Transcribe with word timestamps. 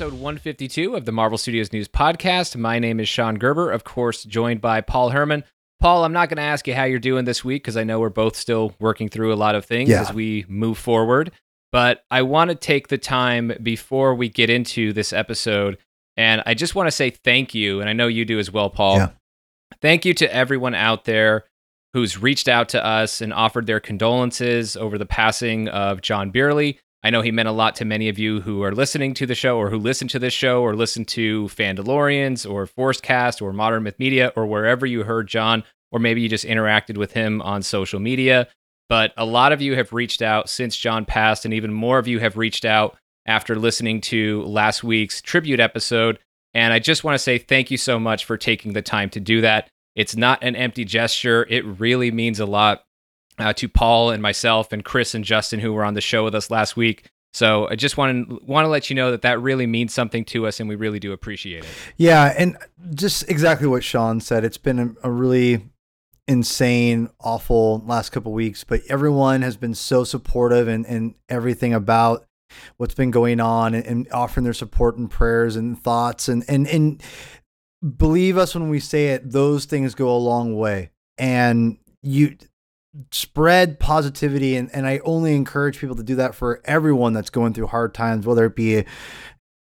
episode 0.00 0.12
152 0.20 0.94
of 0.94 1.06
the 1.06 1.10
Marvel 1.10 1.36
Studios 1.36 1.72
News 1.72 1.88
Podcast. 1.88 2.54
My 2.54 2.78
name 2.78 3.00
is 3.00 3.08
Sean 3.08 3.34
Gerber, 3.34 3.72
of 3.72 3.82
course, 3.82 4.22
joined 4.22 4.60
by 4.60 4.80
Paul 4.80 5.10
Herman. 5.10 5.42
Paul, 5.80 6.04
I'm 6.04 6.12
not 6.12 6.28
going 6.28 6.36
to 6.36 6.42
ask 6.44 6.68
you 6.68 6.74
how 6.76 6.84
you're 6.84 7.00
doing 7.00 7.24
this 7.24 7.44
week 7.44 7.64
because 7.64 7.76
I 7.76 7.82
know 7.82 7.98
we're 7.98 8.08
both 8.08 8.36
still 8.36 8.76
working 8.78 9.08
through 9.08 9.32
a 9.32 9.34
lot 9.34 9.56
of 9.56 9.64
things 9.64 9.88
Yeah. 9.88 10.02
as 10.02 10.12
we 10.14 10.44
move 10.48 10.78
forward. 10.78 11.32
But 11.72 12.04
I 12.12 12.22
want 12.22 12.50
to 12.50 12.54
take 12.54 12.86
the 12.86 12.96
time 12.96 13.50
before 13.60 14.14
we 14.14 14.28
get 14.28 14.50
into 14.50 14.92
this 14.92 15.12
episode, 15.12 15.78
and 16.16 16.44
I 16.46 16.54
just 16.54 16.76
want 16.76 16.86
to 16.86 16.92
say 16.92 17.10
thank 17.10 17.52
you. 17.52 17.80
And 17.80 17.90
I 17.90 17.92
know 17.92 18.06
you 18.06 18.24
do 18.24 18.38
as 18.38 18.52
well, 18.52 18.70
Paul. 18.70 18.98
Yeah. 18.98 19.08
Thank 19.82 20.04
you 20.04 20.14
to 20.14 20.32
everyone 20.32 20.76
out 20.76 21.06
there 21.06 21.46
who's 21.92 22.22
reached 22.22 22.46
out 22.46 22.68
to 22.68 22.86
us 22.86 23.20
and 23.20 23.32
offered 23.32 23.66
their 23.66 23.80
condolences 23.80 24.76
over 24.76 24.96
the 24.96 25.06
passing 25.06 25.66
of 25.66 26.02
John 26.02 26.30
Beyerle. 26.30 26.78
I 27.02 27.10
know 27.10 27.22
he 27.22 27.30
meant 27.30 27.48
a 27.48 27.52
lot 27.52 27.76
to 27.76 27.84
many 27.84 28.08
of 28.08 28.18
you 28.18 28.40
who 28.40 28.62
are 28.62 28.74
listening 28.74 29.14
to 29.14 29.26
the 29.26 29.34
show 29.34 29.56
or 29.56 29.70
who 29.70 29.78
listen 29.78 30.08
to 30.08 30.18
this 30.18 30.34
show 30.34 30.62
or 30.62 30.74
listen 30.74 31.04
to 31.06 31.44
Fandalorians 31.44 32.48
or 32.48 32.66
Forcecast 32.66 33.40
or 33.40 33.52
Modern 33.52 33.84
Myth 33.84 33.98
Media 33.98 34.32
or 34.34 34.46
wherever 34.46 34.84
you 34.84 35.04
heard 35.04 35.28
John, 35.28 35.62
or 35.92 36.00
maybe 36.00 36.20
you 36.20 36.28
just 36.28 36.44
interacted 36.44 36.96
with 36.96 37.12
him 37.12 37.40
on 37.42 37.62
social 37.62 38.00
media. 38.00 38.48
But 38.88 39.12
a 39.16 39.24
lot 39.24 39.52
of 39.52 39.62
you 39.62 39.76
have 39.76 39.92
reached 39.92 40.22
out 40.22 40.48
since 40.48 40.76
John 40.76 41.04
passed, 41.04 41.44
and 41.44 41.54
even 41.54 41.72
more 41.72 41.98
of 41.98 42.08
you 42.08 42.18
have 42.20 42.36
reached 42.36 42.64
out 42.64 42.96
after 43.26 43.54
listening 43.54 44.00
to 44.00 44.42
last 44.44 44.82
week's 44.82 45.20
tribute 45.20 45.60
episode. 45.60 46.18
And 46.54 46.72
I 46.72 46.78
just 46.78 47.04
want 47.04 47.14
to 47.14 47.18
say 47.18 47.38
thank 47.38 47.70
you 47.70 47.76
so 47.76 48.00
much 48.00 48.24
for 48.24 48.36
taking 48.36 48.72
the 48.72 48.82
time 48.82 49.10
to 49.10 49.20
do 49.20 49.42
that. 49.42 49.68
It's 49.94 50.16
not 50.16 50.42
an 50.42 50.56
empty 50.56 50.84
gesture, 50.84 51.46
it 51.48 51.64
really 51.64 52.10
means 52.10 52.40
a 52.40 52.46
lot 52.46 52.84
uh, 53.38 53.52
to 53.54 53.68
Paul 53.68 54.10
and 54.10 54.22
myself 54.22 54.72
and 54.72 54.84
Chris 54.84 55.14
and 55.14 55.24
Justin 55.24 55.60
who 55.60 55.72
were 55.72 55.84
on 55.84 55.94
the 55.94 56.00
show 56.00 56.24
with 56.24 56.34
us 56.34 56.50
last 56.50 56.76
week. 56.76 57.10
So 57.32 57.68
I 57.68 57.76
just 57.76 57.96
want 57.96 58.28
to 58.28 58.40
want 58.44 58.64
to 58.64 58.68
let 58.68 58.88
you 58.88 58.96
know 58.96 59.10
that 59.10 59.22
that 59.22 59.40
really 59.40 59.66
means 59.66 59.92
something 59.92 60.24
to 60.26 60.46
us, 60.46 60.60
and 60.60 60.68
we 60.68 60.76
really 60.76 60.98
do 60.98 61.12
appreciate 61.12 61.64
it. 61.64 61.70
Yeah, 61.96 62.34
and 62.36 62.56
just 62.94 63.28
exactly 63.28 63.66
what 63.66 63.84
Sean 63.84 64.20
said. 64.20 64.44
It's 64.44 64.58
been 64.58 64.78
a, 64.78 65.08
a 65.08 65.10
really 65.10 65.62
insane, 66.26 67.10
awful 67.20 67.82
last 67.86 68.10
couple 68.10 68.32
weeks, 68.32 68.64
but 68.64 68.80
everyone 68.88 69.42
has 69.42 69.56
been 69.56 69.74
so 69.74 70.04
supportive 70.04 70.68
and, 70.68 70.86
and 70.86 71.14
everything 71.28 71.74
about 71.74 72.26
what's 72.78 72.94
been 72.94 73.10
going 73.10 73.40
on 73.40 73.74
and, 73.74 73.86
and 73.86 74.08
offering 74.10 74.44
their 74.44 74.54
support 74.54 74.96
and 74.96 75.10
prayers 75.10 75.54
and 75.54 75.78
thoughts 75.82 76.28
and, 76.28 76.44
and 76.48 76.66
and 76.66 77.02
believe 77.96 78.36
us 78.36 78.54
when 78.54 78.68
we 78.68 78.80
say 78.80 79.08
it, 79.08 79.30
those 79.30 79.64
things 79.64 79.94
go 79.94 80.08
a 80.08 80.16
long 80.16 80.56
way. 80.56 80.90
And 81.18 81.78
you 82.02 82.36
spread 83.10 83.78
positivity 83.78 84.56
and, 84.56 84.70
and 84.74 84.86
I 84.86 84.98
only 85.04 85.34
encourage 85.34 85.78
people 85.78 85.96
to 85.96 86.02
do 86.02 86.16
that 86.16 86.34
for 86.34 86.60
everyone 86.64 87.12
that's 87.12 87.30
going 87.30 87.52
through 87.52 87.68
hard 87.68 87.94
times, 87.94 88.26
whether 88.26 88.44
it 88.46 88.56
be 88.56 88.84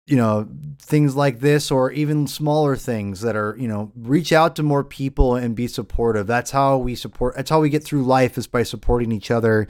you 0.06 0.16
know 0.16 0.48
things 0.80 1.14
like 1.14 1.38
this 1.38 1.70
or 1.70 1.92
even 1.92 2.26
smaller 2.26 2.74
things 2.74 3.20
that 3.20 3.36
are 3.36 3.54
you 3.58 3.68
know 3.68 3.92
reach 3.94 4.32
out 4.32 4.56
to 4.56 4.62
more 4.62 4.82
people 4.82 5.36
and 5.36 5.54
be 5.54 5.68
supportive. 5.68 6.26
That's 6.26 6.50
how 6.50 6.78
we 6.78 6.96
support 6.96 7.36
that's 7.36 7.50
how 7.50 7.60
we 7.60 7.70
get 7.70 7.84
through 7.84 8.04
life 8.04 8.36
is 8.36 8.48
by 8.48 8.64
supporting 8.64 9.12
each 9.12 9.30
other. 9.30 9.68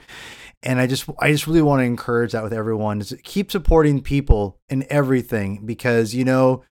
And 0.63 0.79
i 0.79 0.87
just 0.87 1.09
i 1.19 1.31
just 1.31 1.47
really 1.47 1.61
want 1.61 1.81
to 1.81 1.85
encourage 1.85 2.31
that 2.31 2.43
with 2.43 2.53
everyone 2.53 3.01
is 3.01 3.15
keep 3.23 3.51
supporting 3.51 4.01
people 4.01 4.59
in 4.69 4.85
everything 4.89 5.65
because 5.65 6.13
you 6.13 6.23
know 6.23 6.63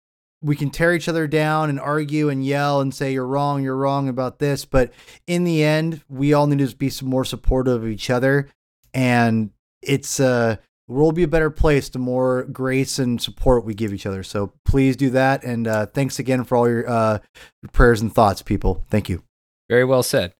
we 0.43 0.57
can 0.57 0.71
tear 0.71 0.95
each 0.95 1.09
other 1.09 1.27
down 1.27 1.69
and 1.69 1.81
argue 1.81 2.29
and 2.29 2.45
yell 2.45 2.81
and 2.81 2.95
say 2.95 3.13
you're 3.13 3.27
wrong 3.27 3.63
you're 3.63 3.77
wrong 3.77 4.09
about 4.09 4.39
this 4.39 4.65
but 4.65 4.93
in 5.27 5.45
the 5.45 5.63
end 5.63 6.03
we 6.09 6.33
all 6.33 6.47
need 6.47 6.67
to 6.67 6.77
be 6.77 6.91
some 6.91 7.09
more 7.09 7.25
supportive 7.25 7.83
of 7.83 7.89
each 7.89 8.11
other 8.11 8.49
and 8.95 9.51
it's 9.83 10.21
uh 10.21 10.57
the 10.89 10.95
world 10.95 11.09
will 11.09 11.13
be 11.13 11.23
a 11.23 11.29
better 11.29 11.51
place 11.51 11.91
the 11.91 11.99
more 11.99 12.45
grace 12.45 12.99
and 12.99 13.21
support 13.21 13.65
we 13.65 13.75
give 13.75 13.93
each 13.93 14.07
other. 14.07 14.23
So 14.23 14.55
please 14.65 14.97
do 14.97 15.11
that. 15.11 15.45
And 15.45 15.69
uh, 15.69 15.87
thanks 15.87 16.19
again 16.19 16.45
for 16.45 16.57
all 16.57 16.69
your, 16.69 16.89
uh, 16.89 17.19
your 17.63 17.71
prayers 17.73 18.01
and 18.01 18.13
thoughts, 18.13 18.41
people. 18.41 18.87
Thank 18.89 19.11
you. 19.11 19.23
Very 19.69 19.85
well 19.85 20.03
said. 20.03 20.33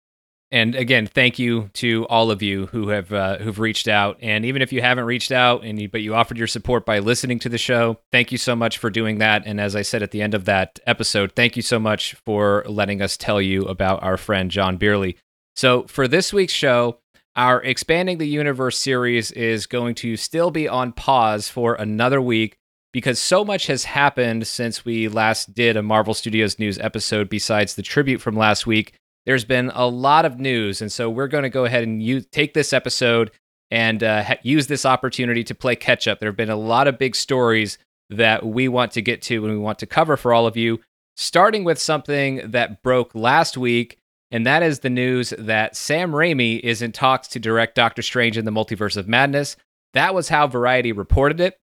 And 0.51 0.73
again, 0.73 1.05
thank 1.05 1.37
you 1.37 1.69
to 1.73 2.07
all 2.07 2.31
of 2.31 2.41
you 2.41 2.67
who 2.67 2.89
have 2.89 3.13
uh, 3.13 3.37
who've 3.37 3.59
reached 3.59 3.87
out. 3.87 4.17
And 4.19 4.45
even 4.45 4.63
if 4.63 4.73
you 4.73 4.81
haven't 4.81 5.05
reached 5.05 5.31
out, 5.31 5.63
and 5.63 5.79
you, 5.79 5.89
but 5.89 6.01
you 6.01 6.15
offered 6.15 6.39
your 6.39 6.47
support 6.47 6.85
by 6.85 6.99
listening 6.99 7.37
to 7.39 7.49
the 7.49 7.59
show, 7.59 7.99
thank 8.11 8.31
you 8.31 8.37
so 8.39 8.55
much 8.55 8.79
for 8.79 8.89
doing 8.89 9.19
that. 9.19 9.43
And 9.45 9.61
as 9.61 9.75
I 9.75 9.83
said 9.83 10.01
at 10.01 10.09
the 10.09 10.23
end 10.23 10.33
of 10.33 10.45
that 10.45 10.79
episode, 10.87 11.33
thank 11.35 11.55
you 11.55 11.61
so 11.61 11.77
much 11.77 12.15
for 12.25 12.63
letting 12.67 13.01
us 13.01 13.15
tell 13.15 13.39
you 13.39 13.65
about 13.65 14.01
our 14.01 14.17
friend 14.17 14.49
John 14.49 14.79
Beyerle. 14.79 15.15
So 15.55 15.83
for 15.83 16.07
this 16.07 16.33
week's 16.33 16.53
show, 16.53 16.99
our 17.35 17.61
expanding 17.61 18.17
the 18.17 18.27
universe 18.27 18.77
series 18.79 19.31
is 19.31 19.67
going 19.67 19.93
to 19.95 20.17
still 20.17 20.49
be 20.49 20.67
on 20.67 20.93
pause 20.93 21.47
for 21.47 21.75
another 21.75 22.21
week 22.21 22.57
because 22.91 23.19
so 23.19 23.45
much 23.45 23.67
has 23.67 23.83
happened 23.83 24.47
since 24.47 24.83
we 24.83 25.07
last 25.07 25.53
did 25.53 25.77
a 25.77 25.83
Marvel 25.83 26.15
Studios 26.15 26.57
news 26.57 26.79
episode 26.79 27.29
besides 27.29 27.75
the 27.75 27.83
tribute 27.83 28.19
from 28.19 28.35
last 28.35 28.65
week 28.65 28.93
there's 29.29 29.45
been 29.45 29.71
a 29.75 29.85
lot 29.85 30.25
of 30.25 30.39
news, 30.39 30.81
and 30.81 30.91
so 30.91 31.07
we're 31.07 31.27
going 31.27 31.43
to 31.43 31.51
go 31.51 31.63
ahead 31.63 31.83
and 31.83 32.01
use, 32.01 32.25
take 32.31 32.55
this 32.55 32.73
episode 32.73 33.29
and 33.69 34.03
uh, 34.03 34.23
ha- 34.23 34.39
use 34.41 34.65
this 34.65 34.87
opportunity 34.87 35.43
to 35.43 35.53
play 35.53 35.75
catch 35.75 36.07
up. 36.07 36.19
There 36.19 36.29
have 36.29 36.35
been 36.35 36.49
a 36.49 36.55
lot 36.55 36.87
of 36.87 36.97
big 36.97 37.15
stories 37.15 37.77
that 38.09 38.43
we 38.43 38.67
want 38.67 38.91
to 38.93 39.03
get 39.03 39.21
to 39.21 39.45
and 39.45 39.53
we 39.53 39.59
want 39.59 39.77
to 39.77 39.85
cover 39.85 40.17
for 40.17 40.33
all 40.33 40.47
of 40.47 40.57
you, 40.57 40.79
starting 41.15 41.63
with 41.63 41.77
something 41.77 42.41
that 42.49 42.81
broke 42.81 43.13
last 43.13 43.55
week, 43.55 43.99
and 44.31 44.47
that 44.47 44.63
is 44.63 44.79
the 44.79 44.89
news 44.89 45.31
that 45.37 45.75
Sam 45.75 46.11
Raimi 46.11 46.59
is 46.61 46.81
in 46.81 46.91
talks 46.91 47.27
to 47.27 47.39
direct 47.39 47.75
Doctor 47.75 48.01
Strange 48.01 48.35
in 48.35 48.45
the 48.45 48.51
Multiverse 48.51 48.97
of 48.97 49.07
Madness. 49.07 49.57
That 49.93 50.15
was 50.15 50.29
how 50.29 50.47
Variety 50.47 50.91
reported 50.91 51.39
it, 51.39 51.55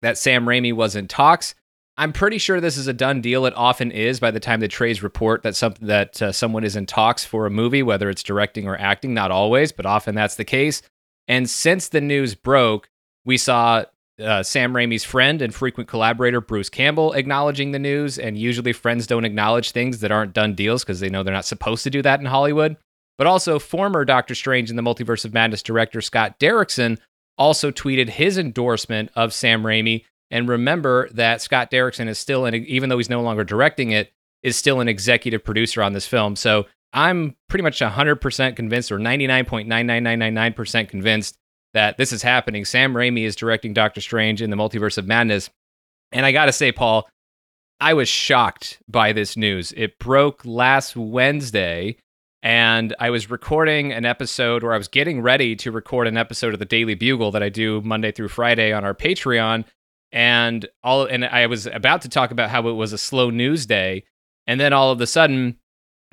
that 0.00 0.16
Sam 0.16 0.46
Raimi 0.46 0.72
was 0.72 0.96
in 0.96 1.08
talks. 1.08 1.54
I'm 1.96 2.12
pretty 2.12 2.38
sure 2.38 2.60
this 2.60 2.78
is 2.78 2.86
a 2.86 2.92
done 2.92 3.20
deal. 3.20 3.44
It 3.44 3.54
often 3.54 3.90
is 3.90 4.18
by 4.18 4.30
the 4.30 4.40
time 4.40 4.60
the 4.60 4.68
trades 4.68 5.02
report 5.02 5.42
that 5.42 5.54
something 5.54 5.86
that 5.88 6.22
uh, 6.22 6.32
someone 6.32 6.64
is 6.64 6.74
in 6.74 6.86
talks 6.86 7.24
for 7.24 7.44
a 7.44 7.50
movie, 7.50 7.82
whether 7.82 8.08
it's 8.08 8.22
directing 8.22 8.66
or 8.66 8.78
acting. 8.78 9.12
Not 9.12 9.30
always, 9.30 9.72
but 9.72 9.84
often 9.84 10.14
that's 10.14 10.36
the 10.36 10.44
case. 10.44 10.80
And 11.28 11.48
since 11.48 11.88
the 11.88 12.00
news 12.00 12.34
broke, 12.34 12.88
we 13.24 13.36
saw 13.36 13.84
uh, 14.20 14.42
Sam 14.42 14.72
Raimi's 14.72 15.04
friend 15.04 15.42
and 15.42 15.54
frequent 15.54 15.88
collaborator 15.88 16.40
Bruce 16.40 16.70
Campbell 16.70 17.12
acknowledging 17.12 17.72
the 17.72 17.78
news. 17.78 18.18
And 18.18 18.38
usually, 18.38 18.72
friends 18.72 19.06
don't 19.06 19.26
acknowledge 19.26 19.70
things 19.70 20.00
that 20.00 20.12
aren't 20.12 20.32
done 20.32 20.54
deals 20.54 20.84
because 20.84 21.00
they 21.00 21.10
know 21.10 21.22
they're 21.22 21.34
not 21.34 21.44
supposed 21.44 21.84
to 21.84 21.90
do 21.90 22.00
that 22.02 22.20
in 22.20 22.26
Hollywood. 22.26 22.76
But 23.18 23.26
also, 23.26 23.58
former 23.58 24.06
Doctor 24.06 24.34
Strange 24.34 24.70
in 24.70 24.76
the 24.76 24.82
Multiverse 24.82 25.26
of 25.26 25.34
Madness 25.34 25.62
director 25.62 26.00
Scott 26.00 26.38
Derrickson 26.40 26.98
also 27.36 27.70
tweeted 27.70 28.08
his 28.08 28.38
endorsement 28.38 29.10
of 29.14 29.32
Sam 29.32 29.62
Raimi 29.62 30.04
and 30.32 30.48
remember 30.48 31.08
that 31.10 31.42
Scott 31.42 31.70
Derrickson 31.70 32.08
is 32.08 32.18
still, 32.18 32.46
an, 32.46 32.54
even 32.54 32.88
though 32.88 32.96
he's 32.96 33.10
no 33.10 33.20
longer 33.20 33.44
directing 33.44 33.90
it, 33.90 34.10
is 34.42 34.56
still 34.56 34.80
an 34.80 34.88
executive 34.88 35.44
producer 35.44 35.82
on 35.82 35.92
this 35.92 36.06
film. 36.06 36.34
So 36.34 36.66
I'm 36.94 37.36
pretty 37.48 37.62
much 37.62 37.80
100% 37.80 38.56
convinced, 38.56 38.90
or 38.90 38.98
99.99999% 38.98 40.88
convinced, 40.88 41.36
that 41.74 41.98
this 41.98 42.12
is 42.12 42.22
happening. 42.22 42.64
Sam 42.64 42.94
Raimi 42.94 43.24
is 43.24 43.36
directing 43.36 43.74
Doctor 43.74 44.00
Strange 44.00 44.42
in 44.42 44.50
the 44.50 44.56
Multiverse 44.56 44.98
of 44.98 45.06
Madness. 45.06 45.50
And 46.12 46.26
I 46.26 46.32
got 46.32 46.46
to 46.46 46.52
say, 46.52 46.72
Paul, 46.72 47.08
I 47.78 47.94
was 47.94 48.08
shocked 48.08 48.82
by 48.88 49.12
this 49.12 49.36
news. 49.36 49.72
It 49.76 49.98
broke 49.98 50.46
last 50.46 50.96
Wednesday, 50.96 51.96
and 52.42 52.94
I 52.98 53.10
was 53.10 53.30
recording 53.30 53.92
an 53.92 54.06
episode, 54.06 54.62
where 54.62 54.72
I 54.72 54.78
was 54.78 54.88
getting 54.88 55.20
ready 55.20 55.56
to 55.56 55.70
record 55.70 56.06
an 56.06 56.16
episode 56.16 56.54
of 56.54 56.58
the 56.58 56.64
Daily 56.64 56.94
Bugle 56.94 57.32
that 57.32 57.42
I 57.42 57.50
do 57.50 57.82
Monday 57.82 58.12
through 58.12 58.28
Friday 58.28 58.72
on 58.72 58.82
our 58.84 58.94
Patreon 58.94 59.64
and 60.12 60.68
all 60.82 61.06
and 61.06 61.24
I 61.24 61.46
was 61.46 61.66
about 61.66 62.02
to 62.02 62.08
talk 62.08 62.30
about 62.30 62.50
how 62.50 62.68
it 62.68 62.72
was 62.72 62.92
a 62.92 62.98
slow 62.98 63.30
news 63.30 63.66
day 63.66 64.04
and 64.46 64.60
then 64.60 64.72
all 64.72 64.90
of 64.90 65.00
a 65.00 65.06
sudden 65.06 65.56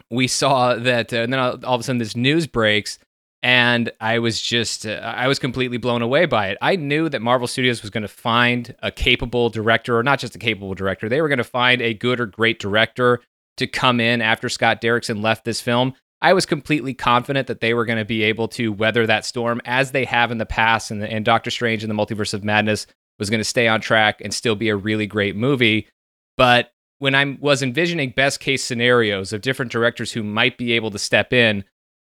we 0.10 0.28
saw 0.28 0.76
that 0.76 1.14
uh, 1.14 1.18
and 1.18 1.34
then 1.34 1.40
all, 1.40 1.54
of 1.56 1.82
a 1.82 1.84
sudden 1.84 2.00
this 2.00 2.16
news 2.16 2.48
breaks 2.48 3.00
and 3.42 3.92
I 4.02 4.20
was 4.20 4.42
just 4.42 4.86
uh, 4.86 5.14
I 5.16 5.28
was 5.28 5.40
completely 5.40 5.78
blown 5.78 6.02
away 6.02 6.26
by 6.26 6.50
it. 6.50 6.58
I 6.62 6.76
knew 6.76 7.10
that 7.10 7.22
Marvel 7.22 7.48
Studios 7.48 7.82
was 7.82 7.92
going 7.92 8.02
to 8.02 8.08
find 8.08 8.76
a 8.82 8.92
capable 8.92 9.50
director 9.50 9.98
or 9.98 10.04
not 10.04 10.20
just 10.20 10.36
a 10.36 10.40
capable 10.40 10.74
director. 10.74 11.08
They 11.08 11.22
were 11.22 11.30
going 11.30 11.38
to 11.38 11.44
find 11.44 11.82
a 11.82 11.94
good 11.94 12.20
or 12.20 12.26
great 12.26 12.60
director 12.60 13.22
to 13.58 13.68
come 13.68 14.00
in 14.00 14.22
after 14.22 14.50
Scott 14.50 14.82
Derrickson 14.82 15.22
left 15.24 15.46
this 15.46 15.62
film. 15.62 15.94
I 16.22 16.34
was 16.34 16.46
completely 16.46 16.94
confident 16.94 17.48
that 17.48 17.62
they 17.62 17.74
were 17.74 17.86
going 17.86 18.00
to 18.00 18.06
be 18.06 18.24
able 18.24 18.50
to 18.50 18.74
weather 18.74 19.08
that 19.08 19.26
storm 19.26 19.62
as 19.64 19.92
they 19.92 20.04
have 20.06 20.32
in 20.32 20.38
the 20.38 20.46
past 20.46 20.92
and, 20.92 21.02
and 21.04 21.24
Doctor 21.24 21.50
Strange 21.50 21.82
in 21.82 21.90
the 21.90 21.96
Multiverse 21.96 22.34
of 22.34 22.44
Madness 22.44 22.88
was 23.20 23.30
going 23.30 23.40
to 23.40 23.44
stay 23.46 23.68
on 23.68 23.82
track 23.82 24.22
and 24.22 24.34
still 24.34 24.56
be 24.56 24.70
a 24.70 24.76
really 24.76 25.06
great 25.06 25.36
movie. 25.36 25.88
But 26.38 26.72
when 27.00 27.16
I 27.16 27.38
was 27.40 27.62
envisioning 27.62 28.12
best 28.16 28.40
case 28.40 28.64
scenarios 28.64 29.34
of 29.34 29.42
different 29.42 29.72
directors 29.72 30.14
who 30.14 30.24
might 30.24 30.58
be 30.58 30.74
able 30.74 30.92
to 30.92 31.00
step 31.00 31.34
in, 31.34 31.64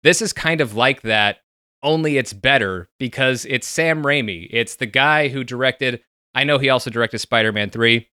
this 0.03 0.23
is 0.23 0.33
kind 0.33 0.61
of 0.61 0.75
like 0.75 1.03
that, 1.03 1.39
only 1.83 2.17
it's 2.17 2.33
better 2.33 2.89
because 2.99 3.45
it's 3.47 3.67
Sam 3.67 4.03
Raimi. 4.03 4.49
It's 4.51 4.77
the 4.77 4.87
guy 4.87 5.29
who 5.29 5.45
directed, 5.45 6.01
I 6.35 6.45
know 6.45 6.59
he 6.59 6.69
also 6.69 6.91
directed 6.91 7.19
Spider 7.19 7.53
Man 7.53 7.71
3, 7.71 8.09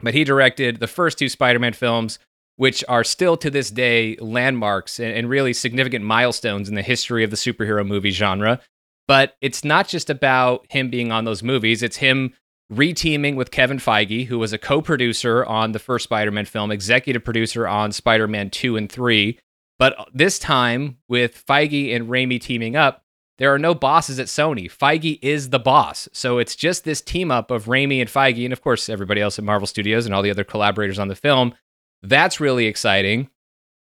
but 0.00 0.14
he 0.14 0.24
directed 0.24 0.80
the 0.80 0.86
first 0.86 1.18
two 1.18 1.28
Spider 1.28 1.58
Man 1.58 1.72
films, 1.72 2.18
which 2.56 2.84
are 2.88 3.04
still 3.04 3.36
to 3.38 3.50
this 3.50 3.70
day 3.70 4.16
landmarks 4.16 4.98
and, 4.98 5.12
and 5.12 5.28
really 5.28 5.52
significant 5.52 6.04
milestones 6.04 6.68
in 6.68 6.74
the 6.74 6.82
history 6.82 7.24
of 7.24 7.30
the 7.30 7.36
superhero 7.36 7.86
movie 7.86 8.10
genre. 8.10 8.60
But 9.06 9.36
it's 9.40 9.64
not 9.64 9.88
just 9.88 10.08
about 10.08 10.66
him 10.70 10.88
being 10.90 11.12
on 11.12 11.24
those 11.24 11.42
movies, 11.42 11.82
it's 11.82 11.98
him 11.98 12.32
reteaming 12.72 13.36
with 13.36 13.50
Kevin 13.50 13.78
Feige, 13.78 14.26
who 14.26 14.38
was 14.38 14.52
a 14.52 14.58
co-producer 14.58 15.44
on 15.44 15.72
the 15.72 15.78
first 15.78 16.04
Spider-Man 16.04 16.46
film, 16.46 16.70
executive 16.70 17.22
producer 17.22 17.68
on 17.68 17.92
Spider-Man 17.92 18.50
2 18.50 18.76
and 18.76 18.90
3. 18.90 19.38
But 19.78 20.08
this 20.14 20.38
time 20.38 20.98
with 21.08 21.44
Feige 21.46 21.94
and 21.94 22.08
Raimi 22.08 22.40
teaming 22.40 22.76
up, 22.76 23.02
there 23.38 23.52
are 23.52 23.58
no 23.58 23.74
bosses 23.74 24.20
at 24.20 24.28
Sony. 24.28 24.70
Feige 24.70 25.18
is 25.20 25.50
the 25.50 25.58
boss. 25.58 26.08
So 26.12 26.38
it's 26.38 26.54
just 26.54 26.84
this 26.84 27.00
team 27.00 27.30
up 27.30 27.50
of 27.50 27.64
Raimi 27.64 28.00
and 28.00 28.08
Feige, 28.08 28.44
and 28.44 28.52
of 28.52 28.62
course, 28.62 28.88
everybody 28.88 29.20
else 29.20 29.38
at 29.38 29.44
Marvel 29.44 29.66
Studios 29.66 30.06
and 30.06 30.14
all 30.14 30.22
the 30.22 30.30
other 30.30 30.44
collaborators 30.44 30.98
on 30.98 31.08
the 31.08 31.16
film. 31.16 31.54
That's 32.02 32.40
really 32.40 32.66
exciting. 32.66 33.28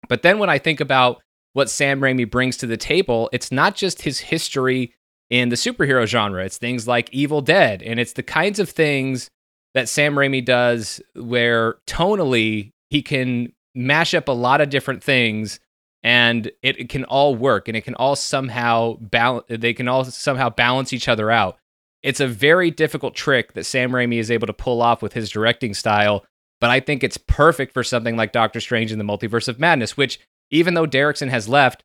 But 0.08 0.22
then 0.22 0.38
when 0.38 0.50
I 0.50 0.58
think 0.58 0.80
about 0.80 1.22
what 1.52 1.70
Sam 1.70 2.00
Raimi 2.00 2.30
brings 2.30 2.56
to 2.58 2.66
the 2.66 2.76
table, 2.76 3.30
it's 3.32 3.52
not 3.52 3.76
just 3.76 4.02
his 4.02 4.18
history 4.18 4.92
in 5.30 5.48
the 5.48 5.56
superhero 5.56 6.06
genre, 6.06 6.44
it's 6.44 6.58
things 6.58 6.86
like 6.86 7.12
Evil 7.12 7.40
Dead, 7.40 7.82
and 7.82 7.98
it's 7.98 8.12
the 8.12 8.22
kinds 8.22 8.58
of 8.58 8.70
things 8.70 9.28
that 9.74 9.88
Sam 9.88 10.14
Raimi 10.14 10.44
does 10.44 11.00
where 11.14 11.76
tonally 11.86 12.72
he 12.88 13.02
can 13.02 13.52
mash 13.74 14.14
up 14.14 14.28
a 14.28 14.32
lot 14.32 14.60
of 14.60 14.70
different 14.70 15.04
things 15.04 15.60
and 16.02 16.46
it, 16.62 16.80
it, 16.80 16.88
can 16.88 17.04
all 17.04 17.34
work 17.34 17.68
and 17.68 17.76
it 17.76 17.82
can 17.82 17.94
all 17.96 18.16
somehow 18.16 18.96
balance 19.00 19.44
they 19.48 19.74
can 19.74 19.88
all 19.88 20.04
somehow 20.04 20.48
balance 20.48 20.92
each 20.92 21.08
other 21.08 21.30
out. 21.30 21.58
It's 22.02 22.20
a 22.20 22.28
very 22.28 22.70
difficult 22.70 23.14
trick 23.14 23.52
that 23.54 23.64
sam 23.64 23.90
raimi 23.90 24.18
is 24.18 24.30
able 24.30 24.46
to 24.46 24.52
pull 24.52 24.80
off 24.80 25.02
with 25.02 25.12
his 25.12 25.28
directing 25.28 25.74
style 25.74 26.24
but 26.60 26.70
i 26.70 26.78
think 26.78 27.02
it's 27.02 27.18
perfect 27.18 27.74
for 27.74 27.82
something 27.82 28.16
like 28.16 28.30
doctor 28.32 28.60
strange 28.60 28.92
in 28.92 28.98
the 28.98 29.04
multiverse 29.04 29.48
of 29.48 29.58
madness 29.58 29.96
which 29.96 30.20
even 30.50 30.74
though 30.74 30.86
derrickson 30.86 31.28
has 31.28 31.48
left 31.48 31.82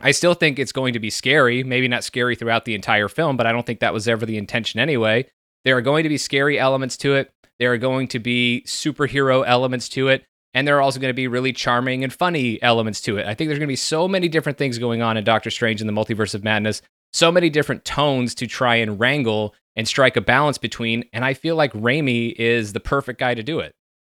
i 0.00 0.10
still 0.10 0.34
think 0.34 0.58
it's 0.58 0.72
going 0.72 0.92
to 0.92 1.00
be 1.00 1.10
scary 1.10 1.62
maybe 1.62 1.88
not 1.88 2.04
scary 2.04 2.34
throughout 2.34 2.64
the 2.64 2.74
entire 2.74 3.08
film 3.08 3.36
but 3.36 3.46
i 3.46 3.52
don't 3.52 3.66
think 3.66 3.80
that 3.80 3.94
was 3.94 4.08
ever 4.08 4.26
the 4.26 4.38
intention 4.38 4.80
anyway 4.80 5.26
there 5.64 5.76
are 5.76 5.82
going 5.82 6.02
to 6.02 6.08
be 6.08 6.18
scary 6.18 6.58
elements 6.58 6.96
to 6.96 7.14
it 7.14 7.32
there 7.58 7.72
are 7.72 7.78
going 7.78 8.06
to 8.08 8.18
be 8.18 8.62
superhero 8.66 9.44
elements 9.46 9.88
to 9.88 10.08
it 10.08 10.24
and 10.56 10.66
there 10.66 10.78
are 10.78 10.80
also 10.80 10.98
going 10.98 11.10
to 11.10 11.14
be 11.14 11.28
really 11.28 11.52
charming 11.52 12.02
and 12.02 12.10
funny 12.10 12.60
elements 12.62 13.02
to 13.02 13.18
it. 13.18 13.26
I 13.26 13.34
think 13.34 13.48
there's 13.48 13.58
going 13.58 13.68
to 13.68 13.72
be 13.72 13.76
so 13.76 14.08
many 14.08 14.26
different 14.26 14.56
things 14.56 14.78
going 14.78 15.02
on 15.02 15.18
in 15.18 15.22
Doctor 15.22 15.50
Strange 15.50 15.82
in 15.82 15.86
the 15.86 15.92
Multiverse 15.92 16.34
of 16.34 16.42
Madness, 16.42 16.80
so 17.12 17.30
many 17.30 17.50
different 17.50 17.84
tones 17.84 18.34
to 18.36 18.46
try 18.46 18.76
and 18.76 18.98
wrangle 18.98 19.54
and 19.76 19.86
strike 19.86 20.16
a 20.16 20.22
balance 20.22 20.56
between. 20.56 21.04
And 21.12 21.26
I 21.26 21.34
feel 21.34 21.56
like 21.56 21.74
Raimi 21.74 22.32
is 22.32 22.72
the 22.72 22.80
perfect 22.80 23.20
guy 23.20 23.34
to 23.34 23.42
do 23.42 23.60
it. 23.60 23.74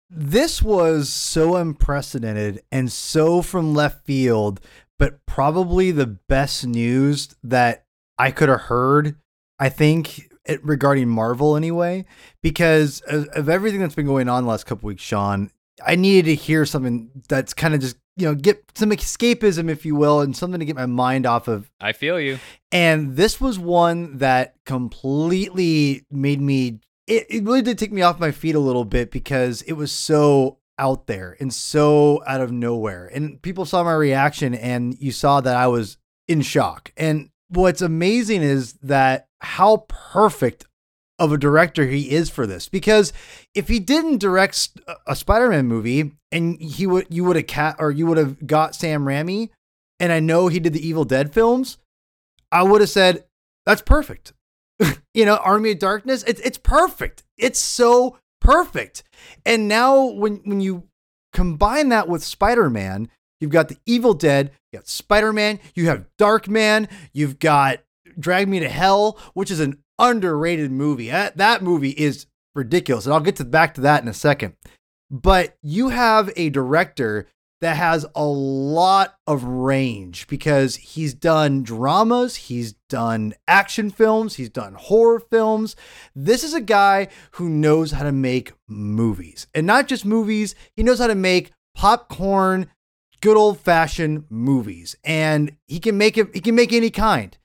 This 0.10 0.64
was 0.64 1.10
so 1.10 1.58
unprecedented 1.58 2.64
and 2.72 2.92
so 2.92 3.44
from 3.44 3.76
left 3.76 4.04
field, 4.04 4.62
but 5.02 5.26
probably 5.26 5.90
the 5.90 6.06
best 6.06 6.64
news 6.64 7.34
that 7.42 7.86
I 8.20 8.30
could 8.30 8.50
have 8.50 8.62
heard, 8.62 9.16
I 9.58 9.70
think, 9.70 10.32
regarding 10.62 11.10
Marvel 11.10 11.56
anyway, 11.58 12.06
because 12.44 13.02
of, 13.08 13.28
of, 13.30 13.50
everything 13.50 13.80
that's 13.80 13.96
been 13.96 14.06
going 14.06 14.30
on 14.30 14.44
the 14.44 14.50
last 14.50 14.68
couple 14.68 14.86
weeks, 14.86 15.02
Sean, 15.02 15.50
I 15.84 15.96
needed 15.96 16.26
to 16.26 16.36
hear 16.36 16.68
something 16.68 17.10
that's 17.28 17.52
kind 17.56 17.74
of 17.74 17.82
just 17.82 17.98
you 18.16 18.28
know 18.28 18.36
get 18.36 18.64
some 18.76 18.92
escapism, 18.92 19.72
if 19.72 19.88
you 19.88 19.96
will, 19.96 20.22
and 20.22 20.38
something 20.38 20.60
to 20.60 20.66
get 20.68 20.76
my 20.76 20.86
mind 20.86 21.26
off 21.26 21.48
of. 21.48 21.72
I 21.80 21.94
feel 21.94 22.20
you. 22.20 22.38
And 22.72 23.16
this 23.16 23.42
was 23.42 23.58
one 23.58 24.20
that 24.20 24.54
completely 24.68 26.06
made 26.12 26.42
me. 26.42 26.80
It, 27.08 27.26
it 27.28 27.44
really 27.44 27.64
did 27.64 27.80
take 27.80 27.92
me 27.92 28.04
off 28.04 28.20
my 28.20 28.30
feet 28.30 28.54
a 28.54 28.60
little 28.60 28.86
bit 28.86 29.10
because 29.10 29.64
it 29.64 29.74
was 29.74 29.92
so 29.92 30.60
out 30.82 31.06
there 31.06 31.38
and 31.40 31.54
so 31.54 32.24
out 32.26 32.42
of 32.42 32.52
nowhere. 32.52 33.06
And 33.14 33.42
people 33.42 33.66
saw 33.66 33.84
my 33.84 33.94
reaction, 33.94 34.54
and 34.56 34.98
you 35.00 35.12
saw 35.12 35.40
that 35.40 35.56
I 35.56 35.68
was 35.68 35.98
in 36.28 36.42
shock. 36.42 36.92
And 36.98 37.30
what's 37.48 37.82
amazing 37.82 38.42
is 38.42 38.74
that 38.82 39.28
how 39.40 39.86
perfect 39.88 40.66
of 41.20 41.32
a 41.32 41.38
director 41.38 41.86
he 41.86 42.10
is 42.12 42.32
for 42.32 42.48
this 42.48 42.68
because 42.68 43.14
if 43.54 43.68
he 43.68 43.80
didn't 43.80 44.18
direct 44.18 44.70
a 45.06 45.16
Spider-Man 45.16 45.68
movie 45.68 46.14
and 46.32 46.60
he 46.60 46.88
would 46.88 47.06
you 47.12 47.24
would 47.24 47.36
have 47.36 47.46
cat 47.46 47.76
or 47.78 47.92
you 47.92 48.08
would 48.08 48.18
have 48.18 48.48
got 48.48 48.74
Sam 48.74 49.06
Raimi 49.06 49.50
and 50.00 50.12
I 50.12 50.20
know 50.20 50.48
he 50.48 50.60
did 50.60 50.74
the 50.74 50.88
Evil 50.88 51.06
Dead 51.06 51.32
films, 51.32 51.78
I 52.52 52.64
would 52.64 52.82
have 52.82 52.90
said 52.90 53.26
that's 53.68 53.84
perfect. 53.84 54.34
you 55.14 55.26
know, 55.26 55.36
Army 55.36 55.72
of 55.72 55.80
Darkness, 55.80 56.24
it's 56.24 56.42
it's 56.42 56.58
perfect. 56.58 57.24
It's 57.38 57.60
so 57.60 58.18
perfect. 58.42 59.04
And 59.46 59.68
now 59.70 60.04
when 60.04 60.42
when 60.44 60.60
you 60.60 60.90
combine 61.32 61.90
that 61.90 62.10
with 62.10 62.24
Spider-Man, 62.24 63.10
you've 63.40 63.52
got 63.52 63.70
the 63.70 63.78
Evil 63.86 64.14
Dead, 64.14 64.52
you 64.72 64.80
got 64.80 64.88
Spider-Man, 64.88 65.60
you 65.76 65.86
have 65.88 66.06
Dark 66.18 66.50
Man, 66.50 66.90
you've 67.14 67.40
got 67.40 67.80
Drag 68.20 68.50
Me 68.50 68.60
to 68.60 68.68
Hell, 68.68 69.18
which 69.34 69.50
is 69.50 69.60
an 69.60 69.78
underrated 69.98 70.72
movie. 70.72 71.10
That, 71.10 71.38
that 71.38 71.62
movie 71.62 71.92
is 71.92 72.26
ridiculous. 72.54 73.06
And 73.06 73.14
I'll 73.14 73.22
get 73.22 73.38
to 73.38 73.46
back 73.46 73.74
to 73.76 73.82
that 73.82 74.02
in 74.02 74.10
a 74.10 74.14
second. 74.14 74.56
But 75.10 75.56
you 75.62 75.90
have 75.90 76.32
a 76.36 76.50
director 76.50 77.28
that 77.62 77.78
has 77.78 78.06
a 78.16 78.26
lot 78.26 79.16
of 79.28 79.44
range 79.44 80.28
because 80.28 80.76
he's 80.76 81.14
done 81.14 81.64
dramas, 81.64 82.36
he's 82.36 82.74
done 82.90 83.36
action 83.48 83.92
films, 83.92 84.36
he's 84.36 84.50
done 84.50 84.74
horror 84.74 85.20
films. 85.20 85.76
This 86.16 86.44
is 86.44 86.54
a 86.56 86.62
guy 86.62 87.08
who 87.34 87.48
knows 87.48 87.92
how 87.92 88.04
to 88.04 88.12
make 88.12 88.54
movies. 88.68 89.48
And 89.54 89.68
not 89.68 89.88
just 89.88 90.06
movies, 90.06 90.56
he 90.76 90.84
knows 90.84 91.00
how 91.00 91.08
to 91.08 91.16
make 91.16 91.52
popcorn, 91.76 92.68
good 93.22 93.38
old 93.38 93.60
fashioned 93.60 94.26
movies. 94.30 94.96
And 95.04 95.56
he 95.68 95.80
can 95.80 95.98
make 95.98 96.18
it 96.18 96.34
he 96.34 96.42
can 96.42 96.56
make 96.56 96.74
any 96.74 96.90
kind. 96.90 97.38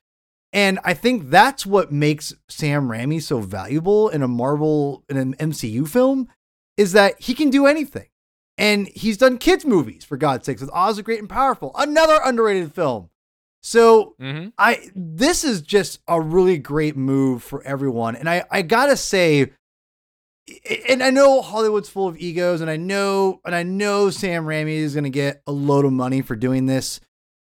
And 0.53 0.79
I 0.83 0.95
think 0.95 1.29
that's 1.29 1.67
what 1.67 1.93
makes 1.93 2.33
Sam 2.49 2.89
Raimi 2.89 3.21
so 3.21 3.41
valuable 3.41 4.09
in 4.09 4.23
a 4.23 4.29
Marvel 4.29 5.05
in 5.11 5.19
an 5.19 5.35
MCU 5.35 5.87
film 5.87 6.29
is 6.79 6.93
that 6.93 7.21
he 7.21 7.35
can 7.35 7.51
do 7.51 7.67
anything. 7.67 8.07
And 8.59 8.89
he's 8.89 9.19
done 9.19 9.39
kids 9.39 9.67
movies 9.67 10.05
for 10.05 10.17
God's 10.17 10.47
sakes 10.47 10.61
with 10.61 10.71
Oz 10.73 10.97
the 10.97 11.03
Great 11.03 11.21
and 11.21 11.29
Powerful, 11.29 11.73
another 11.77 12.19
underrated 12.25 12.75
film. 12.75 13.11
So 13.63 14.15
mm-hmm. 14.21 14.49
I 14.59 14.91
this 14.95 15.45
is 15.45 15.61
just 15.61 16.01
a 16.07 16.21
really 16.21 16.57
great 16.57 16.97
move 16.97 17.43
for 17.43 17.63
everyone. 17.65 18.17
And 18.17 18.29
I 18.29 18.45
I 18.51 18.63
got 18.63 18.87
to 18.87 18.97
say 18.97 19.51
and 20.89 21.03
I 21.03 21.11
know 21.11 21.43
Hollywood's 21.43 21.89
full 21.89 22.07
of 22.07 22.17
egos 22.17 22.61
and 22.61 22.71
I 22.71 22.77
know 22.77 23.41
and 23.45 23.55
I 23.55 23.65
know 23.65 24.11
Sam 24.11 24.45
Raimi 24.45 24.77
is 24.77 24.95
to 24.95 25.11
get 25.11 25.43
a 25.47 25.53
load 25.53 25.85
of 25.85 25.93
money 25.93 26.23
for 26.23 26.37
doing 26.37 26.67
this 26.67 27.01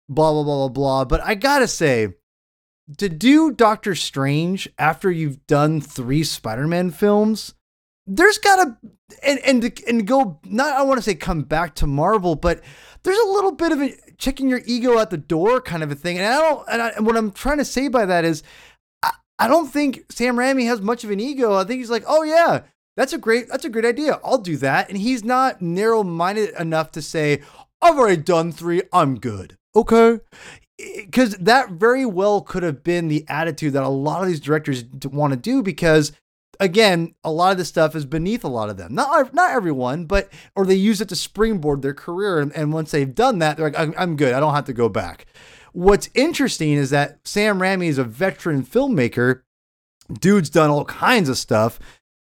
blah 0.08 0.32
blah 0.32 0.42
blah 0.42 0.68
blah 0.68 0.68
blah, 0.68 1.04
but 1.04 1.22
I 1.22 1.34
got 1.34 1.60
to 1.60 1.68
say 1.68 2.14
to 2.98 3.08
do 3.08 3.50
Doctor 3.50 3.94
Strange 3.94 4.68
after 4.78 5.10
you've 5.10 5.46
done 5.46 5.80
three 5.80 6.24
Spider-Man 6.24 6.90
films, 6.90 7.54
there's 8.06 8.38
gotta 8.38 8.76
and 9.22 9.38
and 9.40 9.80
and 9.86 10.06
go 10.06 10.40
not 10.44 10.76
I 10.76 10.82
want 10.82 10.98
to 10.98 11.02
say 11.02 11.14
come 11.14 11.42
back 11.42 11.74
to 11.76 11.86
Marvel, 11.86 12.34
but 12.34 12.60
there's 13.02 13.18
a 13.18 13.28
little 13.28 13.52
bit 13.52 13.72
of 13.72 13.80
a 13.80 13.94
checking 14.18 14.48
your 14.48 14.62
ego 14.66 14.98
at 14.98 15.10
the 15.10 15.16
door 15.16 15.60
kind 15.60 15.82
of 15.82 15.90
a 15.90 15.94
thing. 15.94 16.18
And 16.18 16.26
I 16.26 16.38
don't 16.38 16.68
and, 16.68 16.82
I, 16.82 16.88
and 16.90 17.06
what 17.06 17.16
I'm 17.16 17.30
trying 17.30 17.58
to 17.58 17.64
say 17.64 17.88
by 17.88 18.06
that 18.06 18.24
is 18.24 18.42
I, 19.02 19.12
I 19.38 19.48
don't 19.48 19.68
think 19.68 20.04
Sam 20.10 20.36
Raimi 20.36 20.66
has 20.66 20.80
much 20.80 21.04
of 21.04 21.10
an 21.10 21.20
ego. 21.20 21.54
I 21.54 21.64
think 21.64 21.78
he's 21.78 21.90
like, 21.90 22.04
oh 22.06 22.22
yeah, 22.22 22.62
that's 22.96 23.12
a 23.12 23.18
great 23.18 23.48
that's 23.48 23.64
a 23.64 23.70
great 23.70 23.84
idea. 23.84 24.20
I'll 24.24 24.38
do 24.38 24.56
that. 24.58 24.88
And 24.88 24.98
he's 24.98 25.22
not 25.22 25.62
narrow-minded 25.62 26.54
enough 26.58 26.90
to 26.92 27.02
say, 27.02 27.42
I've 27.80 27.98
already 27.98 28.22
done 28.22 28.52
three, 28.52 28.82
I'm 28.92 29.18
good. 29.18 29.56
Okay 29.76 30.20
because 31.04 31.36
that 31.36 31.70
very 31.70 32.04
well 32.04 32.40
could 32.40 32.62
have 32.62 32.82
been 32.82 33.08
the 33.08 33.24
attitude 33.28 33.72
that 33.74 33.82
a 33.82 33.88
lot 33.88 34.22
of 34.22 34.28
these 34.28 34.40
directors 34.40 34.84
want 35.04 35.32
to 35.32 35.36
do 35.36 35.62
because 35.62 36.12
again 36.62 37.12
a 37.24 37.30
lot 37.30 37.50
of 37.50 37.58
this 37.58 37.68
stuff 37.68 37.96
is 37.96 38.04
beneath 38.04 38.44
a 38.44 38.48
lot 38.48 38.70
of 38.70 38.76
them. 38.76 38.94
Not 38.94 39.34
not 39.34 39.50
everyone 39.50 40.06
but 40.06 40.30
or 40.54 40.64
they 40.64 40.76
use 40.76 41.00
it 41.00 41.08
to 41.08 41.16
springboard 41.16 41.82
their 41.82 41.92
career 41.92 42.38
and, 42.38 42.52
and 42.54 42.72
once 42.72 42.92
they've 42.92 43.14
done 43.14 43.40
that 43.40 43.56
they're 43.56 43.66
like 43.70 43.78
I'm, 43.78 43.92
I'm 43.98 44.16
good. 44.16 44.32
I 44.32 44.40
don't 44.40 44.54
have 44.54 44.66
to 44.66 44.72
go 44.72 44.88
back. 44.88 45.26
What's 45.72 46.08
interesting 46.14 46.72
is 46.72 46.90
that 46.90 47.18
sam 47.24 47.58
raimi 47.58 47.86
is 47.86 47.98
a 47.98 48.04
veteran 48.04 48.64
filmmaker. 48.64 49.42
Dude's 50.12 50.50
done 50.50 50.70
all 50.70 50.84
kinds 50.84 51.28
of 51.28 51.36
stuff 51.36 51.80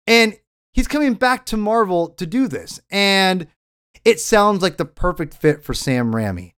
and 0.05 0.37
he's 0.73 0.87
coming 0.87 1.13
back 1.13 1.45
to 1.47 1.57
marvel 1.57 2.09
to 2.09 2.25
do 2.25 2.47
this 2.47 2.81
and 2.89 3.47
it 4.03 4.19
sounds 4.19 4.61
like 4.61 4.77
the 4.77 4.85
perfect 4.85 5.33
fit 5.33 5.63
for 5.63 5.73
sam 5.73 6.13
raimi. 6.13 6.53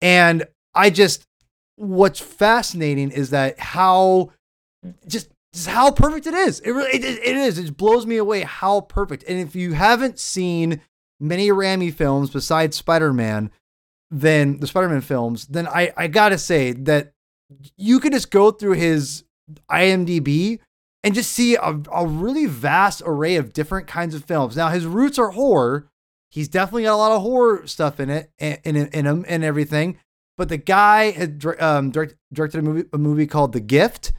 And 0.00 0.48
I 0.74 0.90
just 0.90 1.24
what's 1.76 2.20
fascinating 2.20 3.10
is 3.12 3.30
that 3.30 3.60
how 3.60 4.32
just, 5.06 5.31
just 5.52 5.68
how 5.68 5.90
perfect 5.90 6.26
it 6.26 6.34
is. 6.34 6.60
It 6.60 6.70
really 6.70 6.90
it, 6.90 7.04
it 7.04 7.36
is. 7.36 7.58
It 7.58 7.76
blows 7.76 8.06
me 8.06 8.16
away 8.16 8.42
how 8.42 8.82
perfect. 8.82 9.24
And 9.28 9.38
if 9.38 9.54
you 9.54 9.72
haven't 9.72 10.18
seen 10.18 10.80
many 11.20 11.48
Raimi 11.48 11.92
films 11.92 12.30
besides 12.30 12.76
Spider-Man, 12.76 13.50
then 14.10 14.58
the 14.58 14.66
Spider-Man 14.66 15.02
films, 15.02 15.46
then 15.46 15.66
I 15.66 15.92
I 15.96 16.08
got 16.08 16.30
to 16.30 16.38
say 16.38 16.72
that 16.72 17.12
you 17.76 18.00
could 18.00 18.12
just 18.12 18.30
go 18.30 18.50
through 18.50 18.74
his 18.74 19.24
IMDb 19.70 20.58
and 21.04 21.14
just 21.14 21.32
see 21.32 21.56
a, 21.56 21.80
a 21.92 22.06
really 22.06 22.46
vast 22.46 23.02
array 23.04 23.36
of 23.36 23.52
different 23.52 23.86
kinds 23.86 24.14
of 24.14 24.24
films. 24.24 24.56
Now 24.56 24.68
his 24.68 24.86
roots 24.86 25.18
are 25.18 25.30
horror. 25.30 25.88
He's 26.30 26.48
definitely 26.48 26.84
got 26.84 26.94
a 26.94 26.96
lot 26.96 27.12
of 27.12 27.22
horror 27.22 27.66
stuff 27.66 28.00
in 28.00 28.08
it, 28.08 28.30
in, 28.38 28.58
in, 28.64 28.76
in 28.88 29.06
him, 29.06 29.24
and 29.28 29.44
everything. 29.44 29.98
But 30.38 30.48
the 30.48 30.56
guy 30.56 31.10
had 31.10 31.44
um, 31.60 31.90
direct, 31.90 32.16
directed 32.32 32.60
a 32.60 32.62
movie, 32.62 32.88
a 32.92 32.98
movie 32.98 33.26
called 33.26 33.52
The 33.52 33.60
Gift, 33.60 34.12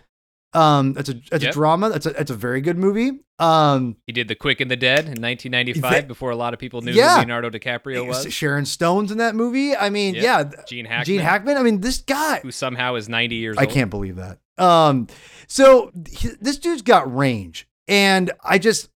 Um, 0.56 0.96
it's 0.98 1.10
a 1.10 1.14
that's 1.32 1.44
Yep. 1.44 1.52
a 1.52 1.54
drama. 1.54 1.90
That's 1.90 2.06
a 2.06 2.12
that's 2.12 2.32
a 2.32 2.36
very 2.36 2.62
good 2.62 2.78
movie. 2.78 3.20
Um, 3.40 3.98
He 4.08 4.14
did 4.14 4.28
The 4.28 4.36
Quick 4.36 4.62
and 4.62 4.70
the 4.70 4.76
Dead 4.76 5.06
in 5.06 5.20
1995 5.22 5.82
That- 5.92 6.08
before 6.08 6.30
a 6.32 6.36
lot 6.36 6.54
of 6.54 6.60
people 6.60 6.82
knew 6.82 6.92
Yeah. 6.92 7.16
who 7.16 7.20
Leonardo 7.22 7.50
DiCaprio 7.50 8.08
was. 8.08 8.32
Sharon 8.32 8.66
Stone's 8.66 9.12
in 9.12 9.18
that 9.18 9.36
movie. 9.36 9.76
I 9.76 9.90
mean, 9.90 10.14
Yep. 10.16 10.24
yeah, 10.24 10.64
Gene 10.68 10.86
Hackman, 10.86 11.06
Gene 11.06 11.20
Hackman. 11.22 11.58
I 11.58 11.64
mean, 11.64 11.82
this 11.82 11.98
guy. 12.00 12.40
who 12.42 12.52
somehow 12.52 12.96
is 12.96 13.10
90 13.10 13.36
years 13.36 13.58
I 13.58 13.64
old. 13.66 13.74
can't 13.74 13.90
believe 13.90 14.16
that. 14.18 14.38
Um, 14.58 15.08
so 15.48 15.92
he- 16.10 16.30
this 16.40 16.58
dude's 16.58 16.84
got 16.84 17.14
range, 17.14 17.68
and 17.88 18.32
I 18.44 18.60
just 18.60 18.90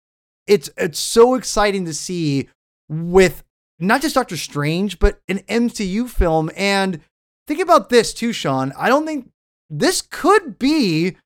it's 0.45 0.69
it's 0.77 0.99
so 0.99 1.33
exciting 1.35 1.85
to 1.85 1.93
see 1.93 2.47
with 2.87 3.43
not 3.79 4.01
just 4.01 4.15
Doctor 4.15 4.37
Strange, 4.37 4.99
but 4.99 5.19
an 5.27 5.39
MCU 5.49 6.07
film. 6.07 6.49
And 6.55 7.01
think 7.47 7.59
about 7.59 7.89
this 7.89 8.13
too, 8.13 8.31
Sean. 8.31 8.71
I 8.77 8.87
don't 8.89 9.05
think 9.05 9.29
this 9.69 10.01
could 10.01 10.57
be 10.57 11.17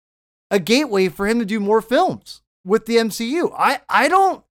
a 0.51 0.59
gateway 0.59 1.07
for 1.07 1.27
him 1.27 1.39
to 1.39 1.45
do 1.45 1.59
more 1.59 1.81
films 1.81 2.41
with 2.63 2.85
the 2.85 2.97
MCU. 2.97 3.51
I 3.57 3.79
I 3.89 4.07
don't. 4.07 4.43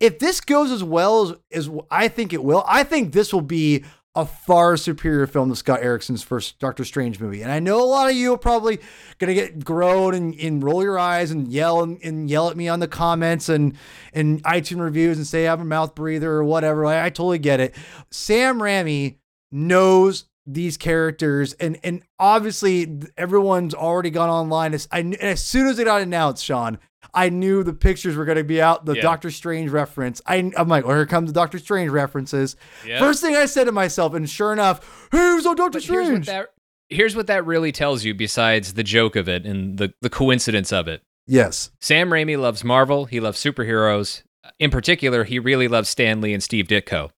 If 0.00 0.20
this 0.20 0.40
goes 0.40 0.70
as 0.70 0.84
well 0.84 1.22
as, 1.50 1.66
as 1.68 1.70
I 1.90 2.06
think 2.06 2.32
it 2.32 2.42
will, 2.42 2.64
I 2.66 2.84
think 2.84 3.12
this 3.12 3.32
will 3.32 3.40
be 3.40 3.84
a 4.14 4.24
far 4.24 4.76
superior 4.76 5.26
film 5.26 5.48
to 5.48 5.56
Scott 5.56 5.80
Derrickson's 5.80 6.22
first 6.22 6.58
Doctor 6.58 6.84
Strange 6.84 7.20
movie. 7.20 7.42
And 7.42 7.52
I 7.52 7.60
know 7.60 7.82
a 7.82 7.84
lot 7.84 8.10
of 8.10 8.16
you 8.16 8.32
are 8.32 8.38
probably 8.38 8.78
gonna 9.18 9.34
get 9.34 9.64
groan 9.64 10.14
and, 10.14 10.34
and 10.34 10.62
roll 10.62 10.82
your 10.82 10.98
eyes 10.98 11.30
and 11.30 11.48
yell 11.48 11.82
and, 11.82 12.00
and 12.02 12.30
yell 12.30 12.48
at 12.48 12.56
me 12.56 12.68
on 12.68 12.80
the 12.80 12.88
comments 12.88 13.48
and 13.48 13.74
and 14.12 14.42
iTunes 14.44 14.80
reviews 14.80 15.18
and 15.18 15.26
say 15.26 15.46
I'm 15.46 15.60
a 15.60 15.64
mouth 15.64 15.94
breather 15.94 16.32
or 16.32 16.44
whatever. 16.44 16.86
I, 16.86 17.06
I 17.06 17.10
totally 17.10 17.38
get 17.38 17.60
it. 17.60 17.74
Sam 18.10 18.58
Raimi 18.58 19.16
knows 19.50 20.24
these 20.50 20.76
characters 20.78 21.52
and 21.54 21.78
and 21.84 22.02
obviously 22.18 23.00
everyone's 23.16 23.74
already 23.74 24.10
gone 24.10 24.30
online. 24.30 24.72
As, 24.74 24.88
I, 24.90 25.00
as 25.20 25.44
soon 25.44 25.66
as 25.66 25.78
it 25.78 25.84
got 25.84 26.00
announced, 26.00 26.44
Sean, 26.44 26.78
I 27.12 27.28
knew 27.28 27.62
the 27.62 27.72
pictures 27.74 28.16
were 28.16 28.24
going 28.24 28.38
to 28.38 28.44
be 28.44 28.60
out. 28.60 28.86
The 28.86 28.94
Yeah. 28.96 29.02
Doctor 29.02 29.30
Strange 29.30 29.70
reference. 29.70 30.22
I, 30.26 30.50
I'm 30.56 30.68
like, 30.68 30.86
well, 30.86 30.96
here 30.96 31.06
comes 31.06 31.28
the 31.30 31.34
Doctor 31.34 31.58
Strange 31.58 31.90
references. 31.90 32.56
Yeah. 32.86 32.98
First 32.98 33.20
thing 33.22 33.36
I 33.36 33.46
said 33.46 33.64
to 33.64 33.72
myself, 33.72 34.14
and 34.14 34.28
sure 34.28 34.52
enough, 34.52 35.08
here's 35.12 35.44
a 35.46 35.54
Doctor 35.54 35.78
But 35.78 35.82
here's 35.84 36.06
what 36.08 36.24
Strange. 36.24 36.26
that 36.26 36.48
here's 36.90 37.14
what 37.14 37.26
that 37.26 37.44
really 37.44 37.70
tells 37.72 38.04
you 38.04 38.14
besides 38.14 38.72
the 38.72 38.82
joke 38.82 39.16
of 39.16 39.28
it 39.28 39.44
and 39.44 39.76
the, 39.76 39.92
the 40.00 40.08
coincidence 40.10 40.72
of 40.72 40.88
it. 40.88 41.02
yes. 41.26 41.70
Sam 41.82 42.08
Raimi 42.08 42.38
loves 42.40 42.64
Marvel. 42.64 43.04
He 43.04 43.20
loves 43.20 43.38
superheroes. 43.42 44.22
In 44.58 44.70
particular, 44.70 45.24
he 45.24 45.38
really 45.38 45.68
loves 45.68 45.90
Stan 45.90 46.22
Lee 46.22 46.32
and 46.32 46.42
Steve 46.42 46.66
Ditko. 46.68 47.10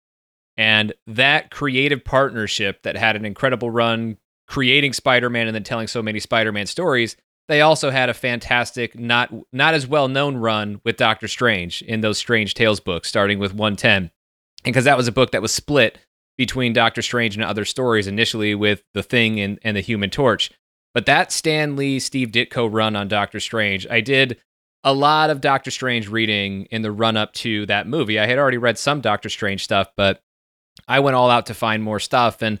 And 0.59 0.91
that 1.07 1.51
creative 1.51 2.03
partnership 2.03 2.83
that 2.83 2.97
had 2.97 3.15
an 3.15 3.23
incredible 3.23 3.71
run 3.71 4.17
creating 4.45 4.91
Spider-Man 4.91 5.47
and 5.47 5.55
then 5.55 5.63
telling 5.63 5.87
so 5.87 6.03
many 6.03 6.19
Spider-Man 6.19 6.65
stories, 6.65 7.15
they 7.47 7.61
also 7.61 7.91
had 7.91 8.09
a 8.09 8.13
fantastic, 8.13 8.99
not 8.99 9.33
not 9.53 9.73
as 9.73 9.87
well 9.87 10.09
known 10.09 10.35
run 10.35 10.81
with 10.83 10.97
Doctor 10.97 11.29
Strange 11.29 11.81
in 11.83 12.01
those 12.01 12.17
Strange 12.17 12.55
Tales 12.55 12.81
books, 12.81 13.07
starting 13.07 13.39
with 13.39 13.53
110. 13.53 13.95
And 13.95 14.11
because 14.65 14.83
that 14.83 14.97
was 14.97 15.07
a 15.07 15.13
book 15.13 15.31
that 15.31 15.41
was 15.41 15.53
split 15.53 15.97
between 16.37 16.73
Doctor 16.73 17.01
Strange 17.01 17.35
and 17.35 17.45
other 17.45 17.63
stories, 17.63 18.05
initially 18.05 18.53
with 18.53 18.83
The 18.93 19.03
Thing 19.03 19.39
and, 19.39 19.59
and 19.63 19.77
the 19.77 19.81
Human 19.81 20.09
Torch. 20.09 20.51
But 20.93 21.05
that 21.05 21.31
Stan 21.31 21.77
Lee, 21.77 21.99
Steve 21.99 22.31
Ditko 22.31 22.67
run 22.69 22.97
on 22.97 23.07
Doctor 23.07 23.39
Strange, 23.39 23.87
I 23.89 24.01
did 24.01 24.37
a 24.83 24.93
lot 24.93 25.29
of 25.29 25.39
Doctor 25.39 25.71
Strange 25.71 26.09
reading 26.09 26.65
in 26.65 26.81
the 26.81 26.91
run 26.91 27.15
up 27.15 27.31
to 27.35 27.65
that 27.67 27.87
movie. 27.87 28.19
I 28.19 28.25
had 28.25 28.37
already 28.37 28.57
read 28.57 28.77
some 28.77 28.99
Doctor 28.99 29.29
Strange 29.29 29.63
stuff, 29.63 29.87
but 29.95 30.21
I 30.89 30.99
went 30.99 31.15
all 31.15 31.29
out 31.29 31.45
to 31.45 31.53
find 31.53 31.83
more 31.83 31.99
stuff. 31.99 32.41
And 32.41 32.59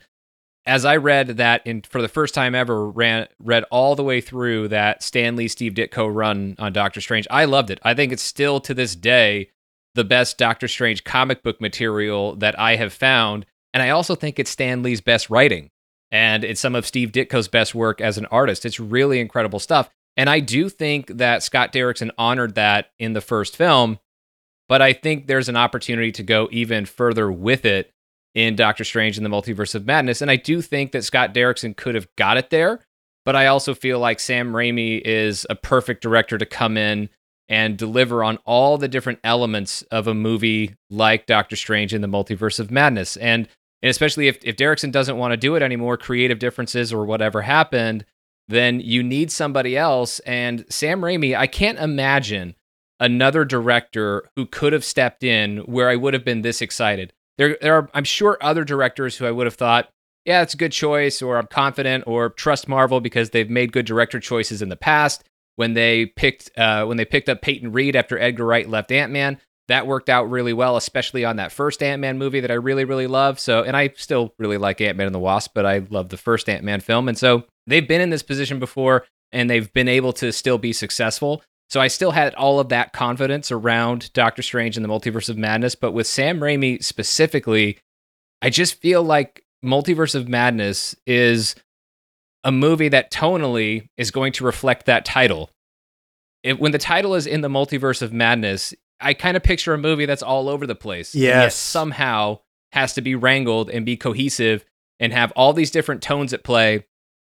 as 0.65 0.85
I 0.85 0.97
read 0.97 1.37
that 1.37 1.65
in 1.65 1.81
for 1.81 2.01
the 2.01 2.07
first 2.07 2.35
time 2.35 2.53
ever, 2.53 2.87
ran 2.89 3.27
read 3.39 3.65
all 3.71 3.95
the 3.95 4.03
way 4.03 4.21
through 4.21 4.67
that 4.67 5.01
Stan 5.01 5.35
Lee, 5.35 5.47
Steve 5.47 5.73
Ditko 5.73 6.13
run 6.13 6.55
on 6.59 6.71
Doctor 6.71 7.01
Strange, 7.01 7.27
I 7.31 7.45
loved 7.45 7.71
it. 7.71 7.79
I 7.83 7.95
think 7.95 8.13
it's 8.13 8.23
still 8.23 8.59
to 8.61 8.73
this 8.73 8.95
day 8.95 9.49
the 9.95 10.03
best 10.03 10.37
Doctor 10.37 10.67
Strange 10.67 11.03
comic 11.03 11.41
book 11.41 11.59
material 11.59 12.35
that 12.35 12.57
I 12.59 12.75
have 12.75 12.93
found. 12.93 13.47
And 13.73 13.81
I 13.81 13.89
also 13.89 14.13
think 14.13 14.37
it's 14.37 14.51
Stan 14.51 14.83
Lee's 14.83 15.01
best 15.01 15.29
writing. 15.29 15.71
And 16.11 16.43
it's 16.43 16.61
some 16.61 16.75
of 16.75 16.85
Steve 16.85 17.11
Ditko's 17.11 17.47
best 17.47 17.73
work 17.73 17.99
as 17.99 18.17
an 18.17 18.25
artist. 18.27 18.65
It's 18.65 18.79
really 18.79 19.19
incredible 19.19 19.59
stuff. 19.59 19.89
And 20.17 20.29
I 20.29 20.39
do 20.39 20.69
think 20.69 21.07
that 21.17 21.43
Scott 21.43 21.71
Derrickson 21.71 22.11
honored 22.17 22.55
that 22.55 22.91
in 22.99 23.13
the 23.13 23.21
first 23.21 23.55
film, 23.55 23.99
but 24.67 24.81
I 24.81 24.93
think 24.93 25.27
there's 25.27 25.49
an 25.49 25.55
opportunity 25.55 26.11
to 26.11 26.23
go 26.23 26.47
even 26.51 26.85
further 26.85 27.31
with 27.31 27.65
it 27.65 27.91
in 28.35 28.55
Doctor 28.55 28.83
Strange 28.83 29.17
and 29.17 29.25
the 29.25 29.29
Multiverse 29.29 29.75
of 29.75 29.85
Madness. 29.85 30.21
And 30.21 30.29
I 30.29 30.35
do 30.35 30.61
think 30.61 30.91
that 30.91 31.03
Scott 31.03 31.33
Derrickson 31.33 31.75
could 31.75 31.95
have 31.95 32.07
got 32.15 32.37
it 32.37 32.49
there, 32.49 32.79
but 33.25 33.35
I 33.35 33.47
also 33.47 33.73
feel 33.73 33.99
like 33.99 34.19
Sam 34.19 34.53
Raimi 34.53 35.01
is 35.01 35.45
a 35.49 35.55
perfect 35.55 36.01
director 36.01 36.37
to 36.37 36.45
come 36.45 36.77
in 36.77 37.09
and 37.47 37.77
deliver 37.77 38.23
on 38.23 38.37
all 38.45 38.77
the 38.77 38.87
different 38.87 39.19
elements 39.23 39.81
of 39.83 40.07
a 40.07 40.13
movie 40.13 40.75
like 40.91 41.25
Doctor 41.25 41.55
Strange 41.55 41.93
and 41.93 42.03
the 42.03 42.07
Multiverse 42.07 42.59
of 42.59 42.69
Madness. 42.69 43.17
And, 43.17 43.47
and 43.81 43.89
especially 43.89 44.27
if, 44.27 44.37
if 44.43 44.55
Derrickson 44.55 44.91
doesn't 44.91 45.17
want 45.17 45.31
to 45.31 45.37
do 45.37 45.55
it 45.55 45.63
anymore, 45.63 45.97
creative 45.97 46.37
differences 46.37 46.93
or 46.93 47.05
whatever 47.05 47.41
happened, 47.41 48.05
then 48.47 48.79
you 48.79 49.01
need 49.01 49.31
somebody 49.31 49.75
else. 49.75 50.19
And 50.19 50.65
Sam 50.69 51.01
Raimi, 51.01 51.35
I 51.35 51.47
can't 51.47 51.79
imagine 51.79 52.55
another 52.99 53.45
director 53.45 54.29
who 54.35 54.45
could 54.45 54.73
have 54.73 54.83
stepped 54.83 55.23
in 55.23 55.57
where 55.59 55.89
I 55.89 55.95
would 55.95 56.13
have 56.13 56.25
been 56.25 56.41
this 56.41 56.61
excited. 56.61 57.13
There, 57.39 57.57
there 57.61 57.73
are, 57.73 57.89
I'm 57.93 58.03
sure, 58.03 58.37
other 58.41 58.65
directors 58.65 59.15
who 59.15 59.25
I 59.25 59.31
would 59.31 59.47
have 59.47 59.55
thought, 59.55 59.89
yeah, 60.25 60.41
it's 60.41 60.53
a 60.53 60.57
good 60.57 60.73
choice, 60.73 61.21
or 61.21 61.37
I'm 61.37 61.47
confident, 61.47 62.03
or 62.05 62.29
trust 62.29 62.67
Marvel 62.67 62.99
because 62.99 63.29
they've 63.29 63.49
made 63.49 63.71
good 63.71 63.85
director 63.85 64.19
choices 64.19 64.61
in 64.61 64.67
the 64.67 64.75
past. 64.75 65.23
When 65.55 65.73
they 65.73 66.05
picked, 66.05 66.51
uh, 66.57 66.85
when 66.85 66.97
they 66.97 67.05
picked 67.05 67.29
up 67.29 67.41
Peyton 67.41 67.71
Reed 67.71 67.95
after 67.95 68.19
Edgar 68.19 68.45
Wright 68.45 68.69
left 68.69 68.91
Ant 68.91 69.11
Man, 69.11 69.39
that 69.69 69.87
worked 69.87 70.09
out 70.09 70.29
really 70.29 70.51
well, 70.51 70.75
especially 70.75 71.23
on 71.23 71.37
that 71.37 71.53
first 71.53 71.81
Ant 71.81 72.01
Man 72.01 72.17
movie 72.17 72.41
that 72.41 72.51
I 72.51 72.55
really, 72.55 72.83
really 72.83 73.07
love. 73.07 73.39
So, 73.39 73.63
and 73.63 73.75
I 73.75 73.93
still 73.95 74.33
really 74.37 74.57
like 74.57 74.81
Ant 74.81 74.97
Man 74.97 75.07
and 75.07 75.15
the 75.15 75.19
Wasp, 75.19 75.51
but 75.55 75.65
I 75.65 75.85
love 75.89 76.09
the 76.09 76.17
first 76.17 76.49
Ant 76.49 76.65
Man 76.65 76.81
film, 76.81 77.07
and 77.07 77.17
so 77.17 77.45
they've 77.67 77.87
been 77.87 78.01
in 78.01 78.09
this 78.09 78.23
position 78.23 78.59
before, 78.59 79.05
and 79.31 79.49
they've 79.49 79.71
been 79.71 79.87
able 79.87 80.11
to 80.13 80.33
still 80.33 80.57
be 80.57 80.73
successful. 80.73 81.41
So 81.69 81.79
I 81.79 81.87
still 81.87 82.11
had 82.11 82.33
all 82.35 82.59
of 82.59 82.69
that 82.69 82.93
confidence 82.93 83.51
around 83.51 84.11
Doctor 84.13 84.41
Strange 84.41 84.75
and 84.75 84.83
the 84.83 84.89
Multiverse 84.89 85.29
of 85.29 85.37
Madness, 85.37 85.75
but 85.75 85.91
with 85.91 86.07
Sam 86.07 86.39
Raimi 86.39 86.83
specifically, 86.83 87.77
I 88.41 88.49
just 88.49 88.81
feel 88.81 89.03
like 89.03 89.43
Multiverse 89.63 90.15
of 90.15 90.27
Madness 90.27 90.95
is 91.05 91.55
a 92.43 92.51
movie 92.51 92.89
that 92.89 93.11
tonally 93.11 93.89
is 93.97 94.09
going 94.09 94.33
to 94.33 94.45
reflect 94.45 94.85
that 94.87 95.05
title. 95.05 95.51
It, 96.41 96.59
when 96.59 96.71
the 96.71 96.77
title 96.77 97.13
is 97.13 97.27
in 97.27 97.41
the 97.41 97.49
Multiverse 97.49 98.01
of 98.01 98.13
Madness, 98.13 98.73
I 98.99 99.13
kind 99.13 99.37
of 99.37 99.43
picture 99.43 99.73
a 99.73 99.77
movie 99.77 100.05
that's 100.05 100.23
all 100.23 100.49
over 100.49 100.65
the 100.65 100.75
place. 100.75 101.13
Yes. 101.13 101.55
somehow 101.55 102.39
has 102.71 102.93
to 102.93 103.01
be 103.01 103.15
wrangled 103.15 103.69
and 103.69 103.85
be 103.85 103.97
cohesive 103.97 104.65
and 104.99 105.13
have 105.13 105.31
all 105.35 105.53
these 105.53 105.71
different 105.71 106.01
tones 106.01 106.33
at 106.33 106.43
play 106.43 106.85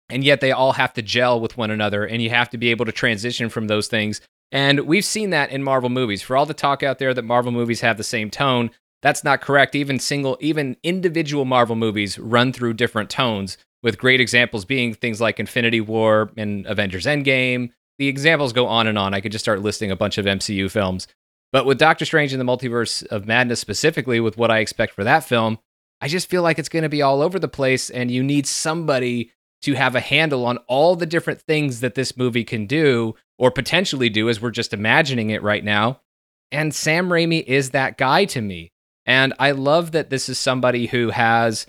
and 0.09 0.25
yet 0.25 0.41
they 0.41 0.53
all 0.53 0.73
have 0.73 0.93
to 0.95 1.03
gel 1.03 1.41
with 1.41 1.57
one 1.57 1.71
another 1.71 2.05
and 2.05 2.23
you 2.23 2.31
have 2.31 2.51
to 2.51 2.59
be 2.59 2.71
able 2.71 2.85
to 2.85 2.93
transition 2.93 3.49
from 3.49 3.67
those 3.67 3.89
things. 3.89 4.21
And 4.53 4.81
we've 4.81 5.05
seen 5.05 5.31
that 5.31 5.51
in 5.51 5.63
marvel 5.63 5.91
movies. 5.91 6.23
For 6.23 6.37
all 6.37 6.47
the 6.47 6.55
talk 6.55 6.83
out 6.83 6.99
there 6.99 7.13
that 7.13 7.23
marvel 7.25 7.53
movies 7.53 7.81
have 7.81 7.97
the 7.97 8.05
same 8.05 8.31
tone 8.31 8.71
that's 9.03 9.23
not 9.23 9.41
correct. 9.41 9.75
Even 9.75 9.99
single 9.99 10.37
even 10.41 10.77
individual 10.83 11.45
marvel 11.45 11.77
movies 11.77 12.19
run 12.19 12.53
through 12.53 12.75
different 12.75 13.11
tones 13.11 13.59
with 13.83 13.99
great 13.99 14.21
examples 14.21 14.65
being 14.65 14.95
things 14.95 15.21
like 15.21 15.39
infinity 15.39 15.81
war 15.81 16.31
and 16.37 16.67
avengers 16.67 17.07
endgame. 17.07 17.71
The 17.99 18.09
examples 18.09 18.53
go 18.53 18.67
on 18.67 18.87
and 18.87 18.99
on. 18.99 19.15
I 19.15 19.21
could 19.21 19.33
just 19.33 19.45
start 19.45 19.63
listing 19.63 19.91
a 19.91 19.97
bunch 19.97 20.19
of 20.19 20.27
mcu 20.27 20.71
films. 20.71 21.07
But 21.53 21.67
with 21.67 21.79
doctor 21.79 22.05
strange 22.05 22.33
and 22.33 22.41
the 22.41 22.45
multiverse 22.45 23.07
of 23.07 23.27
madness 23.27 23.61
specifically 23.61 24.19
with 24.19 24.37
what 24.37 24.51
i 24.51 24.59
expect 24.59 24.93
for 24.93 25.05
that 25.05 25.25
film 25.25 25.59
i 26.01 26.09
just 26.09 26.29
feel 26.29 26.43
like 26.43 26.59
it's 26.59 26.69
going 26.69 26.83
to 26.83 26.89
be 26.89 27.01
all 27.01 27.23
over 27.23 27.39
the 27.39 27.49
place 27.49 27.89
and 27.89 28.11
you 28.11 28.23
need 28.23 28.47
somebody 28.47 29.31
to 29.67 29.75
have 29.75 29.97
a 29.97 30.01
handle 30.01 30.47
on 30.47 30.59
all 30.69 30.95
the 30.95 31.07
different 31.07 31.43
things 31.43 31.81
that 31.81 31.97
this 31.97 32.17
movie 32.17 32.45
can 32.45 32.67
do 32.67 33.17
or 33.37 33.51
potentially 33.51 34.09
do 34.09 34.29
as 34.29 34.41
we're 34.41 34.53
just 34.53 34.73
imagining 34.73 35.31
it 35.31 35.43
right 35.43 35.65
now. 35.65 36.01
And 36.53 36.73
Sam 36.73 37.09
Raimi 37.09 37.43
is 37.45 37.71
that 37.71 37.99
guy 37.99 38.27
to 38.27 38.41
me. 38.41 38.71
And 39.07 39.35
I 39.41 39.51
love 39.51 39.91
that 39.91 40.09
this 40.09 40.29
is 40.29 40.39
somebody 40.39 40.87
who 40.87 41.11
has 41.11 41.67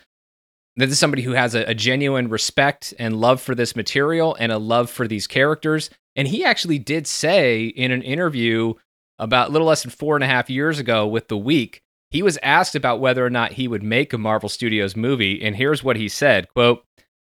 this 0.75 0.91
is 0.91 0.99
somebody 0.99 1.23
who 1.23 1.31
has 1.31 1.55
a, 1.55 1.63
a 1.63 1.73
genuine 1.73 2.29
respect 2.29 2.93
and 2.99 3.19
love 3.19 3.41
for 3.41 3.55
this 3.55 3.75
material 3.75 4.37
and 4.39 4.51
a 4.51 4.59
love 4.59 4.91
for 4.91 5.07
these 5.07 5.25
characters. 5.25 5.89
And 6.15 6.27
he 6.27 6.45
actually 6.45 6.77
did 6.77 7.07
say 7.07 7.65
in 7.65 7.89
an 7.89 8.03
interview 8.03 8.75
about 9.17 9.49
a 9.49 9.51
little 9.51 9.65
less 9.65 9.81
than 9.81 9.89
four 9.89 10.15
and 10.15 10.23
a 10.23 10.27
half 10.27 10.51
years 10.51 10.77
ago 10.77 11.07
with 11.07 11.29
The 11.29 11.37
Week, 11.37 11.81
he 12.11 12.21
was 12.21 12.37
asked 12.43 12.75
about 12.75 12.99
whether 12.99 13.25
or 13.25 13.31
not 13.31 13.53
he 13.53 13.67
would 13.67 13.81
make 13.81 14.13
a 14.13 14.19
Marvel 14.19 14.49
Studios 14.49 14.95
movie. 14.95 15.43
And 15.43 15.55
here's 15.55 15.83
what 15.83 15.97
he 15.97 16.07
said 16.07 16.47
quote, 16.53 16.83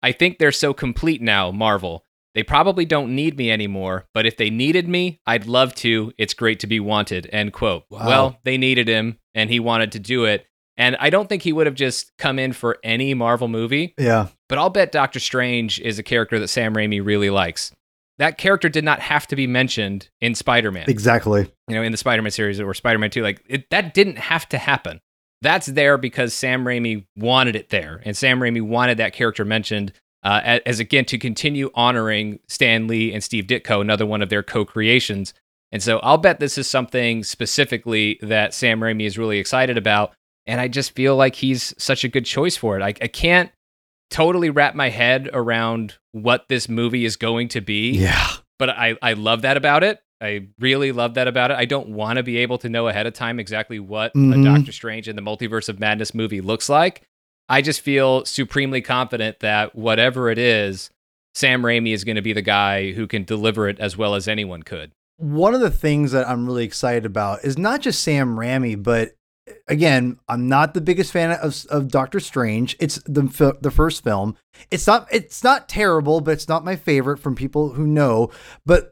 I 0.02 0.12
think 0.12 0.38
they're 0.38 0.52
so 0.52 0.73
complete 0.75 1.23
now, 1.23 1.50
Marvel. 1.50 2.04
They 2.35 2.42
probably 2.42 2.87
don't 2.87 3.14
need 3.14 3.37
me 3.37 3.50
anymore, 3.50 4.06
but 4.14 4.25
if 4.26 4.37
they 4.38 4.49
needed 4.50 4.88
me, 4.88 5.21
I'd 5.26 5.47
love 5.47 5.75
to. 5.76 6.12
It's 6.16 6.32
great 6.35 6.61
to 6.61 6.66
be 6.66 6.80
wanted. 6.80 7.28
End 7.32 7.52
quote. 7.52 7.85
Wow. 7.90 8.06
Well, 8.06 8.38
they 8.44 8.56
needed 8.56 8.88
him 8.88 9.18
and 9.35 9.50
he 9.50 9.61
wanted 9.61 9.92
to 9.92 9.99
do 9.99 10.25
it. 10.25 10.47
And 10.78 10.97
I 10.99 11.11
don't 11.11 11.28
think 11.28 11.42
he 11.42 11.52
would 11.52 11.66
have 11.66 11.75
just 11.75 12.11
come 12.16 12.38
in 12.38 12.54
for 12.54 12.78
any 12.82 13.12
Marvel 13.12 13.49
movie, 13.49 13.94
Yeah. 13.99 14.28
but 14.49 14.56
I'll 14.59 14.71
bet 14.71 14.90
Doctor 14.92 15.21
Strange 15.21 15.78
is 15.80 15.99
a 15.99 16.02
character 16.02 16.38
that 16.38 16.49
Sam 16.49 16.75
Raimi 16.75 17.04
really 17.04 17.28
likes. 17.30 17.73
that 18.18 18.38
character 18.38 18.68
did 18.68 18.85
not 18.85 19.00
have 19.00 19.26
to 19.26 19.35
be 19.37 19.47
mentioned 19.47 20.09
in 20.21 20.35
Spider-Man. 20.35 20.85
Exactly. 20.88 21.50
You 21.68 21.75
know, 21.75 21.82
in 21.82 21.90
the 21.92 21.99
Spider-Man 21.99 22.30
series 22.30 22.61
or 22.61 22.73
Spider-Man 22.73 23.11
2, 23.11 23.23
like 23.23 23.42
it, 23.49 23.68
that 23.71 23.94
didn't 23.94 24.16
have 24.18 24.49
to 24.50 24.59
happen. 24.59 25.00
That's 25.42 25.66
there 25.66 25.99
because 25.99 26.32
Sam 26.32 26.64
Raimi 26.64 27.04
wanted 27.16 27.56
it 27.56 27.70
there, 27.70 28.00
and 28.04 28.16
Sam 28.16 28.38
Raimi 28.38 28.62
wanted 28.62 28.99
that 28.99 29.12
character 29.12 29.44
mentioned 29.44 29.92
uh, 30.22 30.61
as, 30.64 30.78
again 30.78 31.04
to 31.06 31.18
continue 31.18 31.70
honoring 31.75 32.38
Stan 32.49 32.87
Lee 32.87 33.12
and 33.12 33.25
Steve 33.25 33.46
Ditko, 33.46 33.80
another 33.80 34.06
one 34.06 34.22
of 34.22 34.28
their 34.28 34.44
co-creations. 34.44 35.34
And 35.72 35.82
so 35.82 35.99
I'll 35.99 36.18
bet 36.18 36.38
this 36.38 36.58
is 36.58 36.68
something 36.68 37.25
specifically 37.25 38.20
that 38.22 38.54
Sam 38.54 38.80
Raimi 38.80 39.04
is 39.04 39.18
really 39.18 39.38
excited 39.38 39.76
about, 39.76 40.12
and 40.46 40.61
I 40.61 40.68
just 40.68 40.94
feel 40.94 41.16
like 41.16 41.34
he's 41.34 41.75
such 41.76 42.04
a 42.04 42.08
good 42.08 42.25
choice 42.25 42.56
for 42.56 42.78
it. 42.78 42.82
I, 42.82 42.88
I 42.88 43.08
can't 43.08 43.50
totally 44.11 44.50
wrap 44.50 44.76
my 44.76 44.90
head 44.90 45.28
around 45.32 45.99
what 46.12 46.44
this 46.49 46.68
movie 46.68 47.04
is 47.04 47.16
going 47.16 47.49
to 47.49 47.61
be. 47.61 47.90
Yeah. 47.90 48.28
But 48.61 48.70
I, 48.70 48.96
I 49.02 49.14
love 49.14 49.42
that 49.42 49.56
about 49.56 49.82
it. 49.82 50.00
I 50.22 50.46
really 50.58 50.92
love 50.92 51.14
that 51.14 51.26
about 51.28 51.50
it. 51.50 51.56
I 51.56 51.64
don't 51.64 51.88
want 51.90 52.16
to 52.18 52.22
be 52.22 52.38
able 52.38 52.58
to 52.58 52.68
know 52.68 52.88
ahead 52.88 53.06
of 53.06 53.12
time 53.14 53.40
exactly 53.40 53.78
what 53.80 54.14
Mhm. 54.14 54.40
a 54.40 54.44
Doctor 54.44 54.72
Strange 54.72 55.08
and 55.08 55.18
the 55.18 55.22
Multiverse 55.22 55.68
of 55.68 55.80
Madness 55.80 56.14
movie 56.14 56.40
looks 56.40 56.68
like. 56.68 57.02
I 57.48 57.60
just 57.60 57.80
feel 57.80 58.24
supremely 58.24 58.80
confident 58.80 59.40
that 59.40 59.74
whatever 59.74 60.30
it 60.30 60.38
is, 60.38 60.90
Sam 61.34 61.62
Raimi 61.62 61.92
is 61.92 62.04
going 62.04 62.16
to 62.16 62.22
be 62.22 62.32
the 62.32 62.42
guy 62.42 62.92
who 62.92 63.06
can 63.06 63.24
deliver 63.24 63.68
it 63.68 63.80
as 63.80 63.96
well 63.96 64.14
as 64.14 64.28
anyone 64.28 64.62
could. 64.62 64.92
One 65.18 65.54
of 65.54 65.60
the 65.60 65.70
things 65.70 66.12
that 66.12 66.28
I'm 66.28 66.46
really 66.46 66.64
excited 66.64 67.04
about 67.04 67.44
is 67.44 67.58
not 67.58 67.80
just 67.80 68.02
Sam 68.02 68.36
Raimi, 68.36 68.80
but 68.80 69.12
again, 69.68 70.18
I'm 70.28 70.48
not 70.48 70.74
the 70.74 70.80
biggest 70.80 71.12
fan 71.12 71.32
of, 71.32 71.64
of 71.70 71.88
Doctor 71.88 72.20
Strange. 72.20 72.76
It's 72.80 72.96
the 73.06 73.56
the 73.60 73.70
first 73.70 74.04
film. 74.04 74.36
It's 74.70 74.86
not 74.86 75.08
it's 75.10 75.42
not 75.42 75.68
terrible, 75.68 76.20
but 76.20 76.32
it's 76.32 76.48
not 76.48 76.64
my 76.64 76.76
favorite 76.76 77.18
from 77.18 77.34
people 77.34 77.70
who 77.70 77.86
know. 77.86 78.30
But 78.64 78.91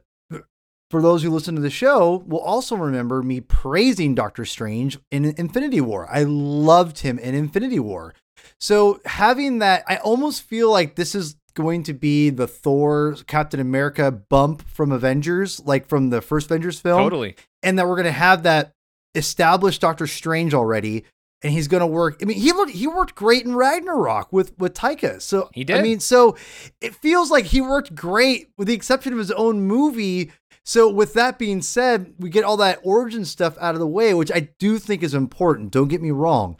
for 0.91 1.01
those 1.01 1.23
who 1.23 1.29
listen 1.31 1.55
to 1.55 1.61
the 1.61 1.69
show, 1.69 2.23
will 2.27 2.39
also 2.39 2.75
remember 2.75 3.23
me 3.23 3.39
praising 3.41 4.13
Doctor 4.13 4.45
Strange 4.45 4.99
in 5.09 5.25
Infinity 5.25 5.81
War. 5.81 6.07
I 6.11 6.23
loved 6.23 6.99
him 6.99 7.17
in 7.17 7.33
Infinity 7.33 7.79
War. 7.79 8.13
So 8.59 8.99
having 9.05 9.59
that, 9.59 9.83
I 9.87 9.97
almost 9.97 10.43
feel 10.43 10.69
like 10.69 10.95
this 10.95 11.15
is 11.15 11.35
going 11.53 11.83
to 11.83 11.93
be 11.93 12.29
the 12.29 12.47
Thor 12.47 13.15
Captain 13.27 13.59
America 13.59 14.11
bump 14.11 14.67
from 14.67 14.91
Avengers, 14.91 15.61
like 15.65 15.87
from 15.87 16.09
the 16.09 16.21
first 16.21 16.45
Avengers 16.47 16.79
film 16.79 17.01
Totally. 17.01 17.35
and 17.63 17.79
that 17.79 17.87
we're 17.87 17.95
going 17.95 18.05
to 18.05 18.11
have 18.11 18.43
that 18.43 18.73
established 19.15 19.81
Doctor 19.81 20.07
Strange 20.07 20.53
already, 20.53 21.05
and 21.41 21.51
he's 21.51 21.67
going 21.67 21.81
to 21.81 21.87
work. 21.87 22.19
I 22.21 22.25
mean, 22.25 22.37
he 22.37 22.51
looked 22.51 22.71
he 22.71 22.87
worked 22.87 23.15
great 23.15 23.45
in 23.45 23.55
Ragnarok 23.55 24.31
with 24.31 24.57
with 24.57 24.73
Taika. 24.73 25.21
So 25.21 25.49
He 25.53 25.63
did. 25.63 25.77
I 25.77 25.81
mean, 25.81 25.99
so 25.99 26.37
it 26.79 26.95
feels 26.95 27.31
like 27.31 27.45
he 27.45 27.61
worked 27.61 27.95
great 27.95 28.49
with 28.57 28.67
the 28.67 28.73
exception 28.73 29.11
of 29.13 29.19
his 29.19 29.31
own 29.31 29.61
movie. 29.61 30.31
So 30.63 30.89
with 30.89 31.13
that 31.13 31.39
being 31.39 31.61
said, 31.61 32.13
we 32.19 32.29
get 32.29 32.43
all 32.43 32.57
that 32.57 32.79
origin 32.83 33.25
stuff 33.25 33.57
out 33.59 33.73
of 33.73 33.79
the 33.79 33.87
way, 33.87 34.13
which 34.13 34.31
I 34.31 34.49
do 34.59 34.77
think 34.77 35.03
is 35.03 35.13
important. 35.13 35.71
Don't 35.71 35.87
get 35.87 36.01
me 36.01 36.11
wrong, 36.11 36.57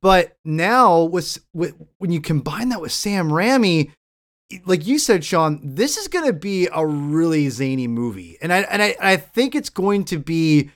but 0.00 0.36
now 0.44 1.02
with, 1.02 1.44
with 1.52 1.74
when 1.98 2.12
you 2.12 2.20
combine 2.20 2.68
that 2.68 2.80
with 2.80 2.92
Sam 2.92 3.28
Raimi, 3.28 3.90
like 4.66 4.86
you 4.86 4.98
said, 4.98 5.24
Sean, 5.24 5.60
this 5.62 5.96
is 5.96 6.08
going 6.08 6.26
to 6.26 6.32
be 6.32 6.68
a 6.72 6.86
really 6.86 7.48
zany 7.48 7.86
movie, 7.86 8.38
and 8.40 8.52
I 8.52 8.58
and 8.60 8.82
I 8.82 8.94
I 9.00 9.16
think 9.16 9.54
it's 9.54 9.70
going 9.70 10.04
to 10.06 10.18
be 10.18 10.70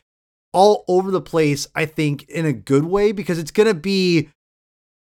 all 0.52 0.84
over 0.88 1.10
the 1.10 1.20
place. 1.20 1.66
I 1.74 1.84
think 1.86 2.28
in 2.28 2.46
a 2.46 2.52
good 2.52 2.84
way 2.84 3.12
because 3.12 3.38
it's 3.38 3.50
going 3.50 3.68
to 3.68 3.74
be 3.74 4.30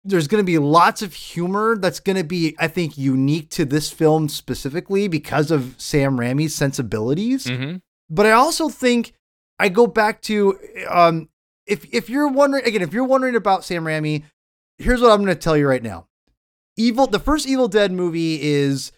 there's 0.07 0.27
going 0.27 0.41
to 0.41 0.45
be 0.45 0.57
lots 0.57 1.01
of 1.01 1.13
humor 1.13 1.77
that's 1.77 1.99
going 1.99 2.17
to 2.17 2.23
be 2.23 2.55
I 2.59 2.67
think 2.67 2.97
unique 2.97 3.49
to 3.51 3.65
this 3.65 3.91
film 3.91 4.29
specifically 4.29 5.07
because 5.07 5.51
of 5.51 5.75
Sam 5.77 6.17
Raimi's 6.17 6.55
sensibilities 6.55 7.47
hmm 7.47 7.77
but 8.09 8.25
I 8.25 8.31
also 8.31 8.69
think 8.69 9.13
I 9.59 9.69
go 9.69 9.87
back 9.87 10.21
to 10.23 10.57
um, 10.89 11.29
if 11.65 11.85
if 11.93 12.09
you're 12.09 12.27
wondering 12.27 12.65
again, 12.65 12.81
if 12.81 12.93
you're 12.93 13.03
wondering 13.03 13.35
about 13.35 13.65
Sam 13.65 13.83
Raimi, 13.83 14.23
here's 14.77 15.01
what 15.01 15.11
I'm 15.11 15.23
going 15.23 15.35
to 15.35 15.35
tell 15.35 15.57
you 15.57 15.67
right 15.67 15.83
now. 15.83 16.07
Evil, 16.77 17.07
the 17.07 17.19
first 17.19 17.47
Evil 17.47 17.67
Dead 17.67 17.91
movie 17.91 18.41
is 18.41 18.91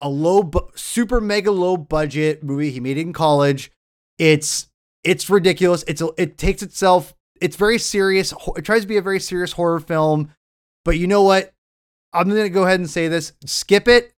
a 0.00 0.08
low, 0.08 0.44
bu- 0.44 0.70
super 0.76 1.20
mega 1.20 1.50
low 1.50 1.76
budget 1.76 2.44
movie. 2.44 2.70
He 2.70 2.80
made 2.80 2.96
it 2.96 3.02
in 3.02 3.12
college. 3.12 3.70
It's 4.18 4.68
it's 5.04 5.28
ridiculous. 5.28 5.84
It's 5.86 6.00
a, 6.00 6.10
it 6.16 6.38
takes 6.38 6.62
itself. 6.62 7.14
It's 7.40 7.56
very 7.56 7.78
serious. 7.78 8.32
It 8.56 8.64
tries 8.64 8.82
to 8.82 8.88
be 8.88 8.96
a 8.96 9.02
very 9.02 9.20
serious 9.20 9.52
horror 9.52 9.80
film. 9.80 10.32
But 10.88 10.96
you 10.96 11.06
know 11.06 11.22
what? 11.22 11.52
I'm 12.14 12.30
going 12.30 12.44
to 12.44 12.48
go 12.48 12.64
ahead 12.64 12.80
and 12.80 12.88
say 12.88 13.08
this. 13.08 13.34
Skip 13.44 13.88
it 13.88 14.14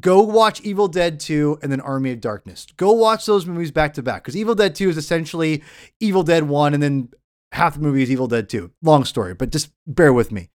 go 0.00 0.22
watch 0.22 0.60
Evil 0.62 0.88
Dead 0.88 1.20
2 1.20 1.58
and 1.62 1.70
then 1.70 1.80
Army 1.80 2.12
of 2.12 2.20
Darkness. 2.20 2.66
Go 2.76 2.92
watch 2.92 3.26
those 3.26 3.46
movies 3.46 3.70
back 3.70 3.94
to 3.94 4.02
back 4.02 4.22
because 4.22 4.36
Evil 4.36 4.54
Dead 4.54 4.74
2 4.74 4.88
is 4.88 4.96
essentially 4.96 5.62
Evil 6.00 6.22
Dead 6.22 6.44
1 6.44 6.74
and 6.74 6.82
then 6.82 7.10
half 7.52 7.74
the 7.74 7.80
movie 7.80 8.02
is 8.02 8.10
Evil 8.10 8.26
Dead 8.26 8.48
2. 8.48 8.70
Long 8.82 9.04
story, 9.04 9.34
but 9.34 9.50
just 9.50 9.70
bear 9.86 10.12
with 10.12 10.32
me. 10.32 10.48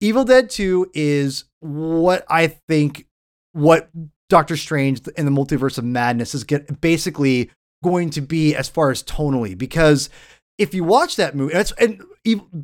Evil 0.00 0.24
Dead 0.24 0.48
2 0.48 0.92
is 0.94 1.44
what 1.60 2.24
I 2.30 2.46
think 2.68 3.06
what 3.52 3.90
Doctor 4.28 4.56
Strange 4.56 5.02
and 5.16 5.26
the 5.26 5.32
Multiverse 5.32 5.76
of 5.76 5.84
Madness 5.84 6.34
is 6.34 6.44
get 6.44 6.80
basically 6.80 7.50
going 7.84 8.10
to 8.10 8.20
be 8.20 8.54
as 8.54 8.68
far 8.68 8.90
as 8.90 9.02
tonally 9.02 9.58
because 9.58 10.08
if 10.56 10.72
you 10.72 10.84
watch 10.84 11.16
that 11.16 11.34
movie, 11.34 11.54
and 11.54 11.72
ev- 11.78 12.06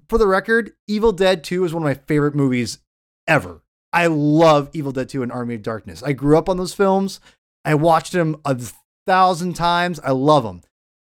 for 0.08 0.18
the 0.18 0.26
record, 0.26 0.72
Evil 0.86 1.12
Dead 1.12 1.42
2 1.44 1.64
is 1.64 1.74
one 1.74 1.82
of 1.82 1.86
my 1.86 2.02
favorite 2.06 2.34
movies 2.34 2.78
ever. 3.26 3.62
I 3.92 4.06
love 4.06 4.70
Evil 4.72 4.92
Dead 4.92 5.08
2 5.08 5.22
and 5.22 5.32
Army 5.32 5.56
of 5.56 5.62
Darkness. 5.62 6.02
I 6.02 6.12
grew 6.12 6.36
up 6.36 6.48
on 6.48 6.56
those 6.56 6.74
films. 6.74 7.20
I 7.64 7.74
watched 7.74 8.12
them 8.12 8.40
a 8.44 8.58
thousand 9.06 9.54
times. 9.54 9.98
I 10.00 10.10
love 10.10 10.44
them. 10.44 10.62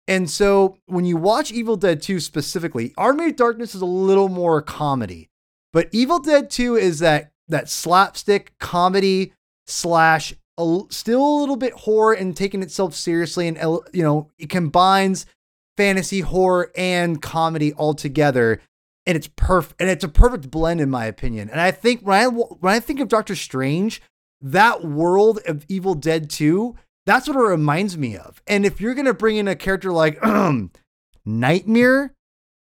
And 0.08 0.30
so 0.30 0.78
when 0.86 1.04
you 1.04 1.16
watch 1.16 1.50
Evil 1.50 1.76
Dead 1.76 2.00
2 2.00 2.20
specifically, 2.20 2.94
Army 2.96 3.26
of 3.26 3.36
Darkness 3.36 3.74
is 3.74 3.82
a 3.82 3.86
little 3.86 4.28
more 4.28 4.62
comedy. 4.62 5.30
But 5.72 5.88
Evil 5.92 6.20
Dead 6.20 6.50
2 6.50 6.76
is 6.76 7.00
that 7.00 7.32
that 7.48 7.68
slapstick 7.68 8.52
comedy 8.58 9.32
slash 9.66 10.34
a 10.58 10.80
still 10.88 11.22
a 11.22 11.38
little 11.40 11.56
bit 11.56 11.72
horror 11.72 12.14
and 12.14 12.36
taking 12.36 12.62
itself 12.62 12.94
seriously 12.94 13.46
and 13.46 13.58
you 13.92 14.02
know, 14.02 14.30
it 14.38 14.48
combines 14.48 15.26
fantasy 15.76 16.20
horror 16.20 16.70
and 16.76 17.20
comedy 17.20 17.72
all 17.74 17.94
together 17.94 18.60
and 19.06 19.16
it's 19.16 19.28
perfect 19.36 19.80
and 19.80 19.88
it's 19.88 20.04
a 20.04 20.08
perfect 20.08 20.50
blend 20.50 20.80
in 20.80 20.90
my 20.90 21.06
opinion. 21.06 21.48
And 21.50 21.60
i 21.60 21.70
think 21.70 22.00
when 22.02 22.18
i 22.18 22.26
when 22.26 22.74
i 22.74 22.80
think 22.80 23.00
of 23.00 23.08
doctor 23.08 23.36
strange 23.36 24.02
that 24.40 24.84
world 24.84 25.40
of 25.46 25.64
evil 25.68 25.94
dead 25.94 26.28
2 26.30 26.74
that's 27.06 27.28
what 27.28 27.36
it 27.36 27.40
reminds 27.40 27.96
me 27.96 28.16
of. 28.16 28.42
And 28.48 28.66
if 28.66 28.80
you're 28.80 28.94
going 28.94 29.06
to 29.06 29.14
bring 29.14 29.36
in 29.36 29.46
a 29.46 29.54
character 29.54 29.92
like 29.92 30.18
nightmare 31.24 32.14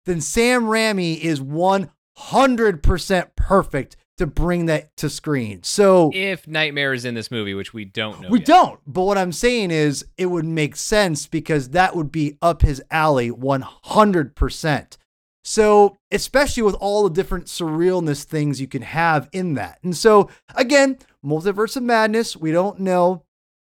then 0.05 0.21
sam 0.21 0.63
raimi 0.63 1.19
is 1.19 1.39
100% 1.39 3.35
perfect 3.35 3.95
to 4.17 4.27
bring 4.27 4.67
that 4.67 4.95
to 4.97 5.09
screen 5.09 5.63
so 5.63 6.11
If 6.13 6.47
Nightmare 6.47 6.93
is 6.93 7.05
in 7.05 7.15
this 7.15 7.31
movie, 7.31 7.53
which 7.53 7.73
we 7.73 7.85
don't 7.85 8.21
know. 8.21 8.29
we 8.29 8.39
yet. 8.39 8.47
don't. 8.47 8.79
But 8.85 9.03
what 9.03 9.17
I'm 9.17 9.31
saying 9.31 9.71
is 9.71 10.05
it 10.17 10.27
would 10.27 10.45
make 10.45 10.75
sense 10.75 11.27
because 11.27 11.69
that 11.69 11.95
would 11.95 12.11
be 12.11 12.37
up 12.41 12.61
his 12.61 12.83
alley 12.91 13.31
100%. 13.31 14.97
So, 15.43 15.97
especially 16.11 16.61
with 16.61 16.75
all 16.75 17.03
the 17.03 17.09
different 17.09 17.45
surrealness 17.45 18.23
things 18.23 18.61
you 18.61 18.67
can 18.67 18.83
have 18.83 19.27
in 19.31 19.55
that. 19.55 19.79
And 19.83 19.97
so, 19.97 20.29
again, 20.53 20.99
Multiverse 21.25 21.75
of 21.75 21.83
Madness, 21.83 22.37
we 22.37 22.51
don't 22.51 22.79
know 22.79 23.23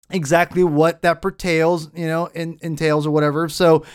exactly 0.10 0.63
what 0.63 1.04
that 1.04 1.22
pertails, 1.22 1.91
you 1.94 2.08
know, 2.08 2.26
in, 2.28 2.58
entails 2.62 3.06
or 3.06 3.12
whatever. 3.12 3.48
So, 3.48 3.86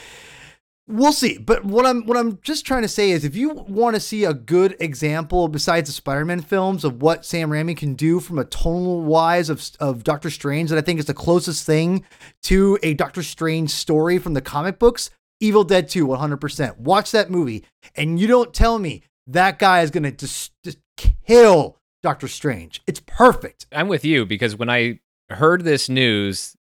we'll 0.89 1.13
see. 1.13 1.39
But 1.39 1.65
what 1.65 1.87
I'm 1.87 2.07
what 2.07 2.17
I'm 2.17 2.39
just 2.43 2.67
trying 2.67 2.83
to 2.83 2.89
say 2.89 3.11
is 3.11 3.25
if 3.25 3.37
you 3.37 3.51
want 3.51 3.97
to 3.97 4.01
see 4.01 4.25
a 4.25 4.35
good 4.35 4.77
example 4.81 5.49
besides 5.49 5.89
the 5.89 5.95
Spider-Man 5.95 6.43
films 6.43 6.85
of 6.85 7.03
what 7.03 7.25
Sam 7.25 7.51
Raimi 7.51 7.77
can 7.77 7.95
do 7.95 8.21
from 8.21 8.39
a 8.39 8.45
tonal 8.45 9.03
wise 9.03 9.51
of 9.51 9.69
of 9.81 10.05
Doctor 10.05 10.31
Strange 10.31 10.71
that 10.71 10.79
I 10.79 10.83
think 10.83 10.99
is 10.99 11.07
the 11.07 11.15
closest 11.15 11.67
thing 11.67 12.05
to 12.45 12.79
a 12.83 12.95
Doctor 12.95 13.23
Strange 13.23 13.71
story 13.71 14.19
from 14.19 14.35
the 14.35 14.41
comic 14.41 14.79
books, 14.79 15.11
Evil 15.41 15.65
Dead 15.65 15.89
2 15.89 16.07
100%. 16.07 16.79
Watch 16.79 17.11
that 17.11 17.31
movie 17.31 17.65
and 17.95 18.21
you 18.21 18.27
don't 18.27 18.55
tell 18.55 18.79
me 18.79 19.03
that 19.27 19.59
guy 19.59 19.83
is 19.83 19.91
going 19.91 20.05
to 20.05 20.13
just, 20.13 20.53
just 20.63 20.79
kill 20.97 21.79
Doctor 22.03 22.29
Strange. 22.29 22.83
It's 22.87 23.03
perfect. 23.05 23.67
I'm 23.73 23.89
with 23.89 24.05
you 24.05 24.25
because 24.25 24.57
when 24.57 24.71
I 24.71 25.01
heard 25.31 25.65
this 25.65 25.89
news, 25.89 26.57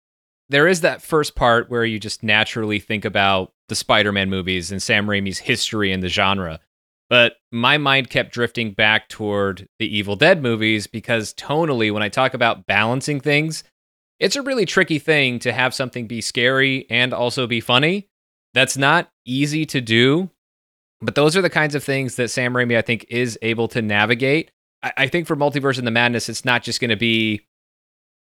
there 0.49 0.67
is 0.67 0.81
that 0.81 1.01
first 1.01 1.35
part 1.35 1.69
where 1.69 1.85
you 1.85 1.99
just 1.99 2.23
naturally 2.23 2.79
think 2.79 3.05
about 3.05 3.53
the 3.69 3.75
Spider-Man 3.75 4.29
movies 4.29 4.71
and 4.71 4.81
Sam 4.81 5.07
Raimi's 5.07 5.39
history 5.39 5.91
in 5.91 6.01
the 6.01 6.09
genre. 6.09 6.59
But 7.09 7.37
my 7.51 7.77
mind 7.77 8.09
kept 8.09 8.33
drifting 8.33 8.71
back 8.71 9.09
toward 9.09 9.67
the 9.79 9.95
Evil 9.95 10.15
Dead 10.15 10.41
movies 10.41 10.87
because 10.87 11.33
tonally, 11.35 11.91
when 11.91 12.01
I 12.01 12.09
talk 12.09 12.33
about 12.33 12.65
balancing 12.65 13.19
things, 13.19 13.63
it's 14.19 14.35
a 14.35 14.41
really 14.41 14.65
tricky 14.65 14.97
thing 14.97 15.39
to 15.39 15.51
have 15.51 15.73
something 15.73 16.07
be 16.07 16.21
scary 16.21 16.87
and 16.89 17.13
also 17.13 17.47
be 17.47 17.59
funny. 17.59 18.09
That's 18.53 18.77
not 18.77 19.11
easy 19.25 19.65
to 19.67 19.81
do. 19.81 20.31
But 21.01 21.15
those 21.15 21.35
are 21.35 21.41
the 21.41 21.49
kinds 21.49 21.75
of 21.75 21.83
things 21.83 22.15
that 22.15 22.29
Sam 22.29 22.53
Raimi, 22.53 22.77
I 22.77 22.81
think, 22.81 23.05
is 23.09 23.37
able 23.41 23.67
to 23.69 23.81
navigate. 23.81 24.51
I, 24.81 24.93
I 24.97 25.07
think 25.07 25.27
for 25.27 25.35
Multiverse 25.35 25.77
in 25.77 25.85
the 25.85 25.91
Madness, 25.91 26.29
it's 26.29 26.45
not 26.45 26.63
just 26.63 26.79
going 26.79 26.89
to 26.89 26.95
be 26.95 27.41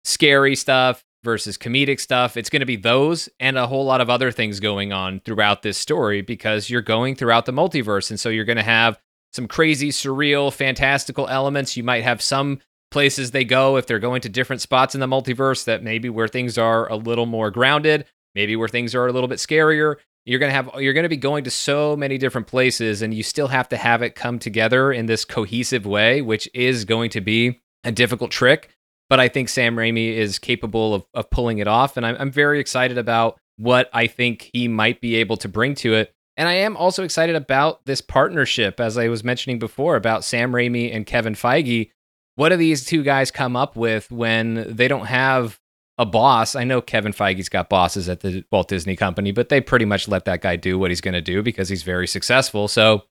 scary 0.06 0.56
stuff 0.56 1.04
versus 1.24 1.58
comedic 1.58 2.00
stuff. 2.00 2.38
It's 2.38 2.50
going 2.50 2.62
to 2.62 2.66
be 2.66 2.76
those 2.76 3.30
and 3.40 3.58
a 3.58 3.68
whole 3.68 3.86
lot 3.86 4.02
of 4.02 4.10
other 4.10 4.32
things 4.32 4.60
going 4.60 4.94
on 4.94 5.20
throughout 5.22 5.62
this 5.62 5.78
story 5.78 6.22
because 6.22 6.70
you're 6.70 6.82
going 6.82 7.16
throughout 7.16 7.46
the 7.46 7.52
multiverse. 7.52 8.10
And 8.10 8.20
so 8.20 8.30
you're 8.30 8.46
going 8.46 8.58
to 8.58 8.64
have 8.64 9.00
some 9.34 9.48
crazy, 9.48 9.90
surreal, 9.90 10.52
fantastical 10.52 11.28
elements. 11.28 11.78
You 11.78 11.84
might 11.84 12.04
have 12.04 12.22
some 12.22 12.60
places 12.92 13.32
they 13.32 13.44
go 13.44 13.78
if 13.78 13.86
they're 13.86 14.00
going 14.00 14.22
to 14.22 14.30
different 14.30 14.62
spots 14.62 14.96
in 14.96 15.02
the 15.02 15.08
multiverse 15.08 15.66
that 15.66 15.84
maybe 15.84 16.10
where 16.10 16.28
things 16.28 16.58
are 16.58 16.90
a 16.92 16.96
little 16.96 17.26
more 17.26 17.52
grounded, 17.52 18.06
maybe 18.34 18.56
where 18.56 18.68
things 18.68 18.96
are 18.96 19.08
a 19.08 19.12
little 19.12 19.28
bit 19.28 19.38
scarier. 19.38 19.96
You're 20.26 20.40
going 20.40 20.50
to 20.50 20.54
have 20.54 20.70
you're 20.78 20.94
going 20.94 21.04
to 21.04 21.10
be 21.10 21.18
going 21.18 21.44
to 21.46 21.52
so 21.52 21.96
many 21.96 22.18
different 22.18 22.48
places 22.48 23.02
and 23.02 23.14
you 23.14 23.24
still 23.24 23.48
have 23.48 23.70
to 23.70 23.78
have 23.78 24.02
it 24.02 24.16
come 24.16 24.38
together 24.38 24.92
in 24.92 25.06
this 25.06 25.26
cohesive 25.26 25.86
way, 25.86 26.22
which 26.22 26.50
is 26.54 26.86
going 26.86 27.10
to 27.12 27.22
be 27.22 27.60
a 27.84 27.92
difficult 27.92 28.32
trick 28.32 28.70
but 29.10 29.20
I 29.20 29.28
think 29.28 29.50
Sam 29.50 29.76
Raimi 29.76 30.14
is 30.14 30.40
capable 30.40 30.94
of, 30.94 31.06
of 31.14 31.30
pulling 31.30 31.58
it 31.58 31.68
off. 31.68 31.98
And 31.98 32.06
I'm, 32.06 32.16
I'm 32.20 32.32
very 32.32 32.60
excited 32.60 32.98
about 32.98 33.40
what 33.58 33.90
I 33.92 34.08
think 34.08 34.50
he 34.54 34.68
might 34.68 35.02
be 35.02 35.16
able 35.16 35.38
to 35.38 35.50
bring 35.50 35.76
to 35.76 35.96
it. 35.96 36.14
And 36.38 36.48
I 36.48 36.54
am 36.54 36.78
also 36.78 37.04
excited 37.04 37.36
about 37.36 37.86
this 37.86 38.00
partnership, 38.00 38.80
as 38.80 38.98
I 38.98 39.10
was 39.10 39.24
mentioning 39.24 39.60
before, 39.60 39.98
about 39.98 40.24
Sam 40.24 40.54
Raimi 40.54 40.96
and 40.96 41.06
Kevin 41.06 41.34
Feige. 41.34 41.90
What 42.36 42.50
do 42.50 42.56
these 42.56 42.86
two 42.86 43.04
guys 43.04 43.32
come 43.32 43.58
up 43.58 43.76
with 43.76 44.10
when 44.10 44.66
they 44.74 44.88
don't 44.88 45.08
have 45.08 45.60
a 45.98 46.06
boss? 46.06 46.56
I 46.56 46.64
know 46.64 46.80
Kevin 46.80 47.12
Feige's 47.12 47.50
got 47.50 47.68
bosses 47.68 48.08
at 48.08 48.22
the 48.22 48.46
Walt 48.52 48.70
Disney 48.70 48.96
Company, 48.96 49.34
but 49.34 49.50
they 49.50 49.60
pretty 49.60 49.84
much 49.84 50.08
let 50.08 50.24
that 50.24 50.40
guy 50.40 50.56
do 50.56 50.80
what 50.80 50.92
he's 50.92 51.02
going 51.02 51.16
to 51.16 51.22
do 51.22 51.44
because 51.44 51.68
he's 51.68 51.84
very 51.84 52.08
successful. 52.08 52.70
So 52.70 53.04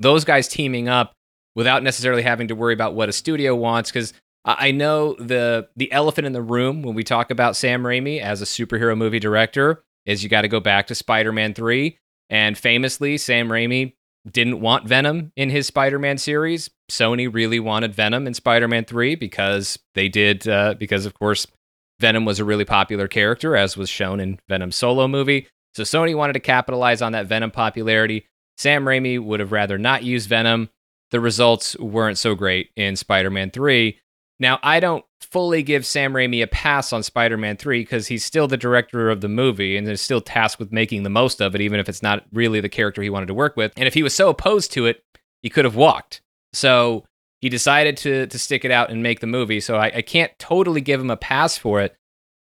those 0.00 0.24
guys 0.24 0.48
teaming 0.48 0.88
up 0.88 1.12
without 1.54 1.84
necessarily 1.84 2.22
having 2.22 2.48
to 2.48 2.56
worry 2.56 2.74
about 2.74 2.94
what 2.94 3.08
a 3.08 3.12
studio 3.12 3.54
wants, 3.54 3.92
because 3.92 4.12
I 4.44 4.70
know 4.70 5.14
the 5.14 5.68
the 5.76 5.92
elephant 5.92 6.26
in 6.26 6.32
the 6.32 6.42
room 6.42 6.82
when 6.82 6.94
we 6.94 7.04
talk 7.04 7.30
about 7.30 7.56
Sam 7.56 7.82
Raimi 7.82 8.20
as 8.20 8.40
a 8.40 8.46
superhero 8.46 8.96
movie 8.96 9.18
director 9.18 9.84
is 10.06 10.22
you 10.22 10.30
got 10.30 10.42
to 10.42 10.48
go 10.48 10.60
back 10.60 10.86
to 10.86 10.94
Spider-Man 10.94 11.52
3 11.52 11.98
and 12.30 12.56
famously 12.56 13.18
Sam 13.18 13.48
Raimi 13.48 13.94
didn't 14.30 14.60
want 14.60 14.86
Venom 14.86 15.32
in 15.36 15.50
his 15.50 15.66
Spider-Man 15.66 16.18
series. 16.18 16.70
Sony 16.90 17.32
really 17.32 17.60
wanted 17.60 17.94
Venom 17.94 18.26
in 18.26 18.34
Spider-Man 18.34 18.84
3 18.84 19.14
because 19.14 19.78
they 19.94 20.08
did 20.08 20.48
uh, 20.48 20.74
because 20.78 21.04
of 21.04 21.14
course 21.14 21.46
Venom 22.00 22.24
was 22.24 22.40
a 22.40 22.44
really 22.44 22.64
popular 22.64 23.08
character 23.08 23.56
as 23.56 23.76
was 23.76 23.90
shown 23.90 24.20
in 24.20 24.40
Venom 24.48 24.72
solo 24.72 25.06
movie. 25.06 25.48
So 25.74 25.82
Sony 25.82 26.16
wanted 26.16 26.32
to 26.32 26.40
capitalize 26.40 27.02
on 27.02 27.12
that 27.12 27.26
Venom 27.26 27.50
popularity. 27.50 28.26
Sam 28.56 28.84
Raimi 28.84 29.22
would 29.22 29.40
have 29.40 29.52
rather 29.52 29.76
not 29.76 30.02
use 30.02 30.24
Venom. 30.26 30.70
The 31.10 31.20
results 31.20 31.78
weren't 31.78 32.18
so 32.18 32.34
great 32.34 32.70
in 32.74 32.96
Spider-Man 32.96 33.50
3 33.50 33.98
now, 34.40 34.58
I 34.62 34.80
don't 34.80 35.04
fully 35.20 35.62
give 35.62 35.84
Sam 35.84 36.14
Raimi 36.14 36.42
a 36.42 36.46
pass 36.46 36.94
on 36.94 37.02
Spider 37.02 37.36
Man 37.36 37.58
3 37.58 37.82
because 37.82 38.06
he's 38.06 38.24
still 38.24 38.48
the 38.48 38.56
director 38.56 39.10
of 39.10 39.20
the 39.20 39.28
movie 39.28 39.76
and 39.76 39.86
is 39.86 40.00
still 40.00 40.22
tasked 40.22 40.58
with 40.58 40.72
making 40.72 41.02
the 41.02 41.10
most 41.10 41.42
of 41.42 41.54
it, 41.54 41.60
even 41.60 41.78
if 41.78 41.88
it's 41.90 42.02
not 42.02 42.24
really 42.32 42.60
the 42.60 42.68
character 42.70 43.02
he 43.02 43.10
wanted 43.10 43.26
to 43.26 43.34
work 43.34 43.54
with. 43.54 43.72
And 43.76 43.86
if 43.86 43.92
he 43.92 44.02
was 44.02 44.14
so 44.14 44.30
opposed 44.30 44.72
to 44.72 44.86
it, 44.86 45.04
he 45.42 45.50
could 45.50 45.66
have 45.66 45.76
walked. 45.76 46.22
So 46.54 47.04
he 47.42 47.50
decided 47.50 47.98
to, 47.98 48.26
to 48.26 48.38
stick 48.38 48.64
it 48.64 48.70
out 48.70 48.90
and 48.90 49.02
make 49.02 49.20
the 49.20 49.26
movie. 49.26 49.60
So 49.60 49.76
I, 49.76 49.92
I 49.96 50.02
can't 50.02 50.32
totally 50.38 50.80
give 50.80 51.00
him 51.00 51.10
a 51.10 51.16
pass 51.18 51.58
for 51.58 51.82
it, 51.82 51.94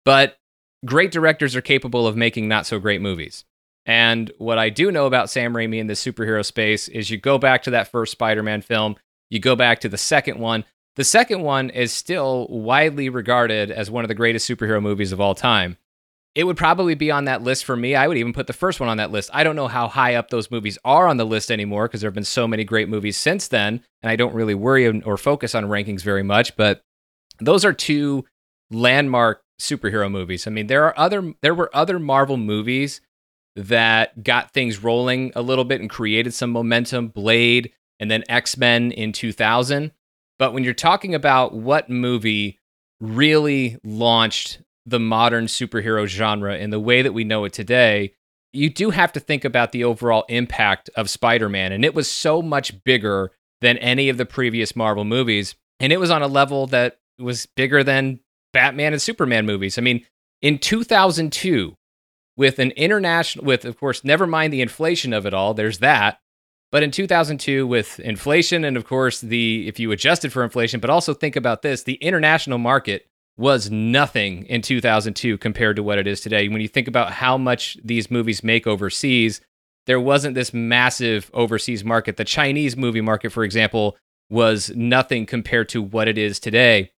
but 0.05 0.37
great 0.85 1.13
directors 1.13 1.55
are 1.55 1.63
capable 1.63 2.09
of 2.09 2.17
making 2.17 2.49
not 2.49 2.67
so 2.67 2.81
great 2.81 3.01
movies. 3.01 3.45
And 3.87 4.33
what 4.39 4.59
I 4.59 4.71
do 4.71 4.91
know 4.91 5.07
about 5.07 5.31
Sam 5.31 5.53
Raimi 5.53 5.79
in 5.79 5.87
the 5.87 5.95
superhero 5.95 6.45
space 6.45 6.89
is 6.89 7.11
you 7.11 7.19
go 7.19 7.39
back 7.39 7.63
to 7.65 7.71
that 7.71 7.89
first 7.89 8.13
Spider 8.13 8.43
Man 8.43 8.63
film, 8.63 8.97
you 9.31 9.39
go 9.39 9.55
back 9.55 9.81
to 9.81 9.89
the 9.89 9.99
second 9.99 10.41
one, 10.41 10.65
the 10.97 11.05
second 11.05 11.43
one 11.43 11.71
is 11.71 11.93
still 11.93 12.47
widely 12.49 13.09
regarded 13.09 13.71
as 13.71 13.91
one 13.91 14.05
of 14.05 14.09
the 14.09 14.15
greatest 14.15 14.49
superhero 14.49 14.81
movies 14.81 15.13
of 15.13 15.21
all 15.21 15.35
time. 15.35 15.77
It 16.35 16.45
would 16.45 16.57
probably 16.57 16.95
be 16.97 17.11
on 17.11 17.27
that 17.27 17.43
list 17.43 17.65
for 17.65 17.77
me. 17.77 17.95
I 17.95 18.09
would 18.09 18.17
even 18.17 18.33
put 18.33 18.49
the 18.49 18.53
first 18.53 18.81
one 18.81 18.89
on 18.89 18.97
that 18.97 19.13
list. 19.13 19.31
I 19.33 19.45
don't 19.45 19.55
know 19.55 19.69
how 19.69 19.87
high 19.87 20.17
up 20.17 20.31
those 20.31 20.51
movies 20.51 20.79
are 20.85 21.07
on 21.07 21.17
the 21.17 21.25
list 21.25 21.51
anymore 21.51 21.87
because 21.87 22.01
there 22.01 22.09
have 22.09 22.15
been 22.15 22.25
so 22.25 22.49
many 22.49 22.65
great 22.65 22.89
movies 22.89 23.17
since 23.17 23.47
then, 23.49 23.83
and 24.03 24.11
I 24.11 24.17
don't 24.17 24.35
really 24.35 24.55
worry 24.55 25.01
or 25.03 25.17
focus 25.17 25.55
on 25.55 25.67
rankings 25.67 26.03
very 26.03 26.25
much. 26.25 26.57
But 26.57 26.83
those 27.39 27.65
are 27.65 27.73
two 27.73 28.25
landmark 28.71 29.43
superhero 29.61 30.11
movies. 30.11 30.47
I 30.47 30.51
mean, 30.51 30.67
there 30.67 30.85
are 30.85 30.99
other 30.99 31.35
there 31.41 31.55
were 31.55 31.71
other 31.75 32.01
Marvel 32.01 32.37
movies 32.37 33.01
that 33.57 34.25
got 34.25 34.53
things 34.53 34.83
rolling 34.83 35.33
a 35.37 35.43
little 35.43 35.65
bit 35.65 35.81
and 35.81 35.89
created 35.89 36.35
some 36.35 36.51
momentum. 36.51 37.09
Blade 37.09 37.73
and 38.01 38.11
then 38.11 38.25
X 38.29 38.57
Men 38.57 38.91
in 38.91 39.13
2000. 39.13 39.93
But 40.39 40.53
when 40.53 40.65
you're 40.65 40.75
talking 40.75 41.15
about 41.15 41.55
what 41.55 41.89
movie 41.89 42.59
really 43.01 43.79
launched 43.85 44.61
the 44.87 45.01
modern 45.01 45.47
superhero 45.47 46.07
genre 46.07 46.57
in 46.57 46.71
the 46.71 46.81
way 46.81 47.03
that 47.03 47.13
we 47.13 47.25
know 47.25 47.45
it 47.45 47.53
today, 47.53 48.15
you 48.53 48.71
do 48.71 48.91
have 48.91 49.13
to 49.13 49.21
think 49.21 49.45
about 49.45 49.73
the 49.73 49.85
overall 49.85 50.25
impact 50.29 50.91
of 50.97 51.11
Spider 51.11 51.49
Man. 51.49 51.73
And 51.73 51.85
it 51.85 51.95
was 51.95 52.11
so 52.11 52.41
much 52.43 52.85
bigger 52.85 53.33
than 53.61 53.79
any 53.79 54.09
of 54.09 54.17
the 54.17 54.27
previous 54.27 54.77
Marvel 54.77 55.05
movies. 55.05 55.55
And 55.81 55.93
it 55.93 55.99
was 55.99 56.11
on 56.11 56.23
a 56.23 56.29
level 56.29 56.67
that 56.69 56.99
was 57.19 57.47
bigger 57.57 57.83
than 57.83 58.21
Batman 58.53 58.93
and 58.93 59.03
Superman 59.03 59.47
movies. 59.47 59.79
I 59.79 59.81
mean, 59.81 60.05
in 60.43 60.59
2002, 60.59 61.75
with 62.37 62.59
an 62.59 62.71
international, 62.73 63.45
with 63.45 63.65
of 63.65 63.79
course, 63.79 64.05
never 64.05 64.27
mind 64.27 64.53
the 64.53 64.63
inflation 64.63 65.13
of 65.13 65.27
it 65.27 65.35
all, 65.35 65.55
there's 65.55 65.79
that. 65.79 66.19
But 66.75 66.83
in 66.83 66.91
2002, 66.91 67.69
with 67.69 68.01
inflation 68.01 68.65
and 68.65 68.77
of 68.77 68.85
course 68.85 69.21
the 69.21 69.69
if 69.69 69.79
you 69.79 69.93
adjusted 69.93 70.33
for 70.33 70.43
inflation, 70.43 70.81
but 70.81 70.91
also 70.91 71.15
think 71.15 71.37
about 71.37 71.63
this, 71.63 71.85
the 71.85 71.95
international 71.95 72.59
market 72.59 73.07
was 73.37 73.71
nothing 73.71 74.45
in 74.47 74.61
2002 74.61 75.39
compared 75.39 75.77
to 75.77 75.85
what 75.85 76.01
it 76.01 76.09
is 76.09 76.21
today. 76.21 76.49
When 76.49 76.61
you 76.61 76.67
think 76.67 76.89
about 76.89 77.13
how 77.13 77.39
much 77.39 77.79
these 77.85 78.11
movies 78.11 78.43
make 78.43 78.67
overseas, 78.67 79.41
there 79.87 80.01
wasn't 80.01 80.35
this 80.35 80.53
massive 80.53 81.31
overseas 81.33 81.85
market. 81.85 82.17
The 82.17 82.25
Chinese 82.25 82.77
movie 82.77 83.01
market, 83.01 83.31
for 83.31 83.45
example, 83.45 83.97
was 84.29 84.73
nothing 84.75 85.27
compared 85.27 85.69
to 85.69 85.81
what 85.81 86.09
it 86.09 86.19
is 86.19 86.41
today. 86.41 86.91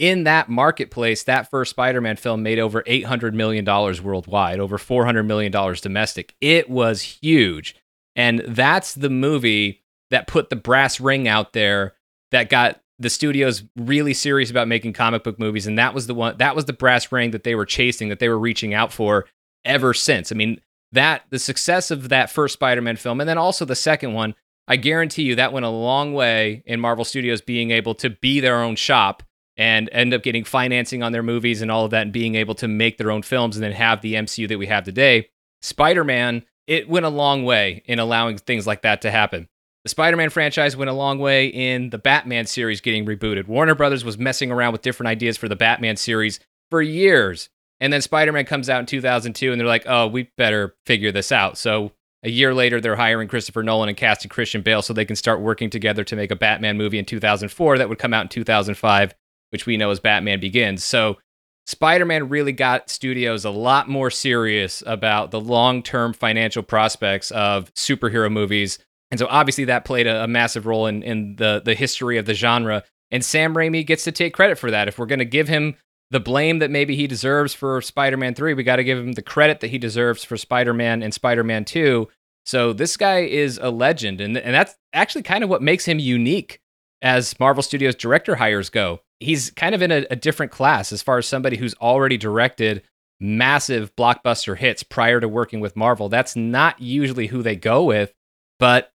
In 0.00 0.24
that 0.24 0.48
marketplace, 0.48 1.22
that 1.22 1.48
first 1.48 1.70
Spider 1.70 2.00
Man 2.00 2.16
film 2.16 2.42
made 2.42 2.58
over 2.58 2.82
$800 2.82 3.34
million 3.34 3.64
worldwide, 3.64 4.58
over 4.58 4.78
$400 4.78 5.24
million 5.24 5.52
domestic. 5.80 6.34
It 6.40 6.68
was 6.68 7.02
huge. 7.02 7.76
And 8.16 8.40
that's 8.46 8.94
the 8.94 9.10
movie 9.10 9.82
that 10.10 10.26
put 10.26 10.50
the 10.50 10.56
brass 10.56 11.00
ring 11.00 11.26
out 11.28 11.52
there 11.52 11.94
that 12.30 12.50
got 12.50 12.80
the 12.98 13.10
studios 13.10 13.64
really 13.76 14.14
serious 14.14 14.50
about 14.50 14.68
making 14.68 14.92
comic 14.92 15.24
book 15.24 15.38
movies 15.38 15.66
and 15.66 15.78
that 15.78 15.92
was 15.92 16.06
the 16.06 16.14
one 16.14 16.36
that 16.38 16.54
was 16.54 16.66
the 16.66 16.72
brass 16.72 17.10
ring 17.10 17.32
that 17.32 17.42
they 17.42 17.54
were 17.54 17.66
chasing 17.66 18.10
that 18.10 18.20
they 18.20 18.28
were 18.28 18.38
reaching 18.38 18.74
out 18.74 18.92
for 18.92 19.26
ever 19.64 19.94
since. 19.94 20.30
I 20.32 20.34
mean, 20.34 20.60
that 20.92 21.22
the 21.30 21.38
success 21.38 21.90
of 21.90 22.10
that 22.10 22.30
first 22.30 22.54
Spider-Man 22.54 22.96
film 22.96 23.20
and 23.20 23.28
then 23.28 23.38
also 23.38 23.64
the 23.64 23.74
second 23.74 24.12
one, 24.12 24.34
I 24.68 24.76
guarantee 24.76 25.22
you 25.22 25.34
that 25.36 25.52
went 25.52 25.66
a 25.66 25.70
long 25.70 26.12
way 26.12 26.62
in 26.66 26.80
Marvel 26.80 27.04
Studios 27.04 27.40
being 27.40 27.70
able 27.70 27.94
to 27.96 28.10
be 28.10 28.40
their 28.40 28.62
own 28.62 28.76
shop 28.76 29.22
and 29.56 29.88
end 29.92 30.14
up 30.14 30.22
getting 30.22 30.44
financing 30.44 31.02
on 31.02 31.12
their 31.12 31.22
movies 31.22 31.62
and 31.62 31.70
all 31.70 31.84
of 31.84 31.90
that 31.90 32.02
and 32.02 32.12
being 32.12 32.34
able 32.34 32.54
to 32.56 32.68
make 32.68 32.98
their 32.98 33.10
own 33.10 33.22
films 33.22 33.56
and 33.56 33.64
then 33.64 33.72
have 33.72 34.00
the 34.00 34.14
MCU 34.14 34.48
that 34.48 34.58
we 34.58 34.66
have 34.66 34.84
today. 34.84 35.28
Spider-Man 35.62 36.44
it 36.66 36.88
went 36.88 37.06
a 37.06 37.10
long 37.10 37.44
way 37.44 37.82
in 37.86 37.98
allowing 37.98 38.38
things 38.38 38.66
like 38.66 38.82
that 38.82 39.02
to 39.02 39.10
happen. 39.10 39.48
The 39.84 39.88
Spider 39.88 40.16
Man 40.16 40.30
franchise 40.30 40.76
went 40.76 40.90
a 40.90 40.94
long 40.94 41.18
way 41.18 41.46
in 41.46 41.90
the 41.90 41.98
Batman 41.98 42.46
series 42.46 42.80
getting 42.80 43.04
rebooted. 43.04 43.48
Warner 43.48 43.74
Brothers 43.74 44.04
was 44.04 44.16
messing 44.16 44.52
around 44.52 44.72
with 44.72 44.82
different 44.82 45.08
ideas 45.08 45.36
for 45.36 45.48
the 45.48 45.56
Batman 45.56 45.96
series 45.96 46.38
for 46.70 46.80
years. 46.80 47.48
And 47.80 47.92
then 47.92 48.00
Spider 48.00 48.30
Man 48.30 48.44
comes 48.44 48.70
out 48.70 48.78
in 48.78 48.86
2002, 48.86 49.50
and 49.50 49.60
they're 49.60 49.66
like, 49.66 49.84
oh, 49.88 50.06
we 50.06 50.30
better 50.38 50.76
figure 50.86 51.10
this 51.10 51.32
out. 51.32 51.58
So 51.58 51.90
a 52.22 52.30
year 52.30 52.54
later, 52.54 52.80
they're 52.80 52.94
hiring 52.94 53.26
Christopher 53.26 53.64
Nolan 53.64 53.88
and 53.88 53.98
casting 53.98 54.28
Christian 54.28 54.62
Bale 54.62 54.82
so 54.82 54.92
they 54.92 55.04
can 55.04 55.16
start 55.16 55.40
working 55.40 55.68
together 55.68 56.04
to 56.04 56.14
make 56.14 56.30
a 56.30 56.36
Batman 56.36 56.76
movie 56.76 56.98
in 56.98 57.04
2004 57.04 57.78
that 57.78 57.88
would 57.88 57.98
come 57.98 58.14
out 58.14 58.22
in 58.22 58.28
2005, 58.28 59.14
which 59.50 59.66
we 59.66 59.76
know 59.76 59.90
as 59.90 59.98
Batman 59.98 60.38
Begins. 60.38 60.84
So 60.84 61.18
Spider 61.66 62.04
Man 62.04 62.28
really 62.28 62.52
got 62.52 62.90
studios 62.90 63.44
a 63.44 63.50
lot 63.50 63.88
more 63.88 64.10
serious 64.10 64.82
about 64.86 65.30
the 65.30 65.40
long 65.40 65.82
term 65.82 66.12
financial 66.12 66.62
prospects 66.62 67.30
of 67.30 67.72
superhero 67.74 68.30
movies. 68.30 68.78
And 69.10 69.18
so 69.18 69.26
obviously 69.28 69.64
that 69.66 69.84
played 69.84 70.06
a, 70.06 70.24
a, 70.24 70.26
massive 70.26 70.66
role 70.66 70.86
in, 70.86 71.02
in 71.02 71.36
the, 71.36 71.60
the 71.64 71.74
history 71.74 72.16
of 72.18 72.24
the 72.24 72.34
genre. 72.34 72.82
And 73.10 73.24
Sam 73.24 73.54
Raimi 73.54 73.86
gets 73.86 74.04
to 74.04 74.12
take 74.12 74.32
credit 74.32 74.58
for 74.58 74.70
that. 74.70 74.88
If 74.88 74.98
we're 74.98 75.06
going 75.06 75.18
to 75.18 75.26
give 75.26 75.48
him 75.48 75.76
the 76.10 76.18
blame 76.18 76.60
that 76.60 76.70
maybe 76.70 76.96
he 76.96 77.06
deserves 77.06 77.52
for 77.52 77.80
Spider 77.82 78.16
Man 78.16 78.34
3, 78.34 78.54
we 78.54 78.62
got 78.62 78.76
to 78.76 78.84
give 78.84 78.98
him 78.98 79.12
the 79.12 79.22
credit 79.22 79.60
that 79.60 79.68
he 79.68 79.78
deserves 79.78 80.24
for 80.24 80.36
Spider 80.36 80.72
Man 80.72 81.02
and 81.02 81.12
Spider 81.12 81.44
Man 81.44 81.64
2. 81.64 82.08
So 82.44 82.72
this 82.72 82.96
guy 82.96 83.20
is 83.20 83.60
a 83.62 83.70
legend. 83.70 84.20
And, 84.20 84.36
and 84.36 84.54
that's 84.54 84.74
actually 84.94 85.22
kind 85.22 85.44
of 85.44 85.50
what 85.50 85.62
makes 85.62 85.84
him 85.84 85.98
unique 85.98 86.61
as 87.02 87.38
Marvel 87.38 87.62
Studios 87.62 87.94
director 87.94 88.36
hires 88.36 88.70
go 88.70 89.00
he's 89.22 89.50
kind 89.52 89.74
of 89.74 89.82
in 89.82 89.90
a, 89.90 90.06
a 90.10 90.16
different 90.16 90.52
class 90.52 90.92
as 90.92 91.02
far 91.02 91.18
as 91.18 91.26
somebody 91.26 91.56
who's 91.56 91.74
already 91.74 92.16
directed 92.16 92.82
massive 93.20 93.94
blockbuster 93.96 94.56
hits 94.56 94.82
prior 94.82 95.20
to 95.20 95.28
working 95.28 95.60
with 95.60 95.76
Marvel. 95.76 96.08
That's 96.08 96.34
not 96.34 96.80
usually 96.80 97.28
who 97.28 97.42
they 97.42 97.56
go 97.56 97.84
with, 97.84 98.12
but 98.58 98.92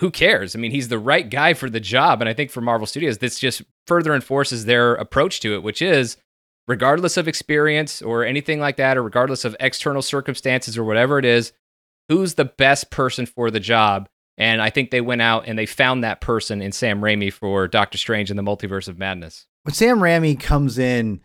who 0.00 0.10
cares? 0.10 0.54
I 0.54 0.58
mean, 0.58 0.70
he's 0.70 0.88
the 0.88 0.98
right 0.98 1.28
guy 1.28 1.54
for 1.54 1.68
the 1.68 1.80
job. 1.80 2.20
And 2.20 2.28
I 2.28 2.34
think 2.34 2.50
for 2.50 2.60
Marvel 2.60 2.86
Studios, 2.86 3.18
this 3.18 3.38
just 3.38 3.62
further 3.86 4.14
enforces 4.14 4.64
their 4.64 4.94
approach 4.94 5.40
to 5.40 5.54
it, 5.54 5.62
which 5.62 5.82
is 5.82 6.16
regardless 6.66 7.16
of 7.16 7.28
experience 7.28 8.00
or 8.00 8.24
anything 8.24 8.60
like 8.60 8.76
that, 8.76 8.96
or 8.96 9.02
regardless 9.02 9.44
of 9.44 9.56
external 9.60 10.02
circumstances 10.02 10.78
or 10.78 10.84
whatever 10.84 11.18
it 11.18 11.24
is, 11.24 11.52
who's 12.08 12.34
the 12.34 12.44
best 12.44 12.90
person 12.90 13.26
for 13.26 13.50
the 13.50 13.60
job? 13.60 14.08
And 14.36 14.60
I 14.60 14.70
think 14.70 14.90
they 14.90 15.00
went 15.00 15.22
out 15.22 15.44
and 15.46 15.58
they 15.58 15.66
found 15.66 16.02
that 16.02 16.20
person 16.20 16.60
in 16.60 16.72
Sam 16.72 17.00
Raimi 17.00 17.32
for 17.32 17.68
Doctor 17.68 17.98
Strange 17.98 18.30
and 18.30 18.38
the 18.38 18.42
Multiverse 18.42 18.88
of 18.88 18.98
Madness. 18.98 19.46
When 19.62 19.74
Sam 19.74 19.98
Raimi 19.98 20.38
comes 20.38 20.78
in, 20.78 21.20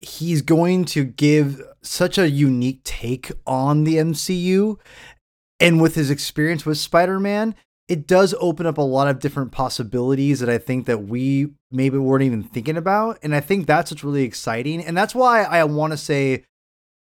he's 0.00 0.42
going 0.42 0.84
to 0.86 1.04
give 1.04 1.60
such 1.82 2.18
a 2.18 2.30
unique 2.30 2.82
take 2.84 3.30
on 3.46 3.84
the 3.84 3.96
MCU. 3.96 4.78
And 5.60 5.80
with 5.80 5.94
his 5.94 6.10
experience 6.10 6.66
with 6.66 6.78
Spider 6.78 7.20
Man, 7.20 7.54
it 7.88 8.06
does 8.06 8.34
open 8.40 8.66
up 8.66 8.78
a 8.78 8.82
lot 8.82 9.08
of 9.08 9.20
different 9.20 9.52
possibilities 9.52 10.40
that 10.40 10.48
I 10.48 10.58
think 10.58 10.86
that 10.86 11.04
we 11.04 11.50
maybe 11.70 11.98
weren't 11.98 12.24
even 12.24 12.42
thinking 12.42 12.76
about. 12.76 13.18
And 13.22 13.34
I 13.34 13.40
think 13.40 13.66
that's 13.66 13.90
what's 13.90 14.04
really 14.04 14.24
exciting. 14.24 14.84
And 14.84 14.96
that's 14.96 15.14
why 15.14 15.44
I 15.44 15.62
want 15.64 15.92
to 15.92 15.96
say 15.96 16.44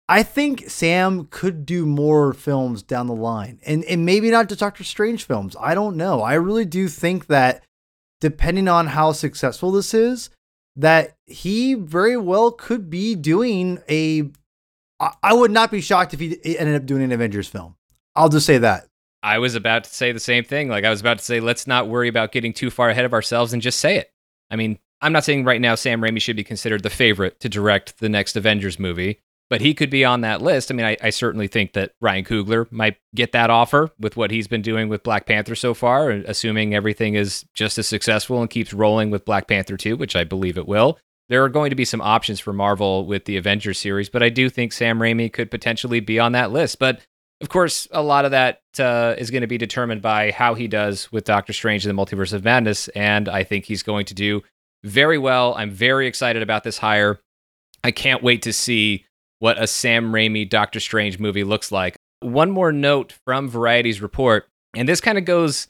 I 0.08 0.22
think 0.22 0.68
Sam 0.68 1.26
could 1.30 1.64
do 1.64 1.86
more 1.86 2.32
films 2.32 2.82
down 2.82 3.06
the 3.06 3.14
line. 3.14 3.60
And 3.64 3.84
and 3.84 4.04
maybe 4.04 4.30
not 4.30 4.48
just 4.48 4.60
Doctor 4.60 4.84
Strange 4.84 5.24
films. 5.24 5.56
I 5.58 5.74
don't 5.74 5.96
know. 5.96 6.20
I 6.20 6.34
really 6.34 6.66
do 6.66 6.88
think 6.88 7.26
that 7.28 7.62
depending 8.20 8.68
on 8.68 8.88
how 8.88 9.12
successful 9.12 9.72
this 9.72 9.94
is, 9.94 10.30
that 10.76 11.16
he 11.26 11.74
very 11.74 12.16
well 12.16 12.50
could 12.50 12.90
be 12.90 13.14
doing 13.14 13.80
a 13.88 14.30
I 15.22 15.34
would 15.34 15.50
not 15.50 15.70
be 15.70 15.80
shocked 15.80 16.14
if 16.14 16.20
he 16.20 16.58
ended 16.58 16.76
up 16.76 16.86
doing 16.86 17.02
an 17.02 17.12
Avengers 17.12 17.48
film. 17.48 17.76
I'll 18.14 18.28
just 18.28 18.46
say 18.46 18.58
that. 18.58 18.86
I 19.22 19.38
was 19.38 19.54
about 19.54 19.84
to 19.84 19.90
say 19.90 20.12
the 20.12 20.20
same 20.20 20.44
thing. 20.44 20.68
Like 20.68 20.84
I 20.84 20.90
was 20.90 21.00
about 21.00 21.18
to 21.18 21.24
say, 21.24 21.40
let's 21.40 21.66
not 21.66 21.88
worry 21.88 22.08
about 22.08 22.32
getting 22.32 22.52
too 22.52 22.70
far 22.70 22.90
ahead 22.90 23.04
of 23.04 23.12
ourselves 23.12 23.52
and 23.52 23.62
just 23.62 23.80
say 23.80 23.96
it. 23.96 24.12
I 24.50 24.56
mean, 24.56 24.78
I'm 25.00 25.12
not 25.12 25.24
saying 25.24 25.44
right 25.44 25.60
now 25.60 25.74
Sam 25.74 26.00
Raimi 26.00 26.20
should 26.20 26.36
be 26.36 26.44
considered 26.44 26.82
the 26.82 26.90
favorite 26.90 27.40
to 27.40 27.48
direct 27.48 27.98
the 27.98 28.08
next 28.08 28.36
Avengers 28.36 28.78
movie, 28.78 29.20
but 29.50 29.60
he 29.60 29.74
could 29.74 29.90
be 29.90 30.04
on 30.04 30.22
that 30.22 30.42
list. 30.42 30.70
I 30.70 30.74
mean, 30.74 30.86
I, 30.86 30.96
I 31.02 31.10
certainly 31.10 31.48
think 31.48 31.74
that 31.74 31.92
Ryan 32.00 32.24
Coogler 32.24 32.70
might 32.72 32.96
get 33.14 33.32
that 33.32 33.50
offer 33.50 33.90
with 33.98 34.16
what 34.16 34.30
he's 34.30 34.48
been 34.48 34.62
doing 34.62 34.88
with 34.88 35.02
Black 35.02 35.26
Panther 35.26 35.54
so 35.54 35.74
far, 35.74 36.10
assuming 36.10 36.74
everything 36.74 37.14
is 37.14 37.44
just 37.54 37.78
as 37.78 37.86
successful 37.86 38.40
and 38.40 38.50
keeps 38.50 38.72
rolling 38.72 39.10
with 39.10 39.24
Black 39.24 39.46
Panther 39.46 39.76
2, 39.76 39.96
which 39.96 40.16
I 40.16 40.24
believe 40.24 40.56
it 40.56 40.66
will. 40.66 40.98
There 41.28 41.42
are 41.42 41.48
going 41.48 41.70
to 41.70 41.76
be 41.76 41.84
some 41.84 42.02
options 42.02 42.40
for 42.40 42.52
Marvel 42.52 43.06
with 43.06 43.24
the 43.24 43.36
Avengers 43.36 43.78
series, 43.78 44.08
but 44.10 44.22
I 44.22 44.28
do 44.28 44.50
think 44.50 44.72
Sam 44.72 44.98
Raimi 44.98 45.32
could 45.32 45.50
potentially 45.50 46.00
be 46.00 46.18
on 46.18 46.32
that 46.32 46.52
list. 46.52 46.78
But 46.78 47.00
of 47.40 47.48
course, 47.48 47.88
a 47.90 48.02
lot 48.02 48.24
of 48.24 48.30
that 48.30 48.60
uh, 48.78 49.14
is 49.18 49.30
going 49.30 49.40
to 49.40 49.46
be 49.46 49.58
determined 49.58 50.02
by 50.02 50.30
how 50.30 50.54
he 50.54 50.68
does 50.68 51.10
with 51.12 51.24
Doctor 51.24 51.52
Strange 51.52 51.86
and 51.86 51.96
the 51.96 52.02
Multiverse 52.02 52.32
of 52.32 52.44
Madness. 52.44 52.88
And 52.88 53.28
I 53.28 53.44
think 53.44 53.64
he's 53.64 53.82
going 53.82 54.06
to 54.06 54.14
do 54.14 54.42
very 54.82 55.18
well. 55.18 55.54
I'm 55.54 55.70
very 55.70 56.06
excited 56.06 56.42
about 56.42 56.64
this 56.64 56.78
hire. 56.78 57.20
I 57.82 57.90
can't 57.90 58.22
wait 58.22 58.42
to 58.42 58.52
see 58.52 59.04
what 59.44 59.62
a 59.62 59.66
Sam 59.66 60.10
Raimi 60.10 60.48
Doctor 60.48 60.80
Strange 60.80 61.18
movie 61.18 61.44
looks 61.44 61.70
like. 61.70 61.96
One 62.20 62.50
more 62.50 62.72
note 62.72 63.12
from 63.26 63.50
Variety's 63.50 64.00
report, 64.00 64.46
and 64.74 64.88
this 64.88 65.02
kind 65.02 65.18
of 65.18 65.26
goes 65.26 65.68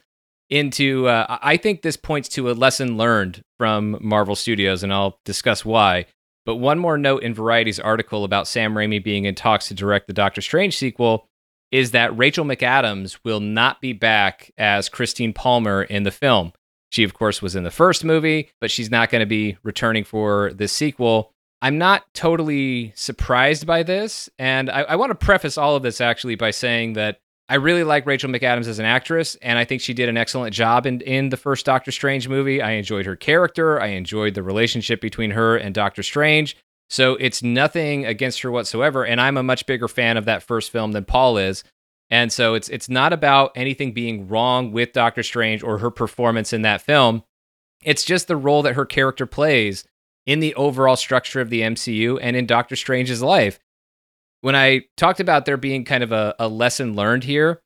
into, 0.49 1.09
uh, 1.09 1.39
I 1.43 1.57
think 1.57 1.83
this 1.83 1.97
points 1.97 2.29
to 2.31 2.49
a 2.49 2.53
lesson 2.53 2.97
learned 2.97 3.43
from 3.59 3.99
Marvel 4.01 4.37
Studios, 4.37 4.85
and 4.85 4.93
I'll 4.93 5.19
discuss 5.25 5.65
why. 5.65 6.07
But 6.47 6.57
one 6.57 6.79
more 6.79 6.97
note 6.97 7.25
in 7.25 7.35
Variety's 7.35 7.81
article 7.81 8.23
about 8.23 8.47
Sam 8.47 8.75
Raimi 8.75 9.03
being 9.03 9.25
in 9.25 9.35
talks 9.35 9.67
to 9.67 9.75
direct 9.75 10.07
the 10.07 10.13
Doctor 10.13 10.41
Strange 10.41 10.77
sequel 10.77 11.27
is 11.73 11.91
that 11.91 12.17
Rachel 12.17 12.45
McAdams 12.45 13.19
will 13.25 13.41
not 13.41 13.81
be 13.81 13.93
back 13.93 14.53
as 14.57 14.89
Christine 14.89 15.33
Palmer 15.33 15.83
in 15.83 16.05
the 16.05 16.13
film. 16.13 16.53
She, 16.93 17.03
of 17.03 17.15
course, 17.15 17.43
was 17.43 17.57
in 17.57 17.65
the 17.65 17.73
first 17.73 18.05
movie, 18.05 18.51
but 18.61 18.71
she's 18.71 18.93
not 18.93 19.11
going 19.11 19.19
to 19.19 19.27
be 19.27 19.57
returning 19.65 20.05
for 20.05 20.53
the 20.55 20.69
sequel. 20.69 21.33
I'm 21.65 21.79
not 21.79 22.05
totally 22.13 22.93
surprised 22.95 23.67
by 23.67 23.85
this. 23.85 24.29
And 24.39 24.69
I, 24.69 24.83
I 24.83 24.97
want 24.97 25.13
to 25.13 25.15
preface 25.15 25.57
all 25.57 25.77
of 25.77 25.83
this 25.83 25.99
actually 25.99 26.35
by 26.35 26.51
saying 26.51 26.93
that 26.93 27.21
I 27.49 27.55
really 27.55 27.85
like 27.85 28.05
Rachel 28.05 28.29
McAdams 28.31 28.67
as 28.67 28.79
an 28.79 28.85
actress, 28.85 29.35
and 29.37 29.59
I 29.59 29.65
think 29.65 29.81
she 29.81 29.95
did 29.95 30.11
an 30.11 30.19
excellent 30.19 30.55
job 30.55 30.85
in, 30.85 31.01
in 31.01 31.31
the 31.31 31.39
first 31.39 31.65
Doctor 31.65 31.91
Strange 31.91 32.29
movie. 32.29 32.61
I 32.61 32.73
enjoyed 32.73 33.07
her 33.07 33.17
character, 33.17 33.81
I 33.81 33.89
enjoyed 33.89 34.35
the 34.35 34.43
relationship 34.43 35.01
between 35.01 35.31
her 35.31 35.57
and 35.57 35.75
Doctor 35.75 36.03
Strange. 36.03 36.55
So 36.91 37.15
it's 37.15 37.43
nothing 37.43 38.05
against 38.05 38.43
her 38.43 38.51
whatsoever. 38.51 39.07
And 39.07 39.19
I'm 39.19 39.39
a 39.39 39.43
much 39.43 39.65
bigger 39.65 39.89
fan 39.89 40.19
of 40.19 40.27
that 40.27 40.43
first 40.43 40.71
film 40.71 40.93
than 40.93 41.07
Paul 41.07 41.39
is. 41.39 41.65
And 42.11 42.31
so 42.31 42.53
it's 42.53 42.69
it's 42.69 42.91
not 42.91 43.15
about 43.15 43.53
anything 43.57 43.93
being 43.93 44.29
wrong 44.29 44.71
with 44.71 44.93
Doctor 44.93 45.23
Strange 45.23 45.63
or 45.63 45.79
her 45.79 45.91
performance 45.91 46.53
in 46.53 46.61
that 46.61 46.83
film. 46.83 47.23
It's 47.83 48.05
just 48.05 48.29
the 48.29 48.37
role 48.37 48.61
that 48.63 48.75
her 48.75 48.85
character 48.85 49.25
plays 49.25 49.85
in 50.27 50.41
the 50.41 50.55
overall 50.55 50.97
structure 50.97 51.41
of 51.41 51.51
the 51.51 51.61
MCU 51.63 52.19
and 52.21 52.37
in 52.37 52.47
Doctor 52.47 52.77
Strange's 52.77 53.23
life. 53.23 53.59
When 54.41 54.55
I 54.55 54.83
talked 54.97 55.21
about 55.21 55.47
there 55.47 55.57
being 55.57 55.85
kind 55.85 56.03
of 56.03 56.13
a, 56.13 56.35
a 56.39 56.49
lesson 56.49 56.95
learned 56.95 57.25
here, 57.25 57.61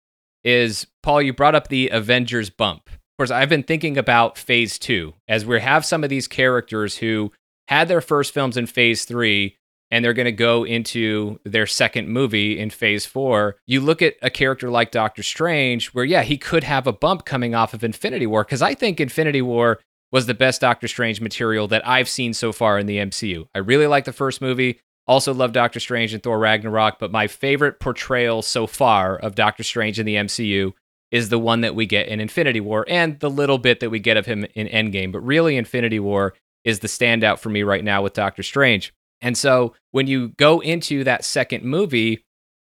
is 0.45 0.87
Paul, 1.03 1.23
you 1.23 1.33
brought 1.33 1.55
up 1.55 1.69
the 1.69 1.89
Avengers 1.89 2.51
bump. 2.51 2.89
Of 2.89 3.01
course, 3.19 3.31
I've 3.31 3.49
been 3.49 3.65
thinking 3.65 3.99
about 3.99 4.39
phase 4.39 4.79
two 4.79 5.15
as 5.27 5.45
we 5.45 5.61
have 5.61 5.85
some 5.85 6.05
of 6.05 6.11
these 6.11 6.29
characters 6.29 6.99
who 6.99 7.33
had 7.67 7.89
their 7.89 8.01
first 8.01 8.33
films 8.33 8.57
in 8.57 8.67
phase 8.67 9.05
three 9.05 9.57
and 9.91 10.05
they're 10.05 10.13
going 10.13 10.27
to 10.27 10.33
go 10.33 10.65
into 10.65 11.41
their 11.45 11.67
second 11.67 12.09
movie 12.09 12.59
in 12.59 12.71
phase 12.71 13.07
four. 13.07 13.57
You 13.67 13.81
look 13.81 14.03
at 14.03 14.15
a 14.23 14.31
character 14.31 14.71
like 14.71 14.91
Doctor 14.91 15.23
Strange, 15.23 15.89
where, 15.89 16.05
yeah, 16.05 16.23
he 16.23 16.37
could 16.37 16.65
have 16.65 16.87
a 16.87 16.93
bump 16.93 17.25
coming 17.25 17.55
off 17.55 17.75
of 17.75 17.83
Infinity 17.83 18.27
War, 18.27 18.45
because 18.45 18.63
I 18.63 18.75
think 18.75 19.01
Infinity 19.01 19.43
War 19.43 19.81
was 20.11 20.27
the 20.27 20.35
best 20.35 20.61
Doctor 20.61 20.89
Strange 20.89 21.21
material 21.21 21.69
that 21.69 21.87
I've 21.87 22.09
seen 22.09 22.33
so 22.33 22.53
far 22.53 22.79
in 22.79 22.87
the 22.87 22.99
MCU. 22.99 23.47
I 23.55 23.59
really 23.59 23.87
like 23.87 24.05
the 24.05 24.13
first 24.13 24.41
movie. 24.41 24.81
Also 25.07 25.33
love 25.33 25.53
Doctor 25.53 25.81
Strange 25.81 26.13
and 26.13 26.23
Thor 26.23 26.39
Ragnarok, 26.39 26.99
but 26.99 27.11
my 27.11 27.27
favorite 27.27 27.81
portrayal 27.81 28.43
so 28.43 28.67
far 28.67 29.17
of 29.17 29.35
Doctor 29.35 29.63
Strange 29.63 29.99
in 29.99 30.07
the 30.07 30.17
MCU 30.17 30.73
is 31.11 31.31
the 31.31 31.39
one 31.39 31.63
that 31.63 31.75
we 31.75 31.87
get 31.87 32.09
in 32.09 32.21
Infinity 32.21 32.61
War 32.61 32.85
and 32.89 33.19
the 33.21 33.31
little 33.31 33.59
bit 33.59 33.81
that 33.81 33.91
we 33.91 33.99
get 33.99 34.19
of 34.19 34.27
him 34.27 34.45
in 34.55 34.67
Endgame. 34.67 35.11
But 35.11 35.21
really, 35.21 35.57
Infinity 35.57 35.99
War 35.99 36.35
is 36.65 36.81
the 36.81 36.89
standout 36.89 37.39
for 37.39 37.49
me 37.49 37.63
right 37.63 37.83
now 37.83 38.03
with 38.03 38.13
Doctor 38.13 38.43
Strange. 38.43 38.93
And 39.23 39.37
so 39.37 39.75
when 39.91 40.07
you 40.07 40.29
go 40.29 40.61
into 40.61 41.05
that 41.05 41.25
second 41.25 41.65
movie, 41.65 42.25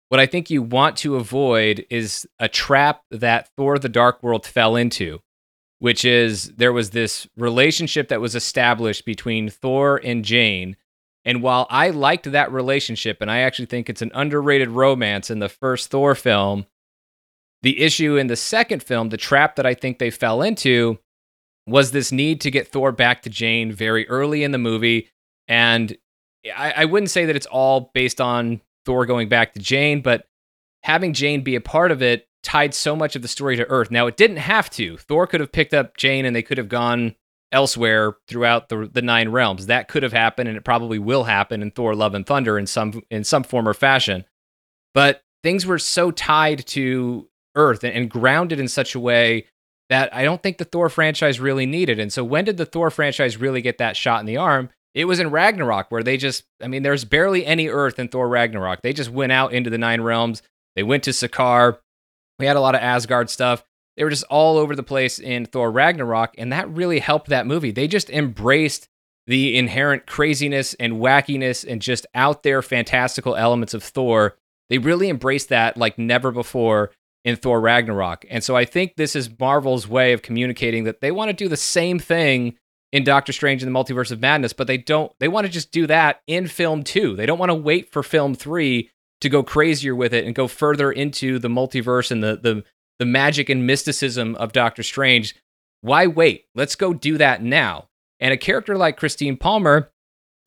what 0.10 0.20
I 0.20 0.26
think 0.26 0.50
you 0.50 0.62
want 0.62 0.98
to 0.98 1.16
avoid 1.16 1.86
is 1.90 2.28
a 2.40 2.48
trap 2.50 3.02
that 3.10 3.50
Thor 3.56 3.80
the 3.80 3.90
Dark 3.90 4.22
World 4.22 4.46
fell 4.46 4.76
into, 4.76 5.20
which 5.80 6.06
is 6.06 6.50
there 6.56 6.74
was 6.74 6.92
this 6.92 7.28
relationship 7.36 8.08
that 8.10 8.22
was 8.22 8.36
established 8.36 9.06
between 9.06 9.50
Thor 9.50 10.00
and 10.04 10.24
Jane. 10.24 10.78
And 11.26 11.42
while 11.42 11.68
I 11.70 11.90
liked 11.90 12.32
that 12.32 12.52
relationship, 12.52 13.18
and 13.20 13.32
I 13.32 13.40
actually 13.40 13.66
think 13.66 13.90
it's 13.90 14.02
an 14.02 14.12
underrated 14.14 14.70
romance 14.70 15.30
in 15.30 15.40
the 15.40 15.50
first 15.50 15.90
Thor 15.90 16.16
film, 16.16 16.66
the 17.64 17.82
issue 17.82 18.16
in 18.16 18.28
the 18.28 18.36
second 18.36 18.84
film, 18.84 19.10
the 19.10 19.18
trap 19.18 19.56
that 19.56 19.66
I 19.66 19.74
think 19.74 19.98
they 19.98 20.12
fell 20.12 20.42
into, 20.42 21.00
was 21.68 21.92
this 21.92 22.12
need 22.12 22.42
to 22.42 22.52
get 22.52 22.68
Thor 22.68 22.92
back 22.92 23.24
to 23.24 23.30
Jane 23.30 23.72
very 23.72 24.08
early 24.08 24.44
in 24.44 24.52
the 24.52 24.60
movie. 24.60 25.10
And 25.48 25.98
I, 26.56 26.74
I 26.78 26.86
wouldn't 26.86 27.10
say 27.10 27.26
that 27.26 27.36
it's 27.36 27.48
all 27.48 27.92
based 27.94 28.22
on 28.22 28.62
Thor 28.86 29.08
going 29.08 29.30
back 29.30 29.54
to 29.54 29.60
Jane, 29.60 30.02
but 30.02 30.28
having 30.84 31.14
Jane 31.14 31.42
be 31.42 31.56
a 31.56 31.62
part 31.62 31.92
of 31.92 32.04
it 32.04 32.28
tied 32.46 32.74
so 32.74 32.96
much 32.96 33.16
of 33.16 33.22
the 33.22 33.28
story 33.28 33.58
to 33.58 33.66
Earth. 33.66 33.92
Now, 33.92 34.08
it 34.08 34.16
didn't 34.16 34.38
have 34.38 34.70
to. 34.72 34.98
Thor 34.98 35.28
could 35.28 35.42
have 35.42 35.52
picked 35.52 35.74
up 35.74 35.98
Jane 35.98 36.26
and 36.26 36.36
they 36.36 36.44
could 36.44 36.58
have 36.58 36.70
gone 36.70 37.16
elsewhere 37.52 38.16
throughout 38.28 38.70
the 38.70 38.90
the 38.92 39.02
nine 39.02 39.30
realms. 39.30 39.66
That 39.66 39.88
could 39.88 40.04
have 40.04 40.14
happened, 40.14 40.48
and 40.48 40.58
it 40.58 40.64
probably 40.64 41.00
will 41.00 41.26
happen 41.26 41.62
in 41.62 41.72
Thor: 41.72 41.96
Love 41.96 42.14
and 42.14 42.26
Thunder 42.26 42.58
in 42.58 42.68
some 42.68 43.02
in 43.10 43.24
some 43.24 43.44
form 43.44 43.68
or 43.68 43.74
fashion. 43.74 44.26
But 44.94 45.24
things 45.44 45.66
were 45.66 45.80
so 45.80 46.12
tied 46.12 46.66
to 46.68 47.28
Earth 47.56 47.84
and, 47.84 47.94
and 47.94 48.10
grounded 48.10 48.60
in 48.60 48.68
such 48.68 48.96
a 48.96 49.00
way 49.00 49.48
that 49.90 50.14
I 50.14 50.24
don't 50.24 50.42
think 50.42 50.58
the 50.58 50.66
Thor 50.66 50.90
franchise 50.90 51.40
really 51.40 51.66
needed. 51.66 52.00
And 52.00 52.12
so, 52.12 52.24
when 52.24 52.46
did 52.46 52.58
the 52.58 52.66
Thor 52.66 52.90
franchise 52.90 53.38
really 53.38 53.62
get 53.62 53.78
that 53.80 53.98
shot 53.98 54.20
in 54.20 54.26
the 54.26 54.38
arm? 54.38 54.70
It 54.94 55.06
was 55.06 55.20
in 55.20 55.30
Ragnarok 55.30 55.92
where 55.92 56.04
they 56.04 56.16
just, 56.16 56.46
I 56.62 56.68
mean, 56.68 56.84
there's 56.84 57.04
barely 57.04 57.46
any 57.46 57.68
Earth 57.68 58.00
in 58.00 58.08
Thor 58.08 58.30
Ragnarok. 58.30 58.82
They 58.82 58.94
just 58.94 59.10
went 59.10 59.34
out 59.34 59.52
into 59.52 59.70
the 59.70 59.78
Nine 59.78 60.02
Realms. 60.02 60.42
They 60.76 60.84
went 60.84 61.04
to 61.04 61.12
Sakaar. 61.12 61.80
We 62.40 62.46
had 62.46 62.56
a 62.56 62.62
lot 62.62 62.76
of 62.76 62.82
Asgard 62.82 63.30
stuff. 63.30 63.64
They 63.98 64.04
were 64.04 64.10
just 64.10 64.26
all 64.26 64.58
over 64.58 64.76
the 64.76 64.84
place 64.84 65.20
in 65.20 65.46
Thor 65.46 65.72
Ragnarok, 65.72 66.36
and 66.38 66.52
that 66.52 66.70
really 66.70 67.00
helped 67.00 67.30
that 67.30 67.48
movie. 67.48 67.72
They 67.72 67.88
just 67.88 68.10
embraced 68.10 68.90
the 69.28 69.58
inherent 69.58 70.06
craziness 70.06 70.74
and 70.76 70.94
wackiness 70.94 71.66
and 71.68 71.82
just 71.82 72.06
out 72.14 72.44
there 72.44 72.62
fantastical 72.62 73.36
elements 73.36 73.74
of 73.74 73.84
Thor. 73.84 74.38
They 74.70 74.78
really 74.78 75.10
embraced 75.10 75.50
that 75.50 75.78
like 75.78 75.98
never 75.98 76.32
before 76.32 76.92
in 77.24 77.36
Thor 77.36 77.60
Ragnarok. 77.60 78.26
And 78.30 78.44
so 78.44 78.56
I 78.56 78.66
think 78.66 78.96
this 78.96 79.16
is 79.16 79.30
Marvel's 79.40 79.88
way 79.88 80.14
of 80.14 80.22
communicating 80.22 80.84
that 80.84 81.02
they 81.02 81.12
want 81.12 81.30
to 81.30 81.34
do 81.34 81.48
the 81.48 81.58
same 81.58 81.98
thing 81.98 82.56
in 82.92 83.04
Doctor 83.04 83.34
Strange 83.34 83.64
and 83.64 83.74
the 83.74 83.78
Multiverse 83.78 84.12
of 84.12 84.22
Madness, 84.22 84.54
but 84.54 84.68
they 84.68 84.78
don't 84.78 85.12
they 85.20 85.28
want 85.28 85.48
to 85.48 85.52
just 85.52 85.72
do 85.72 85.88
that 85.88 86.22
in 86.28 86.48
film 86.48 86.84
2. 86.84 87.16
They 87.16 87.26
don't 87.26 87.40
want 87.40 87.50
to 87.50 87.56
wait 87.56 87.92
for 87.92 88.04
film 88.04 88.36
3 88.36 88.90
to 89.26 89.30
go 89.30 89.42
crazier 89.42 89.96
with 89.96 90.14
it 90.14 90.24
and 90.24 90.36
go 90.36 90.48
further 90.48 90.92
into 90.92 91.40
the 91.40 91.48
multiverse 91.48 92.12
and 92.12 92.24
the 92.24 92.38
the 92.38 92.64
the 93.00 93.06
magic 93.06 93.50
and 93.50 93.66
mysticism 93.66 94.36
of 94.36 94.54
Doctor 94.54 94.84
Strange. 94.84 95.36
Why 95.82 96.06
wait? 96.08 96.46
Let's 96.54 96.76
go 96.76 96.94
do 96.94 97.18
that 97.18 97.42
now. 97.42 97.90
And 98.20 98.34
a 98.34 98.38
character 98.38 98.78
like 98.78 98.98
Christine 98.98 99.36
Palmer, 99.36 99.92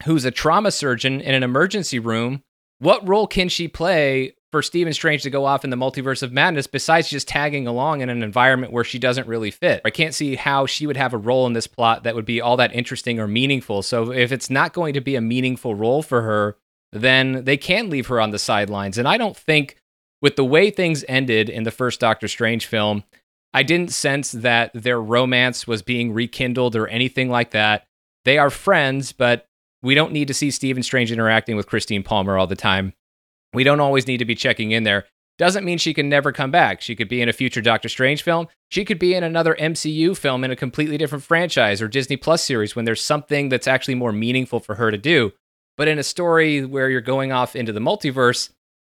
who's 0.04 0.24
a 0.24 0.30
trauma 0.30 0.70
surgeon 0.70 1.20
in 1.20 1.34
an 1.34 1.42
emergency 1.42 1.98
room. 1.98 2.42
What 2.78 3.06
role 3.06 3.26
can 3.26 3.48
she 3.48 3.66
play 3.66 4.34
for 4.52 4.62
Stephen 4.62 4.92
Strange 4.92 5.24
to 5.24 5.30
go 5.30 5.44
off 5.44 5.64
in 5.64 5.70
the 5.70 5.76
multiverse 5.76 6.22
of 6.22 6.32
madness 6.32 6.68
besides 6.68 7.10
just 7.10 7.26
tagging 7.26 7.66
along 7.66 8.00
in 8.00 8.08
an 8.08 8.22
environment 8.22 8.72
where 8.72 8.84
she 8.84 9.00
doesn't 9.00 9.26
really 9.26 9.50
fit? 9.50 9.82
I 9.84 9.90
can't 9.90 10.14
see 10.14 10.36
how 10.36 10.66
she 10.66 10.86
would 10.86 10.96
have 10.96 11.12
a 11.12 11.18
role 11.18 11.48
in 11.48 11.52
this 11.52 11.66
plot 11.66 12.04
that 12.04 12.14
would 12.14 12.24
be 12.24 12.40
all 12.40 12.56
that 12.56 12.74
interesting 12.74 13.18
or 13.18 13.26
meaningful. 13.26 13.82
So 13.82 14.12
if 14.12 14.30
it's 14.30 14.48
not 14.48 14.72
going 14.72 14.94
to 14.94 15.00
be 15.00 15.16
a 15.16 15.20
meaningful 15.20 15.74
role 15.74 16.02
for 16.02 16.22
her, 16.22 16.56
then 16.92 17.44
they 17.44 17.56
can 17.56 17.90
leave 17.90 18.06
her 18.06 18.20
on 18.20 18.30
the 18.30 18.38
sidelines. 18.38 18.98
And 18.98 19.06
I 19.06 19.16
don't 19.16 19.36
think 19.36 19.76
with 20.20 20.36
the 20.36 20.44
way 20.44 20.70
things 20.70 21.04
ended 21.08 21.48
in 21.48 21.64
the 21.64 21.70
first 21.70 22.00
Doctor 22.00 22.28
Strange 22.28 22.66
film, 22.66 23.04
I 23.54 23.62
didn't 23.62 23.92
sense 23.92 24.32
that 24.32 24.70
their 24.74 25.00
romance 25.00 25.66
was 25.66 25.82
being 25.82 26.12
rekindled 26.12 26.76
or 26.76 26.86
anything 26.88 27.30
like 27.30 27.50
that. 27.52 27.84
They 28.24 28.38
are 28.38 28.50
friends, 28.50 29.12
but 29.12 29.46
we 29.82 29.94
don't 29.94 30.12
need 30.12 30.28
to 30.28 30.34
see 30.34 30.50
Stephen 30.50 30.82
Strange 30.82 31.12
interacting 31.12 31.56
with 31.56 31.66
Christine 31.66 32.02
Palmer 32.02 32.36
all 32.36 32.46
the 32.46 32.56
time. 32.56 32.92
We 33.54 33.64
don't 33.64 33.80
always 33.80 34.06
need 34.06 34.18
to 34.18 34.24
be 34.24 34.34
checking 34.34 34.72
in 34.72 34.82
there. 34.82 35.06
Doesn't 35.38 35.64
mean 35.64 35.78
she 35.78 35.94
can 35.94 36.08
never 36.08 36.32
come 36.32 36.50
back. 36.50 36.80
She 36.80 36.96
could 36.96 37.08
be 37.08 37.22
in 37.22 37.28
a 37.28 37.32
future 37.32 37.60
Doctor 37.60 37.88
Strange 37.88 38.22
film. 38.22 38.48
She 38.70 38.84
could 38.84 38.98
be 38.98 39.14
in 39.14 39.22
another 39.22 39.56
MCU 39.58 40.16
film 40.16 40.42
in 40.42 40.50
a 40.50 40.56
completely 40.56 40.98
different 40.98 41.24
franchise 41.24 41.80
or 41.80 41.86
Disney 41.86 42.16
Plus 42.16 42.42
series 42.42 42.74
when 42.74 42.84
there's 42.84 43.02
something 43.02 43.48
that's 43.48 43.68
actually 43.68 43.94
more 43.94 44.12
meaningful 44.12 44.58
for 44.58 44.74
her 44.74 44.90
to 44.90 44.98
do. 44.98 45.32
But 45.78 45.88
in 45.88 45.98
a 45.98 46.02
story 46.02 46.64
where 46.64 46.90
you're 46.90 47.00
going 47.00 47.32
off 47.32 47.56
into 47.56 47.72
the 47.72 47.80
multiverse, 47.80 48.50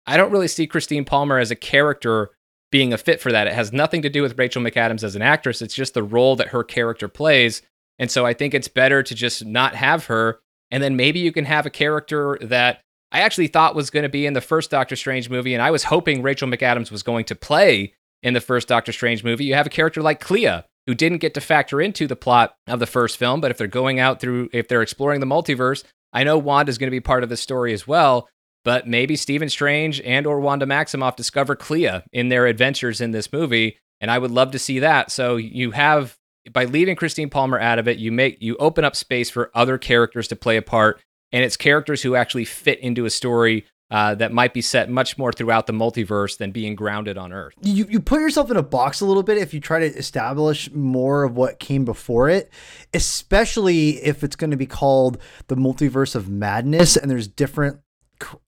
I 0.08 0.16
don't 0.16 0.32
really 0.32 0.48
see 0.48 0.68
Christine 0.68 1.04
Palmer 1.04 1.40
as 1.40 1.52
a 1.52 1.56
character 1.56 2.30
being 2.72 2.94
a 2.94 2.98
fit 2.98 3.20
for 3.20 3.32
that. 3.32 3.48
It 3.48 3.54
has 3.54 3.74
nothing 3.74 4.04
to 4.04 4.10
do 4.10 4.22
with 4.22 4.38
Rachel 4.38 4.62
McAdams 4.62 5.04
as 5.04 5.16
an 5.16 5.22
actress. 5.22 5.62
It's 5.62 5.74
just 5.74 5.96
the 5.96 6.04
role 6.04 6.36
that 6.36 6.50
her 6.50 6.64
character 6.64 7.08
plays. 7.08 7.64
And 7.98 8.12
so 8.12 8.26
I 8.26 8.34
think 8.34 8.54
it's 8.54 8.68
better 8.68 9.02
to 9.02 9.16
just 9.16 9.44
not 9.44 9.76
have 9.76 10.06
her. 10.06 10.40
And 10.70 10.84
then 10.84 10.96
maybe 10.96 11.20
you 11.20 11.32
can 11.32 11.46
have 11.46 11.66
a 11.66 11.72
character 11.72 12.38
that 12.42 12.82
I 13.12 13.22
actually 13.22 13.48
thought 13.48 13.76
was 13.76 13.90
going 13.90 14.04
to 14.04 14.10
be 14.10 14.26
in 14.26 14.34
the 14.34 14.42
first 14.42 14.70
Doctor 14.70 14.96
Strange 14.96 15.30
movie. 15.30 15.54
And 15.54 15.64
I 15.64 15.72
was 15.72 15.86
hoping 15.86 16.22
Rachel 16.22 16.48
McAdams 16.48 16.92
was 16.92 17.02
going 17.02 17.26
to 17.26 17.36
play 17.36 17.94
in 18.22 18.34
the 18.34 18.42
first 18.42 18.68
Doctor 18.68 18.92
Strange 18.92 19.24
movie. 19.24 19.46
You 19.46 19.56
have 19.56 19.68
a 19.68 19.72
character 19.72 20.02
like 20.02 20.20
Clea, 20.20 20.64
who 20.86 20.94
didn't 20.94 21.20
get 21.20 21.34
to 21.34 21.42
factor 21.42 21.82
into 21.82 22.06
the 22.08 22.16
plot 22.16 22.56
of 22.68 22.80
the 22.80 22.86
first 22.86 23.18
film. 23.18 23.42
But 23.42 23.52
if 23.52 23.58
they're 23.58 23.68
going 23.68 24.00
out 24.00 24.20
through, 24.20 24.50
if 24.54 24.68
they're 24.68 24.82
exploring 24.82 25.20
the 25.20 25.26
multiverse, 25.26 25.84
I 26.16 26.24
know 26.24 26.40
Wanda's 26.40 26.80
going 26.80 26.88
to 26.88 26.92
be 26.92 27.00
part 27.00 27.22
of 27.22 27.30
the 27.30 27.38
story 27.38 27.74
as 27.74 27.86
well 27.86 28.28
but 28.66 28.88
maybe 28.88 29.16
Stephen 29.16 29.48
Strange 29.48 30.02
and 30.02 30.26
or 30.26 30.42
Wanda 30.42 30.66
Maximoff 30.66 31.16
discover 31.16 31.56
Clea 31.56 32.02
in 32.12 32.30
their 32.30 32.48
adventures 32.48 33.00
in 33.00 33.12
this 33.12 33.32
movie, 33.32 33.78
and 34.02 34.10
I 34.12 34.18
would 34.18 34.32
love 34.32 34.52
to 34.52 34.60
see 34.60 34.80
that. 34.80 35.12
So 35.12 35.38
you 35.38 35.72
have 35.72 36.18
by 36.52 36.66
leaving 36.66 36.96
Christine 36.96 37.30
Palmer 37.30 37.60
out 37.60 37.80
of 37.80 37.88
it, 37.88 37.98
you 37.98 38.12
make 38.12 38.42
you 38.42 38.58
open 38.58 38.84
up 38.84 38.96
space 38.96 39.30
for 39.30 39.52
other 39.54 39.78
characters 39.78 40.28
to 40.28 40.36
play 40.36 40.58
a 40.58 40.62
part, 40.62 41.00
and 41.32 41.46
it's 41.46 41.56
characters 41.56 42.02
who 42.02 42.16
actually 42.16 42.46
fit 42.46 42.80
into 42.80 43.06
a 43.06 43.10
story 43.10 43.66
uh, 43.92 44.16
that 44.16 44.32
might 44.32 44.54
be 44.54 44.62
set 44.62 44.90
much 44.90 45.18
more 45.18 45.32
throughout 45.32 45.68
the 45.68 45.74
multiverse 45.74 46.38
than 46.38 46.52
being 46.52 46.76
grounded 46.76 47.18
on 47.18 47.32
Earth. 47.32 47.54
You 47.62 47.86
you 47.90 48.00
put 48.00 48.22
yourself 48.22 48.50
in 48.50 48.58
a 48.58 48.64
box 48.64 49.02
a 49.02 49.06
little 49.06 49.24
bit 49.24 49.38
if 49.38 49.54
you 49.54 49.60
try 49.60 49.80
to 49.80 49.86
establish 49.86 50.72
more 50.72 51.24
of 51.24 51.36
what 51.36 51.60
came 51.60 51.86
before 51.86 52.30
it, 52.30 52.52
especially 52.94 54.04
if 54.04 54.24
it's 54.24 54.36
going 54.36 54.52
to 54.52 54.58
be 54.58 54.66
called 54.66 55.20
the 55.48 55.56
multiverse 55.56 56.16
of 56.16 56.30
madness, 56.30 56.98
and 56.98 57.12
there's 57.12 57.28
different 57.28 57.80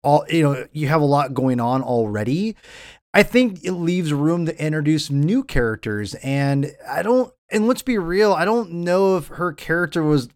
all 0.03 0.25
you 0.29 0.43
know 0.43 0.67
you 0.71 0.87
have 0.87 1.01
a 1.01 1.05
lot 1.05 1.33
going 1.33 1.59
on 1.59 1.81
already 1.81 2.55
i 3.15 3.23
think 3.23 3.63
it 3.63 3.71
leaves 3.71 4.13
room 4.13 4.45
to 4.45 4.63
introduce 4.63 5.09
new 5.09 5.43
characters 5.43 6.13
and 6.15 6.71
i 6.87 7.01
don't 7.01 7.33
and 7.51 7.67
let's 7.67 7.81
be 7.81 7.97
real 7.97 8.31
i 8.33 8.45
don't 8.45 8.71
know 8.71 9.17
if 9.17 9.27
her 9.27 9.51
character 9.51 10.03
was 10.03 10.29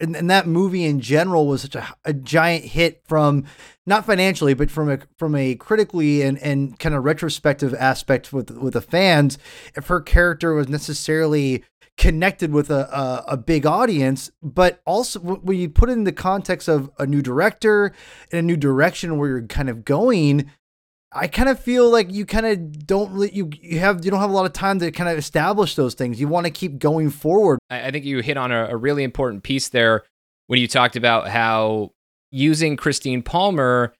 and, 0.00 0.16
and 0.16 0.28
that 0.30 0.46
movie 0.46 0.84
in 0.84 1.00
general 1.00 1.46
was 1.46 1.62
such 1.62 1.76
a, 1.76 1.94
a 2.04 2.12
giant 2.12 2.64
hit 2.64 3.02
from 3.06 3.44
not 3.86 4.04
financially 4.04 4.54
but 4.54 4.70
from 4.70 4.90
a 4.90 4.98
from 5.18 5.34
a 5.34 5.54
critically 5.54 6.22
and 6.22 6.38
and 6.38 6.78
kind 6.78 6.94
of 6.94 7.04
retrospective 7.04 7.74
aspect 7.74 8.32
with 8.32 8.50
with 8.50 8.74
the 8.74 8.80
fans 8.80 9.38
if 9.76 9.86
her 9.86 10.00
character 10.00 10.54
was 10.54 10.68
necessarily 10.68 11.62
connected 11.96 12.52
with 12.52 12.70
a, 12.70 12.88
a, 12.96 13.24
a 13.28 13.36
big 13.36 13.66
audience, 13.66 14.30
but 14.42 14.80
also 14.84 15.20
when 15.20 15.56
you 15.56 15.68
put 15.68 15.88
it 15.88 15.92
in 15.92 16.04
the 16.04 16.12
context 16.12 16.68
of 16.68 16.90
a 16.98 17.06
new 17.06 17.22
director 17.22 17.92
and 18.32 18.38
a 18.40 18.42
new 18.42 18.56
direction 18.56 19.16
where 19.16 19.28
you're 19.28 19.46
kind 19.46 19.68
of 19.68 19.84
going, 19.84 20.50
I 21.14 21.28
kind 21.28 21.48
of 21.48 21.60
feel 21.60 21.90
like 21.90 22.12
you 22.12 22.26
kind 22.26 22.44
of 22.44 22.86
don't 22.86 23.12
really, 23.12 23.32
you 23.32 23.50
you 23.60 23.78
have 23.78 24.04
you 24.04 24.10
don't 24.10 24.20
have 24.20 24.30
a 24.30 24.34
lot 24.34 24.46
of 24.46 24.52
time 24.52 24.80
to 24.80 24.90
kind 24.90 25.08
of 25.08 25.16
establish 25.16 25.76
those 25.76 25.94
things. 25.94 26.20
You 26.20 26.28
want 26.28 26.46
to 26.46 26.50
keep 26.50 26.78
going 26.78 27.10
forward. 27.10 27.58
I 27.70 27.90
think 27.90 28.04
you 28.04 28.18
hit 28.20 28.36
on 28.36 28.50
a, 28.50 28.66
a 28.70 28.76
really 28.76 29.04
important 29.04 29.44
piece 29.44 29.68
there 29.68 30.02
when 30.48 30.60
you 30.60 30.66
talked 30.66 30.96
about 30.96 31.28
how 31.28 31.92
using 32.30 32.76
Christine 32.76 33.22
Palmer 33.22 33.94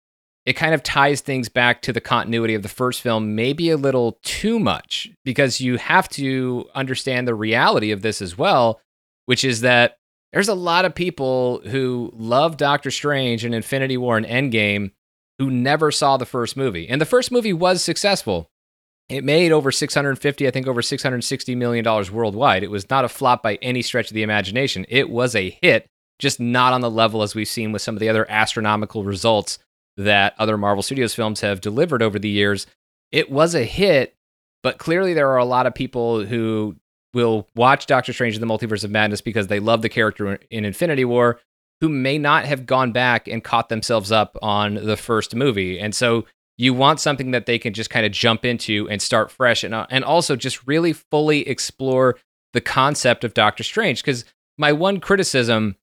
it 0.46 0.55
kind 0.55 0.74
of 0.74 0.83
ties 0.83 1.20
things 1.20 1.48
back 1.48 1.81
to 1.83 1.92
the 1.92 2.00
continuity 2.00 2.55
of 2.55 2.62
the 2.62 2.68
first 2.68 3.00
film, 3.00 3.35
maybe 3.35 3.70
a 3.70 3.77
little 3.77 4.18
too 4.22 4.59
much, 4.59 5.11
because 5.24 5.61
you 5.61 5.79
have 5.79 6.09
to 6.11 6.68
understand 6.74 7.27
the 7.27 7.35
reality 7.35 7.92
of 7.92 8.03
this 8.03 8.20
as 8.20 8.37
well, 8.37 8.81
which 9.24 9.42
is 9.42 9.62
that 9.62 9.96
there's 10.33 10.48
a 10.48 10.55
lot 10.55 10.85
of 10.85 10.94
people 10.94 11.62
who 11.64 12.11
love 12.14 12.57
Doctor 12.57 12.90
Strange 12.90 13.44
and 13.44 13.55
Infinity 13.55 13.96
War 13.96 14.18
and 14.18 14.27
Endgame 14.27 14.90
who 15.38 15.51
never 15.51 15.90
saw 15.90 16.16
the 16.16 16.27
first 16.27 16.57
movie. 16.57 16.88
And 16.88 17.01
the 17.01 17.07
first 17.07 17.31
movie 17.31 17.53
was 17.53 17.83
successful. 17.83 18.49
It 19.09 19.25
made 19.25 19.53
over 19.53 19.70
650, 19.70 20.47
I 20.47 20.51
think 20.51 20.66
over 20.66 20.81
660 20.81 21.55
million 21.55 21.85
dollars 21.85 22.11
worldwide. 22.11 22.62
It 22.62 22.70
was 22.70 22.88
not 22.88 23.05
a 23.05 23.09
flop 23.09 23.42
by 23.42 23.57
any 23.57 23.83
stretch 23.83 24.11
of 24.11 24.14
the 24.14 24.23
imagination. 24.23 24.87
It 24.88 25.11
was 25.11 25.35
a 25.35 25.51
hit, 25.62 25.87
just 26.18 26.40
not 26.40 26.73
on 26.73 26.81
the 26.81 26.90
level 26.90 27.23
as 27.23 27.35
we've 27.35 27.49
seen 27.49 27.73
with 27.73 27.83
some 27.83 27.97
of 27.97 28.01
the 28.01 28.09
other 28.09 28.29
astronomical 28.31 29.05
results 29.05 29.59
that 29.97 30.35
other 30.38 30.57
Marvel 30.57 30.83
Studios 30.83 31.14
films 31.14 31.42
have 31.42 31.61
delivered 31.61 32.03
over 32.03 32.18
the 32.18 32.29
years. 32.29 32.66
It 33.12 33.31
was 33.31 33.55
a 33.55 33.64
hit, 33.64 34.14
but 34.62 34.79
clearly 34.79 35.12
there 35.14 35.29
are 35.31 35.38
a 35.38 35.44
lot 35.44 35.66
of 35.66 35.75
people 35.75 36.25
who 36.25 36.77
will 37.12 37.47
watch 37.55 37.87
Doctor 37.87 38.12
Strange 38.12 38.35
in 38.35 38.40
the 38.40 38.47
Multiverse 38.47 38.85
of 38.85 38.90
Madness 38.90 39.20
because 39.20 39.47
they 39.47 39.61
love 39.61 39.83
the 39.83 39.88
character 39.88 40.38
in 40.51 40.64
Infinity 40.64 41.05
War 41.05 41.40
who 41.80 41.88
may 41.88 42.18
not 42.18 42.44
have 42.44 42.66
gone 42.66 42.92
back 42.92 43.28
and 43.28 43.44
caught 43.44 43.68
themselves 43.68 44.12
up 44.12 44.37
on 44.42 44.74
the 44.74 44.96
first 44.96 45.34
movie. 45.34 45.78
And 45.78 45.94
so 45.94 46.24
you 46.56 46.72
want 46.72 47.00
something 47.00 47.32
that 47.32 47.46
they 47.46 47.58
can 47.58 47.74
just 47.74 47.90
kind 47.90 48.06
of 48.06 48.12
jump 48.12 48.44
into 48.44 48.88
and 48.88 49.02
start 49.02 49.30
fresh 49.30 49.64
and, 49.64 49.74
uh, 49.74 49.87
and 49.90 50.04
also 50.04 50.37
just 50.37 50.66
really 50.66 50.92
fully 50.92 51.46
explore 51.48 52.16
the 52.52 52.60
concept 52.60 53.24
of 53.24 53.34
Doctor 53.34 53.64
Strange. 53.64 54.02
Because 54.02 54.24
my 54.56 54.72
one 54.72 55.00
criticism 55.00 55.76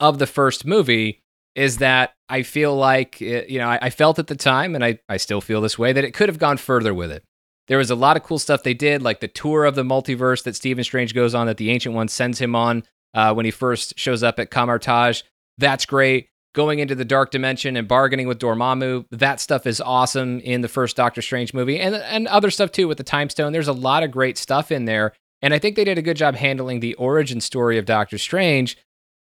of 0.00 0.18
the 0.18 0.26
first 0.26 0.66
movie 0.66 1.22
is 1.54 1.78
that 1.78 2.14
I 2.28 2.42
feel 2.42 2.74
like, 2.74 3.20
eh, 3.20 3.44
you 3.48 3.58
know, 3.58 3.68
I, 3.68 3.78
I, 3.82 3.90
felt 3.90 4.18
at 4.18 4.26
the 4.26 4.36
time, 4.36 4.74
and 4.74 4.84
I, 4.84 4.98
I 5.08 5.18
still 5.18 5.40
feel 5.40 5.60
this 5.60 5.78
way, 5.78 5.92
that 5.92 6.04
it 6.04 6.14
could 6.14 6.28
have 6.28 6.38
gone 6.38 6.56
further 6.56 6.94
with 6.94 7.10
it. 7.10 7.24
There 7.68 7.78
was 7.78 7.90
a 7.90 7.94
lot 7.94 8.16
of 8.16 8.22
cool 8.22 8.38
stuff 8.38 8.62
they 8.62 8.74
did, 8.74 9.02
like 9.02 9.20
the 9.20 9.28
tour 9.28 9.64
of 9.64 9.74
the 9.74 9.82
multiverse 9.82 10.42
that 10.44 10.56
Stephen 10.56 10.84
Strange 10.84 11.14
goes 11.14 11.34
on, 11.34 11.46
that 11.46 11.58
the 11.58 11.70
Ancient 11.70 11.94
One 11.94 12.08
sends 12.08 12.38
him 12.38 12.56
on 12.56 12.84
uh, 13.14 13.34
when 13.34 13.44
he 13.44 13.50
first 13.50 13.98
shows 13.98 14.22
up 14.22 14.38
at 14.38 14.50
Kamar-Taj. 14.50 15.22
That's 15.58 15.86
great. 15.86 16.28
Going 16.54 16.80
into 16.80 16.94
the 16.94 17.04
dark 17.04 17.30
dimension 17.30 17.76
and 17.76 17.88
bargaining 17.88 18.28
with 18.28 18.38
Dormammu, 18.38 19.06
that 19.10 19.40
stuff 19.40 19.66
is 19.66 19.80
awesome 19.80 20.38
in 20.40 20.60
the 20.60 20.68
first 20.68 20.96
Doctor 20.96 21.22
Strange 21.22 21.54
movie, 21.54 21.80
and 21.80 21.94
and 21.94 22.28
other 22.28 22.50
stuff 22.50 22.70
too 22.72 22.86
with 22.86 22.98
the 22.98 23.04
Time 23.04 23.30
Stone. 23.30 23.52
There's 23.52 23.68
a 23.68 23.72
lot 23.72 24.02
of 24.02 24.10
great 24.10 24.36
stuff 24.36 24.70
in 24.70 24.84
there, 24.84 25.14
and 25.40 25.54
I 25.54 25.58
think 25.58 25.76
they 25.76 25.84
did 25.84 25.96
a 25.96 26.02
good 26.02 26.18
job 26.18 26.34
handling 26.34 26.80
the 26.80 26.94
origin 26.96 27.40
story 27.40 27.78
of 27.78 27.86
Doctor 27.86 28.18
Strange 28.18 28.76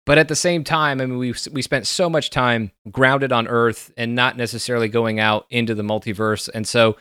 but 0.04 0.18
at 0.18 0.28
the 0.28 0.36
same 0.36 0.64
time, 0.64 1.00
I 1.00 1.06
mean, 1.06 1.18
we 1.18 1.34
we 1.52 1.62
spent 1.62 1.86
so 1.86 2.10
much 2.10 2.30
time 2.30 2.72
grounded 2.90 3.32
on 3.32 3.46
Earth 3.46 3.92
and 3.96 4.14
not 4.14 4.36
necessarily 4.36 4.88
going 4.88 5.20
out 5.20 5.46
into 5.48 5.74
the 5.74 5.82
multiverse. 5.82 6.48
And 6.52 6.66
so, 6.66 6.96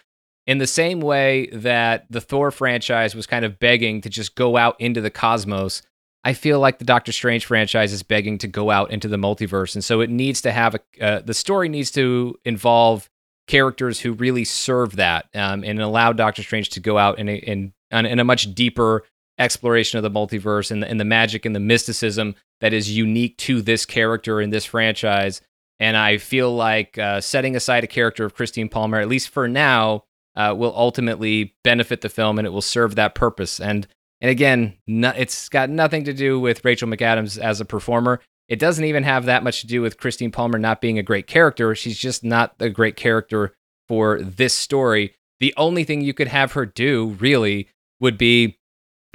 in 0.46 0.60
the 0.60 0.68
same 0.68 1.02
way 1.02 1.48
that 1.48 2.06
the 2.10 2.22
Thor 2.22 2.52
franchise 2.52 3.16
was 3.16 3.26
kind 3.26 3.44
of 3.44 3.60
begging 3.60 4.02
to 4.02 4.10
just 4.10 4.36
go 4.36 4.56
out 4.56 4.80
into 4.80 5.02
the 5.02 5.10
cosmos, 5.10 5.82
I 6.24 6.34
feel 6.34 6.60
like 6.60 6.78
the 6.78 6.86
Doctor 6.86 7.12
Strange 7.12 7.46
franchise 7.46 7.92
is 7.94 8.04
begging 8.04 8.38
to 8.40 8.48
go 8.48 8.70
out 8.70 8.92
into 8.92 9.08
the 9.08 9.18
multiverse. 9.18 9.74
And 9.76 9.84
so, 9.84 10.02
it 10.02 10.10
needs 10.10 10.42
to 10.42 10.52
have 10.52 10.76
a 10.76 11.04
uh, 11.04 11.22
the 11.22 11.34
story 11.34 11.70
needs 11.70 11.92
to 11.92 12.38
involve 12.46 13.10
characters 13.48 14.00
who 14.00 14.14
really 14.14 14.46
serve 14.46 14.96
that 14.96 15.28
um, 15.36 15.64
and 15.64 15.82
allow 15.82 16.14
Doctor 16.14 16.42
Strange 16.42 16.70
to 16.70 16.80
go 16.80 16.98
out 16.98 17.20
in 17.20 17.28
a, 17.28 17.36
in, 17.36 17.74
in 17.92 18.20
a 18.20 18.24
much 18.24 18.54
deeper 18.56 19.04
exploration 19.38 19.98
of 19.98 20.04
the 20.04 20.12
multiverse 20.12 20.72
and 20.72 20.84
the, 20.84 20.88
and 20.88 21.00
the 21.00 21.06
magic 21.06 21.46
and 21.46 21.56
the 21.56 21.60
mysticism 21.60 22.36
that 22.62 22.74
is 22.74 22.96
unique 22.96 23.38
to 23.38 23.62
this 23.62 23.86
character 23.86 24.40
in 24.40 24.52
this 24.52 24.66
franchise. 24.66 25.42
And 25.80 25.98
I 25.98 26.18
feel 26.18 26.56
like 26.56 26.98
uh, 26.98 27.20
setting 27.20 27.56
aside 27.56 27.84
a 27.84 27.88
character 27.88 28.24
of 28.24 28.36
Christine 28.36 28.70
Palmer, 28.70 29.00
at 29.00 29.10
least 29.10 29.30
for 29.30 29.48
now, 29.48 30.06
uh, 30.36 30.54
will 30.58 30.74
ultimately 30.76 31.56
benefit 31.64 32.02
the 32.02 32.10
film 32.10 32.38
and 32.38 32.46
it 32.46 32.52
will 32.52 32.62
serve 32.62 32.96
that 32.96 33.16
purpose. 33.16 33.60
And 33.60 33.88
and 34.22 34.30
again, 34.30 34.78
no, 34.88 35.12
it's 35.18 35.50
got 35.50 35.70
nothing 35.70 36.04
to 36.06 36.14
do 36.14 36.40
with 36.40 36.64
Rachel 36.64 36.88
McAdams 36.88 37.40
as 37.40 37.60
a 37.60 37.66
performer. 37.66 38.22
It 38.48 38.60
doesn't 38.60 38.86
even 38.86 39.04
have 39.04 39.26
that 39.26 39.44
much 39.44 39.62
to 39.62 39.68
do 39.68 39.82
with 39.82 39.98
Christine 39.98 40.32
Palmer 40.32 40.60
not 40.60 40.82
being 40.82 41.00
a 41.00 41.04
great 41.04 41.26
character. 41.26 41.74
She's 41.74 41.98
just 41.98 42.24
not 42.24 42.54
a 42.60 42.70
great 42.70 42.96
character 42.96 43.54
for 43.88 44.22
this 44.22 44.54
story. 44.54 45.16
The 45.40 45.54
only 45.58 45.84
thing 45.84 46.02
you 46.02 46.14
could 46.14 46.28
have 46.28 46.52
her 46.52 46.66
do, 46.66 47.18
really, 47.20 47.68
would 48.00 48.18
be 48.18 48.58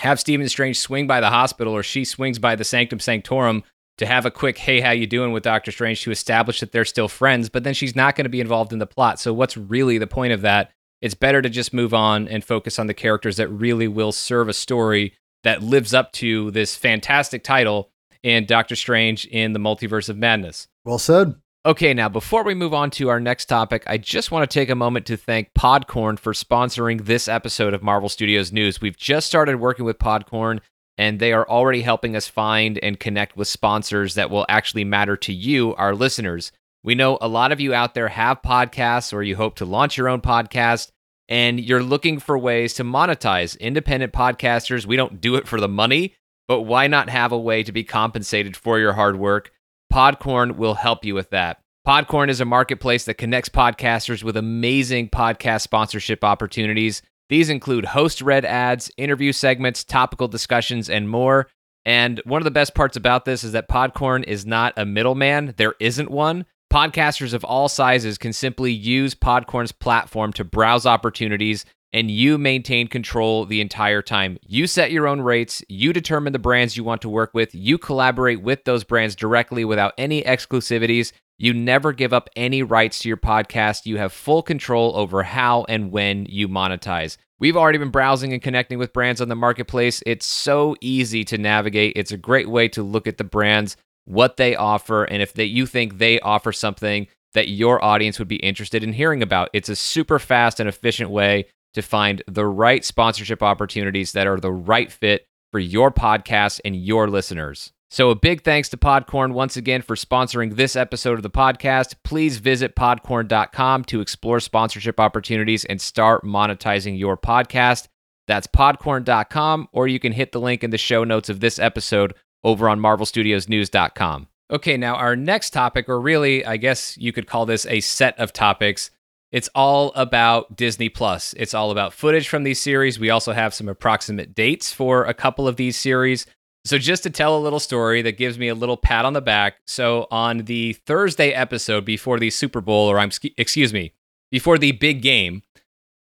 have 0.00 0.20
Stephen 0.20 0.48
Strange 0.48 0.78
swing 0.78 1.06
by 1.06 1.20
the 1.20 1.30
hospital 1.30 1.72
or 1.72 1.82
she 1.82 2.04
swings 2.04 2.38
by 2.38 2.56
the 2.56 2.64
Sanctum 2.64 2.98
Sanctorum 2.98 3.62
to 3.98 4.06
have 4.06 4.26
a 4.26 4.30
quick 4.30 4.58
hey 4.58 4.80
how 4.80 4.90
you 4.90 5.06
doing 5.06 5.32
with 5.32 5.42
Doctor 5.42 5.70
Strange 5.70 6.02
to 6.02 6.10
establish 6.10 6.60
that 6.60 6.72
they're 6.72 6.84
still 6.84 7.08
friends, 7.08 7.48
but 7.48 7.64
then 7.64 7.74
she's 7.74 7.96
not 7.96 8.16
going 8.16 8.24
to 8.24 8.30
be 8.30 8.40
involved 8.40 8.72
in 8.72 8.78
the 8.78 8.86
plot. 8.86 9.18
So 9.20 9.32
what's 9.32 9.56
really 9.56 9.98
the 9.98 10.06
point 10.06 10.32
of 10.32 10.42
that? 10.42 10.70
It's 11.00 11.14
better 11.14 11.42
to 11.42 11.48
just 11.48 11.74
move 11.74 11.92
on 11.92 12.26
and 12.28 12.44
focus 12.44 12.78
on 12.78 12.86
the 12.86 12.94
characters 12.94 13.36
that 13.36 13.48
really 13.48 13.88
will 13.88 14.12
serve 14.12 14.48
a 14.48 14.54
story 14.54 15.14
that 15.44 15.62
lives 15.62 15.94
up 15.94 16.12
to 16.12 16.50
this 16.50 16.74
fantastic 16.74 17.44
title 17.44 17.90
in 18.22 18.46
Doctor 18.46 18.74
Strange 18.74 19.26
in 19.26 19.52
the 19.52 19.60
Multiverse 19.60 20.08
of 20.08 20.16
Madness. 20.16 20.68
Well 20.84 20.98
said. 20.98 21.34
Okay, 21.64 21.94
now 21.94 22.08
before 22.08 22.44
we 22.44 22.54
move 22.54 22.72
on 22.72 22.90
to 22.92 23.08
our 23.08 23.20
next 23.20 23.46
topic, 23.46 23.82
I 23.86 23.98
just 23.98 24.30
want 24.30 24.48
to 24.48 24.54
take 24.54 24.70
a 24.70 24.76
moment 24.76 25.06
to 25.06 25.16
thank 25.16 25.52
Podcorn 25.52 26.18
for 26.18 26.32
sponsoring 26.32 27.04
this 27.04 27.26
episode 27.26 27.74
of 27.74 27.82
Marvel 27.82 28.08
Studios 28.08 28.52
News. 28.52 28.80
We've 28.80 28.96
just 28.96 29.26
started 29.26 29.56
working 29.56 29.84
with 29.84 29.98
Podcorn, 29.98 30.60
and 30.96 31.18
they 31.18 31.32
are 31.32 31.48
already 31.48 31.82
helping 31.82 32.14
us 32.14 32.28
find 32.28 32.78
and 32.84 33.00
connect 33.00 33.36
with 33.36 33.48
sponsors 33.48 34.14
that 34.14 34.30
will 34.30 34.46
actually 34.48 34.84
matter 34.84 35.16
to 35.16 35.32
you, 35.32 35.74
our 35.74 35.94
listeners. 35.94 36.52
We 36.86 36.94
know 36.94 37.18
a 37.20 37.26
lot 37.26 37.50
of 37.50 37.58
you 37.58 37.74
out 37.74 37.94
there 37.94 38.06
have 38.06 38.42
podcasts 38.42 39.12
or 39.12 39.20
you 39.20 39.34
hope 39.34 39.56
to 39.56 39.64
launch 39.64 39.96
your 39.96 40.08
own 40.08 40.20
podcast 40.20 40.92
and 41.28 41.58
you're 41.58 41.82
looking 41.82 42.20
for 42.20 42.38
ways 42.38 42.74
to 42.74 42.84
monetize 42.84 43.58
independent 43.58 44.12
podcasters. 44.12 44.86
We 44.86 44.94
don't 44.94 45.20
do 45.20 45.34
it 45.34 45.48
for 45.48 45.60
the 45.60 45.66
money, 45.66 46.14
but 46.46 46.60
why 46.60 46.86
not 46.86 47.10
have 47.10 47.32
a 47.32 47.38
way 47.38 47.64
to 47.64 47.72
be 47.72 47.82
compensated 47.82 48.56
for 48.56 48.78
your 48.78 48.92
hard 48.92 49.18
work? 49.18 49.50
Podcorn 49.92 50.58
will 50.58 50.74
help 50.74 51.04
you 51.04 51.16
with 51.16 51.30
that. 51.30 51.58
Podcorn 51.84 52.28
is 52.28 52.40
a 52.40 52.44
marketplace 52.44 53.04
that 53.06 53.14
connects 53.14 53.48
podcasters 53.48 54.22
with 54.22 54.36
amazing 54.36 55.08
podcast 55.08 55.62
sponsorship 55.62 56.22
opportunities. 56.22 57.02
These 57.28 57.50
include 57.50 57.86
host 57.86 58.22
read 58.22 58.44
ads, 58.44 58.92
interview 58.96 59.32
segments, 59.32 59.82
topical 59.82 60.28
discussions, 60.28 60.88
and 60.88 61.10
more. 61.10 61.48
And 61.84 62.20
one 62.24 62.40
of 62.40 62.44
the 62.44 62.52
best 62.52 62.76
parts 62.76 62.96
about 62.96 63.24
this 63.24 63.42
is 63.42 63.50
that 63.52 63.68
Podcorn 63.68 64.22
is 64.22 64.46
not 64.46 64.74
a 64.76 64.86
middleman, 64.86 65.54
there 65.56 65.74
isn't 65.80 66.12
one. 66.12 66.46
Podcasters 66.76 67.32
of 67.32 67.42
all 67.42 67.70
sizes 67.70 68.18
can 68.18 68.34
simply 68.34 68.70
use 68.70 69.14
Podcorn's 69.14 69.72
platform 69.72 70.30
to 70.34 70.44
browse 70.44 70.84
opportunities, 70.84 71.64
and 71.94 72.10
you 72.10 72.36
maintain 72.36 72.86
control 72.86 73.46
the 73.46 73.62
entire 73.62 74.02
time. 74.02 74.36
You 74.42 74.66
set 74.66 74.90
your 74.90 75.08
own 75.08 75.22
rates, 75.22 75.62
you 75.70 75.94
determine 75.94 76.34
the 76.34 76.38
brands 76.38 76.76
you 76.76 76.84
want 76.84 77.00
to 77.00 77.08
work 77.08 77.30
with, 77.32 77.54
you 77.54 77.78
collaborate 77.78 78.42
with 78.42 78.64
those 78.64 78.84
brands 78.84 79.16
directly 79.16 79.64
without 79.64 79.94
any 79.96 80.22
exclusivities. 80.22 81.12
You 81.38 81.54
never 81.54 81.94
give 81.94 82.12
up 82.12 82.28
any 82.36 82.62
rights 82.62 82.98
to 82.98 83.08
your 83.08 83.16
podcast. 83.16 83.86
You 83.86 83.96
have 83.96 84.12
full 84.12 84.42
control 84.42 84.94
over 84.96 85.22
how 85.22 85.64
and 85.70 85.90
when 85.90 86.26
you 86.26 86.46
monetize. 86.46 87.16
We've 87.38 87.56
already 87.56 87.78
been 87.78 87.88
browsing 87.88 88.34
and 88.34 88.42
connecting 88.42 88.78
with 88.78 88.92
brands 88.92 89.22
on 89.22 89.30
the 89.30 89.34
marketplace. 89.34 90.02
It's 90.04 90.26
so 90.26 90.76
easy 90.82 91.24
to 91.24 91.38
navigate. 91.38 91.94
It's 91.96 92.12
a 92.12 92.18
great 92.18 92.50
way 92.50 92.68
to 92.68 92.82
look 92.82 93.06
at 93.06 93.16
the 93.16 93.24
brands, 93.24 93.78
what 94.06 94.36
they 94.36 94.56
offer, 94.56 95.04
and 95.04 95.22
if 95.22 95.34
they, 95.34 95.44
you 95.44 95.66
think 95.66 95.98
they 95.98 96.18
offer 96.20 96.52
something 96.52 97.06
that 97.34 97.48
your 97.48 97.84
audience 97.84 98.18
would 98.18 98.28
be 98.28 98.36
interested 98.36 98.82
in 98.82 98.94
hearing 98.94 99.22
about. 99.22 99.50
It's 99.52 99.68
a 99.68 99.76
super 99.76 100.18
fast 100.18 100.58
and 100.58 100.68
efficient 100.68 101.10
way 101.10 101.46
to 101.74 101.82
find 101.82 102.22
the 102.26 102.46
right 102.46 102.84
sponsorship 102.84 103.42
opportunities 103.42 104.12
that 104.12 104.26
are 104.26 104.40
the 104.40 104.52
right 104.52 104.90
fit 104.90 105.26
for 105.52 105.60
your 105.60 105.90
podcast 105.90 106.60
and 106.64 106.74
your 106.74 107.08
listeners. 107.08 107.72
So, 107.90 108.10
a 108.10 108.16
big 108.16 108.42
thanks 108.42 108.68
to 108.70 108.76
Podcorn 108.76 109.32
once 109.32 109.56
again 109.56 109.82
for 109.82 109.94
sponsoring 109.94 110.56
this 110.56 110.74
episode 110.74 111.14
of 111.14 111.22
the 111.22 111.30
podcast. 111.30 111.94
Please 112.02 112.38
visit 112.38 112.74
podcorn.com 112.74 113.84
to 113.84 114.00
explore 114.00 114.40
sponsorship 114.40 114.98
opportunities 114.98 115.64
and 115.64 115.80
start 115.80 116.24
monetizing 116.24 116.98
your 116.98 117.16
podcast. 117.16 117.86
That's 118.26 118.48
podcorn.com, 118.48 119.68
or 119.72 119.86
you 119.86 120.00
can 120.00 120.12
hit 120.12 120.32
the 120.32 120.40
link 120.40 120.64
in 120.64 120.70
the 120.70 120.78
show 120.78 121.04
notes 121.04 121.28
of 121.28 121.38
this 121.38 121.58
episode 121.60 122.14
over 122.46 122.68
on 122.68 122.80
marvelstudiosnews.com. 122.80 124.28
Okay, 124.50 124.76
now 124.76 124.94
our 124.94 125.16
next 125.16 125.50
topic, 125.50 125.88
or 125.88 126.00
really, 126.00 126.46
I 126.46 126.56
guess 126.56 126.96
you 126.96 127.12
could 127.12 127.26
call 127.26 127.44
this 127.44 127.66
a 127.66 127.80
set 127.80 128.16
of 128.18 128.32
topics, 128.32 128.90
it's 129.32 129.50
all 129.56 129.92
about 129.96 130.56
Disney 130.56 130.88
Plus. 130.88 131.34
It's 131.36 131.52
all 131.52 131.72
about 131.72 131.92
footage 131.92 132.28
from 132.28 132.44
these 132.44 132.60
series. 132.60 133.00
We 133.00 133.10
also 133.10 133.32
have 133.32 133.52
some 133.52 133.68
approximate 133.68 134.36
dates 134.36 134.72
for 134.72 135.04
a 135.04 135.12
couple 135.12 135.48
of 135.48 135.56
these 135.56 135.76
series. 135.76 136.26
So, 136.64 136.78
just 136.78 137.02
to 137.02 137.10
tell 137.10 137.36
a 137.36 137.40
little 137.40 137.60
story 137.60 138.02
that 138.02 138.16
gives 138.16 138.38
me 138.38 138.48
a 138.48 138.54
little 138.54 138.76
pat 138.76 139.04
on 139.04 139.12
the 139.12 139.20
back. 139.20 139.56
So, 139.66 140.06
on 140.12 140.38
the 140.38 140.74
Thursday 140.74 141.32
episode 141.32 141.84
before 141.84 142.20
the 142.20 142.30
Super 142.30 142.60
Bowl, 142.60 142.88
or 142.88 143.00
I'm 143.00 143.10
excuse 143.36 143.72
me, 143.72 143.94
before 144.30 144.58
the 144.58 144.72
big 144.72 145.02
game, 145.02 145.42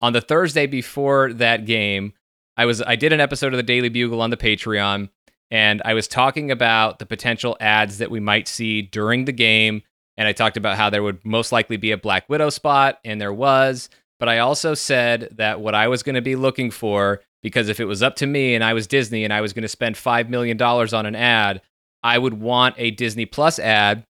on 0.01 0.11
the 0.11 0.21
Thursday 0.21 0.67
before 0.67 1.31
that 1.33 1.65
game, 1.65 2.13
I 2.57 2.65
was 2.65 2.81
I 2.81 2.97
did 2.97 3.13
an 3.13 3.21
episode 3.21 3.53
of 3.53 3.57
the 3.57 3.63
Daily 3.63 3.89
Bugle 3.89 4.21
on 4.21 4.29
the 4.29 4.37
Patreon, 4.37 5.09
and 5.53 5.83
I 5.85 5.93
was 5.93 6.07
talking 6.07 6.49
about 6.49 6.97
the 6.97 7.05
potential 7.05 7.55
ads 7.59 7.99
that 7.99 8.09
we 8.09 8.19
might 8.19 8.47
see 8.47 8.81
during 8.81 9.25
the 9.25 9.31
game, 9.31 9.83
and 10.17 10.27
I 10.27 10.33
talked 10.33 10.57
about 10.57 10.77
how 10.77 10.89
there 10.89 11.03
would 11.03 11.23
most 11.23 11.51
likely 11.51 11.77
be 11.77 11.91
a 11.91 11.97
Black 11.97 12.27
Widow 12.27 12.49
spot, 12.49 12.97
and 13.05 13.21
there 13.21 13.31
was. 13.31 13.87
But 14.19 14.29
I 14.29 14.39
also 14.39 14.73
said 14.73 15.29
that 15.33 15.61
what 15.61 15.75
I 15.75 15.87
was 15.87 16.01
going 16.01 16.15
to 16.15 16.21
be 16.21 16.35
looking 16.35 16.71
for 16.71 17.21
because 17.43 17.69
if 17.69 17.79
it 17.79 17.85
was 17.85 18.01
up 18.01 18.15
to 18.15 18.25
me 18.25 18.55
and 18.55 18.63
I 18.63 18.73
was 18.73 18.87
Disney 18.87 19.23
and 19.23 19.31
I 19.31 19.41
was 19.41 19.53
going 19.53 19.61
to 19.61 19.67
spend 19.67 19.95
$5 19.95 20.27
million 20.27 20.59
on 20.59 21.05
an 21.05 21.15
ad, 21.15 21.61
I 22.01 22.17
would 22.17 22.33
want 22.33 22.73
a 22.79 22.89
Disney 22.89 23.27
Plus 23.27 23.59
ad. 23.59 24.05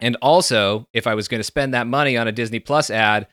And 0.00 0.16
also, 0.22 0.86
if 0.94 1.06
I 1.06 1.14
was 1.14 1.28
going 1.28 1.40
to 1.40 1.44
spend 1.44 1.74
that 1.74 1.86
money 1.86 2.16
on 2.16 2.28
a 2.28 2.32
Disney 2.32 2.60
Plus 2.60 2.88
ad, 2.88 3.26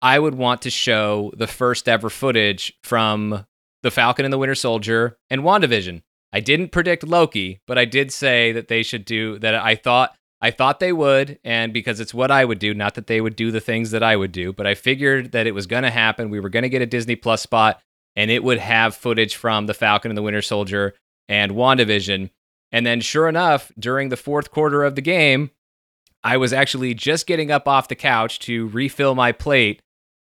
I 0.00 0.18
would 0.18 0.36
want 0.36 0.62
to 0.62 0.70
show 0.70 1.30
the 1.36 1.46
first 1.46 1.90
ever 1.90 2.08
footage 2.08 2.72
from 2.82 3.44
The 3.82 3.90
Falcon 3.90 4.24
and 4.24 4.32
the 4.32 4.38
Winter 4.38 4.54
Soldier 4.54 5.18
and 5.28 5.42
WandaVision. 5.42 6.02
I 6.32 6.40
didn't 6.40 6.72
predict 6.72 7.06
Loki, 7.06 7.60
but 7.66 7.78
I 7.78 7.84
did 7.84 8.12
say 8.12 8.52
that 8.52 8.68
they 8.68 8.82
should 8.82 9.04
do 9.04 9.38
that. 9.40 9.54
I 9.54 9.74
thought 9.74 10.16
I 10.40 10.50
thought 10.50 10.80
they 10.80 10.92
would, 10.92 11.38
and 11.44 11.72
because 11.72 12.00
it's 12.00 12.12
what 12.12 12.32
I 12.32 12.44
would 12.44 12.58
do, 12.58 12.74
not 12.74 12.94
that 12.94 13.06
they 13.06 13.20
would 13.20 13.36
do 13.36 13.52
the 13.52 13.60
things 13.60 13.92
that 13.92 14.02
I 14.02 14.16
would 14.16 14.32
do, 14.32 14.52
but 14.52 14.66
I 14.66 14.74
figured 14.74 15.30
that 15.30 15.46
it 15.46 15.54
was 15.54 15.68
going 15.68 15.84
to 15.84 15.90
happen. 15.90 16.30
We 16.30 16.40
were 16.40 16.48
going 16.48 16.64
to 16.64 16.68
get 16.68 16.82
a 16.82 16.86
Disney 16.86 17.14
Plus 17.14 17.42
spot, 17.42 17.80
and 18.16 18.28
it 18.28 18.42
would 18.42 18.58
have 18.58 18.96
footage 18.96 19.36
from 19.36 19.66
The 19.66 19.74
Falcon 19.74 20.10
and 20.10 20.18
the 20.18 20.22
Winter 20.22 20.42
Soldier 20.42 20.94
and 21.28 21.52
WandaVision. 21.52 22.30
And 22.72 22.84
then, 22.84 23.00
sure 23.00 23.28
enough, 23.28 23.70
during 23.78 24.08
the 24.08 24.16
fourth 24.16 24.50
quarter 24.50 24.82
of 24.82 24.96
the 24.96 25.00
game, 25.00 25.50
I 26.24 26.38
was 26.38 26.52
actually 26.52 26.94
just 26.94 27.28
getting 27.28 27.52
up 27.52 27.68
off 27.68 27.86
the 27.86 27.94
couch 27.94 28.40
to 28.40 28.66
refill 28.68 29.14
my 29.14 29.30
plate, 29.30 29.80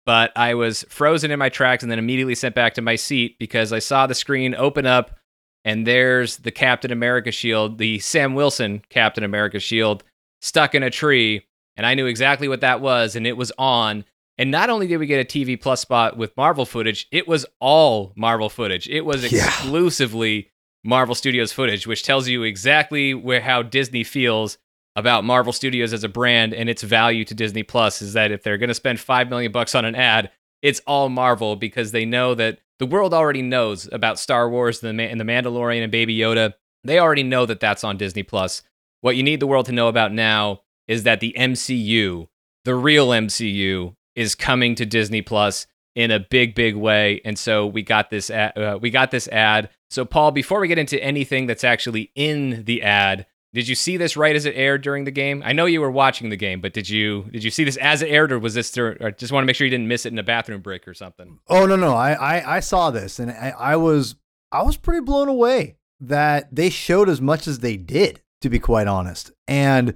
but 0.06 0.32
I 0.36 0.54
was 0.54 0.86
frozen 0.88 1.32
in 1.32 1.40
my 1.40 1.50
tracks 1.50 1.82
and 1.82 1.92
then 1.92 1.98
immediately 1.98 2.36
sent 2.36 2.54
back 2.54 2.76
to 2.76 2.82
my 2.84 2.96
seat 2.96 3.38
because 3.40 3.74
I 3.74 3.80
saw 3.80 4.06
the 4.06 4.14
screen 4.14 4.54
open 4.54 4.86
up 4.86 5.18
and 5.66 5.86
there's 5.86 6.38
the 6.38 6.52
Captain 6.52 6.92
America 6.92 7.32
shield, 7.32 7.78
the 7.80 8.00
Sam 8.00 8.34
Wilson 8.36 8.82
Captain 8.90 9.24
America 9.26 9.60
shield, 9.60 10.04
stuck 10.42 10.74
in 10.76 10.84
a 10.84 10.90
tree. 10.90 11.42
And 11.76 11.86
I 11.86 11.94
knew 11.96 12.06
exactly 12.06 12.48
what 12.48 12.62
that 12.62 12.80
was, 12.80 13.18
and 13.18 13.28
it 13.28 13.36
was 13.36 13.52
on. 13.58 14.06
And 14.38 14.50
not 14.52 14.70
only 14.70 14.88
did 14.88 14.98
we 14.98 15.08
get 15.08 15.20
a 15.20 15.26
TV 15.26 15.60
Plus 15.60 15.82
spot 15.82 16.16
with 16.16 16.38
Marvel 16.38 16.66
footage, 16.66 17.08
it 17.12 17.28
was 17.28 17.46
all 17.60 18.14
Marvel 18.16 18.48
footage. 18.50 18.88
It 18.88 19.02
was 19.02 19.30
Yeah. 19.30 19.46
exclusively 19.46 20.52
Marvel 20.86 21.16
Studios 21.16 21.52
footage, 21.52 21.86
which 21.88 22.04
tells 22.04 22.28
you 22.30 22.44
exactly 22.44 23.14
where 23.14 23.42
how 23.42 23.62
Disney 23.64 24.04
feels 24.04 24.58
about 24.96 25.26
Marvel 25.26 25.52
Studios 25.52 25.92
as 25.92 26.04
a 26.06 26.10
brand 26.10 26.54
and 26.54 26.70
its 26.70 26.82
value 26.84 27.26
to 27.26 27.34
Disney 27.34 27.64
Plus 27.64 28.02
is 28.02 28.14
that 28.14 28.32
if 28.32 28.44
they're 28.44 28.58
going 28.58 28.70
to 28.70 28.74
spend 28.74 29.00
5 29.00 29.30
million 29.30 29.52
bucks 29.52 29.76
on 29.76 29.84
an 29.84 29.96
ad, 29.96 30.32
it's 30.62 30.80
all 30.88 31.10
Marvel 31.10 31.56
because 31.58 31.92
they 31.92 32.06
know 32.06 32.36
that 32.36 32.60
the 32.80 32.86
world 32.86 33.14
already 33.14 33.42
knows 33.42 33.88
about 33.92 34.20
Star 34.20 34.50
Wars 34.50 34.84
and 34.84 35.00
the, 35.00 35.04
and 35.04 35.20
the 35.20 35.26
Mandalorian 35.26 35.84
and 35.84 35.92
Baby 35.92 36.18
Yoda. 36.18 36.54
They 36.84 37.00
already 37.00 37.24
know 37.24 37.46
that 37.46 37.60
that's 37.60 37.84
on 37.84 37.98
Disney 37.98 38.24
Plus. 38.24 38.62
What 39.02 39.16
you 39.16 39.24
need 39.24 39.40
the 39.40 39.48
world 39.48 39.66
to 39.68 39.72
know 39.72 39.88
about 39.88 40.12
now 40.14 40.62
is 40.88 41.04
that 41.04 41.20
the 41.20 41.34
MCU, 41.38 42.28
the 42.64 42.76
real 42.76 43.10
MCU, 43.10 43.96
is 44.16 44.36
coming 44.36 44.76
to 44.76 44.86
Disney 44.86 45.22
Plus 45.22 45.68
in 45.96 46.12
a 46.12 46.20
big, 46.20 46.56
big 46.56 46.76
way. 46.76 47.22
And 47.24 47.40
so 47.40 47.66
we 47.66 47.82
got 47.82 48.10
this 48.10 48.30
ad, 48.30 48.58
uh, 48.58 48.78
we 48.82 48.90
got 48.90 49.12
this 49.12 49.28
ad. 49.30 49.70
So 49.90 50.06
Paul, 50.06 50.32
before 50.32 50.60
we 50.60 50.68
get 50.68 50.78
into 50.78 51.02
anything 51.02 51.48
that's 51.48 51.64
actually 51.64 52.12
in 52.16 52.66
the 52.66 52.84
ad, 52.84 53.26
did 53.56 53.70
you 53.70 53.74
see 53.74 53.96
this 53.96 54.18
right 54.18 54.36
as 54.36 54.46
it 54.46 54.54
aired 54.56 54.82
during 54.82 55.06
the 55.06 55.12
game? 55.12 55.42
I 55.46 55.54
know 55.54 55.66
you 55.66 55.80
were 55.80 55.90
watching 55.90 56.30
the 56.30 56.36
game, 56.36 56.60
but 56.60 56.74
did 56.74 56.90
you 56.90 57.24
did 57.32 57.42
you 57.42 57.50
see 57.50 57.64
this 57.64 57.78
as 57.78 58.02
it 58.02 58.10
aired, 58.10 58.34
or 58.34 58.38
was 58.38 58.54
this? 58.54 58.70
Dur- 58.70 58.98
or 59.00 59.12
just 59.12 59.32
want 59.32 59.44
to 59.44 59.48
make 59.48 59.56
sure 59.56 59.66
you 59.66 59.72
didn't 59.72 59.88
miss 59.88 60.06
it 60.06 60.12
in 60.12 60.20
a 60.20 60.24
bathroom 60.24 60.60
break 60.60 60.86
or 60.88 60.94
something. 60.94 61.40
Oh 61.48 61.66
no, 61.66 61.78
no, 61.78 61.96
I, 61.96 62.12
I, 62.12 62.58
I 62.58 62.60
saw 62.60 62.92
this 62.92 63.18
and 63.18 63.32
I, 63.32 63.54
I 63.58 63.76
was, 63.78 64.16
I 64.52 64.62
was 64.64 64.76
pretty 64.76 65.02
blown 65.06 65.30
away 65.30 65.78
that 66.02 66.54
they 66.54 66.70
showed 66.70 67.08
as 67.08 67.22
much 67.22 67.48
as 67.48 67.60
they 67.60 67.78
did, 67.78 68.22
to 68.42 68.50
be 68.50 68.60
quite 68.60 68.88
honest, 68.88 69.32
and 69.48 69.96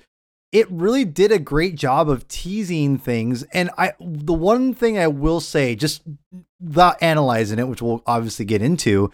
it 0.54 0.72
really 0.72 1.04
did 1.04 1.32
a 1.32 1.38
great 1.38 1.76
job 1.76 2.10
of 2.10 2.28
teasing 2.30 2.98
things. 2.98 3.44
And 3.54 3.70
I, 3.78 3.92
the 4.00 4.34
one 4.34 4.74
thing 4.74 4.98
I 4.98 5.08
will 5.08 5.42
say, 5.42 5.76
just 5.76 6.02
without 6.62 7.04
analyzing 7.04 7.60
it, 7.60 7.68
which 7.68 7.82
we'll 7.82 8.02
obviously 8.08 8.46
get 8.46 8.62
into, 8.62 9.12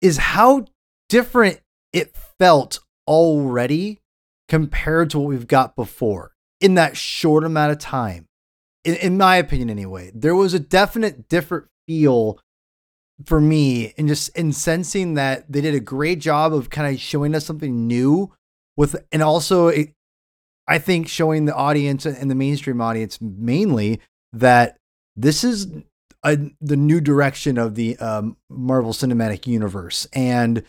is 0.00 0.16
how 0.18 0.66
different 1.08 1.60
it 1.92 2.14
felt 2.38 2.80
already 3.06 4.00
compared 4.48 5.10
to 5.10 5.18
what 5.18 5.28
we've 5.28 5.46
got 5.46 5.76
before 5.76 6.32
in 6.60 6.74
that 6.74 6.96
short 6.96 7.44
amount 7.44 7.72
of 7.72 7.78
time. 7.78 8.26
In, 8.84 8.94
in 8.96 9.16
my 9.16 9.36
opinion, 9.36 9.70
anyway, 9.70 10.10
there 10.14 10.34
was 10.34 10.54
a 10.54 10.58
definite 10.58 11.28
different 11.28 11.66
feel 11.86 12.38
for 13.26 13.40
me 13.40 13.94
and 13.96 14.08
just 14.08 14.36
in 14.36 14.52
sensing 14.52 15.14
that 15.14 15.50
they 15.50 15.60
did 15.60 15.74
a 15.74 15.80
great 15.80 16.18
job 16.18 16.52
of 16.52 16.70
kind 16.70 16.92
of 16.92 17.00
showing 17.00 17.34
us 17.34 17.44
something 17.44 17.86
new 17.86 18.32
with 18.76 18.96
and 19.12 19.22
also 19.22 19.68
it, 19.68 19.92
I 20.66 20.78
think 20.78 21.08
showing 21.08 21.44
the 21.44 21.54
audience 21.54 22.06
and 22.06 22.30
the 22.30 22.34
mainstream 22.34 22.80
audience 22.80 23.20
mainly 23.20 24.00
that 24.32 24.76
this 25.16 25.44
is 25.44 25.68
a, 26.24 26.38
the 26.60 26.76
new 26.76 27.00
direction 27.00 27.58
of 27.58 27.74
the 27.74 27.96
um, 27.98 28.36
Marvel 28.48 28.92
Cinematic 28.92 29.46
Universe, 29.46 30.06
and 30.12 30.62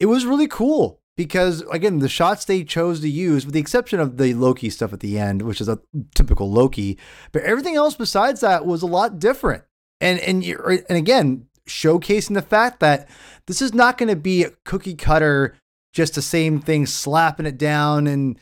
it 0.00 0.06
was 0.06 0.26
really 0.26 0.48
cool 0.48 1.00
because 1.16 1.62
again, 1.72 1.98
the 1.98 2.08
shots 2.08 2.44
they 2.44 2.64
chose 2.64 3.00
to 3.00 3.08
use, 3.08 3.44
with 3.44 3.54
the 3.54 3.60
exception 3.60 4.00
of 4.00 4.16
the 4.18 4.34
Loki 4.34 4.70
stuff 4.70 4.92
at 4.92 5.00
the 5.00 5.18
end, 5.18 5.42
which 5.42 5.60
is 5.60 5.68
a 5.68 5.80
typical 6.14 6.50
Loki, 6.50 6.98
but 7.32 7.42
everything 7.42 7.74
else 7.76 7.94
besides 7.94 8.40
that 8.40 8.66
was 8.66 8.82
a 8.82 8.86
lot 8.86 9.18
different. 9.18 9.64
And 10.00 10.18
and 10.20 10.44
and 10.44 10.98
again, 10.98 11.46
showcasing 11.68 12.34
the 12.34 12.42
fact 12.42 12.80
that 12.80 13.08
this 13.46 13.62
is 13.62 13.74
not 13.74 13.98
going 13.98 14.08
to 14.08 14.16
be 14.16 14.44
a 14.44 14.50
cookie 14.64 14.94
cutter, 14.94 15.56
just 15.92 16.14
the 16.14 16.22
same 16.22 16.60
thing, 16.60 16.86
slapping 16.86 17.46
it 17.46 17.58
down 17.58 18.06
and 18.06 18.38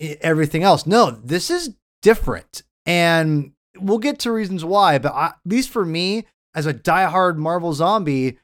everything 0.00 0.62
else. 0.62 0.86
No, 0.86 1.10
this 1.10 1.50
is 1.50 1.74
different. 2.02 2.62
And 2.86 3.52
we'll 3.78 3.98
get 3.98 4.18
to 4.20 4.32
reasons 4.32 4.64
why, 4.64 4.98
but 4.98 5.12
I, 5.12 5.26
at 5.26 5.36
least 5.44 5.70
for 5.70 5.84
me, 5.84 6.26
as 6.54 6.66
a 6.66 6.74
diehard 6.74 7.36
Marvel 7.36 7.72
zombie, 7.72 8.38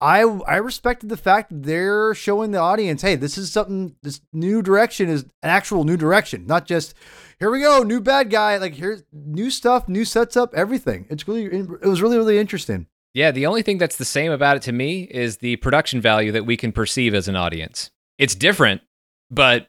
I 0.00 0.20
I 0.20 0.56
respected 0.56 1.08
the 1.08 1.16
fact 1.16 1.50
they're 1.50 2.14
showing 2.14 2.52
the 2.52 2.58
audience, 2.58 3.02
hey, 3.02 3.16
this 3.16 3.36
is 3.36 3.50
something. 3.50 3.96
This 4.02 4.20
new 4.32 4.62
direction 4.62 5.08
is 5.08 5.22
an 5.42 5.50
actual 5.50 5.84
new 5.84 5.96
direction, 5.96 6.46
not 6.46 6.66
just 6.66 6.94
here 7.40 7.50
we 7.50 7.60
go, 7.60 7.82
new 7.82 8.00
bad 8.00 8.30
guy. 8.30 8.56
Like 8.58 8.74
here's 8.74 9.02
new 9.12 9.50
stuff, 9.50 9.88
new 9.88 10.04
sets 10.04 10.36
up, 10.36 10.54
everything. 10.54 11.06
It's 11.10 11.26
really 11.26 11.46
it 11.46 11.86
was 11.86 12.00
really 12.00 12.16
really 12.16 12.38
interesting. 12.38 12.86
Yeah, 13.12 13.32
the 13.32 13.46
only 13.46 13.62
thing 13.62 13.78
that's 13.78 13.96
the 13.96 14.04
same 14.04 14.30
about 14.30 14.56
it 14.56 14.62
to 14.64 14.72
me 14.72 15.02
is 15.02 15.38
the 15.38 15.56
production 15.56 16.00
value 16.00 16.30
that 16.32 16.46
we 16.46 16.56
can 16.56 16.70
perceive 16.70 17.14
as 17.14 17.26
an 17.26 17.34
audience. 17.34 17.90
It's 18.18 18.34
different, 18.34 18.82
but 19.30 19.68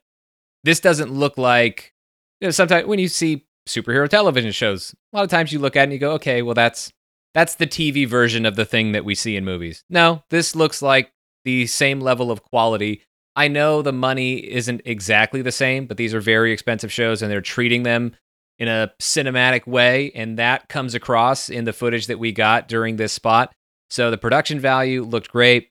this 0.63 0.79
doesn't 0.79 1.11
look 1.11 1.37
like 1.39 1.93
you 2.39 2.47
know 2.47 2.51
sometimes 2.51 2.85
when 2.85 2.99
you 2.99 3.07
see 3.07 3.47
superhero 3.67 4.07
television 4.07 4.51
shows, 4.51 4.93
a 5.13 5.17
lot 5.17 5.23
of 5.23 5.29
times 5.29 5.51
you 5.51 5.57
look 5.57 5.75
at 5.75 5.81
it 5.81 5.83
and 5.83 5.93
you 5.93 5.99
go, 5.99 6.11
okay, 6.13 6.43
well 6.43 6.53
that's 6.53 6.93
that's 7.39 7.55
the 7.55 7.67
TV 7.67 8.05
version 8.05 8.45
of 8.45 8.57
the 8.57 8.65
thing 8.65 8.91
that 8.91 9.05
we 9.05 9.15
see 9.15 9.37
in 9.37 9.45
movies. 9.45 9.85
No, 9.89 10.23
this 10.29 10.57
looks 10.57 10.81
like 10.81 11.13
the 11.45 11.67
same 11.67 12.01
level 12.01 12.31
of 12.31 12.43
quality. 12.43 13.01
I 13.33 13.47
know 13.47 13.81
the 13.81 13.93
money 13.93 14.39
isn't 14.39 14.81
exactly 14.83 15.41
the 15.41 15.53
same, 15.53 15.85
but 15.85 15.95
these 15.95 16.13
are 16.13 16.19
very 16.19 16.51
expensive 16.51 16.91
shows 16.91 17.21
and 17.21 17.31
they're 17.31 17.39
treating 17.39 17.83
them 17.83 18.13
in 18.57 18.67
a 18.67 18.91
cinematic 19.01 19.65
way. 19.65 20.11
And 20.15 20.37
that 20.37 20.67
comes 20.67 20.95
across 20.95 21.49
in 21.49 21.63
the 21.63 21.71
footage 21.71 22.07
that 22.07 22.19
we 22.19 22.33
got 22.33 22.67
during 22.67 22.97
this 22.97 23.13
spot. 23.13 23.53
So 23.89 24.11
the 24.11 24.17
production 24.17 24.59
value 24.59 25.03
looked 25.03 25.31
great. 25.31 25.69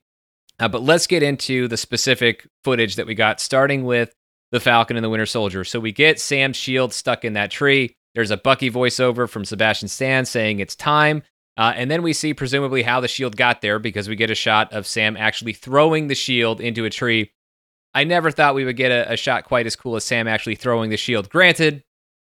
Uh, 0.59 0.69
but 0.69 0.81
let's 0.81 1.05
get 1.05 1.21
into 1.21 1.67
the 1.67 1.77
specific 1.77 2.47
footage 2.63 2.95
that 2.95 3.05
we 3.05 3.13
got, 3.13 3.39
starting 3.39 3.85
with 3.85 4.11
the 4.51 4.59
Falcon 4.59 4.97
and 4.97 5.03
the 5.03 5.09
Winter 5.09 5.27
Soldier. 5.27 5.63
So 5.63 5.79
we 5.79 5.91
get 5.91 6.19
Sam's 6.19 6.57
shield 6.57 6.93
stuck 6.93 7.23
in 7.23 7.33
that 7.33 7.51
tree. 7.51 7.95
There's 8.15 8.31
a 8.31 8.37
Bucky 8.37 8.71
voiceover 8.71 9.29
from 9.29 9.45
Sebastian 9.45 9.87
Stan 9.87 10.25
saying 10.25 10.61
it's 10.61 10.75
time. 10.75 11.21
Uh, 11.59 11.73
and 11.75 11.91
then 11.91 12.01
we 12.01 12.13
see 12.13 12.33
presumably 12.33 12.83
how 12.83 13.01
the 13.01 13.07
shield 13.09 13.35
got 13.35 13.59
there 13.59 13.79
because 13.79 14.07
we 14.07 14.15
get 14.15 14.31
a 14.31 14.35
shot 14.35 14.71
of 14.71 14.87
Sam 14.87 15.17
actually 15.17 15.51
throwing 15.51 16.07
the 16.07 16.15
shield 16.15 16.61
into 16.61 16.85
a 16.85 16.89
tree. 16.89 17.31
I 17.93 18.05
never 18.05 18.31
thought 18.31 18.55
we 18.55 18.63
would 18.63 18.77
get 18.77 18.93
a, 18.93 19.11
a 19.11 19.17
shot 19.17 19.43
quite 19.43 19.65
as 19.65 19.75
cool 19.75 19.97
as 19.97 20.05
Sam 20.05 20.25
actually 20.25 20.55
throwing 20.55 20.89
the 20.89 20.95
shield. 20.95 21.29
Granted, 21.29 21.83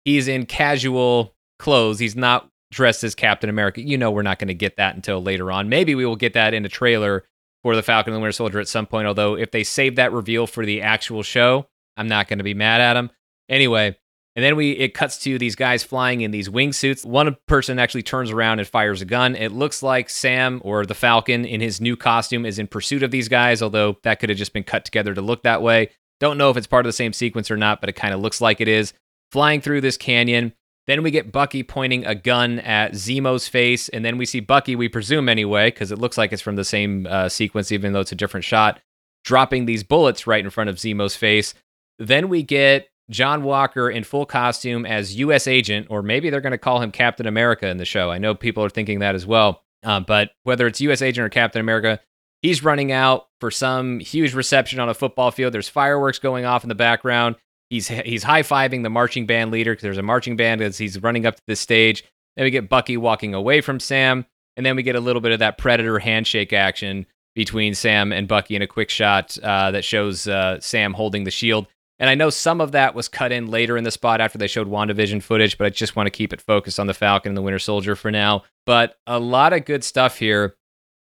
he's 0.04 0.26
in 0.26 0.44
casual 0.44 1.36
clothes. 1.60 2.00
He's 2.00 2.16
not 2.16 2.48
dressed 2.72 3.04
as 3.04 3.14
Captain 3.14 3.48
America. 3.48 3.80
You 3.80 3.96
know, 3.96 4.10
we're 4.10 4.22
not 4.22 4.40
going 4.40 4.48
to 4.48 4.54
get 4.54 4.76
that 4.78 4.96
until 4.96 5.22
later 5.22 5.52
on. 5.52 5.68
Maybe 5.68 5.94
we 5.94 6.04
will 6.04 6.16
get 6.16 6.32
that 6.32 6.52
in 6.52 6.64
a 6.64 6.68
trailer 6.68 7.22
for 7.62 7.76
the 7.76 7.82
Falcon 7.82 8.12
and 8.12 8.18
the 8.18 8.22
Winter 8.22 8.32
Soldier 8.32 8.58
at 8.58 8.66
some 8.66 8.86
point. 8.86 9.06
Although, 9.06 9.36
if 9.36 9.52
they 9.52 9.62
save 9.62 9.94
that 9.96 10.10
reveal 10.10 10.48
for 10.48 10.66
the 10.66 10.82
actual 10.82 11.22
show, 11.22 11.68
I'm 11.96 12.08
not 12.08 12.26
going 12.26 12.38
to 12.38 12.44
be 12.44 12.54
mad 12.54 12.80
at 12.80 12.94
them. 12.94 13.10
Anyway, 13.48 13.96
and 14.34 14.44
then 14.44 14.56
we 14.56 14.72
it 14.72 14.94
cuts 14.94 15.18
to 15.18 15.38
these 15.38 15.54
guys 15.54 15.82
flying 15.82 16.22
in 16.22 16.30
these 16.30 16.48
wingsuits. 16.48 17.04
One 17.04 17.36
person 17.46 17.78
actually 17.78 18.02
turns 18.02 18.30
around 18.30 18.58
and 18.58 18.68
fires 18.68 19.02
a 19.02 19.04
gun. 19.04 19.36
It 19.36 19.52
looks 19.52 19.82
like 19.82 20.08
Sam 20.08 20.60
or 20.64 20.86
the 20.86 20.94
Falcon 20.94 21.44
in 21.44 21.60
his 21.60 21.80
new 21.80 21.96
costume 21.96 22.46
is 22.46 22.58
in 22.58 22.66
pursuit 22.66 23.02
of 23.02 23.10
these 23.10 23.28
guys, 23.28 23.60
although 23.62 23.98
that 24.02 24.20
could 24.20 24.30
have 24.30 24.38
just 24.38 24.52
been 24.52 24.64
cut 24.64 24.84
together 24.84 25.14
to 25.14 25.22
look 25.22 25.42
that 25.42 25.62
way. 25.62 25.90
Don't 26.20 26.38
know 26.38 26.50
if 26.50 26.56
it's 26.56 26.66
part 26.66 26.86
of 26.86 26.88
the 26.88 26.94
same 26.94 27.12
sequence 27.12 27.50
or 27.50 27.56
not, 27.56 27.80
but 27.80 27.90
it 27.90 27.94
kind 27.94 28.14
of 28.14 28.20
looks 28.20 28.40
like 28.40 28.60
it 28.60 28.68
is. 28.68 28.92
Flying 29.32 29.60
through 29.60 29.80
this 29.80 29.96
canyon. 29.96 30.52
Then 30.86 31.02
we 31.02 31.10
get 31.10 31.30
Bucky 31.30 31.62
pointing 31.62 32.04
a 32.06 32.14
gun 32.14 32.58
at 32.60 32.92
Zemo's 32.92 33.46
face, 33.48 33.88
and 33.88 34.04
then 34.04 34.18
we 34.18 34.26
see 34.26 34.40
Bucky, 34.40 34.74
we 34.74 34.88
presume 34.88 35.28
anyway, 35.28 35.70
because 35.70 35.92
it 35.92 35.98
looks 35.98 36.18
like 36.18 36.32
it's 36.32 36.42
from 36.42 36.56
the 36.56 36.64
same 36.64 37.06
uh, 37.06 37.28
sequence, 37.28 37.70
even 37.70 37.92
though 37.92 38.00
it's 38.00 38.12
a 38.12 38.16
different 38.16 38.44
shot, 38.44 38.80
dropping 39.24 39.66
these 39.66 39.84
bullets 39.84 40.26
right 40.26 40.44
in 40.44 40.50
front 40.50 40.70
of 40.70 40.76
Zemo's 40.76 41.14
face. 41.14 41.54
Then 41.98 42.28
we 42.28 42.42
get 42.42 42.88
John 43.12 43.42
Walker 43.42 43.90
in 43.90 44.04
full 44.04 44.26
costume 44.26 44.84
as 44.86 45.16
U.S. 45.16 45.46
agent, 45.46 45.86
or 45.90 46.02
maybe 46.02 46.30
they're 46.30 46.40
going 46.40 46.52
to 46.52 46.58
call 46.58 46.80
him 46.80 46.90
Captain 46.90 47.26
America 47.26 47.68
in 47.68 47.76
the 47.76 47.84
show. 47.84 48.10
I 48.10 48.18
know 48.18 48.34
people 48.34 48.64
are 48.64 48.70
thinking 48.70 49.00
that 49.00 49.14
as 49.14 49.26
well. 49.26 49.62
Uh, 49.84 50.00
but 50.00 50.30
whether 50.44 50.66
it's 50.66 50.80
U.S. 50.80 51.02
agent 51.02 51.24
or 51.24 51.28
Captain 51.28 51.60
America, 51.60 52.00
he's 52.40 52.64
running 52.64 52.92
out 52.92 53.28
for 53.40 53.50
some 53.50 54.00
huge 54.00 54.34
reception 54.34 54.80
on 54.80 54.88
a 54.88 54.94
football 54.94 55.30
field. 55.30 55.54
There's 55.54 55.68
fireworks 55.68 56.18
going 56.18 56.44
off 56.44 56.64
in 56.64 56.68
the 56.68 56.74
background. 56.74 57.36
He's 57.70 57.88
he's 57.88 58.22
high 58.22 58.42
fiving 58.42 58.82
the 58.82 58.90
marching 58.90 59.26
band 59.26 59.50
leader 59.50 59.72
because 59.72 59.82
there's 59.82 59.98
a 59.98 60.02
marching 60.02 60.36
band 60.36 60.60
as 60.60 60.76
he's 60.78 61.02
running 61.02 61.26
up 61.26 61.36
to 61.36 61.42
the 61.46 61.56
stage. 61.56 62.04
Then 62.36 62.44
we 62.44 62.50
get 62.50 62.68
Bucky 62.68 62.96
walking 62.96 63.34
away 63.34 63.60
from 63.60 63.80
Sam, 63.80 64.26
and 64.56 64.64
then 64.64 64.76
we 64.76 64.82
get 64.82 64.96
a 64.96 65.00
little 65.00 65.20
bit 65.22 65.32
of 65.32 65.38
that 65.38 65.58
Predator 65.58 65.98
handshake 65.98 66.52
action 66.52 67.06
between 67.34 67.74
Sam 67.74 68.12
and 68.12 68.28
Bucky 68.28 68.56
in 68.56 68.62
a 68.62 68.66
quick 68.66 68.90
shot 68.90 69.38
uh, 69.42 69.70
that 69.70 69.84
shows 69.84 70.28
uh, 70.28 70.60
Sam 70.60 70.92
holding 70.92 71.24
the 71.24 71.30
shield. 71.30 71.66
And 72.02 72.10
I 72.10 72.16
know 72.16 72.30
some 72.30 72.60
of 72.60 72.72
that 72.72 72.96
was 72.96 73.06
cut 73.06 73.30
in 73.30 73.46
later 73.46 73.76
in 73.76 73.84
the 73.84 73.92
spot 73.92 74.20
after 74.20 74.36
they 74.36 74.48
showed 74.48 74.68
WandaVision 74.68 75.22
footage, 75.22 75.56
but 75.56 75.68
I 75.68 75.70
just 75.70 75.94
want 75.94 76.08
to 76.08 76.10
keep 76.10 76.32
it 76.32 76.40
focused 76.40 76.80
on 76.80 76.88
the 76.88 76.94
Falcon 76.94 77.30
and 77.30 77.36
the 77.36 77.42
Winter 77.42 77.60
Soldier 77.60 77.94
for 77.94 78.10
now. 78.10 78.42
But 78.66 78.96
a 79.06 79.20
lot 79.20 79.52
of 79.52 79.64
good 79.64 79.84
stuff 79.84 80.18
here. 80.18 80.56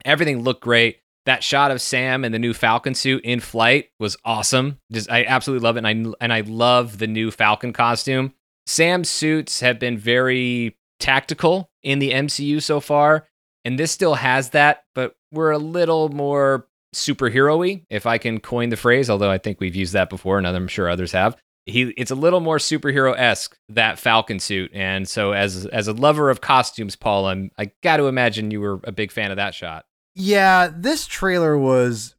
Everything 0.06 0.44
looked 0.44 0.62
great. 0.62 1.00
That 1.26 1.44
shot 1.44 1.72
of 1.72 1.82
Sam 1.82 2.24
in 2.24 2.32
the 2.32 2.38
new 2.38 2.54
Falcon 2.54 2.94
suit 2.94 3.26
in 3.26 3.40
flight 3.40 3.90
was 4.00 4.18
awesome. 4.24 4.78
Just 4.92 5.10
I 5.10 5.24
absolutely 5.24 5.64
love 5.64 5.78
it. 5.78 5.84
And 5.84 5.88
I 5.88 6.14
and 6.22 6.32
I 6.32 6.42
love 6.42 7.00
the 7.00 7.08
new 7.08 7.32
Falcon 7.32 7.74
costume. 7.74 8.36
Sam's 8.68 9.10
suits 9.10 9.62
have 9.62 9.80
been 9.80 9.98
very 9.98 10.78
tactical 11.00 11.72
in 11.82 11.98
the 11.98 12.12
MCU 12.12 12.62
so 12.62 12.80
far, 12.80 13.28
and 13.66 13.80
this 13.80 13.92
still 13.92 14.14
has 14.14 14.52
that, 14.52 14.84
but 14.94 15.16
we're 15.32 15.52
a 15.52 15.58
little 15.58 16.10
more 16.10 16.68
superhero-y, 16.94 17.84
if 17.90 18.06
I 18.06 18.18
can 18.18 18.40
coin 18.40 18.70
the 18.70 18.78
phrase, 18.78 19.10
although 19.10 19.32
I 19.32 19.38
think 19.38 19.60
we've 19.60 19.76
used 19.76 19.94
that 19.94 20.10
before 20.10 20.38
and 20.38 20.48
I'm 20.48 20.68
sure 20.68 20.90
others 20.90 21.12
have. 21.12 21.36
He 21.66 21.94
it's 21.96 22.12
a 22.12 22.16
little 22.16 22.42
more 22.42 22.58
superhero-esque 22.58 23.56
that 23.70 23.98
Falcon 23.98 24.40
suit. 24.40 24.72
And 24.74 25.08
so 25.08 25.32
as 25.32 25.66
as 25.68 25.88
a 25.88 25.94
lover 25.94 26.30
of 26.30 26.42
costumes, 26.42 26.96
Paul, 26.96 27.28
I'm 27.28 27.52
I 27.58 27.72
got 27.82 27.98
to 27.98 28.08
imagine 28.08 28.52
you 28.52 28.60
were 28.60 28.80
a 28.84 28.92
big 28.92 29.12
fan 29.12 29.32
of 29.32 29.38
that 29.38 29.56
shot. 29.56 29.86
Yeah, 30.16 30.70
this 30.76 31.08
trailer 31.08 31.58
was 31.58 32.16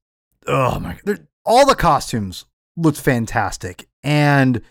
oh 0.47 0.79
my 0.81 0.99
god, 1.05 1.27
all 1.45 1.67
the 1.67 1.75
costumes 1.75 2.47
looked 2.77 3.01
fantastic. 3.01 3.87
And 4.03 4.63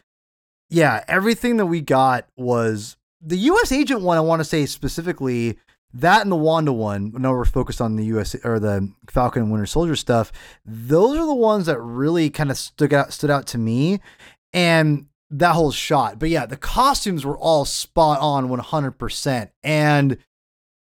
yeah, 0.69 1.03
everything 1.07 1.57
that 1.57 1.67
we 1.67 1.81
got 1.81 2.27
was 2.35 2.97
the 3.21 3.37
US 3.37 3.71
agent 3.71 4.01
one 4.01 4.17
I 4.17 4.21
want 4.21 4.39
to 4.39 4.45
say 4.45 4.65
specifically 4.65 5.57
that 5.93 6.21
and 6.23 6.31
the 6.31 6.35
Wanda 6.35 6.73
one, 6.73 7.11
now 7.15 7.31
we're 7.31 7.45
focused 7.45 7.81
on 7.81 7.95
the 7.95 8.05
US 8.05 8.35
or 8.43 8.59
the 8.59 8.91
Falcon 9.09 9.43
and 9.43 9.51
Winter 9.51 9.65
Soldier 9.65 9.95
stuff. 9.95 10.31
Those 10.65 11.17
are 11.17 11.25
the 11.25 11.35
ones 11.35 11.67
that 11.67 11.79
really 11.79 12.29
kind 12.29 12.49
of 12.49 12.57
stood 12.57 12.93
out 12.93 13.13
stood 13.13 13.29
out 13.29 13.47
to 13.47 13.57
me, 13.57 13.99
and 14.53 15.07
that 15.29 15.53
whole 15.53 15.71
shot. 15.71 16.19
But 16.19 16.29
yeah, 16.29 16.45
the 16.45 16.57
costumes 16.57 17.25
were 17.25 17.37
all 17.37 17.65
spot 17.65 18.19
on, 18.19 18.49
one 18.49 18.59
hundred 18.59 18.91
percent. 18.91 19.51
And 19.63 20.17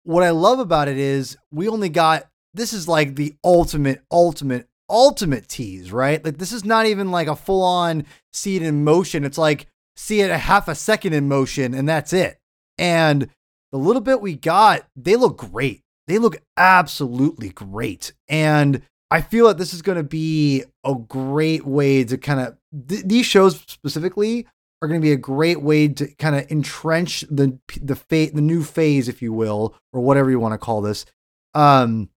what 0.04 0.22
I 0.22 0.30
love 0.30 0.58
about 0.58 0.88
it 0.88 0.98
is 0.98 1.36
we 1.50 1.68
only 1.68 1.88
got 1.88 2.24
this 2.54 2.72
is 2.72 2.88
like 2.88 3.16
the 3.16 3.34
ultimate, 3.44 4.02
ultimate, 4.10 4.68
ultimate 4.88 5.48
tease, 5.48 5.92
right? 5.92 6.24
Like 6.24 6.38
this 6.38 6.52
is 6.52 6.64
not 6.64 6.86
even 6.86 7.10
like 7.10 7.28
a 7.28 7.36
full 7.36 7.62
on 7.62 8.04
see 8.32 8.56
it 8.56 8.62
in 8.62 8.84
motion. 8.84 9.24
It's 9.24 9.38
like 9.38 9.66
see 9.96 10.22
it 10.22 10.30
a 10.30 10.38
half 10.38 10.68
a 10.68 10.74
second 10.74 11.12
in 11.12 11.28
motion, 11.28 11.74
and 11.74 11.88
that's 11.88 12.12
it. 12.12 12.38
And 12.78 13.28
the 13.72 13.78
little 13.78 14.02
bit 14.02 14.20
we 14.20 14.34
got, 14.34 14.86
they 14.94 15.16
look 15.16 15.38
great. 15.38 15.82
They 16.06 16.18
look 16.18 16.36
absolutely 16.56 17.48
great. 17.48 18.12
And 18.28 18.82
I 19.10 19.20
feel 19.20 19.48
that 19.48 19.58
this 19.58 19.74
is 19.74 19.82
going 19.82 19.98
to 19.98 20.04
be 20.04 20.64
a 20.84 20.94
great 20.94 21.66
way 21.66 22.04
to 22.04 22.16
kind 22.18 22.40
of, 22.40 22.56
th- 22.88 23.04
these 23.04 23.26
shows 23.26 23.62
specifically 23.66 24.46
are 24.82 24.88
going 24.88 25.00
to 25.00 25.04
be 25.04 25.12
a 25.12 25.16
great 25.16 25.62
way 25.62 25.88
to 25.88 26.08
kind 26.16 26.34
of 26.34 26.50
entrench 26.50 27.20
the 27.30 27.56
the 27.80 27.94
the 28.34 28.40
new 28.40 28.64
phase 28.64 29.08
if 29.08 29.22
you 29.22 29.32
will 29.32 29.76
or 29.92 30.00
whatever 30.00 30.28
you 30.28 30.40
want 30.40 30.52
to 30.52 30.58
call 30.58 30.80
this 30.80 31.06
um 31.54 32.10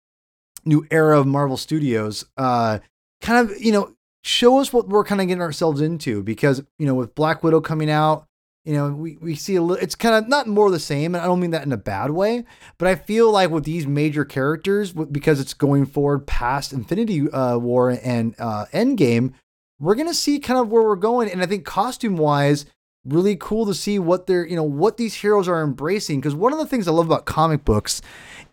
new 0.63 0.87
era 0.89 1.19
of 1.19 1.27
Marvel 1.27 1.57
Studios 1.57 2.25
uh 2.37 2.79
kind 3.21 3.49
of 3.49 3.61
you 3.61 3.73
know 3.73 3.93
show 4.23 4.59
us 4.59 4.71
what 4.71 4.87
we're 4.87 5.03
kind 5.03 5.19
of 5.19 5.27
getting 5.27 5.41
ourselves 5.41 5.81
into 5.81 6.23
because 6.23 6.63
you 6.79 6.85
know 6.85 6.95
with 6.95 7.13
Black 7.15 7.43
Widow 7.43 7.59
coming 7.59 7.89
out 7.89 8.25
you 8.65 8.73
know, 8.73 8.89
we, 8.89 9.17
we 9.17 9.35
see 9.35 9.55
a 9.55 9.61
little, 9.61 9.83
it's 9.83 9.95
kind 9.95 10.15
of 10.15 10.29
not 10.29 10.47
more 10.47 10.71
the 10.71 10.79
same. 10.79 11.15
And 11.15 11.21
I 11.21 11.27
don't 11.27 11.39
mean 11.39 11.51
that 11.51 11.65
in 11.65 11.71
a 11.71 11.77
bad 11.77 12.11
way, 12.11 12.45
but 12.77 12.87
I 12.87 12.95
feel 12.95 13.31
like 13.31 13.49
with 13.49 13.65
these 13.65 13.85
major 13.85 14.23
characters, 14.23 14.93
because 14.93 15.39
it's 15.39 15.53
going 15.53 15.85
forward 15.85 16.27
past 16.27 16.71
Infinity 16.71 17.29
uh, 17.29 17.57
War 17.57 17.89
and 17.89 18.35
uh, 18.39 18.65
Endgame, 18.73 19.33
we're 19.79 19.95
gonna 19.95 20.13
see 20.13 20.39
kind 20.39 20.59
of 20.59 20.69
where 20.69 20.83
we're 20.83 20.95
going. 20.95 21.29
And 21.29 21.41
I 21.41 21.45
think 21.45 21.65
costume 21.65 22.15
wise, 22.15 22.65
really 23.05 23.35
cool 23.35 23.65
to 23.65 23.73
see 23.73 23.99
what 23.99 24.27
they're 24.27 24.47
you 24.47 24.55
know 24.55 24.63
what 24.63 24.95
these 24.95 25.15
heroes 25.15 25.47
are 25.47 25.61
embracing. 25.61 26.21
Because 26.21 26.35
one 26.35 26.53
of 26.53 26.59
the 26.59 26.65
things 26.65 26.87
I 26.87 26.91
love 26.91 27.05
about 27.05 27.25
comic 27.25 27.65
books 27.65 28.01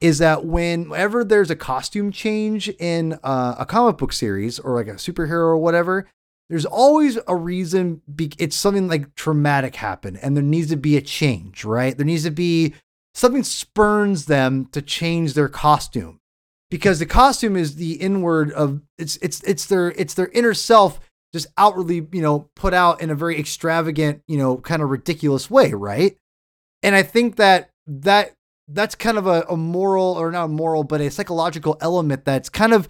is 0.00 0.18
that 0.18 0.44
whenever 0.44 1.22
there's 1.22 1.50
a 1.50 1.56
costume 1.56 2.11
change 2.11 2.68
in 2.80 3.18
uh, 3.22 3.54
a 3.58 3.66
comic 3.66 3.98
book 3.98 4.12
series 4.12 4.58
or 4.58 4.74
like 4.74 4.88
a 4.88 4.94
superhero 4.94 5.44
or 5.44 5.58
whatever, 5.58 6.08
there's 6.51 6.66
always 6.66 7.16
a 7.28 7.36
reason. 7.36 8.03
Be- 8.12 8.32
it's 8.38 8.57
something 8.57 8.88
like 8.88 9.14
traumatic 9.14 9.76
happened, 9.76 10.18
and 10.20 10.36
there 10.36 10.44
needs 10.44 10.68
to 10.70 10.76
be 10.76 10.96
a 10.96 11.01
change, 11.01 11.64
right? 11.64 11.96
There 11.96 12.05
needs 12.05 12.24
to 12.24 12.30
be 12.30 12.74
something 13.14 13.44
spurns 13.44 14.26
them 14.26 14.66
to 14.72 14.82
change 14.82 15.34
their 15.34 15.48
costume 15.48 16.20
because 16.70 16.98
the 16.98 17.07
costume 17.07 17.57
is 17.57 17.76
the 17.76 17.94
inward 17.94 18.53
of 18.53 18.80
it's 18.98 19.16
it's 19.16 19.42
it's 19.44 19.66
their 19.66 19.90
it's 19.92 20.14
their 20.14 20.28
inner 20.28 20.55
self 20.55 21.01
just 21.32 21.46
outwardly 21.59 22.07
you 22.12 22.22
know 22.22 22.48
put 22.57 22.74
out 22.74 23.01
in 23.01 23.11
a 23.11 23.14
very 23.14 23.38
extravagant 23.38 24.22
you 24.26 24.38
know 24.38 24.57
kind 24.57 24.82
of 24.82 24.90
ridiculous 24.90 25.51
way 25.51 25.72
right 25.72 26.16
and 26.82 26.94
i 26.94 27.03
think 27.03 27.36
that 27.36 27.70
that 27.86 28.32
that's 28.68 28.94
kind 28.94 29.18
of 29.18 29.26
a, 29.26 29.44
a 29.48 29.57
moral 29.57 30.14
or 30.14 30.30
not 30.30 30.48
moral 30.48 30.84
but 30.84 31.01
a 31.01 31.11
psychological 31.11 31.76
element 31.80 32.24
that's 32.24 32.48
kind 32.48 32.72
of 32.72 32.88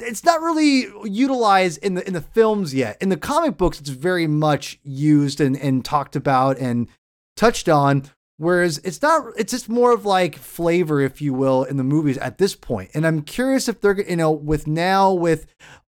it's 0.00 0.24
not 0.24 0.40
really 0.40 0.86
utilized 1.04 1.82
in 1.82 1.94
the 1.94 2.06
in 2.06 2.12
the 2.12 2.20
films 2.20 2.74
yet 2.74 2.96
in 3.00 3.08
the 3.08 3.16
comic 3.16 3.56
books 3.56 3.80
it's 3.80 3.90
very 3.90 4.26
much 4.26 4.78
used 4.82 5.40
and 5.40 5.56
and 5.58 5.84
talked 5.84 6.16
about 6.16 6.58
and 6.58 6.88
touched 7.36 7.68
on 7.68 8.04
Whereas 8.36 8.78
it's 8.78 9.00
not, 9.00 9.32
it's 9.36 9.52
just 9.52 9.68
more 9.68 9.92
of 9.92 10.04
like 10.04 10.36
flavor, 10.36 11.00
if 11.00 11.22
you 11.22 11.32
will, 11.32 11.62
in 11.62 11.76
the 11.76 11.84
movies 11.84 12.18
at 12.18 12.38
this 12.38 12.56
point. 12.56 12.90
And 12.92 13.06
I'm 13.06 13.22
curious 13.22 13.68
if 13.68 13.80
they're, 13.80 14.00
you 14.00 14.16
know, 14.16 14.32
with 14.32 14.66
now, 14.66 15.12
with 15.12 15.46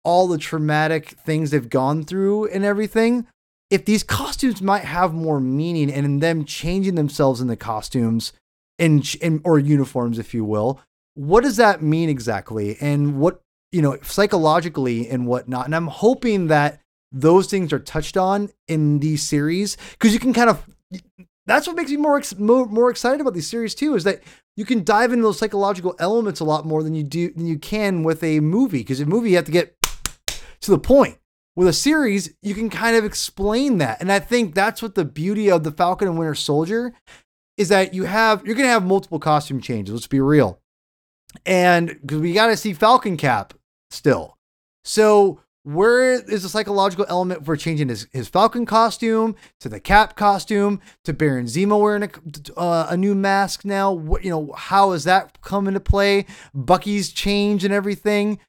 all 0.04 0.26
the 0.26 0.38
traumatic 0.38 1.10
things 1.10 1.50
they've 1.50 1.68
gone 1.68 2.02
through 2.04 2.48
and 2.48 2.64
everything, 2.64 3.26
if 3.70 3.84
these 3.84 4.02
costumes 4.02 4.60
might 4.60 4.84
have 4.84 5.14
more 5.14 5.40
meaning 5.40 5.90
and 5.90 6.04
in 6.04 6.18
them 6.18 6.44
changing 6.44 6.96
themselves 6.96 7.40
in 7.40 7.46
the 7.46 7.56
costumes 7.56 8.32
and, 8.76 9.14
in, 9.20 9.40
or 9.44 9.60
uniforms, 9.60 10.18
if 10.18 10.34
you 10.34 10.44
will, 10.44 10.80
what 11.14 11.44
does 11.44 11.56
that 11.58 11.80
mean 11.80 12.08
exactly? 12.08 12.76
And 12.80 13.20
what, 13.20 13.40
you 13.72 13.82
know, 13.82 13.98
psychologically 14.02 15.08
and 15.08 15.26
whatnot. 15.26 15.64
And 15.64 15.74
I'm 15.74 15.88
hoping 15.88 16.46
that 16.48 16.80
those 17.10 17.46
things 17.46 17.72
are 17.72 17.78
touched 17.78 18.16
on 18.16 18.50
in 18.68 19.00
these 19.00 19.22
series 19.22 19.76
because 19.92 20.14
you 20.14 20.20
can 20.20 20.32
kind 20.32 20.48
of 20.48 20.64
that's 21.46 21.66
what 21.66 21.76
makes 21.76 21.90
me 21.90 21.96
more, 21.96 22.20
more 22.38 22.66
more 22.66 22.90
excited 22.90 23.20
about 23.20 23.34
these 23.34 23.48
series 23.48 23.74
too 23.74 23.94
is 23.94 24.04
that 24.04 24.22
you 24.56 24.64
can 24.64 24.84
dive 24.84 25.12
into 25.12 25.22
those 25.22 25.38
psychological 25.38 25.94
elements 25.98 26.40
a 26.40 26.44
lot 26.44 26.66
more 26.66 26.82
than 26.82 26.94
you 26.94 27.02
do 27.02 27.32
than 27.32 27.46
you 27.46 27.58
can 27.58 28.02
with 28.02 28.22
a 28.22 28.40
movie 28.40 28.78
because 28.78 29.00
a 29.00 29.06
movie 29.06 29.30
you 29.30 29.36
have 29.36 29.44
to 29.46 29.52
get 29.52 29.76
to 30.60 30.70
the 30.70 30.78
point. 30.78 31.18
With 31.54 31.68
a 31.68 31.72
series 31.74 32.34
you 32.40 32.54
can 32.54 32.70
kind 32.70 32.96
of 32.96 33.04
explain 33.04 33.78
that. 33.78 34.00
And 34.00 34.10
i 34.10 34.18
think 34.18 34.54
that's 34.54 34.80
what 34.80 34.94
the 34.94 35.04
beauty 35.04 35.50
of 35.50 35.64
the 35.64 35.72
falcon 35.72 36.08
and 36.08 36.18
winter 36.18 36.34
soldier 36.34 36.94
is 37.58 37.68
that 37.68 37.92
you 37.92 38.04
have 38.04 38.44
you're 38.46 38.54
going 38.54 38.66
to 38.66 38.72
have 38.72 38.84
multiple 38.84 39.18
costume 39.18 39.60
changes 39.60 39.92
let's 39.94 40.06
be 40.06 40.20
real. 40.20 40.60
And 41.44 41.88
because 42.00 42.20
we 42.20 42.32
got 42.32 42.46
to 42.46 42.56
see 42.56 42.72
falcon 42.72 43.18
cap 43.18 43.52
still 43.92 44.36
so 44.84 45.40
where 45.64 46.12
is 46.12 46.42
the 46.42 46.48
psychological 46.48 47.06
element 47.08 47.44
for 47.44 47.56
changing 47.56 47.88
his, 47.88 48.08
his 48.12 48.28
Falcon 48.28 48.66
costume 48.66 49.36
to 49.60 49.68
the 49.68 49.78
Cap 49.78 50.16
costume 50.16 50.80
to 51.04 51.12
Baron 51.12 51.46
Zemo 51.46 51.80
wearing 51.80 52.02
a, 52.02 52.10
uh, 52.58 52.86
a 52.90 52.96
new 52.96 53.14
mask 53.14 53.64
now? 53.64 53.92
What 53.92 54.24
you 54.24 54.30
know, 54.30 54.52
how 54.56 54.90
is 54.92 55.04
that 55.04 55.40
come 55.40 55.68
into 55.68 55.80
play? 55.80 56.26
Bucky's 56.52 57.12
change 57.12 57.64
and 57.64 57.72
everything. 57.72 58.40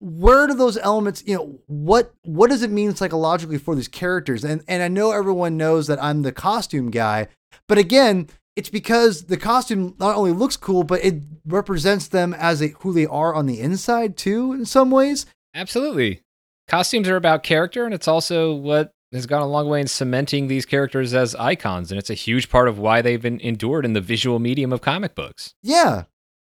Where 0.00 0.46
do 0.46 0.54
those 0.54 0.78
elements? 0.78 1.22
You 1.26 1.36
know, 1.36 1.60
what 1.66 2.14
what 2.22 2.48
does 2.48 2.62
it 2.62 2.70
mean 2.70 2.94
psychologically 2.96 3.58
for 3.58 3.74
these 3.74 3.88
characters? 3.88 4.42
And 4.42 4.64
and 4.66 4.82
I 4.82 4.88
know 4.88 5.12
everyone 5.12 5.58
knows 5.58 5.88
that 5.88 6.02
I'm 6.02 6.22
the 6.22 6.32
costume 6.32 6.90
guy, 6.90 7.28
but 7.68 7.76
again, 7.76 8.28
it's 8.56 8.70
because 8.70 9.24
the 9.24 9.36
costume 9.36 9.94
not 9.98 10.16
only 10.16 10.32
looks 10.32 10.56
cool, 10.56 10.84
but 10.84 11.04
it 11.04 11.22
represents 11.46 12.08
them 12.08 12.34
as 12.34 12.62
a, 12.62 12.68
who 12.80 12.92
they 12.92 13.06
are 13.06 13.34
on 13.34 13.46
the 13.46 13.60
inside 13.60 14.16
too, 14.16 14.52
in 14.52 14.64
some 14.64 14.90
ways. 14.90 15.26
Absolutely 15.54 16.22
costumes 16.68 17.08
are 17.08 17.16
about 17.16 17.42
character, 17.42 17.84
and 17.84 17.94
it's 17.94 18.08
also 18.08 18.54
what 18.54 18.92
has 19.12 19.26
gone 19.26 19.42
a 19.42 19.46
long 19.46 19.68
way 19.68 19.80
in 19.80 19.86
cementing 19.86 20.48
these 20.48 20.64
characters 20.64 21.12
as 21.12 21.34
icons, 21.34 21.92
and 21.92 21.98
it's 21.98 22.10
a 22.10 22.14
huge 22.14 22.48
part 22.48 22.66
of 22.66 22.78
why 22.78 23.02
they've 23.02 23.20
been 23.20 23.40
endured 23.40 23.84
in 23.84 23.92
the 23.92 24.00
visual 24.00 24.38
medium 24.38 24.72
of 24.72 24.80
comic 24.80 25.14
books. 25.14 25.54
Yeah. 25.62 26.04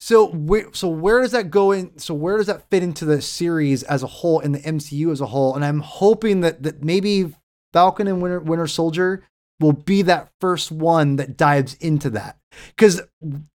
So 0.01 0.29
where 0.29 0.69
so 0.73 0.89
where 0.89 1.21
does 1.21 1.33
that 1.33 1.51
go 1.51 1.73
in? 1.73 1.99
So 1.99 2.15
where 2.15 2.37
does 2.37 2.47
that 2.47 2.69
fit 2.71 2.83
into 2.83 3.05
the 3.05 3.21
series 3.23 3.83
as 3.83 4.03
a 4.03 4.07
whole, 4.07 4.41
in 4.41 4.53
the 4.53 4.59
MCU 4.61 5.11
as 5.11 5.21
a 5.21 5.27
whole? 5.27 5.55
And 5.55 5.65
I'm 5.65 5.81
hoping 5.81 6.41
that 6.41 6.63
that 6.63 6.83
maybe 6.83 7.35
Falcon 7.73 8.07
and 8.07 8.23
Winter 8.23 8.41
Winter 8.41 8.67
Soldier 8.67 9.23
will 9.61 9.73
be 9.73 10.03
that 10.03 10.31
first 10.41 10.71
one 10.71 11.17
that 11.17 11.37
dives 11.37 11.75
into 11.75 12.11
that. 12.11 12.39
Because 12.69 13.03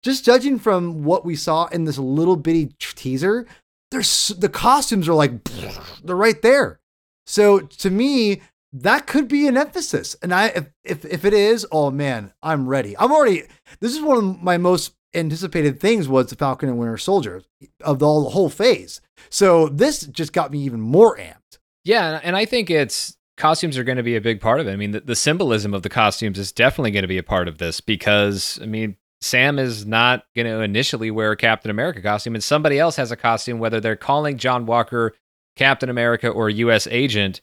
just 0.03 0.25
judging 0.25 0.59
from 0.59 1.05
what 1.05 1.25
we 1.25 1.37
saw 1.37 1.67
in 1.67 1.85
this 1.85 1.99
little 1.99 2.37
bitty 2.37 2.75
teaser, 2.79 3.47
there's 3.91 4.29
the 4.29 4.49
costumes 4.49 5.09
are 5.09 5.15
like 5.15 5.45
they're 6.05 6.17
right 6.17 6.41
there. 6.43 6.81
So 7.27 7.61
to 7.61 7.91
me, 7.91 8.43
that 8.73 9.07
could 9.07 9.29
be 9.29 9.47
an 9.47 9.57
emphasis. 9.57 10.17
And 10.23 10.33
I 10.33 10.47
if 10.49 10.67
if, 10.85 11.05
if 11.05 11.25
it 11.25 11.33
is, 11.33 11.67
oh 11.71 11.91
man, 11.91 12.33
I'm 12.43 12.69
ready. 12.69 12.97
I'm 12.99 13.13
already 13.13 13.45
this 13.81 13.95
is 13.95 14.03
one 14.03 14.19
of 14.19 14.43
my 14.43 14.59
most 14.59 14.95
anticipated 15.15 15.81
things 15.81 16.09
was 16.09 16.27
the 16.27 16.37
Falcon 16.37 16.69
and 16.69 16.79
Winter 16.79 16.99
Soldier 16.99 17.43
of 17.83 17.99
the, 17.99 18.07
the 18.07 18.31
whole 18.31 18.51
phase. 18.51 19.01
So 19.31 19.69
this 19.69 20.01
just 20.01 20.33
got 20.33 20.53
me 20.53 20.61
even 20.61 20.81
more 20.81 21.17
amped. 21.17 21.59
Yeah, 21.85 22.21
and 22.23 22.37
I 22.37 22.45
think 22.45 22.71
it's 22.71 23.17
costumes 23.39 23.79
are 23.79 23.85
going 23.85 23.97
to 23.97 24.03
be 24.03 24.17
a 24.17 24.21
big 24.21 24.41
part 24.41 24.61
of 24.61 24.69
it. 24.69 24.73
I 24.73 24.77
mean, 24.77 24.91
the, 24.91 25.01
the 25.01 25.17
symbolism 25.17 25.73
of 25.73 25.83
the 25.83 25.89
costumes 25.89 26.39
is 26.39 26.53
definitely 26.53 26.91
going 26.91 27.03
to 27.03 27.09
be 27.09 27.19
a 27.19 27.23
part 27.23 27.49
of 27.49 27.59
this 27.59 27.81
because 27.81 28.59
I 28.63 28.67
mean, 28.67 28.97
Sam 29.21 29.59
is 29.59 29.87
not 29.87 30.25
going 30.37 30.47
to 30.47 30.61
initially 30.61 31.11
wear 31.11 31.33
a 31.33 31.37
Captain 31.37 31.71
America 31.71 32.03
costume, 32.03 32.35
and 32.35 32.45
somebody 32.45 32.79
else 32.79 32.97
has 32.97 33.11
a 33.11 33.17
costume, 33.17 33.59
whether 33.59 33.81
they're 33.81 33.97
calling 33.97 34.39
John 34.39 34.67
Walker 34.67 35.15
Captain 35.57 35.89
America 35.89 36.29
or 36.29 36.49
U.S. 36.51 36.87
agent. 36.89 37.41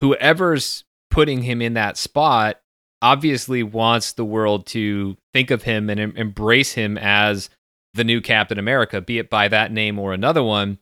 Whoever's 0.00 0.84
putting 1.10 1.42
him 1.42 1.62
in 1.62 1.74
that 1.74 1.96
spot 1.96 2.60
obviously 3.00 3.62
wants 3.62 4.12
the 4.12 4.24
world 4.24 4.66
to 4.66 5.16
think 5.32 5.50
of 5.50 5.62
him 5.62 5.88
and 5.88 6.00
em- 6.00 6.16
embrace 6.16 6.72
him 6.72 6.98
as 6.98 7.48
the 7.94 8.02
new 8.02 8.20
Captain 8.20 8.58
America, 8.58 9.00
be 9.00 9.18
it 9.18 9.30
by 9.30 9.46
that 9.46 9.70
name 9.70 9.98
or 9.98 10.12
another 10.12 10.42
one. 10.42 10.78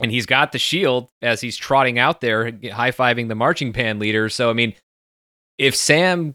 And 0.00 0.12
he's 0.12 0.26
got 0.26 0.52
the 0.52 0.58
shield 0.58 1.10
as 1.22 1.40
he's 1.40 1.56
trotting 1.56 1.98
out 1.98 2.20
there, 2.20 2.52
high 2.72 2.92
fiving 2.92 3.28
the 3.28 3.34
marching 3.34 3.72
band 3.72 3.98
leader. 3.98 4.28
So, 4.28 4.48
I 4.48 4.52
mean, 4.52 4.74
if 5.58 5.74
Sam 5.74 6.34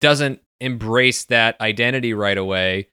doesn't 0.00 0.40
embrace 0.60 1.24
that 1.24 1.60
identity 1.60 2.14
right 2.14 2.38
away 2.38 2.88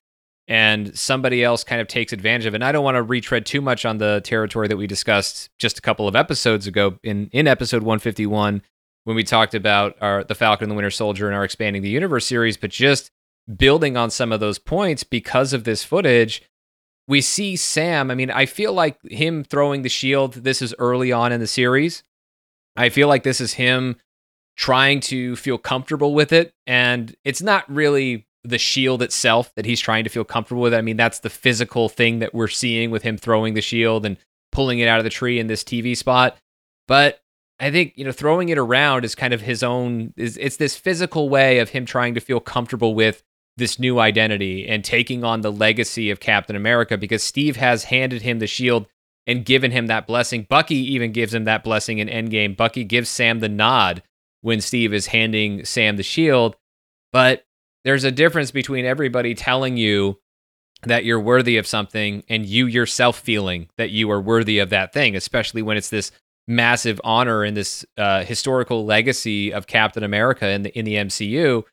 and 0.48 0.98
somebody 0.98 1.44
else 1.44 1.64
kind 1.64 1.80
of 1.80 1.88
takes 1.88 2.12
advantage 2.12 2.46
of 2.46 2.54
it. 2.54 2.58
And 2.58 2.66
I 2.66 2.72
don't 2.72 2.84
want 2.84 2.96
to 2.96 3.04
retread 3.04 3.46
too 3.46 3.62
much 3.62 3.86
on 3.86 3.98
the 3.98 4.22
territory 4.24 4.68
that 4.68 4.78
we 4.78 4.88
discussed 4.88 5.50
just 5.58 5.78
a 5.78 5.82
couple 5.82 6.08
of 6.08 6.16
episodes 6.16 6.68
ago 6.68 7.00
in, 7.04 7.30
in 7.32 7.48
episode 7.48 7.84
151 7.84 8.62
when 9.06 9.16
we 9.16 9.24
talked 9.24 9.54
about 9.54 9.96
our 10.02 10.24
the 10.24 10.36
Falcon 10.36 10.66
and 10.66 10.72
the 10.72 10.76
Winter 10.76 10.92
Soldier 10.92 11.28
and 11.28 11.36
our 11.36 11.44
expanding 11.44 11.82
the 11.82 11.90
universe 11.90 12.26
series, 12.26 12.58
but 12.58 12.72
just 12.72 13.12
building 13.58 13.98
on 13.98 14.10
some 14.10 14.32
of 14.32 14.40
those 14.40 14.60
points 14.60 15.04
because 15.04 15.54
of 15.54 15.64
this 15.64 15.84
footage, 15.84 16.44
we 17.08 17.22
see 17.22 17.56
Sam. 17.56 18.10
I 18.10 18.16
mean, 18.16 18.32
I 18.32 18.46
feel 18.46 18.74
like 18.74 18.98
him 19.04 19.44
throwing 19.44 19.82
the 19.82 19.90
shield, 19.90 20.34
this 20.34 20.62
is 20.62 20.74
early 20.80 21.12
on 21.12 21.32
in 21.32 21.40
the 21.40 21.48
series. 21.48 22.04
I 22.76 22.90
feel 22.90 23.08
like 23.08 23.24
this 23.24 23.42
is 23.42 23.54
him 23.54 23.98
trying 24.56 25.00
to 25.02 25.36
feel 25.36 25.58
comfortable 25.58 26.14
with 26.14 26.32
it. 26.32 26.54
And 26.66 27.16
it's 27.24 27.42
not 27.42 27.70
really 27.70 28.28
the 28.44 28.58
shield 28.58 29.02
itself 29.02 29.54
that 29.56 29.66
he's 29.66 29.80
trying 29.80 30.04
to 30.04 30.10
feel 30.10 30.24
comfortable 30.24 30.62
with. 30.62 30.74
I 30.74 30.82
mean, 30.82 30.98
that's 30.98 31.20
the 31.20 31.30
physical 31.30 31.90
thing 31.90 32.20
that 32.20 32.34
we're 32.34 32.48
seeing 32.48 32.92
with 32.92 33.04
him 33.04 33.18
throwing 33.18 33.54
the 33.54 33.62
shield 33.62 34.06
and 34.06 34.18
pulling 34.52 34.80
it 34.80 34.88
out 34.88 35.00
of 35.00 35.04
the 35.04 35.10
tree 35.10 35.40
in 35.40 35.48
this 35.48 35.64
TV 35.64 35.96
spot. 35.96 36.38
But 36.88 37.22
I 37.60 37.72
think, 37.72 37.94
you 37.96 38.04
know, 38.04 38.12
throwing 38.12 38.50
it 38.50 38.58
around 38.58 39.06
is 39.06 39.16
kind 39.16 39.34
of 39.34 39.42
his 39.42 39.64
own 39.64 40.14
is 40.18 40.38
it's 40.38 40.58
this 40.58 40.76
physical 40.76 41.30
way 41.30 41.60
of 41.60 41.70
him 41.70 41.86
trying 41.86 42.14
to 42.16 42.20
feel 42.20 42.40
comfortable 42.40 42.94
with 42.94 43.24
this 43.58 43.78
new 43.78 44.00
identity 44.00 44.68
and 44.68 44.84
taking 44.84 45.24
on 45.24 45.42
the 45.42 45.52
legacy 45.52 46.10
of 46.10 46.20
Captain 46.20 46.56
America 46.56 46.98
because 46.98 47.24
Steve 47.24 47.58
has 47.58 47.86
handed 47.86 48.22
him 48.22 48.40
the 48.40 48.48
shield 48.48 48.88
and 49.28 49.46
given 49.46 49.72
him 49.72 49.88
that 49.88 50.08
blessing. 50.08 50.46
Bucky 50.50 50.76
even 50.94 51.12
gives 51.12 51.34
him 51.34 51.46
that 51.46 51.64
blessing 51.64 52.00
in 52.00 52.08
Endgame. 52.08 52.58
Bucky 52.58 52.84
gives 52.84 53.10
Sam 53.10 53.40
the 53.40 53.50
nod 53.50 54.04
when 54.42 54.60
Steve 54.60 54.94
is 54.94 55.08
handing 55.08 55.64
Sam 55.66 55.98
the 55.98 56.04
shield. 56.04 56.56
But 57.12 57.46
there's 57.84 58.04
a 58.04 58.12
difference 58.12 58.52
between 58.52 58.86
everybody 58.86 59.36
telling 59.36 59.78
you 59.78 60.20
that 60.84 61.06
you're 61.06 61.20
worthy 61.20 61.58
of 61.58 61.68
something 61.68 62.24
and 62.28 62.46
you 62.46 62.66
yourself 62.66 63.20
feeling 63.20 63.70
that 63.78 63.92
you 63.92 64.10
are 64.12 64.20
worthy 64.20 64.60
of 64.60 64.70
that 64.72 64.94
thing, 64.94 65.16
especially 65.16 65.62
when 65.62 65.78
it's 65.78 65.90
this 65.90 66.12
massive 66.48 67.00
honor 67.04 67.44
and 67.44 67.56
this 67.56 67.86
uh, 67.98 68.24
historical 68.24 68.86
legacy 68.86 69.54
of 69.54 69.68
Captain 69.68 70.04
America 70.04 70.50
in 70.50 70.64
the 70.64 70.78
in 70.78 70.86
the 70.86 70.96
MCU. 70.96 71.64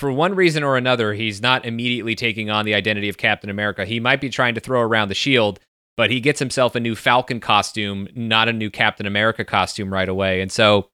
For 0.00 0.10
one 0.10 0.34
reason 0.34 0.62
or 0.62 0.78
another, 0.78 1.12
he's 1.12 1.42
not 1.42 1.66
immediately 1.66 2.14
taking 2.14 2.48
on 2.48 2.64
the 2.64 2.74
identity 2.74 3.10
of 3.10 3.18
Captain 3.18 3.50
America. 3.50 3.84
He 3.84 4.00
might 4.00 4.18
be 4.18 4.30
trying 4.30 4.54
to 4.54 4.60
throw 4.60 4.80
around 4.80 5.08
the 5.08 5.14
shield, 5.14 5.60
but 5.94 6.10
he 6.10 6.20
gets 6.20 6.38
himself 6.38 6.74
a 6.74 6.80
new 6.80 6.96
Falcon 6.96 7.38
costume, 7.38 8.08
not 8.14 8.48
a 8.48 8.52
new 8.54 8.70
Captain 8.70 9.04
America 9.04 9.44
costume 9.44 9.92
right 9.92 10.08
away. 10.08 10.40
And 10.40 10.50
so 10.50 10.88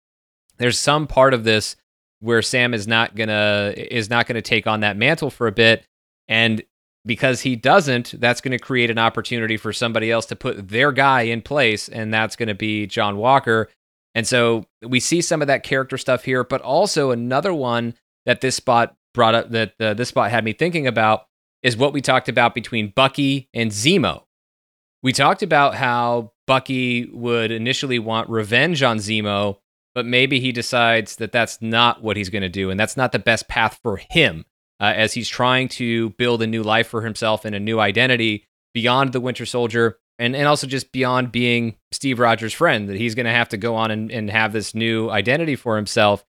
there's 0.59 0.77
some 0.77 1.07
part 1.07 1.35
of 1.35 1.45
this 1.45 1.77
where 2.19 2.43
Sam 2.43 2.75
is 2.75 2.89
not 2.89 3.15
gonna 3.15 3.75
is 3.77 4.11
not 4.11 4.27
gonna 4.27 4.43
take 4.43 4.67
on 4.67 4.81
that 4.81 4.97
mantle 4.97 5.31
for 5.31 5.47
a 5.47 5.53
bit, 5.53 5.87
and 6.27 6.65
because 7.05 7.43
he 7.43 7.55
doesn't, 7.55 8.21
that's 8.21 8.41
going 8.41 8.51
to 8.51 8.59
create 8.59 8.91
an 8.91 8.99
opportunity 8.99 9.57
for 9.57 9.73
somebody 9.73 10.11
else 10.11 10.27
to 10.27 10.35
put 10.35 10.69
their 10.69 10.91
guy 10.91 11.23
in 11.23 11.41
place, 11.41 11.89
and 11.89 12.13
that's 12.13 12.35
going 12.35 12.49
to 12.49 12.55
be 12.55 12.85
John 12.85 13.17
Walker. 13.17 13.69
And 14.17 14.27
so 14.27 14.67
we 14.83 14.99
see 14.99 15.21
some 15.21 15.41
of 15.41 15.47
that 15.47 15.63
character 15.63 15.97
stuff 15.97 16.25
here, 16.25 16.43
but 16.43 16.61
also 16.61 17.13
another 17.13 17.55
one 17.55 17.95
that 18.25 18.41
this 18.41 18.57
spot 18.57 18.96
brought 19.17 19.35
up 19.35 19.51
that 19.51 19.73
uh, 19.81 19.95
this 19.95 20.11
spot 20.11 20.31
had 20.31 20.45
me 20.45 20.53
thinking 20.53 20.87
about 20.87 21.27
is 21.65 21.77
what 21.77 21.93
we 21.93 22.01
talked 22.01 22.29
about 22.29 22.55
between 22.55 22.93
Bucky 22.95 23.49
and 23.53 23.73
Zemo. 23.73 24.23
We 25.03 25.13
talked 25.13 25.43
about 25.43 25.75
how 25.75 26.33
Bucky 26.47 27.07
would 27.07 27.51
initially 27.51 27.99
want 27.99 28.31
revenge 28.31 28.85
on 28.85 28.99
Zemo, 28.99 29.57
but 29.95 30.07
maybe 30.07 30.39
he 30.39 30.53
decides 30.53 31.17
that 31.17 31.33
that's 31.33 31.61
not 31.61 32.03
what 32.03 32.17
he's 32.17 32.31
going 32.31 32.43
to 32.43 32.49
do, 32.49 32.71
and 32.71 32.79
that's 32.79 32.97
not 32.97 33.11
the 33.11 33.19
best 33.19 33.49
path 33.49 33.81
for 33.83 33.97
him 33.97 34.45
uh, 34.79 34.93
as 34.95 35.15
he's 35.15 35.29
trying 35.29 35.69
to 35.69 36.11
build 36.11 36.43
a 36.43 36.47
new 36.47 36.63
life 36.63 36.87
for 36.87 37.03
himself 37.03 37.45
and 37.45 37.57
a 37.57 37.61
new 37.61 37.81
identity 37.81 38.47
beyond 38.75 39.13
the 39.13 39.21
Winter 39.21 39.47
Soldier, 39.47 39.99
and, 40.19 40.37
and 40.37 40.47
also 40.47 40.67
just 40.67 40.93
beyond 40.93 41.33
being 41.33 41.77
Steve 41.91 42.19
Rogers' 42.19 42.53
friend, 42.53 42.89
that 42.89 42.97
he's 42.97 43.15
going 43.15 43.27
to 43.27 43.33
have 43.33 43.49
to 43.49 43.57
go 43.57 43.75
on 43.75 43.91
and, 43.91 44.11
and 44.11 44.31
have 44.31 44.53
this 44.53 44.75
new 44.75 45.09
identity 45.09 45.57
for 45.57 45.77
himself. 45.77 46.25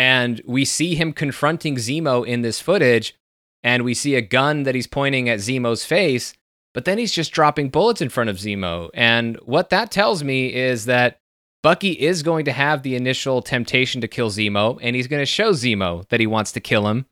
And 0.00 0.40
we 0.46 0.64
see 0.64 0.94
him 0.94 1.12
confronting 1.12 1.76
Zemo 1.76 2.26
in 2.26 2.40
this 2.40 2.58
footage, 2.58 3.14
and 3.62 3.84
we 3.84 3.92
see 3.92 4.14
a 4.14 4.22
gun 4.22 4.62
that 4.62 4.74
he's 4.74 4.86
pointing 4.86 5.28
at 5.28 5.40
Zemo's 5.40 5.84
face, 5.84 6.32
but 6.72 6.86
then 6.86 6.96
he's 6.96 7.12
just 7.12 7.32
dropping 7.32 7.68
bullets 7.68 8.00
in 8.00 8.08
front 8.08 8.30
of 8.30 8.38
Zemo. 8.38 8.88
And 8.94 9.36
what 9.44 9.68
that 9.68 9.90
tells 9.90 10.24
me 10.24 10.54
is 10.54 10.86
that 10.86 11.18
Bucky 11.62 11.90
is 11.90 12.22
going 12.22 12.46
to 12.46 12.52
have 12.52 12.82
the 12.82 12.96
initial 12.96 13.42
temptation 13.42 14.00
to 14.00 14.08
kill 14.08 14.30
Zemo, 14.30 14.78
and 14.80 14.96
he's 14.96 15.06
going 15.06 15.20
to 15.20 15.26
show 15.26 15.50
Zemo 15.50 16.08
that 16.08 16.18
he 16.18 16.26
wants 16.26 16.52
to 16.52 16.60
kill 16.60 16.88
him, 16.88 17.04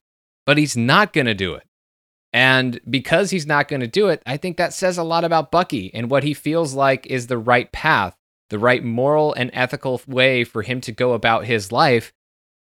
but 0.46 0.56
he's 0.56 0.74
not 0.74 1.12
going 1.12 1.26
to 1.26 1.34
do 1.34 1.52
it. 1.52 1.64
And 2.32 2.80
because 2.88 3.28
he's 3.28 3.46
not 3.46 3.68
going 3.68 3.80
to 3.80 3.86
do 3.86 4.08
it, 4.08 4.22
I 4.24 4.38
think 4.38 4.56
that 4.56 4.72
says 4.72 4.96
a 4.96 5.02
lot 5.02 5.24
about 5.24 5.50
Bucky 5.50 5.92
and 5.92 6.10
what 6.10 6.24
he 6.24 6.32
feels 6.32 6.72
like 6.72 7.06
is 7.08 7.26
the 7.26 7.36
right 7.36 7.70
path, 7.70 8.16
the 8.48 8.58
right 8.58 8.82
moral 8.82 9.34
and 9.34 9.50
ethical 9.52 10.00
way 10.06 10.42
for 10.42 10.62
him 10.62 10.80
to 10.80 10.90
go 10.90 11.12
about 11.12 11.44
his 11.44 11.70
life. 11.70 12.14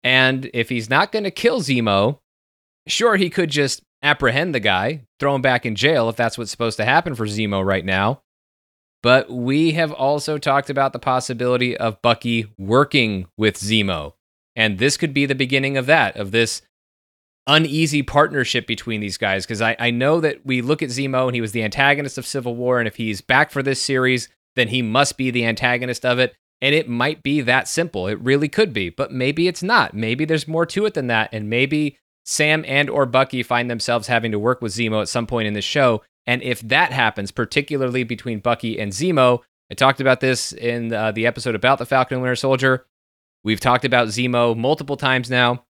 And 0.03 0.49
if 0.53 0.69
he's 0.69 0.89
not 0.89 1.11
going 1.11 1.23
to 1.23 1.31
kill 1.31 1.61
Zemo, 1.61 2.19
Sure, 2.87 3.15
he 3.15 3.29
could 3.29 3.49
just 3.49 3.81
apprehend 4.01 4.53
the 4.53 4.59
guy, 4.59 5.01
throw 5.19 5.35
him 5.35 5.41
back 5.41 5.65
in 5.65 5.75
jail 5.75 6.09
if 6.09 6.15
that's 6.15 6.37
what's 6.37 6.51
supposed 6.51 6.77
to 6.77 6.85
happen 6.85 7.15
for 7.15 7.25
Zemo 7.25 7.65
right 7.65 7.85
now. 7.85 8.21
But 9.01 9.29
we 9.29 9.71
have 9.71 9.91
also 9.91 10.37
talked 10.37 10.69
about 10.69 10.93
the 10.93 10.99
possibility 10.99 11.75
of 11.75 12.01
Bucky 12.01 12.47
working 12.57 13.27
with 13.37 13.57
Zemo. 13.57 14.13
And 14.55 14.77
this 14.77 14.97
could 14.97 15.13
be 15.13 15.25
the 15.25 15.35
beginning 15.35 15.77
of 15.77 15.85
that, 15.87 16.15
of 16.15 16.31
this 16.31 16.61
uneasy 17.47 18.03
partnership 18.03 18.65
between 18.65 19.01
these 19.01 19.17
guys. 19.17 19.45
Because 19.45 19.61
I, 19.61 19.75
I 19.79 19.91
know 19.91 20.21
that 20.21 20.45
we 20.45 20.61
look 20.61 20.81
at 20.81 20.89
Zemo 20.89 21.25
and 21.25 21.35
he 21.35 21.41
was 21.41 21.51
the 21.51 21.63
antagonist 21.63 22.17
of 22.17 22.25
Civil 22.25 22.55
War. 22.55 22.79
And 22.79 22.87
if 22.87 22.95
he's 22.95 23.19
back 23.19 23.51
for 23.51 23.63
this 23.63 23.81
series, 23.81 24.29
then 24.55 24.69
he 24.69 24.81
must 24.81 25.17
be 25.17 25.31
the 25.31 25.45
antagonist 25.45 26.05
of 26.05 26.19
it. 26.19 26.35
And 26.63 26.73
it 26.73 26.87
might 26.87 27.21
be 27.23 27.41
that 27.41 27.67
simple. 27.67 28.07
It 28.07 28.17
really 28.21 28.47
could 28.47 28.71
be. 28.71 28.89
But 28.89 29.11
maybe 29.11 29.49
it's 29.49 29.61
not. 29.61 29.93
Maybe 29.93 30.23
there's 30.23 30.47
more 30.47 30.65
to 30.67 30.85
it 30.85 30.93
than 30.93 31.07
that. 31.07 31.27
And 31.33 31.49
maybe 31.49 31.97
Sam 32.23 32.63
and 32.65 32.89
or 32.89 33.05
Bucky 33.05 33.43
find 33.43 33.69
themselves 33.69 34.07
having 34.07 34.31
to 34.31 34.39
work 34.39 34.61
with 34.61 34.71
Zemo 34.71 35.01
at 35.01 35.09
some 35.09 35.27
point 35.27 35.45
in 35.45 35.55
the 35.55 35.61
show. 35.61 36.03
And 36.25 36.41
if 36.41 36.61
that 36.61 36.93
happens, 36.93 37.31
particularly 37.31 38.05
between 38.05 38.39
Bucky 38.39 38.79
and 38.79 38.93
Zemo, 38.93 39.41
I 39.69 39.73
talked 39.73 39.99
about 39.99 40.21
this 40.21 40.53
in 40.53 40.93
uh, 40.93 41.11
the 41.11 41.27
episode 41.27 41.53
about 41.53 41.79
the 41.79 41.85
Falcon 41.85 42.15
and 42.15 42.21
Winter 42.21 42.37
Soldier. 42.37 42.85
We've 43.43 43.59
talked 43.59 43.83
about 43.83 44.07
Zemo 44.07 44.55
multiple 44.55 44.95
times 44.95 45.29
now, 45.29 45.65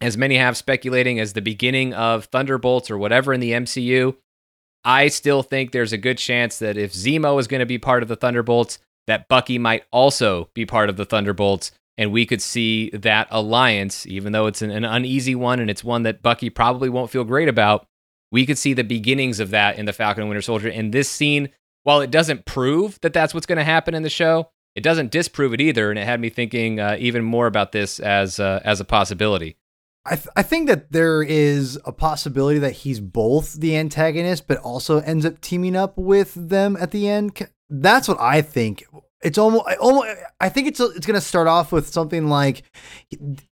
as 0.00 0.16
many 0.16 0.36
have 0.36 0.56
speculating 0.56 1.18
as 1.18 1.32
the 1.32 1.42
beginning 1.42 1.92
of 1.92 2.26
Thunderbolts 2.26 2.88
or 2.88 2.98
whatever 2.98 3.32
in 3.32 3.40
the 3.40 3.50
MCU. 3.50 4.14
I 4.84 5.08
still 5.08 5.42
think 5.42 5.72
there's 5.72 5.92
a 5.92 5.98
good 5.98 6.18
chance 6.18 6.60
that 6.60 6.76
if 6.76 6.92
Zemo 6.92 7.40
is 7.40 7.48
going 7.48 7.58
to 7.58 7.66
be 7.66 7.78
part 7.78 8.04
of 8.04 8.08
the 8.08 8.14
Thunderbolts, 8.14 8.78
that 9.06 9.28
Bucky 9.28 9.58
might 9.58 9.84
also 9.92 10.50
be 10.54 10.66
part 10.66 10.88
of 10.88 10.96
the 10.96 11.04
Thunderbolts 11.04 11.72
and 11.98 12.12
we 12.12 12.26
could 12.26 12.42
see 12.42 12.90
that 12.90 13.28
alliance, 13.30 14.06
even 14.06 14.32
though 14.32 14.46
it's 14.46 14.62
an, 14.62 14.70
an, 14.70 14.84
uneasy 14.84 15.34
one 15.34 15.60
and 15.60 15.70
it's 15.70 15.82
one 15.82 16.02
that 16.02 16.22
Bucky 16.22 16.50
probably 16.50 16.88
won't 16.88 17.10
feel 17.10 17.24
great 17.24 17.48
about. 17.48 17.86
We 18.30 18.44
could 18.44 18.58
see 18.58 18.74
the 18.74 18.84
beginnings 18.84 19.40
of 19.40 19.50
that 19.50 19.78
in 19.78 19.86
the 19.86 19.92
Falcon 19.92 20.22
and 20.22 20.28
Winter 20.28 20.42
Soldier. 20.42 20.68
And 20.68 20.92
this 20.92 21.08
scene, 21.08 21.48
while 21.84 22.00
it 22.00 22.10
doesn't 22.10 22.44
prove 22.44 23.00
that 23.00 23.12
that's 23.12 23.32
what's 23.32 23.46
going 23.46 23.58
to 23.58 23.64
happen 23.64 23.94
in 23.94 24.02
the 24.02 24.10
show, 24.10 24.50
it 24.74 24.82
doesn't 24.82 25.10
disprove 25.10 25.54
it 25.54 25.60
either. 25.60 25.88
And 25.90 25.98
it 25.98 26.04
had 26.04 26.20
me 26.20 26.28
thinking 26.28 26.80
uh, 26.80 26.96
even 26.98 27.24
more 27.24 27.46
about 27.46 27.72
this 27.72 27.98
as 27.98 28.38
uh, 28.38 28.60
as 28.64 28.80
a 28.80 28.84
possibility. 28.84 29.56
I, 30.04 30.14
th- 30.16 30.28
I 30.36 30.42
think 30.42 30.68
that 30.68 30.92
there 30.92 31.22
is 31.22 31.80
a 31.84 31.92
possibility 31.92 32.60
that 32.60 32.72
he's 32.72 33.00
both 33.00 33.54
the 33.54 33.76
antagonist, 33.76 34.46
but 34.46 34.58
also 34.58 35.00
ends 35.00 35.26
up 35.26 35.40
teaming 35.40 35.74
up 35.74 35.96
with 35.96 36.34
them 36.34 36.76
at 36.78 36.92
the 36.92 37.08
end. 37.08 37.34
That's 37.68 38.08
what 38.08 38.20
I 38.20 38.42
think 38.42 38.84
it's 39.22 39.38
almost, 39.38 39.64
almost 39.80 40.08
I 40.40 40.48
think 40.48 40.68
it's 40.68 40.80
it's 40.80 41.06
to 41.06 41.20
start 41.20 41.48
off 41.48 41.72
with 41.72 41.88
something 41.88 42.28
like 42.28 42.62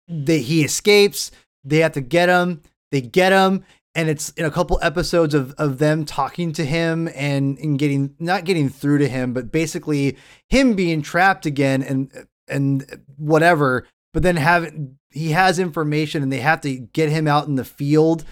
that 0.09 0.39
he 0.39 0.63
escapes, 0.63 1.31
they 1.65 1.79
have 1.79 1.93
to 1.93 2.01
get 2.01 2.29
him, 2.29 2.63
they 2.93 3.01
get 3.01 3.33
him 3.33 3.65
and 3.95 4.09
it's 4.09 4.31
in 4.31 4.45
a 4.45 4.51
couple 4.51 4.79
episodes 4.83 5.35
of, 5.35 5.53
of 5.53 5.79
them 5.79 6.05
talking 6.05 6.53
to 6.53 6.65
him 6.65 7.09
and, 7.15 7.59
and 7.59 7.79
getting 7.79 8.15
not 8.19 8.45
getting 8.45 8.69
through 8.69 8.99
to 8.99 9.09
him, 9.09 9.33
but 9.33 9.53
basically 9.53 10.17
him 10.49 10.75
being 10.75 11.03
trapped 11.03 11.47
again 11.47 11.83
and 11.83 12.27
and 12.49 13.03
whatever. 13.17 13.87
But 14.13 14.23
then 14.23 14.37
having 14.37 14.99
he 15.11 15.31
has 15.31 15.59
information 15.59 16.23
and 16.23 16.33
they 16.33 16.41
have 16.41 16.61
to 16.63 16.77
get 16.77 17.09
him 17.09 17.27
out 17.29 17.47
in 17.47 17.55
the 17.55 17.65
field 17.65 18.25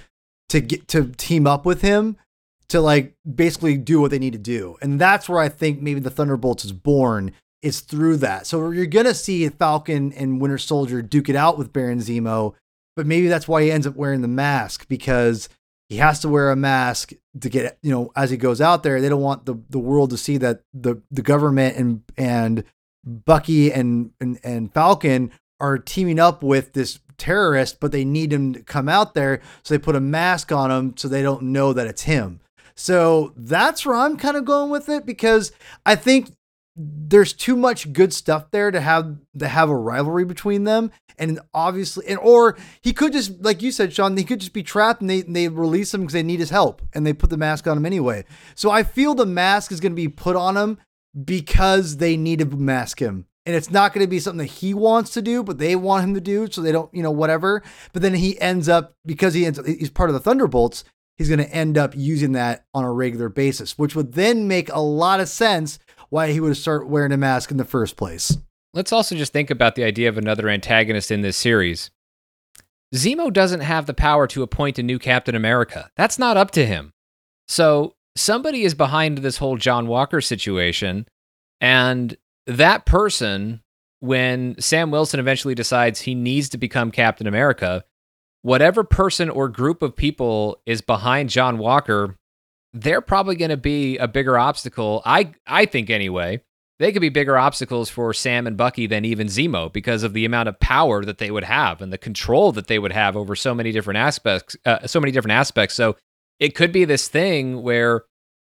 to 0.49 0.61
get 0.61 0.89
to 0.89 1.07
team 1.17 1.47
up 1.47 1.65
with 1.65 1.81
him 1.81 2.17
to 2.73 2.81
like 2.81 3.15
basically 3.35 3.77
do 3.77 4.01
what 4.01 4.11
they 4.11 4.19
need 4.19 4.33
to 4.33 4.39
do. 4.39 4.77
And 4.83 5.01
that's 5.01 5.29
where 5.29 5.41
I 5.41 5.49
think 5.49 5.81
maybe 5.81 6.01
the 6.01 6.11
Thunderbolts 6.11 6.65
is 6.65 6.73
born 6.73 7.33
is 7.61 7.81
through 7.81 8.17
that. 8.17 8.47
So 8.47 8.71
you're 8.71 8.87
gonna 8.87 9.15
see 9.15 9.49
Falcon 9.49 10.13
and 10.15 10.41
Winter 10.41 10.59
Soldier 10.59 11.01
duke 11.01 11.29
it 11.29 11.37
out 11.37 11.59
with 11.59 11.73
Baron 11.73 12.01
Zemo, 12.01 12.55
but 12.97 13.07
maybe 13.07 13.29
that's 13.29 13.47
why 13.47 13.63
he 13.63 13.71
ends 13.71 13.87
up 13.87 13.95
wearing 13.95 14.23
the 14.23 14.29
mask 14.29 14.89
because 14.89 15.49
he 15.89 15.99
has 15.99 16.21
to 16.21 16.29
wear 16.29 16.51
a 16.51 16.57
mask 16.57 17.13
to 17.41 17.49
get 17.49 17.79
you 17.83 17.91
know 17.91 18.11
as 18.17 18.31
he 18.31 18.37
goes 18.37 18.61
out 18.61 18.83
there. 18.83 19.01
They 19.01 19.09
don't 19.09 19.21
want 19.21 19.45
the, 19.47 19.57
the 19.71 19.79
world 19.79 20.11
to 20.11 20.17
see 20.17 20.39
that 20.39 20.63
the 20.73 21.01
the 21.11 21.23
government 21.23 21.77
and 21.77 22.03
and 22.17 22.65
Bucky 23.05 23.73
and, 23.73 24.13
and 24.21 24.39
and 24.43 24.73
Falcon 24.73 25.31
are 25.61 25.79
teaming 25.79 26.19
up 26.19 26.43
with 26.43 26.73
this 26.73 27.01
terrorist, 27.19 27.81
but 27.81 27.93
they 27.93 28.05
need 28.05 28.33
him 28.33 28.55
to 28.55 28.63
come 28.63 28.89
out 28.89 29.15
there, 29.15 29.41
so 29.63 29.75
they 29.75 29.79
put 29.79 29.95
a 29.95 30.01
mask 30.01 30.51
on 30.51 30.71
him 30.71 30.95
so 30.97 31.07
they 31.07 31.23
don't 31.23 31.43
know 31.43 31.73
that 31.73 31.87
it's 31.87 32.03
him. 32.03 32.41
So 32.75 33.33
that's 33.37 33.85
where 33.85 33.97
I'm 33.97 34.17
kind 34.17 34.37
of 34.37 34.45
going 34.45 34.71
with 34.71 34.89
it 34.89 35.07
because 35.07 35.53
I 35.85 35.95
think 35.95 36.33
there's 36.77 37.33
too 37.33 37.55
much 37.57 37.93
good 37.93 38.13
stuff 38.13 38.51
there 38.51 38.71
to 38.71 38.81
have 38.81 39.17
to 39.39 39.47
have 39.49 39.69
a 39.69 39.77
rivalry 39.77 40.25
between 40.25 40.65
them 40.65 40.91
and 41.19 41.39
obviously 41.53 42.07
and 42.07 42.19
or 42.21 42.57
he 42.81 42.93
could 42.93 43.13
just 43.13 43.43
like 43.43 43.61
you 43.61 43.71
said 43.71 43.93
Sean 43.93 44.17
he 44.17 44.25
could 44.25 44.41
just 44.41 44.55
be 44.55 44.63
trapped 44.63 45.03
and 45.03 45.11
they 45.11 45.21
they 45.23 45.49
release 45.49 45.93
him 45.93 46.01
because 46.01 46.15
they 46.15 46.23
need 46.23 46.41
his 46.41 46.51
help 46.51 46.81
and 46.95 47.07
they 47.07 47.13
put 47.13 47.31
the 47.31 47.37
mask 47.37 47.67
on 47.67 47.77
him 47.77 47.87
anyway. 47.87 48.25
So 48.55 48.71
I 48.71 48.83
feel 48.85 49.15
the 49.15 49.27
mask 49.27 49.71
is 49.71 49.81
going 49.81 49.93
to 49.93 49.97
be 49.97 50.09
put 50.09 50.37
on 50.37 50.57
him 50.57 50.79
because 51.25 51.99
they 51.99 52.17
need 52.17 52.39
to 52.39 52.47
mask 52.47 53.01
him. 53.01 53.27
And 53.45 53.55
it's 53.55 53.71
not 53.71 53.93
going 53.93 54.07
to 54.07 54.11
be 54.11 54.21
something 54.21 54.39
that 54.47 54.53
he 54.53 54.73
wants 54.73 55.11
to 55.11 55.21
do 55.21 55.43
but 55.43 55.59
they 55.59 55.77
want 55.77 56.05
him 56.05 56.15
to 56.15 56.21
do 56.21 56.49
so 56.51 56.63
they 56.63 56.73
don't 56.73 56.93
you 56.95 57.03
know 57.03 57.11
whatever. 57.11 57.63
But 57.93 58.01
then 58.01 58.15
he 58.15 58.41
ends 58.41 58.69
up 58.69 58.95
because 59.05 59.35
he 59.35 59.45
ends 59.45 59.61
he's 59.67 59.91
part 59.91 60.09
of 60.09 60.15
the 60.15 60.21
Thunderbolts 60.21 60.85
he's 61.19 61.29
going 61.29 61.39
to 61.39 61.55
end 61.55 61.79
up 61.79 61.95
using 61.97 62.33
that 62.33 62.65
on 62.75 62.85
a 62.85 62.93
regular 62.93 63.29
basis, 63.29 63.79
which 63.79 63.95
would 63.95 64.13
then 64.13 64.49
make 64.49 64.71
a 64.73 64.81
lot 64.81 65.21
of 65.21 65.29
sense 65.29 65.79
why 66.09 66.33
he 66.33 66.41
would 66.41 66.57
start 66.57 66.89
wearing 66.89 67.13
a 67.13 67.17
mask 67.17 67.51
in 67.51 67.57
the 67.57 67.65
first 67.65 67.97
place. 67.97 68.37
Let's 68.75 68.93
also 68.93 69.15
just 69.15 69.33
think 69.33 69.51
about 69.51 69.75
the 69.75 69.85
idea 69.85 70.09
of 70.09 70.19
another 70.19 70.49
antagonist 70.49 71.11
in 71.11 71.23
this 71.23 71.37
series. 71.37 71.91
Zemo 72.95 73.33
doesn't 73.33 73.61
have 73.61 73.87
the 73.87 73.95
power 73.95 74.27
to 74.29 74.43
appoint 74.43 74.79
a 74.79 74.83
new 74.83 74.99
Captain 74.99 75.35
America. 75.35 75.91
That's 75.97 76.19
not 76.19 76.37
up 76.37 76.51
to 76.53 76.67
him. 76.67 76.93
So 77.49 77.95
somebody 78.17 78.65
is 78.65 78.75
behind 78.75 79.19
this 79.19 79.39
whole 79.39 79.57
John 79.57 79.87
Walker 79.87 80.21
situation. 80.21 81.07
And 81.61 82.17
that 82.47 82.85
person, 82.87 83.63
when 84.01 84.57
Sam 84.59 84.91
Wilson 84.91 85.21
eventually 85.21 85.55
decides 85.55 86.01
he 86.01 86.15
needs 86.15 86.49
to 86.51 86.59
become 86.59 86.91
Captain 86.91 87.27
America, 87.27 87.85
whatever 88.43 88.85
person 88.85 89.31
or 89.31 89.49
group 89.49 89.83
of 89.83 89.97
people 89.97 90.61
is 90.67 90.83
behind 90.83 91.31
John 91.31 91.59
Walker, 91.59 92.17
they're 92.73 93.01
probably 93.01 93.37
going 93.37 93.51
to 93.51 93.57
be 93.57 93.97
a 93.99 94.09
bigger 94.09 94.39
obstacle. 94.39 95.03
I 95.05 95.33
I 95.47 95.67
think 95.67 95.91
anyway. 95.91 96.43
They 96.79 96.91
could 96.91 97.03
be 97.03 97.11
bigger 97.11 97.39
obstacles 97.39 97.89
for 97.89 98.13
Sam 98.13 98.45
and 98.45 98.57
Bucky 98.57 98.89
than 98.89 99.05
even 99.05 99.29
Zemo 99.29 99.73
because 99.73 100.03
of 100.03 100.15
the 100.15 100.25
amount 100.25 100.49
of 100.49 100.59
power 100.59 101.05
that 101.05 101.19
they 101.19 101.31
would 101.31 101.45
have 101.45 101.81
and 101.81 101.93
the 101.93 101.99
control 101.99 102.51
that 102.53 102.67
they 102.67 102.79
would 102.81 102.91
have 102.91 103.17
over 103.17 103.37
so 103.37 103.55
many 103.55 103.71
different 103.71 103.99
aspects. 103.99 104.57
Uh, 104.65 104.85
so 104.87 104.99
many 104.99 105.13
different 105.13 105.35
aspects. 105.35 105.77
So 105.77 105.97
it 106.41 106.57
could 106.57 106.73
be 106.73 106.85
this 106.85 107.07
thing 107.07 107.63
where 107.63 108.03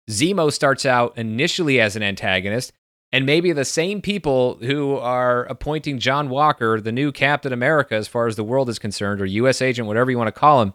Zemo 0.08 0.50
starts 0.50 0.86
out 0.86 1.18
initially 1.18 1.78
as 1.78 1.94
an 1.94 2.02
antagonist, 2.02 2.72
And 3.12 3.26
maybe 3.26 3.52
the 3.52 3.64
same 3.64 4.00
people 4.00 4.58
who 4.62 4.96
are 4.96 5.44
appointing 5.44 5.98
John 5.98 6.30
Walker, 6.30 6.80
the 6.80 6.92
new 6.92 7.12
Captain 7.12 7.52
America, 7.52 7.94
as 7.94 8.08
far 8.08 8.26
as 8.26 8.36
the 8.36 8.44
world 8.44 8.70
is 8.70 8.78
concerned, 8.78 9.20
or 9.20 9.26
U.S. 9.26 9.60
agent, 9.60 9.86
whatever 9.86 10.10
you 10.10 10.16
want 10.16 10.28
to 10.28 10.40
call 10.40 10.62
him, 10.62 10.72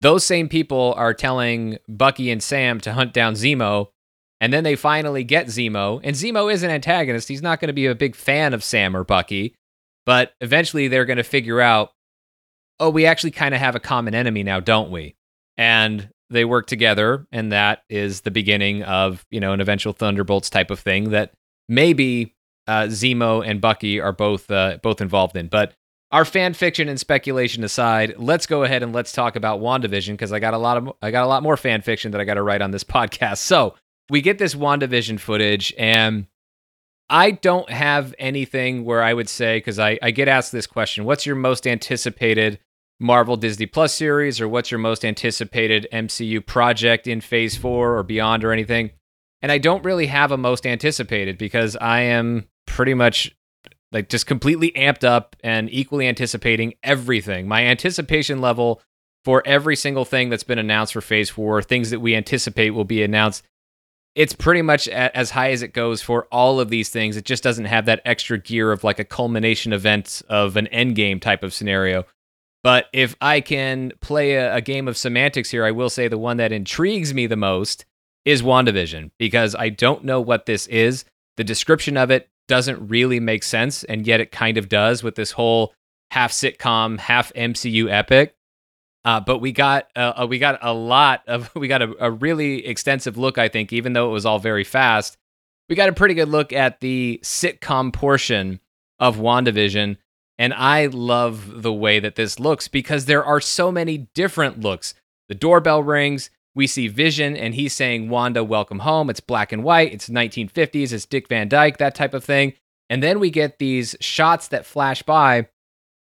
those 0.00 0.24
same 0.24 0.48
people 0.48 0.94
are 0.96 1.12
telling 1.12 1.76
Bucky 1.86 2.30
and 2.30 2.42
Sam 2.42 2.80
to 2.80 2.94
hunt 2.94 3.12
down 3.12 3.34
Zemo. 3.34 3.88
And 4.40 4.50
then 4.50 4.64
they 4.64 4.76
finally 4.76 5.22
get 5.22 5.48
Zemo. 5.48 6.00
And 6.02 6.16
Zemo 6.16 6.50
is 6.50 6.62
an 6.62 6.70
antagonist. 6.70 7.28
He's 7.28 7.42
not 7.42 7.60
going 7.60 7.68
to 7.68 7.74
be 7.74 7.84
a 7.84 7.94
big 7.94 8.16
fan 8.16 8.54
of 8.54 8.64
Sam 8.64 8.96
or 8.96 9.04
Bucky. 9.04 9.54
But 10.06 10.32
eventually 10.40 10.88
they're 10.88 11.04
going 11.04 11.18
to 11.18 11.22
figure 11.22 11.60
out 11.60 11.92
oh, 12.80 12.88
we 12.88 13.04
actually 13.04 13.30
kind 13.30 13.54
of 13.54 13.60
have 13.60 13.76
a 13.76 13.80
common 13.80 14.14
enemy 14.14 14.42
now, 14.42 14.58
don't 14.58 14.90
we? 14.90 15.14
And 15.56 16.08
they 16.30 16.44
work 16.44 16.66
together. 16.66 17.26
And 17.32 17.52
that 17.52 17.82
is 17.88 18.22
the 18.22 18.30
beginning 18.30 18.82
of, 18.84 19.26
you 19.30 19.40
know, 19.40 19.52
an 19.52 19.60
eventual 19.60 19.92
Thunderbolts 19.92 20.48
type 20.48 20.70
of 20.70 20.80
thing 20.80 21.10
that 21.10 21.32
maybe 21.68 22.34
uh, 22.66 22.84
Zemo 22.84 23.46
and 23.46 23.60
Bucky 23.60 24.00
are 24.00 24.12
both 24.12 24.50
uh, 24.50 24.78
both 24.82 25.00
involved 25.00 25.36
in. 25.36 25.48
But 25.48 25.74
our 26.12 26.24
fan 26.24 26.54
fiction 26.54 26.88
and 26.88 26.98
speculation 26.98 27.62
aside, 27.62 28.14
let's 28.18 28.46
go 28.46 28.64
ahead 28.64 28.82
and 28.82 28.92
let's 28.92 29.12
talk 29.12 29.36
about 29.36 29.60
WandaVision 29.60 30.12
because 30.12 30.32
I 30.32 30.38
got 30.40 30.54
a 30.54 30.58
lot 30.58 30.76
of 30.76 30.92
I 31.02 31.10
got 31.10 31.24
a 31.24 31.28
lot 31.28 31.42
more 31.42 31.56
fan 31.56 31.82
fiction 31.82 32.12
that 32.12 32.20
I 32.20 32.24
got 32.24 32.34
to 32.34 32.42
write 32.42 32.62
on 32.62 32.70
this 32.70 32.84
podcast. 32.84 33.38
So 33.38 33.74
we 34.08 34.20
get 34.20 34.38
this 34.38 34.54
WandaVision 34.54 35.20
footage, 35.20 35.72
and 35.78 36.26
I 37.08 37.32
don't 37.32 37.70
have 37.70 38.14
anything 38.18 38.84
where 38.84 39.02
I 39.02 39.14
would 39.14 39.28
say 39.28 39.58
because 39.58 39.78
I, 39.78 39.98
I 40.02 40.10
get 40.10 40.28
asked 40.28 40.52
this 40.52 40.66
question: 40.66 41.04
What's 41.04 41.26
your 41.26 41.36
most 41.36 41.66
anticipated 41.66 42.58
Marvel 43.00 43.36
Disney 43.36 43.66
Plus 43.66 43.94
series, 43.94 44.40
or 44.40 44.48
what's 44.48 44.70
your 44.70 44.78
most 44.78 45.04
anticipated 45.04 45.88
MCU 45.92 46.44
project 46.44 47.06
in 47.06 47.20
Phase 47.20 47.56
Four 47.56 47.96
or 47.96 48.02
beyond, 48.02 48.44
or 48.44 48.52
anything? 48.52 48.90
And 49.42 49.50
I 49.50 49.58
don't 49.58 49.84
really 49.84 50.06
have 50.06 50.30
a 50.30 50.36
most 50.36 50.66
anticipated 50.66 51.38
because 51.38 51.74
I 51.76 52.00
am 52.00 52.46
pretty 52.66 52.94
much 52.94 53.34
like 53.90 54.08
just 54.08 54.26
completely 54.26 54.70
amped 54.72 55.02
up 55.02 55.34
and 55.42 55.72
equally 55.72 56.06
anticipating 56.06 56.74
everything. 56.82 57.48
My 57.48 57.64
anticipation 57.64 58.40
level 58.40 58.82
for 59.24 59.42
every 59.46 59.76
single 59.76 60.04
thing 60.04 60.28
that's 60.28 60.44
been 60.44 60.58
announced 60.58 60.92
for 60.92 61.00
Phase 61.00 61.30
4, 61.30 61.62
things 61.62 61.90
that 61.90 62.00
we 62.00 62.14
anticipate 62.14 62.70
will 62.70 62.84
be 62.84 63.02
announced, 63.02 63.44
it's 64.14 64.32
pretty 64.32 64.62
much 64.62 64.88
as 64.88 65.30
high 65.30 65.50
as 65.50 65.62
it 65.62 65.72
goes 65.72 66.02
for 66.02 66.26
all 66.32 66.58
of 66.60 66.68
these 66.68 66.88
things. 66.88 67.16
It 67.16 67.24
just 67.24 67.42
doesn't 67.42 67.66
have 67.66 67.86
that 67.86 68.02
extra 68.04 68.38
gear 68.38 68.72
of 68.72 68.84
like 68.84 68.98
a 68.98 69.04
culmination 69.04 69.72
event 69.72 70.22
of 70.28 70.56
an 70.56 70.66
end 70.68 70.96
game 70.96 71.20
type 71.20 71.42
of 71.42 71.54
scenario. 71.54 72.04
But 72.62 72.86
if 72.92 73.16
I 73.20 73.40
can 73.40 73.92
play 74.00 74.34
a, 74.34 74.56
a 74.56 74.60
game 74.60 74.86
of 74.88 74.96
semantics 74.96 75.50
here, 75.50 75.64
I 75.64 75.70
will 75.70 75.90
say 75.90 76.08
the 76.08 76.18
one 76.18 76.36
that 76.36 76.52
intrigues 76.52 77.14
me 77.14 77.26
the 77.26 77.36
most 77.36 77.84
is 78.24 78.42
WandaVision 78.42 79.10
because 79.18 79.54
I 79.54 79.70
don't 79.70 80.04
know 80.04 80.20
what 80.20 80.46
this 80.46 80.66
is. 80.66 81.04
The 81.36 81.44
description 81.44 81.96
of 81.96 82.10
it 82.10 82.28
doesn't 82.48 82.88
really 82.88 83.20
make 83.20 83.42
sense, 83.42 83.84
and 83.84 84.06
yet 84.06 84.20
it 84.20 84.32
kind 84.32 84.58
of 84.58 84.68
does 84.68 85.02
with 85.02 85.14
this 85.14 85.32
whole 85.32 85.72
half 86.10 86.32
sitcom, 86.32 86.98
half 86.98 87.32
MCU 87.34 87.90
epic. 87.90 88.34
Uh, 89.04 89.20
but 89.20 89.38
we 89.38 89.52
got 89.52 89.88
uh, 89.96 90.26
we 90.28 90.38
got 90.38 90.58
a 90.60 90.74
lot 90.74 91.22
of 91.26 91.50
we 91.54 91.68
got 91.68 91.80
a, 91.80 91.94
a, 92.00 92.10
really 92.10 92.66
extensive 92.66 93.16
look. 93.16 93.38
I 93.38 93.48
think, 93.48 93.72
even 93.72 93.94
though 93.94 94.08
it 94.10 94.12
was 94.12 94.26
all 94.26 94.38
very 94.38 94.64
fast, 94.64 95.16
we 95.68 95.76
got 95.76 95.88
a 95.88 95.94
pretty 95.94 96.14
good 96.14 96.28
look 96.28 96.52
at 96.52 96.80
the 96.80 97.20
sitcom 97.22 97.92
portion 97.92 98.60
of 98.98 99.16
WandaVision. 99.16 99.96
And 100.40 100.54
I 100.54 100.86
love 100.86 101.60
the 101.60 101.72
way 101.72 102.00
that 102.00 102.16
this 102.16 102.40
looks 102.40 102.66
because 102.66 103.04
there 103.04 103.22
are 103.22 103.42
so 103.42 103.70
many 103.70 104.08
different 104.14 104.58
looks. 104.58 104.94
The 105.28 105.34
doorbell 105.34 105.82
rings. 105.82 106.30
We 106.54 106.66
see 106.66 106.88
Vision 106.88 107.36
and 107.36 107.54
he's 107.54 107.74
saying, 107.74 108.08
Wanda, 108.08 108.42
welcome 108.42 108.78
home. 108.78 109.10
It's 109.10 109.20
black 109.20 109.52
and 109.52 109.62
white. 109.62 109.92
It's 109.92 110.08
1950s. 110.08 110.94
It's 110.94 111.04
Dick 111.04 111.28
Van 111.28 111.50
Dyke, 111.50 111.76
that 111.76 111.94
type 111.94 112.14
of 112.14 112.24
thing. 112.24 112.54
And 112.88 113.02
then 113.02 113.20
we 113.20 113.30
get 113.30 113.58
these 113.58 113.94
shots 114.00 114.48
that 114.48 114.64
flash 114.64 115.02
by 115.02 115.48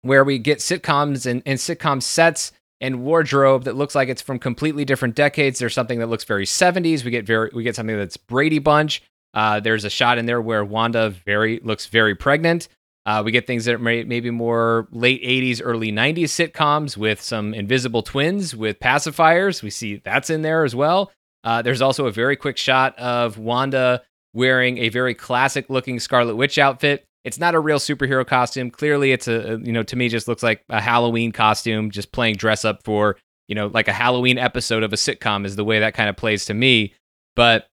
where 0.01 0.25
we 0.25 0.37
get 0.37 0.59
sitcoms 0.59 1.25
and, 1.25 1.41
and 1.45 1.57
sitcom 1.57 2.03
sets 2.03 2.51
and 2.81 3.03
wardrobe 3.03 3.63
that 3.63 3.77
looks 3.77 3.95
like 3.95 4.09
it's 4.09 4.21
from 4.21 4.37
completely 4.37 4.83
different 4.83 5.15
decades. 5.15 5.59
There's 5.59 5.73
something 5.73 5.99
that 5.99 6.09
looks 6.09 6.25
very 6.25 6.45
70s. 6.45 7.05
We 7.05 7.11
get 7.11 7.25
very 7.25 7.51
we 7.53 7.63
get 7.63 7.77
something 7.77 7.97
that's 7.97 8.17
Brady 8.17 8.59
Bunch. 8.59 9.01
Uh, 9.33 9.61
there's 9.61 9.85
a 9.85 9.89
shot 9.89 10.17
in 10.17 10.25
there 10.25 10.41
where 10.41 10.65
Wanda 10.65 11.09
very 11.09 11.61
looks 11.63 11.85
very 11.85 12.15
pregnant. 12.15 12.67
Uh, 13.05 13.21
we 13.23 13.31
get 13.31 13.45
things 13.45 13.65
that 13.65 13.75
are 13.75 13.79
maybe 13.79 14.31
more 14.31 14.87
late 14.91 15.23
80s, 15.23 15.61
early 15.63 15.91
90s 15.91 16.25
sitcoms 16.25 16.97
with 16.97 17.21
some 17.21 17.53
invisible 17.53 18.01
twins 18.01 18.55
with 18.55 18.79
pacifiers. 18.79 19.61
We 19.61 19.69
see 19.69 19.97
that's 19.97 20.31
in 20.31 20.41
there 20.41 20.63
as 20.63 20.75
well. 20.75 21.11
Uh, 21.43 21.61
there's 21.61 21.81
also 21.81 22.07
a 22.07 22.11
very 22.11 22.35
quick 22.35 22.57
shot 22.57 22.97
of 22.97 23.37
Wanda 23.37 24.01
wearing 24.33 24.79
a 24.79 24.89
very 24.89 25.13
classic 25.13 25.69
looking 25.69 25.99
Scarlet 25.99 26.35
Witch 26.35 26.57
outfit. 26.57 27.05
It's 27.23 27.39
not 27.39 27.53
a 27.53 27.59
real 27.59 27.77
superhero 27.77 28.25
costume. 28.25 28.71
Clearly, 28.71 29.11
it's 29.11 29.27
a, 29.27 29.59
you 29.63 29.71
know, 29.71 29.83
to 29.83 29.95
me, 29.95 30.09
just 30.09 30.27
looks 30.27 30.43
like 30.43 30.63
a 30.69 30.81
Halloween 30.81 31.31
costume, 31.31 31.91
just 31.91 32.11
playing 32.11 32.35
dress 32.35 32.65
up 32.65 32.83
for, 32.83 33.17
you 33.47 33.53
know, 33.53 33.67
like 33.67 33.87
a 33.87 33.93
Halloween 33.93 34.39
episode 34.39 34.81
of 34.81 34.93
a 34.93 34.95
sitcom 34.95 35.45
is 35.45 35.55
the 35.55 35.63
way 35.63 35.79
that 35.79 35.93
kind 35.93 36.09
of 36.09 36.17
plays 36.17 36.45
to 36.45 36.55
me. 36.55 36.93
But 37.35 37.67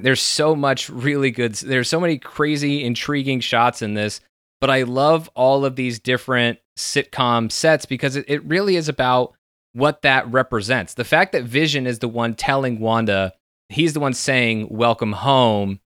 there's 0.00 0.20
so 0.20 0.54
much 0.54 0.90
really 0.90 1.30
good, 1.30 1.54
there's 1.54 1.88
so 1.88 2.00
many 2.00 2.18
crazy, 2.18 2.84
intriguing 2.84 3.40
shots 3.40 3.80
in 3.80 3.94
this 3.94 4.20
but 4.60 4.70
I 4.70 4.82
love 4.82 5.30
all 5.34 5.64
of 5.64 5.76
these 5.76 5.98
different 5.98 6.58
sitcom 6.76 7.50
sets 7.50 7.86
because 7.86 8.16
it, 8.16 8.24
it 8.28 8.44
really 8.44 8.76
is 8.76 8.88
about 8.88 9.34
what 9.72 10.02
that 10.02 10.30
represents. 10.30 10.94
The 10.94 11.04
fact 11.04 11.32
that 11.32 11.44
Vision 11.44 11.86
is 11.86 11.98
the 11.98 12.08
one 12.08 12.34
telling 12.34 12.80
Wanda, 12.80 13.34
he's 13.68 13.92
the 13.92 14.00
one 14.00 14.14
saying, 14.14 14.68
Welcome 14.70 15.12
home. 15.12 15.80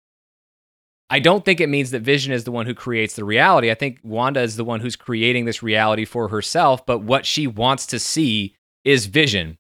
I 1.10 1.20
don't 1.20 1.44
think 1.44 1.60
it 1.60 1.70
means 1.70 1.90
that 1.92 2.04
Vision 2.04 2.34
is 2.34 2.44
the 2.44 2.52
one 2.52 2.68
who 2.68 2.76
creates 2.76 3.16
the 3.16 3.26
reality. 3.26 3.72
I 3.72 3.76
think 3.76 4.00
Wanda 4.04 4.42
is 4.42 4.58
the 4.58 4.64
one 4.64 4.80
who's 4.80 4.96
creating 4.96 5.46
this 5.46 5.64
reality 5.64 6.06
for 6.06 6.28
herself, 6.28 6.86
but 6.86 7.00
what 7.00 7.26
she 7.26 7.48
wants 7.48 7.88
to 7.88 8.00
see 8.00 8.56
is 8.86 9.08
Vision. 9.08 9.58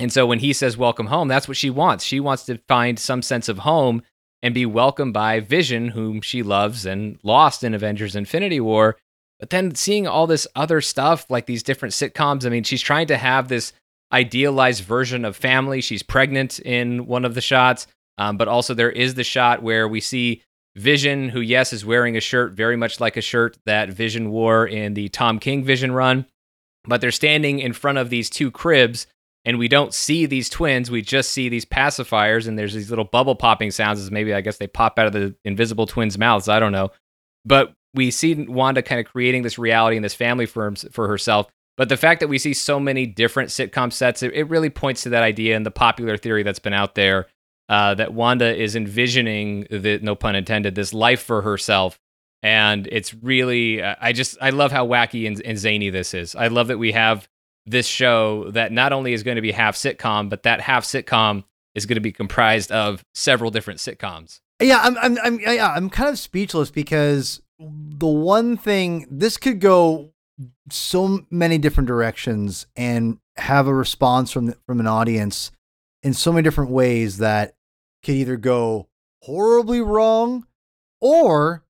And 0.00 0.12
so 0.12 0.26
when 0.26 0.40
he 0.40 0.52
says 0.52 0.76
welcome 0.76 1.06
home, 1.06 1.28
that's 1.28 1.46
what 1.46 1.56
she 1.56 1.70
wants. 1.70 2.04
She 2.04 2.18
wants 2.18 2.44
to 2.46 2.58
find 2.66 2.98
some 2.98 3.22
sense 3.22 3.48
of 3.48 3.58
home 3.58 4.02
and 4.42 4.54
be 4.54 4.66
welcomed 4.66 5.12
by 5.12 5.40
Vision, 5.40 5.88
whom 5.88 6.20
she 6.20 6.42
loves 6.42 6.86
and 6.86 7.18
lost 7.22 7.62
in 7.62 7.74
Avengers 7.74 8.16
Infinity 8.16 8.60
War. 8.60 8.96
But 9.38 9.50
then 9.50 9.74
seeing 9.74 10.06
all 10.06 10.26
this 10.26 10.46
other 10.54 10.80
stuff, 10.80 11.30
like 11.30 11.46
these 11.46 11.62
different 11.62 11.94
sitcoms, 11.94 12.44
I 12.44 12.50
mean, 12.50 12.64
she's 12.64 12.82
trying 12.82 13.06
to 13.08 13.16
have 13.16 13.48
this 13.48 13.72
idealized 14.12 14.84
version 14.84 15.24
of 15.24 15.36
family. 15.36 15.80
She's 15.80 16.02
pregnant 16.02 16.58
in 16.60 17.06
one 17.06 17.24
of 17.24 17.34
the 17.34 17.40
shots, 17.40 17.86
um, 18.18 18.36
but 18.36 18.48
also 18.48 18.74
there 18.74 18.90
is 18.90 19.14
the 19.14 19.24
shot 19.24 19.62
where 19.62 19.88
we 19.88 20.00
see 20.00 20.42
Vision, 20.76 21.30
who, 21.30 21.40
yes, 21.40 21.72
is 21.72 21.84
wearing 21.84 22.16
a 22.16 22.20
shirt 22.20 22.52
very 22.52 22.76
much 22.76 23.00
like 23.00 23.16
a 23.16 23.22
shirt 23.22 23.58
that 23.66 23.90
Vision 23.90 24.30
wore 24.30 24.66
in 24.66 24.94
the 24.94 25.08
Tom 25.08 25.38
King 25.38 25.64
Vision 25.64 25.92
run, 25.92 26.26
but 26.84 27.00
they're 27.00 27.10
standing 27.10 27.58
in 27.58 27.72
front 27.72 27.98
of 27.98 28.08
these 28.08 28.30
two 28.30 28.50
cribs 28.50 29.06
and 29.44 29.58
we 29.58 29.68
don't 29.68 29.94
see 29.94 30.26
these 30.26 30.48
twins. 30.48 30.90
We 30.90 31.02
just 31.02 31.30
see 31.30 31.48
these 31.48 31.64
pacifiers, 31.64 32.46
and 32.46 32.58
there's 32.58 32.74
these 32.74 32.90
little 32.90 33.04
bubble 33.04 33.34
popping 33.34 33.70
sounds. 33.70 34.00
As 34.00 34.10
maybe 34.10 34.34
I 34.34 34.40
guess 34.40 34.58
they 34.58 34.66
pop 34.66 34.98
out 34.98 35.06
of 35.06 35.12
the 35.12 35.34
invisible 35.44 35.86
twins' 35.86 36.18
mouths. 36.18 36.48
I 36.48 36.60
don't 36.60 36.72
know, 36.72 36.90
but 37.44 37.72
we 37.94 38.10
see 38.10 38.34
Wanda 38.34 38.82
kind 38.82 39.00
of 39.00 39.06
creating 39.06 39.42
this 39.42 39.58
reality 39.58 39.96
and 39.96 40.04
this 40.04 40.14
family 40.14 40.46
for 40.46 40.74
for 40.92 41.08
herself. 41.08 41.48
But 41.76 41.88
the 41.88 41.96
fact 41.96 42.20
that 42.20 42.28
we 42.28 42.38
see 42.38 42.52
so 42.52 42.78
many 42.78 43.06
different 43.06 43.48
sitcom 43.48 43.90
sets, 43.90 44.22
it, 44.22 44.34
it 44.34 44.44
really 44.44 44.68
points 44.68 45.02
to 45.04 45.08
that 45.10 45.22
idea 45.22 45.56
and 45.56 45.64
the 45.64 45.70
popular 45.70 46.18
theory 46.18 46.42
that's 46.42 46.58
been 46.58 46.74
out 46.74 46.94
there 46.94 47.26
uh, 47.70 47.94
that 47.94 48.12
Wanda 48.12 48.54
is 48.54 48.76
envisioning 48.76 49.66
the 49.70 49.98
no 50.02 50.14
pun 50.14 50.36
intended 50.36 50.74
this 50.74 50.92
life 50.92 51.22
for 51.22 51.40
herself. 51.40 51.98
And 52.42 52.86
it's 52.90 53.14
really, 53.14 53.82
I 53.82 54.12
just, 54.12 54.36
I 54.42 54.50
love 54.50 54.72
how 54.72 54.86
wacky 54.86 55.26
and, 55.26 55.40
and 55.42 55.56
zany 55.56 55.88
this 55.88 56.12
is. 56.12 56.34
I 56.34 56.48
love 56.48 56.68
that 56.68 56.78
we 56.78 56.92
have 56.92 57.28
this 57.66 57.86
show 57.86 58.50
that 58.50 58.72
not 58.72 58.92
only 58.92 59.12
is 59.12 59.22
going 59.22 59.36
to 59.36 59.42
be 59.42 59.52
half 59.52 59.76
sitcom, 59.76 60.28
but 60.28 60.42
that 60.44 60.60
half 60.60 60.84
sitcom 60.84 61.44
is 61.74 61.86
going 61.86 61.96
to 61.96 62.00
be 62.00 62.12
comprised 62.12 62.72
of 62.72 63.04
several 63.14 63.50
different 63.50 63.80
sitcoms. 63.80 64.40
Yeah, 64.60 64.80
I'm, 64.82 64.98
I'm, 64.98 65.18
I'm, 65.22 65.40
yeah, 65.40 65.72
I'm 65.74 65.88
kind 65.88 66.10
of 66.10 66.18
speechless 66.18 66.70
because 66.70 67.40
the 67.58 68.06
one 68.06 68.56
thing 68.56 69.06
this 69.10 69.36
could 69.36 69.60
go 69.60 70.12
so 70.70 71.26
many 71.30 71.58
different 71.58 71.86
directions 71.86 72.66
and 72.76 73.18
have 73.36 73.66
a 73.66 73.74
response 73.74 74.30
from 74.30 74.54
from 74.66 74.80
an 74.80 74.86
audience 74.86 75.50
in 76.02 76.14
so 76.14 76.32
many 76.32 76.42
different 76.42 76.70
ways 76.70 77.18
that 77.18 77.54
could 78.02 78.14
either 78.14 78.36
go 78.36 78.88
horribly 79.22 79.80
wrong 79.80 80.46
or 81.00 81.64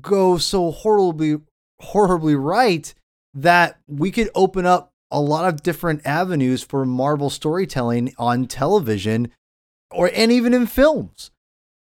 go 0.00 0.38
so 0.38 0.70
horribly 0.70 1.40
horribly 1.80 2.36
right 2.36 2.94
that 3.34 3.80
we 3.88 4.10
could 4.10 4.30
open 4.34 4.66
up 4.66 4.91
a 5.12 5.20
lot 5.20 5.44
of 5.44 5.62
different 5.62 6.04
avenues 6.04 6.62
for 6.62 6.84
Marvel 6.84 7.30
storytelling 7.30 8.14
on 8.18 8.46
television 8.46 9.30
or 9.90 10.10
and 10.14 10.32
even 10.32 10.54
in 10.54 10.66
films. 10.66 11.30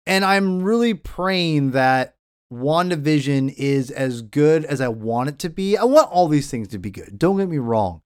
And 0.07 0.25
I'm 0.25 0.63
really 0.63 0.95
praying 0.95 1.73
that 1.73 2.17
WandaVision 2.53 3.55
is 3.57 3.91
as 3.91 4.23
good 4.23 4.65
as 4.65 4.81
I 4.81 4.89
want 4.89 5.29
it 5.29 5.39
to 5.41 5.51
be. 5.51 5.77
I 5.77 5.85
want 5.85 6.11
all 6.11 6.29
these 6.29 6.51
things 6.51 6.69
to 6.69 6.79
be 6.79 6.91
good. 6.91 7.19
Don't 7.19 7.37
get 7.37 7.49
me 7.49 7.59
wrong. 7.59 8.01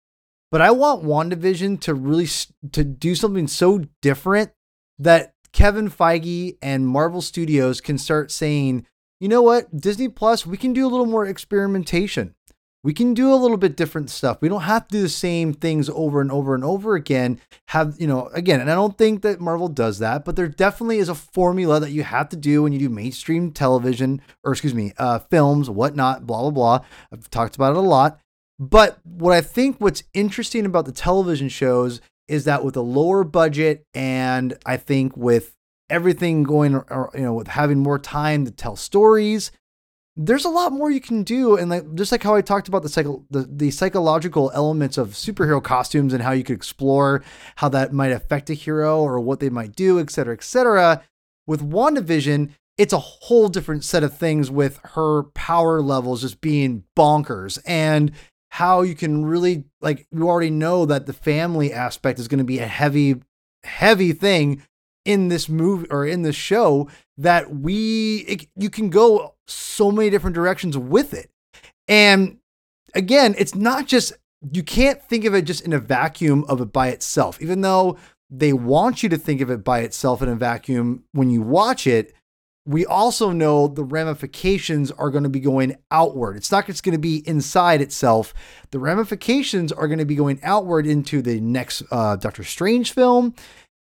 But 0.50 0.60
I 0.60 0.72
want 0.72 1.04
WandaVision 1.04 1.80
to 1.82 1.94
really 1.94 2.28
to 2.72 2.84
do 2.84 3.14
something 3.14 3.46
so 3.46 3.84
different 4.02 4.50
that 4.98 5.34
Kevin 5.52 5.88
Feige 5.90 6.58
and 6.60 6.86
Marvel 6.86 7.22
Studios 7.22 7.80
can 7.80 7.96
start 7.96 8.30
saying, 8.30 8.86
you 9.20 9.28
know 9.28 9.42
what, 9.42 9.74
Disney 9.76 10.08
Plus, 10.08 10.44
we 10.44 10.56
can 10.56 10.72
do 10.72 10.86
a 10.86 10.90
little 10.90 11.06
more 11.06 11.24
experimentation. 11.24 12.34
We 12.84 12.92
can 12.92 13.14
do 13.14 13.32
a 13.32 13.36
little 13.36 13.56
bit 13.56 13.76
different 13.76 14.10
stuff. 14.10 14.38
We 14.40 14.48
don't 14.48 14.62
have 14.62 14.88
to 14.88 14.92
do 14.92 15.02
the 15.02 15.08
same 15.08 15.54
things 15.54 15.88
over 15.88 16.20
and 16.20 16.32
over 16.32 16.54
and 16.54 16.64
over 16.64 16.96
again. 16.96 17.40
Have, 17.68 17.94
you 18.00 18.08
know, 18.08 18.26
again, 18.34 18.60
and 18.60 18.68
I 18.70 18.74
don't 18.74 18.98
think 18.98 19.22
that 19.22 19.40
Marvel 19.40 19.68
does 19.68 20.00
that, 20.00 20.24
but 20.24 20.34
there 20.34 20.48
definitely 20.48 20.98
is 20.98 21.08
a 21.08 21.14
formula 21.14 21.78
that 21.78 21.92
you 21.92 22.02
have 22.02 22.28
to 22.30 22.36
do 22.36 22.64
when 22.64 22.72
you 22.72 22.80
do 22.80 22.88
mainstream 22.88 23.52
television 23.52 24.20
or, 24.42 24.50
excuse 24.50 24.74
me, 24.74 24.92
uh, 24.98 25.20
films, 25.20 25.70
whatnot, 25.70 26.26
blah, 26.26 26.40
blah, 26.40 26.50
blah. 26.50 26.80
I've 27.12 27.30
talked 27.30 27.54
about 27.54 27.72
it 27.72 27.78
a 27.78 27.80
lot. 27.80 28.18
But 28.58 28.98
what 29.04 29.32
I 29.32 29.40
think 29.42 29.76
what's 29.78 30.02
interesting 30.12 30.66
about 30.66 30.84
the 30.84 30.92
television 30.92 31.48
shows 31.48 32.00
is 32.26 32.44
that 32.44 32.64
with 32.64 32.76
a 32.76 32.82
lower 32.82 33.24
budget 33.24 33.84
and 33.94 34.56
I 34.66 34.76
think 34.76 35.16
with 35.16 35.54
everything 35.90 36.42
going, 36.42 36.72
you 36.72 37.20
know, 37.20 37.34
with 37.34 37.48
having 37.48 37.78
more 37.78 37.98
time 37.98 38.44
to 38.44 38.50
tell 38.50 38.74
stories, 38.74 39.52
there's 40.16 40.44
a 40.44 40.50
lot 40.50 40.72
more 40.72 40.90
you 40.90 41.00
can 41.00 41.22
do. 41.22 41.56
And 41.56 41.70
like 41.70 41.94
just 41.94 42.12
like 42.12 42.22
how 42.22 42.34
I 42.34 42.42
talked 42.42 42.68
about 42.68 42.82
the 42.82 42.88
psycho, 42.88 43.24
the, 43.30 43.48
the 43.50 43.70
psychological 43.70 44.50
elements 44.54 44.98
of 44.98 45.10
superhero 45.10 45.62
costumes 45.62 46.12
and 46.12 46.22
how 46.22 46.32
you 46.32 46.44
could 46.44 46.56
explore 46.56 47.22
how 47.56 47.68
that 47.70 47.92
might 47.92 48.12
affect 48.12 48.50
a 48.50 48.54
hero 48.54 49.00
or 49.00 49.18
what 49.20 49.40
they 49.40 49.48
might 49.48 49.74
do, 49.74 49.98
et 49.98 50.10
cetera, 50.10 50.34
et 50.34 50.42
cetera. 50.42 51.02
With 51.46 51.68
WandaVision, 51.68 52.50
it's 52.78 52.92
a 52.92 52.98
whole 52.98 53.48
different 53.48 53.84
set 53.84 54.02
of 54.02 54.16
things 54.16 54.50
with 54.50 54.80
her 54.94 55.24
power 55.34 55.80
levels 55.80 56.22
just 56.22 56.40
being 56.40 56.84
bonkers 56.96 57.58
and 57.66 58.12
how 58.50 58.82
you 58.82 58.94
can 58.94 59.24
really 59.24 59.64
like 59.80 60.06
you 60.12 60.28
already 60.28 60.50
know 60.50 60.84
that 60.84 61.06
the 61.06 61.12
family 61.12 61.72
aspect 61.72 62.18
is 62.18 62.28
going 62.28 62.38
to 62.38 62.44
be 62.44 62.58
a 62.58 62.66
heavy 62.66 63.16
heavy 63.64 64.12
thing 64.12 64.62
in 65.04 65.28
this 65.28 65.48
movie 65.48 65.86
or 65.90 66.06
in 66.06 66.22
this 66.22 66.36
show 66.36 66.88
that 67.18 67.54
we 67.54 68.18
it, 68.28 68.46
you 68.56 68.70
can 68.70 68.90
go 68.90 69.34
so 69.46 69.90
many 69.90 70.10
different 70.10 70.34
directions 70.34 70.78
with 70.78 71.12
it 71.12 71.30
and 71.88 72.38
again 72.94 73.34
it's 73.38 73.54
not 73.54 73.86
just 73.86 74.12
you 74.52 74.62
can't 74.62 75.02
think 75.02 75.24
of 75.24 75.34
it 75.34 75.42
just 75.42 75.64
in 75.64 75.72
a 75.72 75.78
vacuum 75.78 76.44
of 76.48 76.60
it 76.60 76.72
by 76.72 76.88
itself 76.88 77.40
even 77.40 77.60
though 77.60 77.96
they 78.30 78.52
want 78.52 79.02
you 79.02 79.08
to 79.08 79.18
think 79.18 79.40
of 79.40 79.50
it 79.50 79.64
by 79.64 79.80
itself 79.80 80.22
in 80.22 80.28
a 80.28 80.36
vacuum 80.36 81.04
when 81.12 81.30
you 81.30 81.42
watch 81.42 81.86
it 81.86 82.14
we 82.64 82.86
also 82.86 83.32
know 83.32 83.66
the 83.66 83.82
ramifications 83.82 84.92
are 84.92 85.10
going 85.10 85.24
to 85.24 85.28
be 85.28 85.40
going 85.40 85.76
outward. 85.90 86.36
It's 86.36 86.52
not 86.52 86.66
just 86.66 86.84
going 86.84 86.92
to 86.92 86.98
be 86.98 87.26
inside 87.26 87.80
itself. 87.80 88.32
The 88.70 88.78
ramifications 88.78 89.72
are 89.72 89.88
going 89.88 89.98
to 89.98 90.04
be 90.04 90.14
going 90.14 90.38
outward 90.44 90.86
into 90.86 91.22
the 91.22 91.40
next 91.40 91.82
uh, 91.90 92.16
Doctor 92.16 92.44
Strange 92.44 92.92
film. 92.92 93.34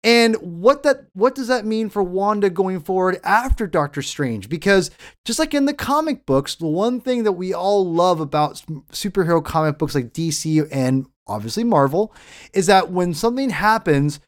And 0.03 0.35
what 0.35 0.83
that 0.83 1.05
what 1.13 1.33
does 1.33 1.47
that 1.47 1.65
mean 1.65 1.89
for 1.89 2.03
Wanda 2.03 2.49
going 2.49 2.81
forward 2.81 3.21
after 3.23 3.67
Doctor 3.67 4.01
Strange? 4.01 4.49
Because 4.49 4.91
just 5.23 5.39
like 5.39 5.53
in 5.53 5.65
the 5.65 5.73
comic 5.73 6.25
books, 6.25 6.55
the 6.55 6.67
one 6.67 6.99
thing 6.99 7.23
that 7.23 7.31
we 7.33 7.53
all 7.53 7.89
love 7.89 8.19
about 8.19 8.61
superhero 8.91 9.43
comic 9.43 9.77
books 9.77 9.95
like 9.95 10.11
DC 10.11 10.67
and 10.71 11.05
obviously 11.25 11.63
Marvel 11.63 12.13
is 12.53 12.65
that 12.67 12.91
when 12.91 13.13
something 13.13 13.49
happens, 13.49 14.19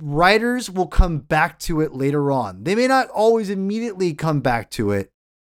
writers 0.00 0.70
will 0.70 0.86
come 0.86 1.18
back 1.18 1.58
to 1.60 1.80
it 1.80 1.94
later 1.94 2.30
on. 2.30 2.64
They 2.64 2.74
may 2.74 2.86
not 2.86 3.08
always 3.08 3.48
immediately 3.48 4.12
come 4.12 4.40
back 4.40 4.70
to 4.72 4.90
it, 4.90 5.10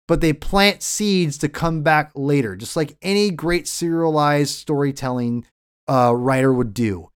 but 0.06 0.20
they 0.20 0.32
plant 0.32 0.82
seeds 0.82 1.38
to 1.38 1.48
come 1.48 1.82
back 1.82 2.12
later, 2.14 2.54
just 2.54 2.76
like 2.76 2.96
any 3.02 3.30
great 3.30 3.66
serialized 3.66 4.54
storytelling 4.54 5.44
uh, 5.88 6.14
writer 6.14 6.52
would 6.52 6.72
do. 6.72 7.10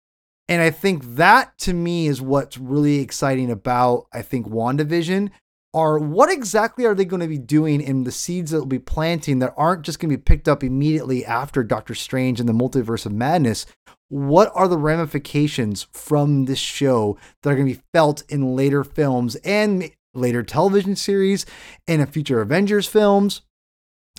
And 0.49 0.61
I 0.61 0.71
think 0.71 1.15
that 1.15 1.57
to 1.59 1.73
me 1.73 2.07
is 2.07 2.21
what's 2.21 2.57
really 2.57 2.99
exciting 2.99 3.49
about, 3.51 4.07
I 4.11 4.21
think, 4.21 4.47
WandaVision 4.47 5.29
are 5.73 5.99
what 5.99 6.31
exactly 6.31 6.85
are 6.85 6.95
they 6.95 7.05
going 7.05 7.21
to 7.21 7.27
be 7.27 7.37
doing 7.37 7.79
in 7.79 8.03
the 8.03 8.11
seeds 8.11 8.49
that 8.51 8.57
will 8.57 8.65
be 8.65 8.79
planting 8.79 9.39
that 9.39 9.53
aren't 9.55 9.83
just 9.83 9.99
going 9.99 10.09
to 10.09 10.17
be 10.17 10.21
picked 10.21 10.47
up 10.47 10.63
immediately 10.63 11.23
after 11.23 11.63
Doctor 11.63 11.93
Strange 11.93 12.39
and 12.39 12.49
the 12.49 12.53
Multiverse 12.53 13.05
of 13.05 13.11
Madness? 13.11 13.67
what 14.09 14.51
are 14.55 14.67
the 14.67 14.77
ramifications 14.77 15.87
from 15.93 16.45
this 16.45 16.59
show 16.59 17.17
that 17.41 17.51
are 17.51 17.55
going 17.55 17.67
to 17.67 17.75
be 17.75 17.83
felt 17.93 18.23
in 18.27 18.55
later 18.55 18.83
films 18.83 19.35
and 19.37 19.91
later 20.13 20.43
television 20.43 20.95
series 20.95 21.45
and 21.87 22.01
in 22.01 22.07
future 22.07 22.41
Avengers 22.41 22.87
films, 22.87 23.41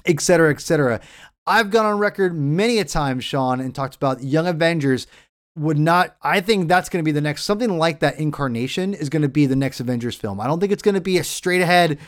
et 0.07 0.21
cetera, 0.21 0.51
et 0.51 0.61
cetera. 0.61 1.01
I've 1.47 1.71
gone 1.71 1.87
on 1.87 1.99
record 1.99 2.37
many 2.37 2.79
a 2.79 2.85
time, 2.85 3.19
Sean, 3.19 3.61
and 3.61 3.75
talked 3.75 3.97
about 3.97 4.23
Young 4.23 4.47
Avengers 4.47 5.09
would 5.61 5.79
not 5.79 6.17
I 6.23 6.41
think 6.41 6.69
that's 6.69 6.89
going 6.89 7.05
to 7.05 7.09
be 7.09 7.13
the 7.13 7.21
next 7.21 7.45
something 7.45 7.79
like 7.79 8.01
that 8.01 8.19
incarnation 8.19 8.95
is 8.95 9.11
going 9.11 9.23
to 9.23 9.29
be 9.29 9.47
the 9.47 9.57
next 9.57 9.79
Avengers 9.79 10.17
film. 10.17 10.41
I 10.41 10.47
don't 10.47 10.59
think 10.59 10.73
it's 10.73 10.83
going 10.83 10.95
to 10.95 11.01
be 11.01 11.19
a 11.19 11.25
straight 11.25 11.61
ahead 11.61 11.99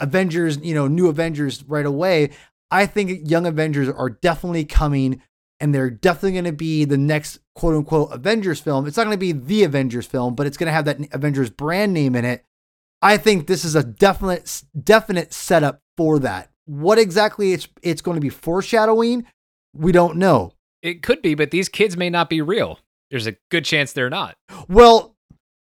Avengers, 0.00 0.58
you 0.58 0.74
know, 0.74 0.88
new 0.88 1.08
Avengers 1.08 1.64
right 1.64 1.86
away. 1.86 2.30
I 2.70 2.86
think 2.86 3.30
Young 3.30 3.46
Avengers 3.46 3.88
are 3.88 4.10
definitely 4.10 4.64
coming 4.64 5.22
and 5.60 5.74
they're 5.74 5.88
definitely 5.88 6.32
going 6.32 6.44
to 6.44 6.52
be 6.52 6.84
the 6.84 6.98
next 6.98 7.38
quote 7.54 7.76
unquote 7.76 8.12
Avengers 8.12 8.60
film. 8.60 8.86
It's 8.86 8.96
not 8.96 9.04
going 9.04 9.14
to 9.14 9.18
be 9.18 9.32
the 9.32 9.64
Avengers 9.64 10.06
film, 10.06 10.34
but 10.34 10.46
it's 10.46 10.56
going 10.56 10.66
to 10.66 10.72
have 10.72 10.84
that 10.86 11.14
Avengers 11.14 11.48
brand 11.48 11.94
name 11.94 12.16
in 12.16 12.24
it. 12.24 12.44
I 13.00 13.16
think 13.18 13.46
this 13.46 13.64
is 13.64 13.76
a 13.76 13.84
definite 13.84 14.64
definite 14.82 15.32
setup 15.32 15.80
for 15.96 16.18
that. 16.18 16.50
What 16.64 16.98
exactly 16.98 17.52
it's 17.52 17.68
it's 17.82 18.02
going 18.02 18.16
to 18.16 18.20
be 18.20 18.30
foreshadowing, 18.30 19.26
we 19.72 19.92
don't 19.92 20.16
know. 20.16 20.52
It 20.82 21.02
could 21.02 21.22
be, 21.22 21.34
but 21.34 21.52
these 21.52 21.68
kids 21.68 21.96
may 21.96 22.10
not 22.10 22.28
be 22.28 22.42
real. 22.42 22.80
There's 23.10 23.26
a 23.26 23.36
good 23.50 23.64
chance 23.64 23.92
they're 23.92 24.10
not. 24.10 24.36
Well, 24.68 25.16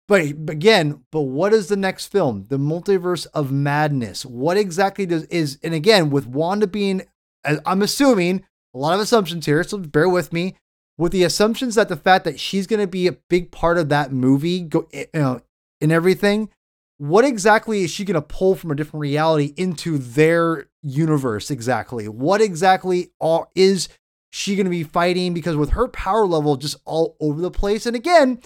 but 0.07 0.21
again, 0.21 1.03
but 1.11 1.21
what 1.21 1.53
is 1.53 1.67
the 1.67 1.75
next 1.75 2.07
film? 2.07 2.45
The 2.49 2.57
Multiverse 2.57 3.27
of 3.33 3.51
Madness. 3.51 4.25
What 4.25 4.57
exactly 4.57 5.05
does 5.05 5.23
is 5.25 5.57
and 5.63 5.73
again 5.73 6.09
with 6.09 6.27
Wanda 6.27 6.67
being 6.67 7.03
I'm 7.43 7.81
assuming 7.81 8.43
a 8.73 8.77
lot 8.77 8.93
of 8.93 8.99
assumptions 8.99 9.45
here, 9.45 9.63
so 9.63 9.77
bear 9.77 10.09
with 10.09 10.31
me. 10.31 10.55
With 10.97 11.11
the 11.11 11.23
assumptions 11.23 11.75
that 11.75 11.89
the 11.89 11.95
fact 11.95 12.25
that 12.25 12.39
she's 12.39 12.67
going 12.67 12.81
to 12.81 12.87
be 12.87 13.07
a 13.07 13.17
big 13.29 13.51
part 13.51 13.77
of 13.77 13.89
that 13.89 14.11
movie, 14.11 14.61
go, 14.61 14.87
eh, 14.93 15.05
you 15.13 15.19
know, 15.19 15.41
in 15.79 15.91
everything, 15.91 16.49
what 16.97 17.25
exactly 17.25 17.83
is 17.83 17.89
she 17.89 18.05
going 18.05 18.15
to 18.15 18.21
pull 18.21 18.55
from 18.55 18.69
a 18.69 18.75
different 18.75 19.01
reality 19.01 19.53
into 19.57 19.97
their 19.97 20.67
universe 20.83 21.49
exactly? 21.49 22.07
What 22.07 22.41
exactly 22.41 23.11
are, 23.19 23.47
is 23.55 23.89
she 24.31 24.55
going 24.55 24.65
to 24.65 24.71
be 24.71 24.83
fighting? 24.83 25.33
Because 25.33 25.55
with 25.55 25.71
her 25.71 25.87
power 25.87 26.25
level 26.25 26.57
just 26.57 26.77
all 26.85 27.15
over 27.19 27.39
the 27.39 27.51
place, 27.51 27.85
and 27.85 27.95
again, 27.95 28.41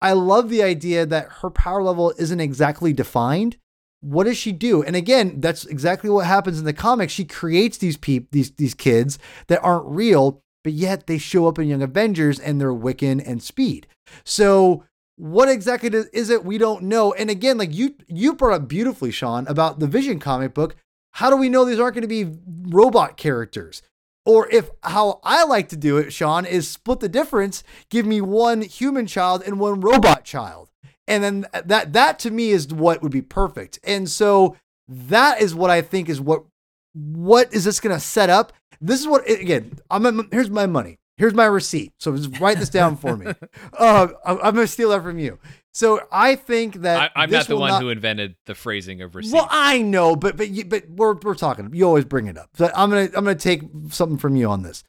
I 0.00 0.12
love 0.12 0.48
the 0.48 0.62
idea 0.62 1.04
that 1.04 1.28
her 1.42 1.50
power 1.50 1.82
level 1.82 2.14
isn't 2.18 2.40
exactly 2.40 2.92
defined 2.92 3.58
what 4.00 4.24
does 4.24 4.36
she 4.36 4.52
do? 4.52 4.82
And 4.82 4.94
again, 4.94 5.40
that's 5.40 5.64
exactly 5.64 6.10
what 6.10 6.26
happens 6.26 6.58
in 6.58 6.64
the 6.64 6.72
comics. 6.72 7.12
She 7.12 7.24
creates 7.24 7.78
these 7.78 7.96
peop 7.96 8.30
these 8.30 8.52
these 8.52 8.74
kids 8.74 9.18
that 9.48 9.62
aren't 9.62 9.86
real, 9.86 10.42
but 10.62 10.72
yet 10.72 11.06
they 11.06 11.18
show 11.18 11.46
up 11.48 11.58
in 11.58 11.68
Young 11.68 11.82
Avengers 11.82 12.38
and 12.38 12.60
they're 12.60 12.72
Wiccan 12.72 13.22
and 13.26 13.42
Speed. 13.42 13.86
So 14.24 14.84
what 15.16 15.48
exactly 15.48 15.90
is 16.12 16.30
it? 16.30 16.44
We 16.44 16.58
don't 16.58 16.84
know. 16.84 17.12
And 17.14 17.30
again, 17.30 17.58
like 17.58 17.74
you 17.74 17.94
you 18.06 18.34
brought 18.34 18.54
up 18.54 18.68
beautifully, 18.68 19.10
Sean, 19.10 19.46
about 19.48 19.80
the 19.80 19.86
Vision 19.86 20.18
comic 20.18 20.54
book. 20.54 20.76
How 21.12 21.30
do 21.30 21.36
we 21.36 21.48
know 21.48 21.64
these 21.64 21.80
aren't 21.80 21.94
going 21.94 22.02
to 22.02 22.08
be 22.08 22.38
robot 22.68 23.16
characters? 23.16 23.82
Or 24.26 24.48
if 24.50 24.68
how 24.82 25.20
I 25.22 25.44
like 25.44 25.68
to 25.68 25.76
do 25.76 25.96
it, 25.98 26.12
Sean, 26.12 26.44
is 26.44 26.68
split 26.68 27.00
the 27.00 27.08
difference, 27.08 27.62
give 27.88 28.04
me 28.04 28.20
one 28.20 28.60
human 28.60 29.06
child 29.06 29.42
and 29.46 29.60
one 29.60 29.80
robot 29.80 30.24
child. 30.24 30.68
And 31.06 31.22
then 31.22 31.46
that 31.64 31.92
that 31.92 32.18
to 32.20 32.30
me 32.30 32.50
is 32.50 32.66
what 32.68 33.02
would 33.02 33.12
be 33.12 33.22
perfect. 33.22 33.78
And 33.84 34.10
so 34.10 34.56
that 34.88 35.40
is 35.40 35.54
what 35.54 35.70
I 35.70 35.80
think 35.80 36.08
is 36.08 36.20
what 36.20 36.44
what 36.92 37.54
is 37.54 37.64
this 37.64 37.80
going 37.80 37.94
to 37.94 38.00
set 38.00 38.28
up? 38.28 38.52
This 38.80 39.00
is 39.00 39.06
what 39.06 39.28
again. 39.30 39.78
I'm 39.90 40.28
here's 40.32 40.50
my 40.50 40.66
money. 40.66 40.98
Here's 41.18 41.34
my 41.34 41.46
receipt. 41.46 41.92
So 41.98 42.14
just 42.16 42.40
write 42.40 42.58
this 42.58 42.68
down 42.68 42.96
for 42.96 43.16
me. 43.16 43.32
Uh, 43.78 44.08
I'm, 44.24 44.38
I'm 44.38 44.54
going 44.54 44.66
to 44.66 44.72
steal 44.72 44.90
that 44.90 45.02
from 45.02 45.18
you. 45.18 45.38
So 45.76 46.00
I 46.10 46.36
think 46.36 46.76
that 46.76 47.12
I, 47.14 47.24
am 47.24 47.30
not 47.30 47.48
the 47.48 47.56
one 47.58 47.68
not, 47.68 47.82
who 47.82 47.90
invented 47.90 48.34
the 48.46 48.54
phrasing 48.54 49.02
of 49.02 49.14
receipt. 49.14 49.34
Well, 49.34 49.46
I 49.50 49.82
know, 49.82 50.16
but 50.16 50.38
but 50.38 50.48
but 50.70 50.88
we're 50.88 51.12
we're 51.16 51.34
talking. 51.34 51.68
You 51.74 51.84
always 51.84 52.06
bring 52.06 52.28
it 52.28 52.38
up. 52.38 52.48
So 52.54 52.70
I'm 52.74 52.88
gonna 52.88 53.10
I'm 53.14 53.24
gonna 53.24 53.34
take 53.34 53.60
something 53.90 54.16
from 54.16 54.36
you 54.36 54.48
on 54.48 54.62
this. 54.62 54.84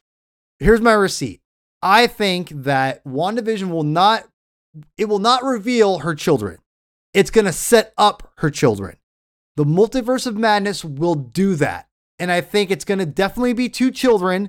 Here's 0.60 0.80
my 0.80 0.94
receipt. 0.94 1.42
I 1.82 2.06
think 2.06 2.48
that 2.62 3.04
WandaVision 3.04 3.68
will 3.68 3.82
not 3.82 4.28
it 4.96 5.10
will 5.10 5.18
not 5.18 5.44
reveal 5.44 5.98
her 5.98 6.14
children. 6.14 6.56
It's 7.12 7.30
going 7.30 7.44
to 7.44 7.52
set 7.52 7.92
up 7.98 8.32
her 8.38 8.50
children. 8.50 8.96
The 9.56 9.66
multiverse 9.66 10.26
of 10.26 10.38
madness 10.38 10.86
will 10.86 11.16
do 11.16 11.54
that. 11.56 11.86
And 12.18 12.32
I 12.32 12.40
think 12.40 12.70
it's 12.70 12.86
going 12.86 12.98
to 12.98 13.06
definitely 13.06 13.52
be 13.52 13.68
two 13.68 13.90
children, 13.90 14.48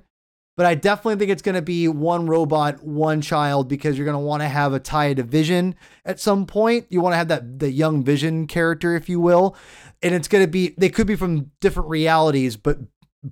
but 0.59 0.65
I 0.65 0.75
definitely 0.75 1.15
think 1.15 1.31
it's 1.31 1.41
going 1.41 1.55
to 1.55 1.61
be 1.61 1.87
one 1.87 2.27
robot, 2.27 2.83
one 2.83 3.21
child, 3.21 3.69
because 3.69 3.97
you're 3.97 4.03
going 4.03 4.13
to 4.15 4.19
want 4.19 4.41
to 4.41 4.47
have 4.49 4.73
a 4.73 4.79
tie 4.81 5.13
to 5.13 5.23
Vision 5.23 5.73
at 6.03 6.19
some 6.19 6.45
point. 6.45 6.85
You 6.89 6.99
want 6.99 7.13
to 7.13 7.17
have 7.17 7.29
that 7.29 7.59
the 7.59 7.71
young 7.71 8.03
Vision 8.03 8.45
character, 8.45 8.93
if 8.93 9.07
you 9.07 9.21
will. 9.21 9.55
And 10.03 10.13
it's 10.13 10.27
going 10.27 10.43
to 10.43 10.51
be, 10.51 10.75
they 10.77 10.89
could 10.89 11.07
be 11.07 11.15
from 11.15 11.51
different 11.61 11.87
realities, 11.87 12.57
but 12.57 12.77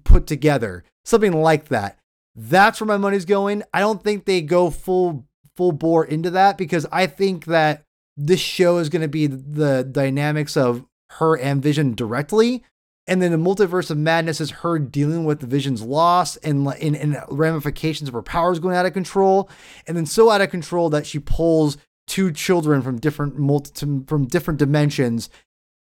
put 0.05 0.25
together, 0.25 0.85
something 1.03 1.33
like 1.33 1.67
that. 1.67 1.99
That's 2.33 2.79
where 2.79 2.87
my 2.87 2.95
money's 2.95 3.25
going. 3.25 3.61
I 3.73 3.81
don't 3.81 4.01
think 4.01 4.23
they 4.23 4.39
go 4.39 4.69
full 4.69 5.27
full 5.57 5.73
bore 5.73 6.05
into 6.05 6.29
that 6.29 6.57
because 6.57 6.85
I 6.93 7.07
think 7.07 7.43
that 7.47 7.83
this 8.15 8.39
show 8.39 8.77
is 8.77 8.87
going 8.87 9.01
to 9.01 9.09
be 9.09 9.27
the 9.27 9.83
dynamics 9.83 10.55
of 10.55 10.85
her 11.09 11.37
and 11.37 11.61
Vision 11.61 11.93
directly. 11.93 12.63
And 13.07 13.21
then 13.21 13.31
the 13.31 13.37
multiverse 13.37 13.89
of 13.89 13.97
madness 13.97 14.41
is 14.41 14.51
her 14.51 14.77
dealing 14.77 15.23
with 15.23 15.39
the 15.39 15.47
Vision's 15.47 15.81
loss 15.81 16.35
and, 16.37 16.67
and, 16.67 16.95
and 16.95 17.23
ramifications 17.29 18.09
of 18.09 18.13
her 18.13 18.21
powers 18.21 18.59
going 18.59 18.75
out 18.75 18.85
of 18.85 18.93
control. 18.93 19.49
And 19.87 19.95
then 19.95 20.05
so 20.05 20.29
out 20.29 20.41
of 20.41 20.49
control 20.49 20.89
that 20.89 21.07
she 21.07 21.19
pulls 21.19 21.77
two 22.05 22.31
children 22.31 22.81
from 22.81 22.99
different 22.99 23.37
multi- 23.37 24.03
from 24.07 24.25
different 24.25 24.59
dimensions 24.59 25.29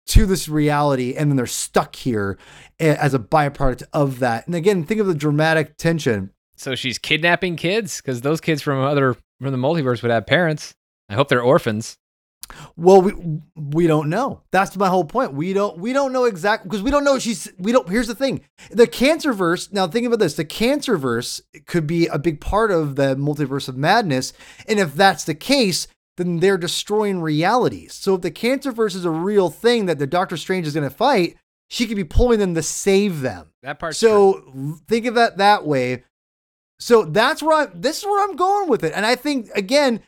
to 0.05 0.25
this 0.25 0.49
reality 0.49 1.15
and 1.15 1.29
then 1.29 1.37
they're 1.37 1.45
stuck 1.45 1.95
here 1.95 2.37
eh, 2.79 2.95
as 2.99 3.13
a 3.13 3.19
byproduct 3.19 3.83
of 3.93 4.19
that. 4.19 4.45
And 4.45 4.55
again, 4.55 4.83
think 4.83 4.99
of 4.99 5.07
the 5.07 5.15
dramatic 5.15 5.77
tension. 5.77 6.31
So 6.55 6.75
she's 6.75 6.97
kidnapping 6.97 7.55
kids 7.55 8.01
because 8.01 8.21
those 8.21 8.41
kids 8.41 8.61
from 8.61 8.83
other 8.83 9.15
from 9.39 9.51
the 9.51 9.57
multiverse 9.57 10.01
would 10.01 10.11
have 10.11 10.25
parents. 10.25 10.73
I 11.09 11.15
hope 11.15 11.29
they're 11.29 11.41
orphans. 11.41 11.97
Well, 12.75 13.01
we 13.01 13.13
we 13.55 13.87
don't 13.87 14.09
know. 14.09 14.41
That's 14.51 14.75
my 14.75 14.89
whole 14.89 15.05
point. 15.05 15.33
We 15.33 15.53
don't 15.53 15.77
we 15.77 15.93
don't 15.93 16.13
know 16.13 16.25
exactly 16.25 16.69
because 16.69 16.83
we 16.83 16.91
don't 16.91 17.03
know 17.03 17.19
she's 17.19 17.51
we 17.57 17.71
don't. 17.71 17.87
Here's 17.89 18.07
the 18.07 18.15
thing: 18.15 18.41
the 18.71 18.87
Cancerverse. 18.87 19.71
Now 19.71 19.87
think 19.87 20.07
about 20.07 20.19
this: 20.19 20.35
the 20.35 20.45
Cancerverse 20.45 21.41
could 21.65 21.87
be 21.87 22.07
a 22.07 22.19
big 22.19 22.41
part 22.41 22.71
of 22.71 22.95
the 22.95 23.15
multiverse 23.15 23.67
of 23.67 23.77
madness, 23.77 24.33
and 24.67 24.79
if 24.79 24.95
that's 24.95 25.23
the 25.23 25.35
case, 25.35 25.87
then 26.17 26.39
they're 26.39 26.57
destroying 26.57 27.21
realities. 27.21 27.93
So 27.93 28.15
if 28.15 28.21
the 28.21 28.31
Cancerverse 28.31 28.95
is 28.95 29.05
a 29.05 29.11
real 29.11 29.49
thing 29.49 29.85
that 29.85 29.99
the 29.99 30.07
Doctor 30.07 30.37
Strange 30.37 30.67
is 30.67 30.73
going 30.73 30.89
to 30.89 30.95
fight, 30.95 31.37
she 31.69 31.87
could 31.87 31.97
be 31.97 32.03
pulling 32.03 32.39
them 32.39 32.55
to 32.55 32.63
save 32.63 33.21
them. 33.21 33.51
That 33.61 33.79
part. 33.79 33.95
So 33.95 34.41
true. 34.41 34.79
think 34.87 35.05
of 35.05 35.15
that 35.15 35.37
that 35.37 35.65
way. 35.65 36.03
So 36.79 37.05
that's 37.05 37.41
where 37.41 37.61
I'm. 37.61 37.81
This 37.81 37.99
is 37.99 38.05
where 38.05 38.23
I'm 38.23 38.35
going 38.35 38.67
with 38.67 38.83
it, 38.83 38.93
and 38.95 39.05
I 39.05 39.15
think 39.15 39.49
again 39.55 40.01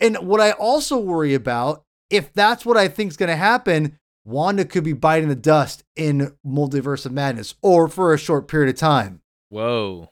and 0.00 0.16
what 0.18 0.40
I 0.40 0.52
also 0.52 0.98
worry 0.98 1.34
about, 1.34 1.84
if 2.10 2.32
that's 2.32 2.64
what 2.64 2.76
I 2.76 2.88
think 2.88 3.10
is 3.10 3.16
going 3.16 3.30
to 3.30 3.36
happen, 3.36 3.98
Wanda 4.24 4.64
could 4.64 4.84
be 4.84 4.92
biting 4.92 5.28
the 5.28 5.34
dust 5.34 5.84
in 5.96 6.36
Multiverse 6.46 7.06
of 7.06 7.12
Madness 7.12 7.54
or 7.62 7.88
for 7.88 8.12
a 8.12 8.18
short 8.18 8.46
period 8.48 8.68
of 8.68 8.76
time. 8.76 9.20
Whoa. 9.48 10.10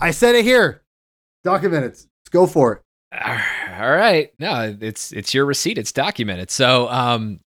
I 0.00 0.10
said 0.10 0.34
it 0.34 0.44
here. 0.44 0.82
Document 1.44 1.84
it. 1.84 1.88
Let's 1.88 2.30
go 2.30 2.46
for 2.46 2.72
it. 2.72 2.80
All 3.78 3.90
right. 3.90 4.32
No, 4.40 4.76
it's 4.80 5.12
it's 5.12 5.32
your 5.32 5.44
receipt. 5.44 5.78
It's 5.78 5.92
documented. 5.92 6.50
So 6.50 6.88
um 6.88 7.40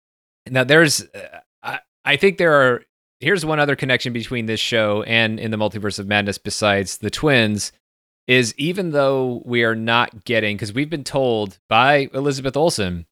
now 0.47 0.63
there's 0.63 1.01
uh, 1.01 1.39
I, 1.63 1.79
I 2.03 2.15
think 2.17 2.37
there 2.37 2.53
are 2.53 2.83
here's 3.19 3.45
one 3.45 3.59
other 3.59 3.75
connection 3.75 4.13
between 4.13 4.45
this 4.45 4.59
show 4.59 5.01
and 5.03 5.39
in 5.39 5.49
the 5.49 5.57
multiverse 5.57 5.97
of 5.97 6.07
madness 6.07 6.37
besides 6.37 6.99
the 6.99 7.09
twins 7.09 7.71
is 8.27 8.53
even 8.57 8.91
though 8.91 9.41
we 9.45 9.63
are 9.63 9.75
not 9.75 10.25
getting 10.25 10.55
because 10.55 10.73
we've 10.73 10.89
been 10.89 11.03
told 11.03 11.59
by 11.69 12.09
Elizabeth 12.13 12.57
Olsen 12.57 13.05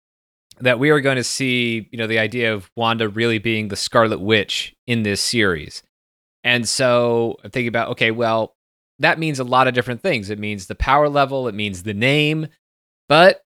that 0.60 0.80
we 0.80 0.90
are 0.90 1.02
going 1.02 1.18
to 1.18 1.24
see, 1.24 1.88
you 1.92 1.98
know, 1.98 2.08
the 2.08 2.20
idea 2.20 2.54
of 2.54 2.70
Wanda 2.76 3.08
really 3.08 3.40
being 3.40 3.68
the 3.68 3.76
Scarlet 3.76 4.20
Witch 4.20 4.76
in 4.88 5.04
this 5.04 5.22
series. 5.22 5.84
And 6.44 6.68
so 6.68 7.38
I'm 7.44 7.52
thinking 7.52 7.70
about, 7.70 7.90
okay, 7.90 8.12
well, 8.12 8.56
that 9.00 9.20
means 9.20 9.40
a 9.40 9.44
lot 9.44 9.68
of 9.68 9.74
different 9.74 10.02
things. 10.02 10.30
It 10.30 10.40
means 10.40 10.68
the 10.68 10.76
power 10.76 11.10
level, 11.10 11.48
it 11.48 11.56
means 11.56 11.84
the 11.84 11.94
name, 11.94 12.48
but 13.10 13.44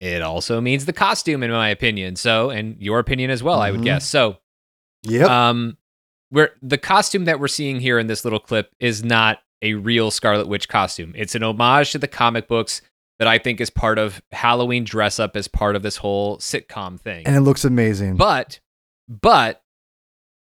it 0.00 0.22
also 0.22 0.60
means 0.60 0.86
the 0.86 0.92
costume, 0.92 1.42
in 1.42 1.50
my 1.50 1.68
opinion. 1.68 2.16
So, 2.16 2.50
and 2.50 2.80
your 2.80 2.98
opinion 2.98 3.30
as 3.30 3.42
well, 3.42 3.56
mm-hmm. 3.56 3.62
I 3.62 3.70
would 3.70 3.78
mm-hmm. 3.78 3.84
guess. 3.84 4.06
So, 4.06 4.38
yeah. 5.02 5.48
Um, 5.48 5.76
where 6.30 6.50
the 6.62 6.78
costume 6.78 7.24
that 7.24 7.40
we're 7.40 7.48
seeing 7.48 7.80
here 7.80 7.98
in 7.98 8.06
this 8.06 8.24
little 8.24 8.40
clip 8.40 8.70
is 8.78 9.02
not 9.02 9.38
a 9.62 9.74
real 9.74 10.10
Scarlet 10.10 10.48
Witch 10.48 10.68
costume. 10.68 11.12
It's 11.16 11.34
an 11.34 11.42
homage 11.42 11.92
to 11.92 11.98
the 11.98 12.08
comic 12.08 12.48
books 12.48 12.82
that 13.18 13.28
I 13.28 13.38
think 13.38 13.60
is 13.60 13.70
part 13.70 13.98
of 13.98 14.22
Halloween 14.30 14.84
dress 14.84 15.18
up 15.18 15.36
as 15.36 15.48
part 15.48 15.76
of 15.76 15.82
this 15.82 15.96
whole 15.96 16.38
sitcom 16.38 17.00
thing. 17.00 17.26
And 17.26 17.36
it 17.36 17.40
looks 17.40 17.64
amazing. 17.64 18.16
But 18.16 18.60
but 19.08 19.62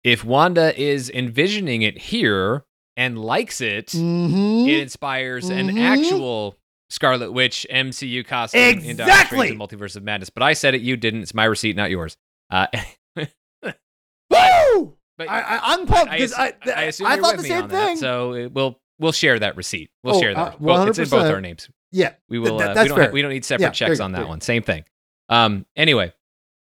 if 0.04 0.24
Wanda 0.24 0.80
is 0.80 1.10
envisioning 1.10 1.82
it 1.82 1.98
here 1.98 2.66
and 2.96 3.20
likes 3.20 3.62
it, 3.62 3.88
mm-hmm. 3.88 4.68
it 4.68 4.80
inspires 4.80 5.50
mm-hmm. 5.50 5.70
an 5.70 5.78
actual 5.78 6.58
Scarlet 6.90 7.32
Witch 7.32 7.66
MCU 7.72 8.26
costume 8.26 8.62
exactly. 8.62 8.90
in 8.90 8.98
Doctor 8.98 9.36
Strange 9.36 9.52
and 9.52 9.60
Multiverse 9.60 9.96
of 9.96 10.04
Madness. 10.04 10.30
But 10.30 10.44
I 10.44 10.54
said 10.54 10.76
it, 10.76 10.82
you 10.82 10.98
didn't. 10.98 11.22
It's 11.22 11.34
my 11.34 11.46
receipt, 11.46 11.76
not 11.76 11.90
yours. 11.90 12.18
Uh, 12.50 12.68
Woo! 13.16 14.98
But 15.18 15.30
I, 15.30 15.74
am 15.74 15.88
pumped 15.88 16.12
because 16.12 16.34
I, 16.34 16.54
I, 16.66 16.72
I, 16.76 16.88
I 16.88 17.18
thought 17.20 17.38
the 17.38 17.44
same 17.44 17.68
thing. 17.70 17.70
That, 17.70 17.98
so 17.98 18.50
we'll 18.54 18.80
we'll 19.00 19.12
share 19.12 19.40
that 19.40 19.56
receipt. 19.56 19.92
We'll 20.04 20.16
oh, 20.16 20.22
share 20.22 20.34
that. 20.34 20.54
Uh, 20.54 20.58
well, 20.60 20.88
it's 20.88 21.00
in 21.00 21.10
both 21.10 21.32
our 21.32 21.42
names. 21.42 21.70
Yeah, 21.92 22.14
we 22.30 22.40
will. 22.40 22.58
Th- 22.60 22.76
uh, 22.76 22.82
we 22.84 22.88
don't. 22.90 23.00
Have, 23.00 23.14
we 23.14 23.22
don't 23.22 23.32
need 23.32 23.46
separate 23.46 23.68
yeah, 23.68 23.72
checks 23.88 24.00
on 24.00 24.12
that 24.14 24.28
one. 24.28 24.42
Same 24.42 24.64
thing. 24.64 24.84
Um. 25.30 25.66
Anyway, 25.76 26.14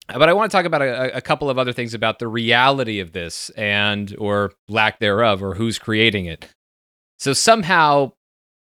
but 0.08 0.30
I 0.30 0.34
want 0.34 0.52
to 0.52 0.58
talk 0.58 0.66
about 0.66 0.82
a, 0.82 1.18
a, 1.18 1.22
couple 1.22 1.50
of 1.50 1.58
other 1.58 1.74
things 1.74 1.94
about 1.94 2.20
the 2.20 2.28
reality 2.28 3.00
of 3.00 3.12
this 3.12 3.50
and 3.52 4.16
or 4.18 4.54
lack 4.68 5.00
thereof, 5.00 5.44
or 5.44 5.56
who's 5.56 5.78
creating 5.78 6.26
it. 6.26 6.48
So 7.20 7.34
somehow 7.34 8.14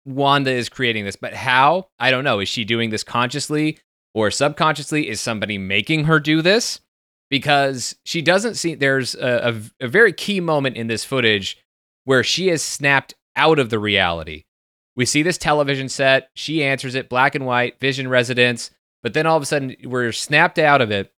Wanda 0.04 0.52
is 0.52 0.68
creating 0.68 1.04
this, 1.04 1.16
but 1.16 1.34
how? 1.34 1.88
I 1.98 2.10
don't 2.10 2.24
know. 2.24 2.40
Is 2.40 2.48
she 2.48 2.64
doing 2.64 2.90
this 2.90 3.02
consciously 3.02 3.78
or 4.14 4.30
subconsciously? 4.30 5.08
Is 5.08 5.20
somebody 5.20 5.58
making 5.58 6.04
her 6.04 6.20
do 6.20 6.42
this? 6.42 6.80
Because 7.30 7.96
she 8.04 8.22
doesn't 8.22 8.54
see. 8.54 8.74
There's 8.74 9.14
a, 9.16 9.54
a, 9.80 9.84
a 9.86 9.88
very 9.88 10.12
key 10.12 10.40
moment 10.40 10.76
in 10.76 10.86
this 10.86 11.04
footage 11.04 11.58
where 12.04 12.22
she 12.22 12.48
has 12.48 12.62
snapped 12.62 13.14
out 13.36 13.58
of 13.58 13.70
the 13.70 13.78
reality. 13.78 14.44
We 14.96 15.06
see 15.06 15.22
this 15.22 15.38
television 15.38 15.88
set. 15.88 16.30
She 16.34 16.62
answers 16.62 16.94
it, 16.94 17.08
black 17.08 17.34
and 17.34 17.46
white, 17.46 17.80
vision 17.80 18.08
residence. 18.08 18.70
But 19.02 19.12
then 19.12 19.26
all 19.26 19.36
of 19.36 19.42
a 19.42 19.46
sudden, 19.46 19.76
we're 19.84 20.12
snapped 20.12 20.58
out 20.58 20.80
of 20.80 20.90
it, 20.90 21.12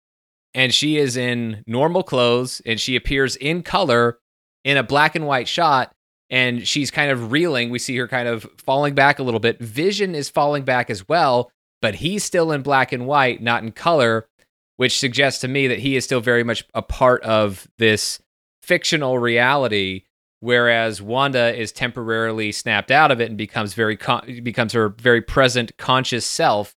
and 0.54 0.72
she 0.72 0.96
is 0.96 1.16
in 1.16 1.62
normal 1.66 2.02
clothes, 2.02 2.62
and 2.64 2.80
she 2.80 2.96
appears 2.96 3.36
in 3.36 3.62
color 3.62 4.18
in 4.64 4.76
a 4.76 4.82
black 4.82 5.14
and 5.14 5.26
white 5.26 5.48
shot, 5.48 5.92
and 6.30 6.66
she's 6.66 6.90
kind 6.90 7.10
of 7.10 7.30
reeling. 7.30 7.68
We 7.68 7.78
see 7.78 7.96
her 7.96 8.08
kind 8.08 8.28
of 8.28 8.46
falling 8.56 8.94
back 8.94 9.18
a 9.18 9.22
little 9.22 9.40
bit. 9.40 9.60
Vision 9.60 10.14
is 10.14 10.30
falling 10.30 10.64
back 10.64 10.88
as 10.88 11.06
well, 11.08 11.50
but 11.82 11.96
he's 11.96 12.24
still 12.24 12.52
in 12.52 12.62
black 12.62 12.92
and 12.92 13.06
white, 13.06 13.42
not 13.42 13.62
in 13.62 13.72
color, 13.72 14.26
which 14.76 14.98
suggests 14.98 15.42
to 15.42 15.48
me 15.48 15.68
that 15.68 15.80
he 15.80 15.96
is 15.96 16.04
still 16.04 16.20
very 16.20 16.42
much 16.42 16.64
a 16.72 16.80
part 16.80 17.22
of 17.22 17.68
this 17.78 18.22
fictional 18.62 19.18
reality 19.18 20.03
whereas 20.44 21.00
Wanda 21.00 21.58
is 21.58 21.72
temporarily 21.72 22.52
snapped 22.52 22.90
out 22.90 23.10
of 23.10 23.18
it 23.18 23.30
and 23.30 23.38
becomes 23.38 23.72
very 23.72 23.96
con- 23.96 24.40
becomes 24.42 24.74
her 24.74 24.90
very 24.90 25.22
present 25.22 25.74
conscious 25.78 26.26
self. 26.26 26.76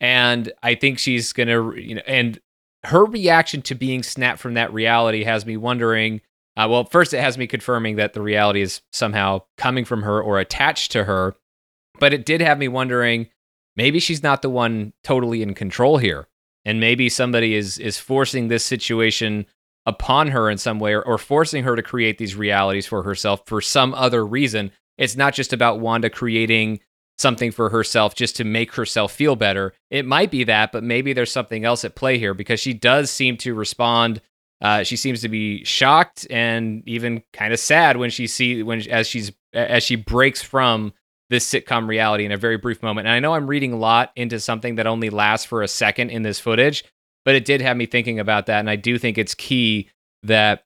And 0.00 0.52
I 0.64 0.74
think 0.74 0.98
she's 0.98 1.32
going 1.32 1.46
to 1.46 1.80
you 1.80 1.94
know 1.94 2.02
and 2.08 2.40
her 2.82 3.04
reaction 3.04 3.62
to 3.62 3.74
being 3.76 4.02
snapped 4.02 4.40
from 4.40 4.54
that 4.54 4.72
reality 4.72 5.22
has 5.22 5.46
me 5.46 5.56
wondering 5.56 6.22
uh, 6.56 6.66
well 6.68 6.84
first 6.84 7.14
it 7.14 7.20
has 7.20 7.38
me 7.38 7.46
confirming 7.46 7.96
that 7.96 8.14
the 8.14 8.20
reality 8.20 8.60
is 8.60 8.82
somehow 8.92 9.40
coming 9.56 9.84
from 9.84 10.02
her 10.02 10.20
or 10.20 10.38
attached 10.38 10.92
to 10.92 11.04
her 11.04 11.34
but 11.98 12.12
it 12.12 12.26
did 12.26 12.40
have 12.40 12.58
me 12.58 12.68
wondering 12.68 13.28
maybe 13.76 13.98
she's 13.98 14.22
not 14.22 14.42
the 14.42 14.50
one 14.50 14.92
totally 15.02 15.40
in 15.40 15.54
control 15.54 15.96
here 15.98 16.26
and 16.64 16.78
maybe 16.78 17.08
somebody 17.08 17.54
is 17.54 17.78
is 17.78 17.96
forcing 17.96 18.48
this 18.48 18.64
situation 18.64 19.46
upon 19.86 20.28
her 20.28 20.48
in 20.48 20.58
some 20.58 20.78
way 20.78 20.94
or, 20.94 21.02
or 21.02 21.18
forcing 21.18 21.64
her 21.64 21.76
to 21.76 21.82
create 21.82 22.18
these 22.18 22.36
realities 22.36 22.86
for 22.86 23.02
herself 23.02 23.42
for 23.46 23.60
some 23.60 23.94
other 23.94 24.24
reason. 24.24 24.70
It's 24.96 25.16
not 25.16 25.34
just 25.34 25.52
about 25.52 25.80
Wanda 25.80 26.08
creating 26.08 26.80
something 27.18 27.50
for 27.50 27.68
herself 27.68 28.14
just 28.14 28.36
to 28.36 28.44
make 28.44 28.74
herself 28.74 29.12
feel 29.12 29.36
better. 29.36 29.72
It 29.90 30.04
might 30.04 30.30
be 30.30 30.44
that, 30.44 30.72
but 30.72 30.82
maybe 30.82 31.12
there's 31.12 31.32
something 31.32 31.64
else 31.64 31.84
at 31.84 31.94
play 31.94 32.18
here 32.18 32.34
because 32.34 32.60
she 32.60 32.74
does 32.74 33.10
seem 33.10 33.36
to 33.38 33.54
respond. 33.54 34.20
Uh, 34.60 34.82
she 34.82 34.96
seems 34.96 35.20
to 35.20 35.28
be 35.28 35.64
shocked 35.64 36.26
and 36.30 36.82
even 36.86 37.22
kind 37.32 37.52
of 37.52 37.60
sad 37.60 37.96
when 37.96 38.10
she 38.10 38.26
see 38.26 38.62
when 38.62 38.88
as 38.88 39.06
she's 39.06 39.32
as 39.52 39.82
she 39.82 39.96
breaks 39.96 40.42
from 40.42 40.92
this 41.30 41.48
sitcom 41.50 41.88
reality 41.88 42.24
in 42.24 42.32
a 42.32 42.36
very 42.36 42.56
brief 42.56 42.82
moment. 42.82 43.06
And 43.06 43.14
I 43.14 43.20
know 43.20 43.34
I'm 43.34 43.46
reading 43.46 43.72
a 43.72 43.78
lot 43.78 44.12
into 44.16 44.40
something 44.40 44.76
that 44.76 44.86
only 44.86 45.10
lasts 45.10 45.46
for 45.46 45.62
a 45.62 45.68
second 45.68 46.10
in 46.10 46.22
this 46.22 46.38
footage, 46.38 46.84
but 47.24 47.34
it 47.34 47.44
did 47.44 47.60
have 47.60 47.76
me 47.76 47.86
thinking 47.86 48.20
about 48.20 48.46
that. 48.46 48.60
And 48.60 48.70
I 48.70 48.76
do 48.76 48.98
think 48.98 49.18
it's 49.18 49.34
key 49.34 49.90
that 50.22 50.64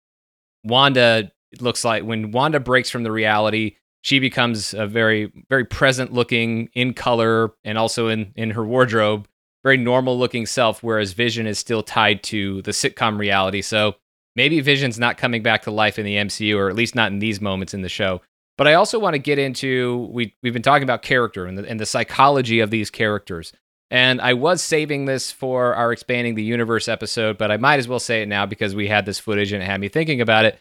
Wanda 0.64 1.32
looks 1.60 1.84
like 1.84 2.04
when 2.04 2.30
Wanda 2.32 2.60
breaks 2.60 2.90
from 2.90 3.02
the 3.02 3.12
reality, 3.12 3.76
she 4.02 4.18
becomes 4.18 4.74
a 4.74 4.86
very, 4.86 5.32
very 5.48 5.64
present 5.64 6.12
looking 6.12 6.68
in 6.74 6.94
color 6.94 7.52
and 7.64 7.78
also 7.78 8.08
in, 8.08 8.32
in 8.36 8.50
her 8.50 8.64
wardrobe, 8.64 9.26
very 9.64 9.76
normal 9.76 10.18
looking 10.18 10.46
self, 10.46 10.82
whereas 10.82 11.12
Vision 11.12 11.46
is 11.46 11.58
still 11.58 11.82
tied 11.82 12.22
to 12.24 12.62
the 12.62 12.70
sitcom 12.70 13.18
reality. 13.18 13.62
So 13.62 13.96
maybe 14.36 14.60
Vision's 14.60 14.98
not 14.98 15.16
coming 15.16 15.42
back 15.42 15.62
to 15.62 15.70
life 15.70 15.98
in 15.98 16.04
the 16.04 16.16
MCU, 16.16 16.56
or 16.56 16.68
at 16.68 16.76
least 16.76 16.94
not 16.94 17.10
in 17.10 17.18
these 17.18 17.40
moments 17.40 17.74
in 17.74 17.82
the 17.82 17.88
show. 17.88 18.20
But 18.56 18.66
I 18.66 18.74
also 18.74 18.98
want 18.98 19.14
to 19.14 19.18
get 19.18 19.38
into 19.38 20.08
we 20.12 20.34
we've 20.42 20.52
been 20.52 20.62
talking 20.62 20.82
about 20.82 21.02
character 21.02 21.46
and 21.46 21.56
the, 21.56 21.68
and 21.68 21.78
the 21.78 21.86
psychology 21.86 22.60
of 22.60 22.70
these 22.70 22.90
characters. 22.90 23.52
And 23.90 24.20
I 24.20 24.34
was 24.34 24.62
saving 24.62 25.06
this 25.06 25.32
for 25.32 25.74
our 25.74 25.92
expanding 25.92 26.34
the 26.34 26.42
universe 26.42 26.88
episode, 26.88 27.38
but 27.38 27.50
I 27.50 27.56
might 27.56 27.78
as 27.78 27.88
well 27.88 28.00
say 28.00 28.22
it 28.22 28.28
now 28.28 28.44
because 28.44 28.74
we 28.74 28.88
had 28.88 29.06
this 29.06 29.18
footage 29.18 29.52
and 29.52 29.62
it 29.62 29.66
had 29.66 29.80
me 29.80 29.88
thinking 29.88 30.20
about 30.20 30.44
it. 30.44 30.58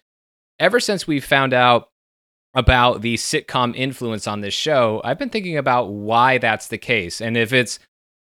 Ever 0.60 0.80
since 0.80 1.06
we 1.06 1.20
found 1.20 1.54
out 1.54 1.90
about 2.54 3.02
the 3.02 3.16
sitcom 3.16 3.76
influence 3.76 4.28
on 4.28 4.42
this 4.42 4.54
show, 4.54 5.02
I've 5.04 5.20
been 5.20 5.30
thinking 5.30 5.58
about 5.58 5.90
why 5.90 6.38
that's 6.38 6.70
the 6.70 6.78
case. 6.78 7.20
And 7.22 7.36
if 7.36 7.52
it's 7.52 7.80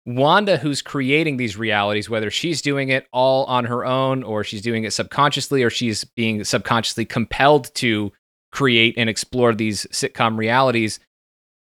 Wanda, 0.06 0.56
who's 0.56 0.80
creating 0.80 1.36
these 1.36 1.58
realities, 1.58 2.08
whether 2.08 2.30
she's 2.30 2.62
doing 2.62 2.88
it 2.88 3.06
all 3.12 3.44
on 3.44 3.66
her 3.66 3.84
own 3.84 4.22
or 4.22 4.42
she's 4.42 4.62
doing 4.62 4.84
it 4.84 4.94
subconsciously 4.94 5.62
or 5.62 5.68
she's 5.68 6.04
being 6.04 6.42
subconsciously 6.44 7.04
compelled 7.04 7.72
to 7.74 8.10
create 8.50 8.94
and 8.96 9.10
explore 9.10 9.54
these 9.54 9.84
sitcom 9.92 10.38
realities, 10.38 10.98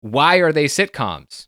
why 0.01 0.37
are 0.37 0.53
they 0.53 0.65
sitcoms? 0.65 1.47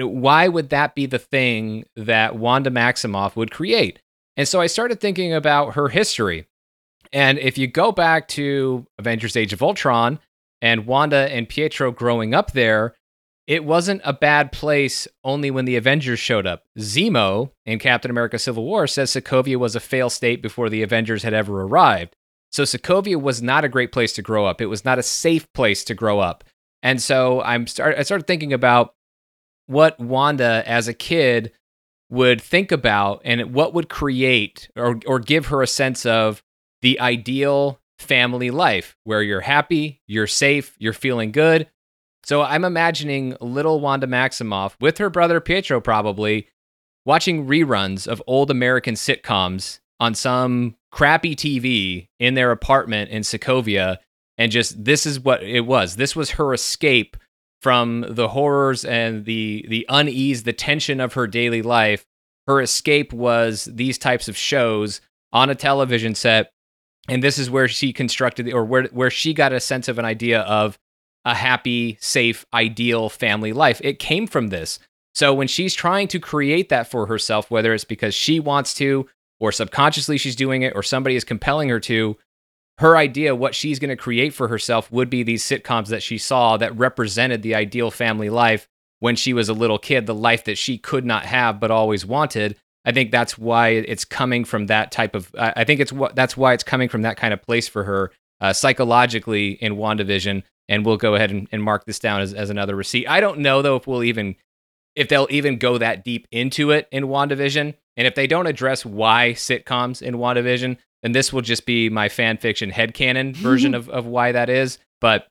Why 0.00 0.48
would 0.48 0.70
that 0.70 0.94
be 0.94 1.06
the 1.06 1.18
thing 1.18 1.84
that 1.96 2.36
Wanda 2.36 2.70
Maximoff 2.70 3.36
would 3.36 3.50
create? 3.50 4.00
And 4.36 4.46
so 4.46 4.60
I 4.60 4.66
started 4.66 5.00
thinking 5.00 5.32
about 5.32 5.74
her 5.74 5.88
history. 5.88 6.46
And 7.12 7.38
if 7.38 7.58
you 7.58 7.66
go 7.66 7.90
back 7.90 8.28
to 8.28 8.86
Avengers 8.98 9.36
Age 9.36 9.52
of 9.52 9.62
Ultron 9.62 10.18
and 10.60 10.86
Wanda 10.86 11.32
and 11.32 11.48
Pietro 11.48 11.90
growing 11.90 12.34
up 12.34 12.52
there, 12.52 12.94
it 13.46 13.64
wasn't 13.64 14.02
a 14.04 14.12
bad 14.12 14.52
place 14.52 15.08
only 15.24 15.50
when 15.50 15.64
the 15.64 15.76
Avengers 15.76 16.18
showed 16.18 16.46
up. 16.46 16.64
Zemo 16.78 17.50
in 17.64 17.78
Captain 17.78 18.10
America 18.10 18.38
Civil 18.38 18.64
War 18.64 18.86
says 18.86 19.10
Sokovia 19.10 19.56
was 19.56 19.74
a 19.74 19.80
fail 19.80 20.10
state 20.10 20.42
before 20.42 20.68
the 20.68 20.82
Avengers 20.82 21.22
had 21.22 21.32
ever 21.32 21.62
arrived. 21.62 22.14
So 22.50 22.64
Sokovia 22.64 23.20
was 23.20 23.42
not 23.42 23.64
a 23.64 23.68
great 23.68 23.90
place 23.90 24.12
to 24.14 24.22
grow 24.22 24.44
up. 24.44 24.60
It 24.60 24.66
was 24.66 24.84
not 24.84 24.98
a 24.98 25.02
safe 25.02 25.50
place 25.54 25.82
to 25.84 25.94
grow 25.94 26.20
up. 26.20 26.44
And 26.82 27.00
so 27.00 27.40
I'm 27.42 27.66
start 27.66 27.96
I 27.98 28.02
started 28.02 28.26
thinking 28.26 28.52
about 28.52 28.94
what 29.68 29.98
Wanda 30.00 30.64
as 30.66 30.88
a 30.88 30.94
kid 30.94 31.52
would 32.10 32.40
think 32.40 32.72
about 32.72 33.22
and 33.24 33.54
what 33.54 33.72
would 33.74 33.88
create 33.88 34.68
or 34.74 34.98
or 35.06 35.20
give 35.20 35.46
her 35.46 35.62
a 35.62 35.66
sense 35.66 36.04
of 36.04 36.42
the 36.82 36.98
ideal 36.98 37.80
family 37.98 38.50
life 38.50 38.96
where 39.04 39.22
you're 39.22 39.40
happy, 39.40 40.00
you're 40.06 40.26
safe, 40.26 40.74
you're 40.78 40.92
feeling 40.92 41.32
good, 41.32 41.68
so 42.28 42.42
I'm 42.42 42.64
imagining 42.64 43.36
little 43.40 43.80
Wanda 43.80 44.06
Maximoff 44.06 44.74
with 44.80 44.98
her 44.98 45.08
brother 45.08 45.40
Pietro 45.40 45.80
probably 45.80 46.48
watching 47.06 47.46
reruns 47.46 48.06
of 48.06 48.22
old 48.26 48.50
American 48.50 48.96
sitcoms 48.96 49.80
on 49.98 50.14
some 50.14 50.76
crappy 50.92 51.34
TV 51.34 52.08
in 52.18 52.34
their 52.34 52.50
apartment 52.50 53.10
in 53.10 53.22
Sokovia. 53.22 53.96
And 54.36 54.52
just 54.52 54.84
this 54.84 55.06
is 55.06 55.18
what 55.18 55.42
it 55.42 55.62
was. 55.62 55.96
This 55.96 56.14
was 56.14 56.32
her 56.32 56.52
escape 56.52 57.16
from 57.60 58.04
the 58.08 58.28
horrors 58.28 58.84
and 58.84 59.24
the 59.24 59.64
the 59.68 59.86
unease, 59.88 60.44
the 60.44 60.52
tension 60.52 61.00
of 61.00 61.14
her 61.14 61.26
daily 61.26 61.62
life. 61.62 62.04
Her 62.46 62.60
escape 62.60 63.12
was 63.12 63.66
these 63.70 63.98
types 63.98 64.28
of 64.28 64.36
shows 64.36 65.00
on 65.32 65.50
a 65.50 65.54
television 65.54 66.14
set. 66.14 66.50
And 67.08 67.22
this 67.22 67.38
is 67.38 67.50
where 67.50 67.68
she 67.68 67.92
constructed 67.92 68.52
or 68.52 68.64
where 68.64 68.84
where 68.84 69.10
she 69.10 69.34
got 69.34 69.52
a 69.52 69.60
sense 69.60 69.88
of 69.88 69.98
an 69.98 70.04
idea 70.04 70.40
of 70.40 70.78
a 71.24 71.34
happy, 71.34 71.98
safe, 72.00 72.46
ideal 72.54 73.08
family 73.08 73.52
life. 73.52 73.80
It 73.84 73.98
came 73.98 74.26
from 74.26 74.48
this. 74.48 74.78
So 75.14 75.34
when 75.34 75.48
she's 75.48 75.74
trying 75.74 76.08
to 76.08 76.20
create 76.20 76.68
that 76.68 76.90
for 76.90 77.06
herself, 77.06 77.50
whether 77.50 77.74
it's 77.74 77.84
because 77.84 78.14
she 78.14 78.40
wants 78.40 78.72
to, 78.74 79.08
or 79.40 79.52
subconsciously 79.52 80.16
she's 80.16 80.36
doing 80.36 80.62
it, 80.62 80.74
or 80.76 80.82
somebody 80.82 81.16
is 81.16 81.24
compelling 81.24 81.68
her 81.70 81.80
to, 81.80 82.16
her 82.78 82.96
idea, 82.96 83.34
what 83.34 83.54
she's 83.54 83.78
going 83.78 83.90
to 83.90 83.96
create 83.96 84.34
for 84.34 84.48
herself, 84.48 84.90
would 84.90 85.10
be 85.10 85.22
these 85.22 85.44
sitcoms 85.44 85.88
that 85.88 86.02
she 86.02 86.18
saw 86.18 86.56
that 86.56 86.76
represented 86.76 87.42
the 87.42 87.54
ideal 87.54 87.90
family 87.90 88.30
life 88.30 88.68
when 89.00 89.16
she 89.16 89.32
was 89.32 89.48
a 89.48 89.54
little 89.54 89.78
kid, 89.78 90.06
the 90.06 90.14
life 90.14 90.44
that 90.44 90.58
she 90.58 90.78
could 90.78 91.04
not 91.04 91.24
have 91.24 91.60
but 91.60 91.70
always 91.70 92.04
wanted. 92.04 92.56
I 92.84 92.92
think 92.92 93.10
that's 93.10 93.36
why 93.36 93.68
it's 93.68 94.04
coming 94.04 94.44
from 94.44 94.66
that 94.66 94.90
type 94.92 95.14
of. 95.14 95.34
I 95.38 95.64
think 95.64 95.80
it's 95.80 95.92
what 95.92 96.14
that's 96.14 96.36
why 96.36 96.54
it's 96.54 96.64
coming 96.64 96.88
from 96.88 97.02
that 97.02 97.16
kind 97.16 97.34
of 97.34 97.42
place 97.42 97.68
for 97.68 97.84
her 97.84 98.12
uh, 98.40 98.52
psychologically 98.52 99.50
in 99.52 99.76
WandaVision 99.76 100.42
and 100.68 100.84
we'll 100.84 100.96
go 100.96 101.14
ahead 101.14 101.30
and, 101.30 101.48
and 101.50 101.62
mark 101.62 101.84
this 101.86 101.98
down 101.98 102.20
as, 102.20 102.34
as 102.34 102.50
another 102.50 102.76
receipt. 102.76 103.08
I 103.08 103.20
don't 103.20 103.40
know 103.40 103.62
though 103.62 103.76
if 103.76 103.86
we'll 103.86 104.04
even 104.04 104.36
if 104.94 105.08
they'll 105.08 105.28
even 105.30 105.58
go 105.58 105.78
that 105.78 106.04
deep 106.04 106.26
into 106.30 106.70
it 106.70 106.88
in 106.90 107.04
WandaVision. 107.04 107.74
And 107.96 108.06
if 108.06 108.14
they 108.14 108.26
don't 108.26 108.46
address 108.46 108.84
why 108.84 109.32
sitcoms 109.32 110.02
in 110.02 110.16
WandaVision, 110.16 110.76
then 111.02 111.12
this 111.12 111.32
will 111.32 111.42
just 111.42 111.66
be 111.66 111.88
my 111.88 112.08
fan 112.08 112.36
fiction 112.36 112.70
headcanon 112.70 113.34
version 113.36 113.74
of, 113.74 113.88
of 113.88 114.06
why 114.06 114.32
that 114.32 114.48
is. 114.48 114.78
But 115.00 115.26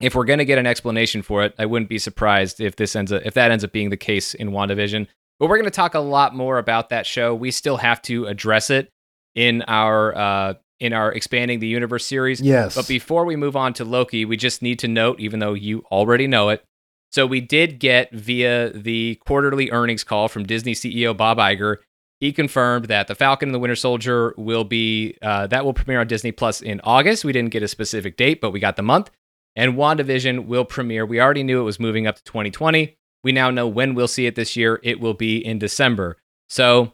if 0.00 0.14
we're 0.14 0.24
gonna 0.24 0.44
get 0.44 0.58
an 0.58 0.66
explanation 0.66 1.22
for 1.22 1.44
it, 1.44 1.54
I 1.58 1.66
wouldn't 1.66 1.88
be 1.88 1.98
surprised 1.98 2.60
if 2.60 2.76
this 2.76 2.94
ends 2.94 3.12
up 3.12 3.22
if 3.24 3.34
that 3.34 3.50
ends 3.50 3.64
up 3.64 3.72
being 3.72 3.90
the 3.90 3.96
case 3.96 4.34
in 4.34 4.50
WandaVision. 4.50 5.06
But 5.38 5.48
we're 5.48 5.58
gonna 5.58 5.70
talk 5.70 5.94
a 5.94 6.00
lot 6.00 6.34
more 6.34 6.58
about 6.58 6.90
that 6.90 7.06
show. 7.06 7.34
We 7.34 7.50
still 7.50 7.78
have 7.78 8.02
to 8.02 8.26
address 8.26 8.70
it 8.70 8.90
in 9.34 9.62
our 9.62 10.14
uh, 10.16 10.54
in 10.80 10.92
our 10.92 11.12
expanding 11.12 11.60
the 11.60 11.66
universe 11.66 12.06
series. 12.06 12.40
Yes. 12.40 12.74
But 12.74 12.86
before 12.86 13.24
we 13.24 13.36
move 13.36 13.56
on 13.56 13.72
to 13.74 13.84
Loki, 13.84 14.24
we 14.24 14.36
just 14.36 14.60
need 14.60 14.78
to 14.80 14.88
note, 14.88 15.20
even 15.20 15.40
though 15.40 15.54
you 15.54 15.84
already 15.90 16.26
know 16.26 16.50
it, 16.50 16.62
so 17.16 17.26
we 17.26 17.40
did 17.40 17.78
get 17.78 18.12
via 18.12 18.70
the 18.70 19.18
quarterly 19.26 19.70
earnings 19.70 20.04
call 20.04 20.28
from 20.28 20.44
Disney 20.44 20.74
CEO 20.74 21.16
Bob 21.16 21.38
Iger. 21.38 21.78
He 22.20 22.32
confirmed 22.32 22.86
that 22.86 23.08
the 23.08 23.14
Falcon 23.14 23.50
and 23.50 23.54
the 23.54 23.58
Winter 23.58 23.76
Soldier 23.76 24.34
will 24.38 24.64
be 24.64 25.16
uh, 25.20 25.46
that 25.48 25.64
will 25.64 25.74
premiere 25.74 26.00
on 26.00 26.06
Disney 26.06 26.32
Plus 26.32 26.62
in 26.62 26.80
August. 26.82 27.24
We 27.24 27.32
didn't 27.32 27.50
get 27.50 27.62
a 27.62 27.68
specific 27.68 28.16
date, 28.16 28.40
but 28.40 28.52
we 28.52 28.60
got 28.60 28.76
the 28.76 28.82
month. 28.82 29.10
And 29.54 29.74
WandaVision 29.74 30.46
will 30.46 30.64
premiere. 30.64 31.06
We 31.06 31.20
already 31.20 31.42
knew 31.42 31.60
it 31.60 31.64
was 31.64 31.80
moving 31.80 32.06
up 32.06 32.16
to 32.16 32.24
2020. 32.24 32.96
We 33.24 33.32
now 33.32 33.50
know 33.50 33.66
when 33.66 33.94
we'll 33.94 34.08
see 34.08 34.26
it 34.26 34.34
this 34.34 34.56
year. 34.56 34.80
It 34.82 35.00
will 35.00 35.14
be 35.14 35.44
in 35.44 35.58
December. 35.58 36.16
So 36.48 36.92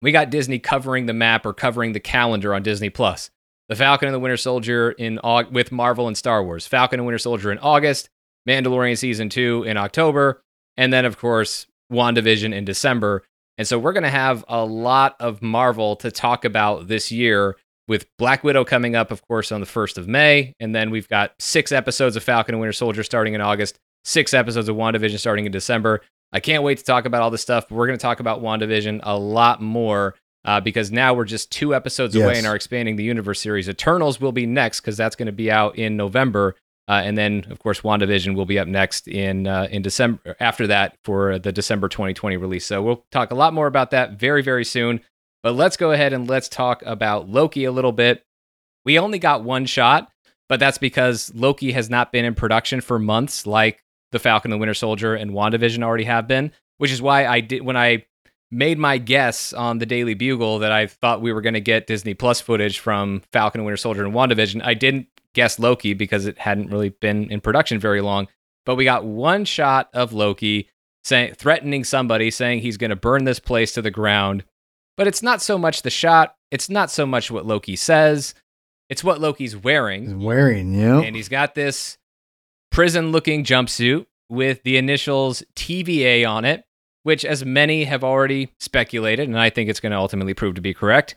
we 0.00 0.12
got 0.12 0.30
Disney 0.30 0.58
covering 0.58 1.06
the 1.06 1.14
map 1.14 1.46
or 1.46 1.52
covering 1.52 1.92
the 1.92 2.00
calendar 2.00 2.54
on 2.54 2.62
Disney 2.62 2.90
Plus. 2.90 3.30
The 3.68 3.76
Falcon 3.76 4.08
and 4.08 4.14
the 4.14 4.20
Winter 4.20 4.36
Soldier 4.36 4.92
in 4.92 5.18
with 5.50 5.72
Marvel 5.72 6.06
and 6.06 6.16
Star 6.16 6.44
Wars. 6.44 6.66
Falcon 6.66 7.00
and 7.00 7.06
Winter 7.06 7.18
Soldier 7.18 7.50
in 7.50 7.58
August, 7.58 8.10
Mandalorian 8.46 8.98
season 8.98 9.30
2 9.30 9.64
in 9.64 9.78
October, 9.78 10.42
and 10.76 10.92
then 10.92 11.06
of 11.06 11.18
course 11.18 11.66
WandaVision 11.90 12.54
in 12.54 12.64
December. 12.64 13.24
And 13.56 13.66
so 13.66 13.78
we're 13.78 13.92
going 13.92 14.04
to 14.04 14.10
have 14.10 14.44
a 14.48 14.64
lot 14.64 15.16
of 15.20 15.42
Marvel 15.42 15.96
to 15.96 16.10
talk 16.10 16.44
about 16.44 16.88
this 16.88 17.12
year 17.12 17.56
with 17.86 18.06
Black 18.18 18.42
Widow 18.42 18.64
coming 18.64 18.96
up 18.96 19.10
of 19.10 19.22
course 19.26 19.52
on 19.52 19.60
the 19.60 19.66
1st 19.66 19.98
of 19.98 20.08
May, 20.08 20.54
and 20.58 20.74
then 20.74 20.90
we've 20.90 21.08
got 21.08 21.34
6 21.38 21.70
episodes 21.70 22.16
of 22.16 22.24
Falcon 22.24 22.54
and 22.54 22.60
Winter 22.60 22.72
Soldier 22.72 23.02
starting 23.02 23.34
in 23.34 23.40
August, 23.40 23.78
6 24.04 24.32
episodes 24.34 24.68
of 24.68 24.76
WandaVision 24.76 25.18
starting 25.18 25.46
in 25.46 25.52
December. 25.52 26.00
I 26.34 26.40
can't 26.40 26.64
wait 26.64 26.78
to 26.78 26.84
talk 26.84 27.06
about 27.06 27.22
all 27.22 27.30
this 27.30 27.42
stuff. 27.42 27.68
But 27.68 27.76
we're 27.76 27.86
going 27.86 27.98
to 27.98 28.02
talk 28.02 28.20
about 28.20 28.42
WandaVision 28.42 29.00
a 29.04 29.16
lot 29.16 29.62
more 29.62 30.16
uh, 30.44 30.60
because 30.60 30.90
now 30.90 31.14
we're 31.14 31.24
just 31.24 31.50
two 31.50 31.74
episodes 31.74 32.14
yes. 32.14 32.24
away 32.24 32.38
in 32.38 32.44
our 32.44 32.56
expanding 32.56 32.96
the 32.96 33.04
universe 33.04 33.40
series. 33.40 33.68
Eternals 33.68 34.20
will 34.20 34.32
be 34.32 34.44
next 34.44 34.80
because 34.80 34.96
that's 34.96 35.16
going 35.16 35.26
to 35.26 35.32
be 35.32 35.50
out 35.50 35.78
in 35.78 35.96
November, 35.96 36.56
uh, 36.88 37.02
and 37.04 37.16
then 37.16 37.46
of 37.50 37.58
course 37.58 37.80
WandaVision 37.80 38.34
will 38.34 38.46
be 38.46 38.58
up 38.58 38.68
next 38.68 39.08
in 39.08 39.46
uh, 39.46 39.68
in 39.70 39.82
December 39.82 40.36
after 40.40 40.66
that 40.66 40.96
for 41.04 41.38
the 41.38 41.52
December 41.52 41.88
2020 41.88 42.36
release. 42.36 42.66
So 42.66 42.82
we'll 42.82 43.04
talk 43.10 43.30
a 43.30 43.34
lot 43.34 43.54
more 43.54 43.66
about 43.66 43.90
that 43.90 44.18
very 44.18 44.42
very 44.42 44.64
soon. 44.64 45.00
But 45.42 45.54
let's 45.54 45.76
go 45.76 45.92
ahead 45.92 46.14
and 46.14 46.28
let's 46.28 46.48
talk 46.48 46.82
about 46.86 47.28
Loki 47.28 47.64
a 47.64 47.72
little 47.72 47.92
bit. 47.92 48.24
We 48.86 48.98
only 48.98 49.18
got 49.18 49.44
one 49.44 49.66
shot, 49.66 50.10
but 50.48 50.58
that's 50.58 50.78
because 50.78 51.30
Loki 51.34 51.72
has 51.72 51.90
not 51.90 52.12
been 52.12 52.24
in 52.24 52.34
production 52.34 52.80
for 52.80 52.98
months, 52.98 53.46
like 53.46 53.84
the 54.10 54.18
Falcon 54.18 54.50
the 54.50 54.56
Winter 54.56 54.74
Soldier 54.74 55.14
and 55.14 55.32
WandaVision 55.32 55.82
already 55.82 56.04
have 56.04 56.26
been, 56.26 56.50
which 56.78 56.90
is 56.90 57.02
why 57.02 57.26
I 57.26 57.40
did 57.40 57.62
when 57.62 57.76
I 57.76 58.06
made 58.50 58.78
my 58.78 58.96
guess 58.96 59.52
on 59.52 59.78
the 59.78 59.86
Daily 59.86 60.14
Bugle 60.14 60.60
that 60.60 60.72
I 60.72 60.86
thought 60.86 61.20
we 61.20 61.32
were 61.32 61.40
going 61.40 61.54
to 61.54 61.60
get 61.60 61.86
Disney 61.86 62.14
Plus 62.14 62.40
footage 62.40 62.78
from 62.78 63.20
Falcon 63.32 63.60
and 63.60 63.66
Winter 63.66 63.76
Soldier 63.76 64.04
and 64.04 64.14
WandaVision. 64.14 64.62
I 64.64 64.74
didn't 64.74 65.08
guess 65.34 65.58
Loki 65.58 65.92
because 65.92 66.26
it 66.26 66.38
hadn't 66.38 66.70
really 66.70 66.88
been 66.88 67.30
in 67.30 67.40
production 67.40 67.78
very 67.78 68.00
long, 68.00 68.28
but 68.64 68.76
we 68.76 68.84
got 68.84 69.04
one 69.04 69.44
shot 69.44 69.90
of 69.92 70.12
Loki 70.12 70.68
saying 71.04 71.34
threatening 71.34 71.84
somebody 71.84 72.30
saying 72.30 72.60
he's 72.60 72.78
going 72.78 72.90
to 72.90 72.96
burn 72.96 73.24
this 73.24 73.38
place 73.38 73.72
to 73.72 73.82
the 73.82 73.90
ground. 73.90 74.44
But 74.96 75.06
it's 75.06 75.22
not 75.22 75.42
so 75.42 75.58
much 75.58 75.82
the 75.82 75.90
shot, 75.90 76.36
it's 76.50 76.70
not 76.70 76.90
so 76.90 77.04
much 77.04 77.30
what 77.30 77.46
Loki 77.46 77.76
says. 77.76 78.34
It's 78.88 79.02
what 79.02 79.20
Loki's 79.20 79.56
wearing. 79.56 80.04
He's 80.04 80.14
wearing, 80.14 80.74
yeah. 80.74 81.00
And 81.00 81.16
he's 81.16 81.28
got 81.28 81.54
this 81.54 81.98
prison 82.70 83.12
looking 83.12 83.44
jumpsuit 83.44 84.06
with 84.28 84.62
the 84.62 84.76
initials 84.76 85.42
TVA 85.56 86.28
on 86.28 86.44
it, 86.44 86.64
which, 87.02 87.24
as 87.24 87.44
many 87.44 87.84
have 87.84 88.04
already 88.04 88.52
speculated, 88.60 89.28
and 89.28 89.38
I 89.38 89.50
think 89.50 89.68
it's 89.68 89.80
going 89.80 89.92
to 89.92 89.98
ultimately 89.98 90.34
prove 90.34 90.54
to 90.56 90.60
be 90.60 90.74
correct, 90.74 91.14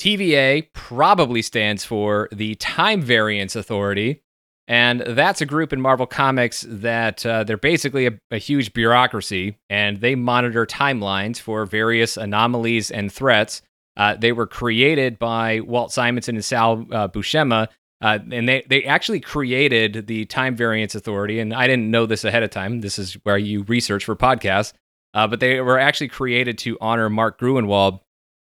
TVA 0.00 0.68
probably 0.72 1.42
stands 1.42 1.84
for 1.84 2.28
the 2.32 2.54
Time 2.56 3.02
Variance 3.02 3.54
Authority. 3.54 4.22
And 4.66 5.00
that's 5.00 5.40
a 5.40 5.46
group 5.46 5.72
in 5.72 5.80
Marvel 5.80 6.06
Comics 6.06 6.64
that 6.68 7.26
uh, 7.26 7.44
they're 7.44 7.56
basically 7.56 8.06
a, 8.06 8.12
a, 8.30 8.38
huge 8.38 8.72
bureaucracy 8.72 9.58
and 9.68 10.00
they 10.00 10.14
monitor 10.14 10.64
timelines 10.64 11.38
for 11.38 11.66
various 11.66 12.16
anomalies 12.16 12.90
and 12.90 13.12
threats. 13.12 13.62
Uh, 13.96 14.14
they 14.14 14.30
were 14.30 14.46
created 14.46 15.18
by 15.18 15.60
Walt 15.60 15.92
Simonson 15.92 16.36
and 16.36 16.44
Sal 16.44 16.86
uh, 16.92 17.08
Buscema 17.08 17.68
uh, 18.00 18.18
and 18.30 18.48
they, 18.48 18.64
they 18.68 18.84
actually 18.84 19.20
created 19.20 20.06
the 20.06 20.24
Time 20.26 20.56
Variance 20.56 20.94
Authority. 20.94 21.38
And 21.38 21.52
I 21.52 21.66
didn't 21.66 21.90
know 21.90 22.06
this 22.06 22.24
ahead 22.24 22.42
of 22.42 22.50
time. 22.50 22.80
This 22.80 22.98
is 22.98 23.14
where 23.24 23.36
you 23.36 23.64
research 23.64 24.04
for 24.04 24.16
podcasts. 24.16 24.72
Uh, 25.12 25.26
but 25.26 25.40
they 25.40 25.60
were 25.60 25.78
actually 25.78 26.08
created 26.08 26.56
to 26.58 26.78
honor 26.80 27.10
Mark 27.10 27.38
Gruenwald, 27.38 28.00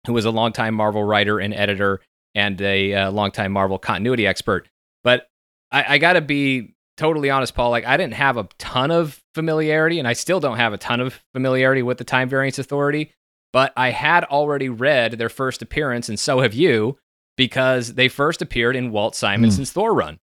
who 0.07 0.13
was 0.13 0.25
a 0.25 0.31
longtime 0.31 0.75
Marvel 0.75 1.05
writer 1.05 1.39
and 1.39 1.53
editor 1.53 2.01
and 2.35 2.61
a 2.61 2.95
uh, 2.95 3.11
longtime 3.11 3.53
Marvel 3.53 3.79
continuity 3.79 4.27
expert. 4.27 4.69
But 5.03 5.29
I, 5.71 5.95
I 5.95 5.99
got 5.99 6.15
to 6.15 6.21
be 6.21 6.75
totally 6.97 7.31
honest, 7.31 7.55
Paul, 7.55 7.71
like 7.71 7.87
I 7.87 7.97
didn't 7.97 8.15
have 8.15 8.37
a 8.37 8.49
ton 8.59 8.91
of 8.91 9.23
familiarity, 9.35 9.99
and 9.99 10.09
I 10.09 10.13
still 10.13 10.41
don't 10.41 10.57
have 10.57 10.73
a 10.73 10.79
ton 10.79 11.01
of 11.01 11.21
familiarity 11.35 11.83
with 11.83 11.99
the 11.99 12.05
Time 12.05 12.29
Variance 12.29 12.59
Authority, 12.59 13.13
but 13.53 13.73
I 13.77 13.91
had 13.91 14.25
already 14.25 14.69
read 14.69 15.13
their 15.13 15.29
first 15.29 15.63
appearance, 15.63 16.09
and 16.09 16.19
so 16.19 16.41
have 16.41 16.55
you, 16.55 16.99
because 17.37 17.95
they 17.95 18.09
first 18.09 18.43
appeared 18.43 18.77
in 18.77 18.91
Walt 18.91 19.15
Simonson's 19.15 19.71
mm. 19.71 19.75
Thor 19.75 19.95
run. 19.95 20.19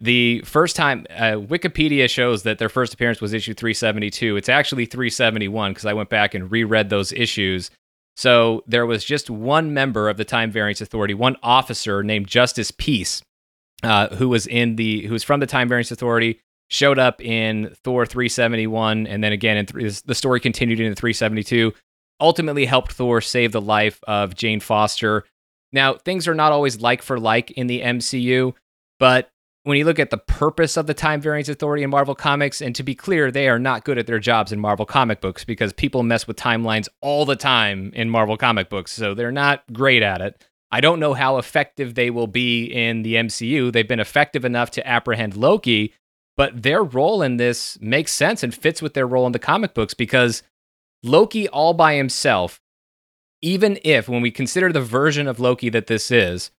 The 0.00 0.40
first 0.46 0.76
time, 0.76 1.06
uh, 1.10 1.36
Wikipedia 1.36 2.08
shows 2.08 2.42
that 2.44 2.58
their 2.58 2.70
first 2.70 2.94
appearance 2.94 3.20
was 3.20 3.34
issue 3.34 3.52
372. 3.52 4.36
It's 4.36 4.48
actually 4.48 4.86
371 4.86 5.72
because 5.72 5.84
I 5.84 5.92
went 5.92 6.08
back 6.08 6.34
and 6.34 6.50
reread 6.50 6.88
those 6.88 7.12
issues. 7.12 7.70
So 8.20 8.62
there 8.66 8.84
was 8.84 9.02
just 9.02 9.30
one 9.30 9.72
member 9.72 10.10
of 10.10 10.18
the 10.18 10.26
Time 10.26 10.50
Variance 10.50 10.82
Authority, 10.82 11.14
one 11.14 11.36
officer 11.42 12.02
named 12.02 12.26
Justice 12.26 12.70
Peace, 12.70 13.22
uh, 13.82 14.14
who 14.16 14.28
was 14.28 14.46
in 14.46 14.76
the 14.76 15.06
who 15.06 15.14
was 15.14 15.24
from 15.24 15.40
the 15.40 15.46
Time 15.46 15.70
Variance 15.70 15.90
Authority, 15.90 16.38
showed 16.68 16.98
up 16.98 17.22
in 17.24 17.74
Thor 17.82 18.04
371, 18.04 19.06
and 19.06 19.24
then 19.24 19.32
again 19.32 19.56
in 19.56 19.64
th- 19.64 20.02
the 20.02 20.14
story 20.14 20.38
continued 20.38 20.80
into 20.80 20.94
372. 20.94 21.72
Ultimately, 22.20 22.66
helped 22.66 22.92
Thor 22.92 23.22
save 23.22 23.52
the 23.52 23.60
life 23.62 23.98
of 24.06 24.34
Jane 24.34 24.60
Foster. 24.60 25.24
Now, 25.72 25.94
things 25.94 26.28
are 26.28 26.34
not 26.34 26.52
always 26.52 26.78
like 26.78 27.00
for 27.00 27.18
like 27.18 27.50
in 27.52 27.68
the 27.68 27.80
MCU, 27.80 28.52
but 28.98 29.29
when 29.64 29.76
you 29.76 29.84
look 29.84 29.98
at 29.98 30.10
the 30.10 30.18
purpose 30.18 30.76
of 30.76 30.86
the 30.86 30.94
Time 30.94 31.20
Variance 31.20 31.48
Authority 31.48 31.82
in 31.82 31.90
Marvel 31.90 32.14
Comics, 32.14 32.62
and 32.62 32.74
to 32.74 32.82
be 32.82 32.94
clear, 32.94 33.30
they 33.30 33.48
are 33.48 33.58
not 33.58 33.84
good 33.84 33.98
at 33.98 34.06
their 34.06 34.18
jobs 34.18 34.52
in 34.52 34.60
Marvel 34.60 34.86
comic 34.86 35.20
books 35.20 35.44
because 35.44 35.72
people 35.72 36.02
mess 36.02 36.26
with 36.26 36.36
timelines 36.36 36.88
all 37.02 37.26
the 37.26 37.36
time 37.36 37.92
in 37.94 38.08
Marvel 38.08 38.36
comic 38.36 38.70
books, 38.70 38.92
so 38.92 39.14
they're 39.14 39.30
not 39.30 39.62
great 39.72 40.02
at 40.02 40.20
it. 40.20 40.46
I 40.72 40.80
don't 40.80 41.00
know 41.00 41.14
how 41.14 41.36
effective 41.36 41.94
they 41.94 42.10
will 42.10 42.28
be 42.28 42.64
in 42.64 43.02
the 43.02 43.14
MCU. 43.16 43.72
They've 43.72 43.86
been 43.86 44.00
effective 44.00 44.44
enough 44.44 44.70
to 44.72 44.86
apprehend 44.86 45.36
Loki, 45.36 45.92
but 46.36 46.62
their 46.62 46.82
role 46.82 47.22
in 47.22 47.36
this 47.36 47.76
makes 47.80 48.12
sense 48.12 48.42
and 48.42 48.54
fits 48.54 48.80
with 48.80 48.94
their 48.94 49.06
role 49.06 49.26
in 49.26 49.32
the 49.32 49.38
comic 49.38 49.74
books 49.74 49.94
because 49.94 50.42
Loki 51.02 51.48
all 51.48 51.74
by 51.74 51.96
himself, 51.96 52.60
even 53.42 53.78
if, 53.84 54.08
when 54.08 54.22
we 54.22 54.30
consider 54.30 54.72
the 54.72 54.80
version 54.80 55.26
of 55.26 55.40
Loki 55.40 55.68
that 55.70 55.86
this 55.86 56.10
is, 56.10 56.50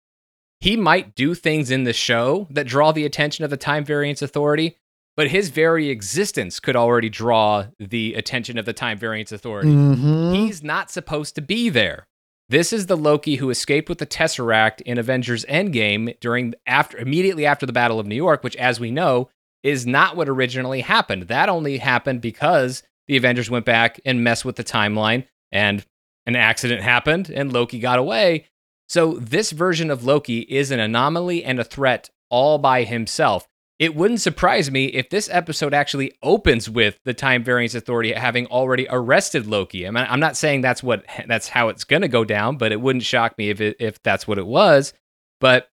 he 0.61 0.77
might 0.77 1.15
do 1.15 1.35
things 1.35 1.71
in 1.71 1.85
the 1.85 1.93
show 1.93 2.47
that 2.51 2.67
draw 2.67 2.93
the 2.93 3.07
attention 3.07 3.45
of 3.45 3.51
the 3.51 3.57
Time 3.57 3.85
Variance 3.85 4.23
Authority, 4.23 4.77
but 5.17 5.31
his 5.31 5.49
very 5.49 5.89
existence 5.89 6.61
could 6.61 6.77
already 6.77 7.09
draw 7.09 7.67
the 7.79 8.15
attention 8.15 8.59
of 8.59 8.67
the 8.67 8.73
Time 8.73 8.99
Variance 8.99 9.33
Authority. 9.33 9.71
Mm-hmm. 9.71 10.35
He's 10.35 10.63
not 10.63 10.91
supposed 10.91 11.35
to 11.37 11.41
be 11.41 11.69
there. 11.69 12.07
This 12.51 12.73
is 12.73 12.87
the 12.87 12.97
Loki 12.97 13.37
who 13.37 13.49
escaped 13.49 13.89
with 13.89 13.99
the 13.99 14.07
Tesseract 14.07 14.81
in 14.83 14.99
Avengers 14.99 15.45
Endgame 15.45 16.19
during 16.21 16.55
after 16.67 16.99
immediately 16.99 17.47
after 17.47 17.65
the 17.65 17.73
Battle 17.73 18.01
of 18.01 18.07
New 18.07 18.17
York, 18.17 18.43
which 18.43 18.57
as 18.57 18.81
we 18.81 18.91
know 18.91 19.31
is 19.63 19.87
not 19.87 20.17
what 20.17 20.29
originally 20.29 20.81
happened. 20.81 21.25
That 21.25 21.49
only 21.49 21.79
happened 21.79 22.21
because 22.21 22.83
the 23.07 23.17
Avengers 23.17 23.51
went 23.51 23.65
back 23.65 24.01
and 24.05 24.25
messed 24.25 24.45
with 24.45 24.57
the 24.57 24.65
timeline 24.65 25.27
and 25.53 25.85
an 26.27 26.35
accident 26.35 26.83
happened 26.83 27.31
and 27.31 27.53
Loki 27.53 27.79
got 27.79 27.99
away. 27.99 28.47
So 28.91 29.15
this 29.15 29.53
version 29.53 29.91
of 29.91 30.05
Loki 30.05 30.41
is 30.41 30.71
an 30.71 30.81
anomaly 30.81 31.45
and 31.45 31.61
a 31.61 31.65
threat 31.65 32.11
all 32.29 32.59
by 32.59 32.83
himself 32.85 33.47
it 33.81 33.95
wouldn't 33.95 34.21
surprise 34.21 34.71
me 34.71 34.85
if 34.89 35.09
this 35.09 35.31
episode 35.33 35.73
actually 35.73 36.13
opens 36.23 36.69
with 36.69 36.99
the 37.07 37.15
Time 37.15 37.43
Variance 37.43 37.75
Authority 37.75 38.13
having 38.13 38.47
already 38.49 38.87
arrested 38.91 39.47
Loki. 39.47 39.87
I 39.87 39.91
mean, 39.91 40.05
I'm 40.07 40.21
not 40.21 40.37
saying 40.37 40.61
that's 40.61 40.83
what 40.83 41.03
that's 41.27 41.49
how 41.49 41.71
it's 41.71 41.85
going 41.85 42.03
to 42.03 42.09
go 42.09 42.23
down, 42.23 42.59
but 42.59 42.73
it 42.73 42.81
wouldn't 42.83 43.05
shock 43.05 43.39
me 43.39 43.49
if 43.49 43.59
it, 43.63 43.79
if 43.81 44.01
that's 44.03 44.29
what 44.29 44.37
it 44.37 44.47
was. 44.47 44.93
But 45.41 45.71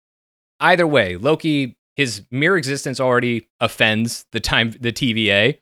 either 0.61 0.86
way, 0.86 1.16
Loki 1.16 1.78
his 1.97 2.24
mere 2.31 2.59
existence 2.59 3.01
already 3.01 3.49
offends 3.59 4.27
the 4.32 4.41
time 4.41 4.73
the 4.78 4.93
TVA, 4.93 5.61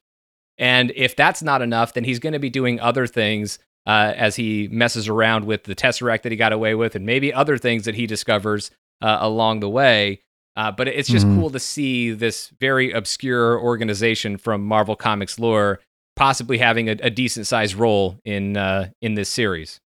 and 0.59 0.91
if 0.97 1.15
that's 1.15 1.45
not 1.45 1.63
enough, 1.63 1.93
then 1.93 2.03
he's 2.03 2.19
going 2.19 2.33
to 2.33 2.41
be 2.41 2.51
doing 2.51 2.81
other 2.81 3.07
things 3.07 3.61
uh, 3.87 4.13
as 4.17 4.37
he 4.37 4.69
messes 4.71 5.09
around 5.09 5.45
with 5.45 5.65
the 5.65 5.75
Tesseract 5.75 6.23
that 6.23 6.33
he 6.33 6.37
got 6.37 6.53
away 6.53 6.75
with, 6.75 6.95
and 6.95 7.05
maybe 7.07 7.33
other 7.33 7.59
things 7.59 7.85
that 7.85 7.95
he 7.95 8.07
discovers 8.07 8.71
uh, 9.01 9.19
along 9.21 9.61
the 9.61 9.69
way. 9.69 10.21
Uh, 10.55 10.71
but 10.71 10.87
it's 10.87 11.09
just 11.09 11.27
mm-hmm. 11.27 11.41
cool 11.41 11.51
to 11.51 11.59
see 11.59 12.11
this 12.11 12.53
very 12.61 12.93
obscure 12.93 13.59
organization 13.59 14.37
from 14.37 14.63
Marvel 14.63 14.95
Comics 14.95 15.39
lore 15.39 15.81
possibly 16.15 16.59
having 16.59 16.89
a, 16.89 16.97
a 17.03 17.11
decent 17.11 17.47
sized 17.47 17.75
role 17.75 18.19
in 18.25 18.57
uh, 18.57 18.89
in 19.01 19.15
this 19.15 19.29
series. 19.29 19.81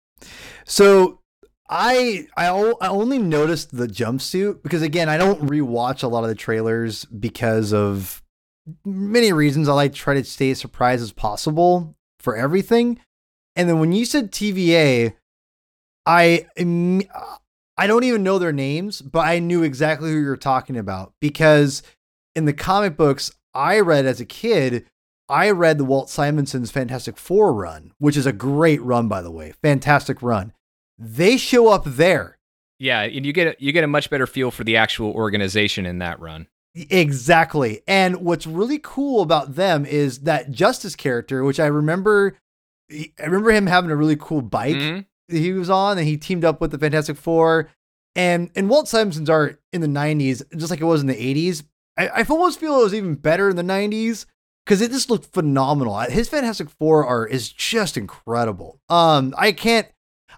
So 0.65 1.21
I 1.69 2.27
I, 2.37 2.49
I 2.81 2.89
only 2.89 3.19
noticed 3.19 3.77
the 3.77 3.87
jumpsuit 3.87 4.63
because 4.63 4.83
again 4.83 5.09
I 5.09 5.17
don't 5.17 5.43
rewatch 5.43 6.03
a 6.03 6.09
lot 6.09 6.25
of 6.25 6.29
the 6.29 6.35
trailers 6.35 7.05
because 7.05 7.73
of 7.73 8.23
many 8.85 9.33
reasons. 9.33 9.69
I 9.69 9.75
like 9.75 9.93
to 9.93 9.99
try 9.99 10.15
to 10.15 10.25
stay 10.25 10.51
as 10.51 10.61
surprised 10.61 11.03
as 11.03 11.13
possible 11.13 11.95
for 12.21 12.37
everything. 12.37 13.01
And 13.57 13.69
then 13.69 13.79
when 13.79 13.93
you 13.93 14.05
said 14.05 14.33
TVA, 14.33 15.15
I 16.07 16.47
I 17.77 17.87
don't 17.87 18.05
even 18.05 18.23
know 18.23 18.39
their 18.39 18.53
names, 18.53 19.01
but 19.01 19.27
I 19.27 19.39
knew 19.39 19.63
exactly 19.63 20.13
who 20.13 20.21
you're 20.21 20.37
talking 20.37 20.77
about 20.77 21.13
because 21.21 21.83
in 22.35 22.45
the 22.45 22.53
comic 22.53 22.97
books 22.97 23.33
I 23.55 23.81
read 23.81 24.07
as 24.07 24.21
a 24.21 24.25
kid, 24.25 24.87
I 25.29 25.51
read 25.51 25.79
the 25.79 25.85
Walt 25.85 26.11
Simonson's 26.11 26.71
Fantastic 26.71 27.17
Four 27.17 27.55
run, 27.55 27.93
which 27.99 28.17
is 28.17 28.27
a 28.27 28.33
great 28.33 28.83
run, 28.83 29.09
by 29.09 29.23
the 29.23 29.31
way. 29.31 29.55
Fantastic 29.63 30.23
run. 30.23 30.53
They 30.99 31.37
show 31.37 31.69
up 31.69 31.85
there. 31.85 32.39
Yeah, 32.79 33.03
and 33.03 33.25
you 33.25 33.33
get 33.33 33.47
a, 33.47 33.57
you 33.59 33.73
get 33.73 33.85
a 33.85 33.89
much 33.89 34.11
better 34.11 34.27
feel 34.27 34.51
for 34.51 34.65
the 34.65 34.77
actual 34.77 35.13
organization 35.13 35.87
in 35.87 35.99
that 35.99 36.21
run. 36.21 36.49
Exactly. 36.75 37.83
And 37.87 38.17
what's 38.17 38.47
really 38.47 38.81
cool 38.83 39.23
about 39.23 39.55
them 39.55 39.87
is 39.87 40.21
that 40.21 40.51
Justice 40.51 40.97
character, 40.97 41.45
which 41.45 41.61
I 41.61 41.67
remember 41.67 42.37
I 42.91 43.25
remember 43.25 43.51
him 43.51 43.67
having 43.67 43.91
a 43.91 43.97
really 43.97 44.17
cool 44.17 44.43
bike. 44.43 44.77
Mm-hmm 44.77 45.01
he 45.29 45.53
was 45.53 45.71
on 45.71 45.99
and 45.99 46.07
he 46.07 46.17
teamed 46.17 46.45
up 46.45 46.61
with 46.61 46.71
the 46.71 46.79
Fantastic 46.79 47.17
Four. 47.17 47.71
And 48.17 48.51
and 48.55 48.69
Walt 48.69 48.87
Simonson's 48.87 49.31
art 49.31 49.61
in 49.73 49.81
the 49.81 49.87
90s, 49.87 50.43
just 50.57 50.71
like 50.71 50.81
it 50.81 50.85
was 50.85 51.01
in 51.01 51.09
the 51.09 51.15
80s, 51.15 51.65
I, 51.97 52.09
I 52.09 52.23
almost 52.23 52.61
feel 52.61 52.81
it 52.81 52.85
was 52.85 52.95
even 52.95 53.17
better 53.17 53.51
in 53.51 53.57
the 53.57 53.63
90s 53.63 54.27
because 54.65 54.81
it 54.81 54.93
just 54.93 55.11
looked 55.11 55.33
phenomenal. 55.33 55.99
His 55.99 56.29
Fantastic 56.29 56.71
Four 56.71 57.05
art 57.05 57.33
is 57.33 57.51
just 57.51 57.97
incredible. 57.97 58.81
Um, 58.89 59.35
I 59.37 59.53
can't 59.53 59.89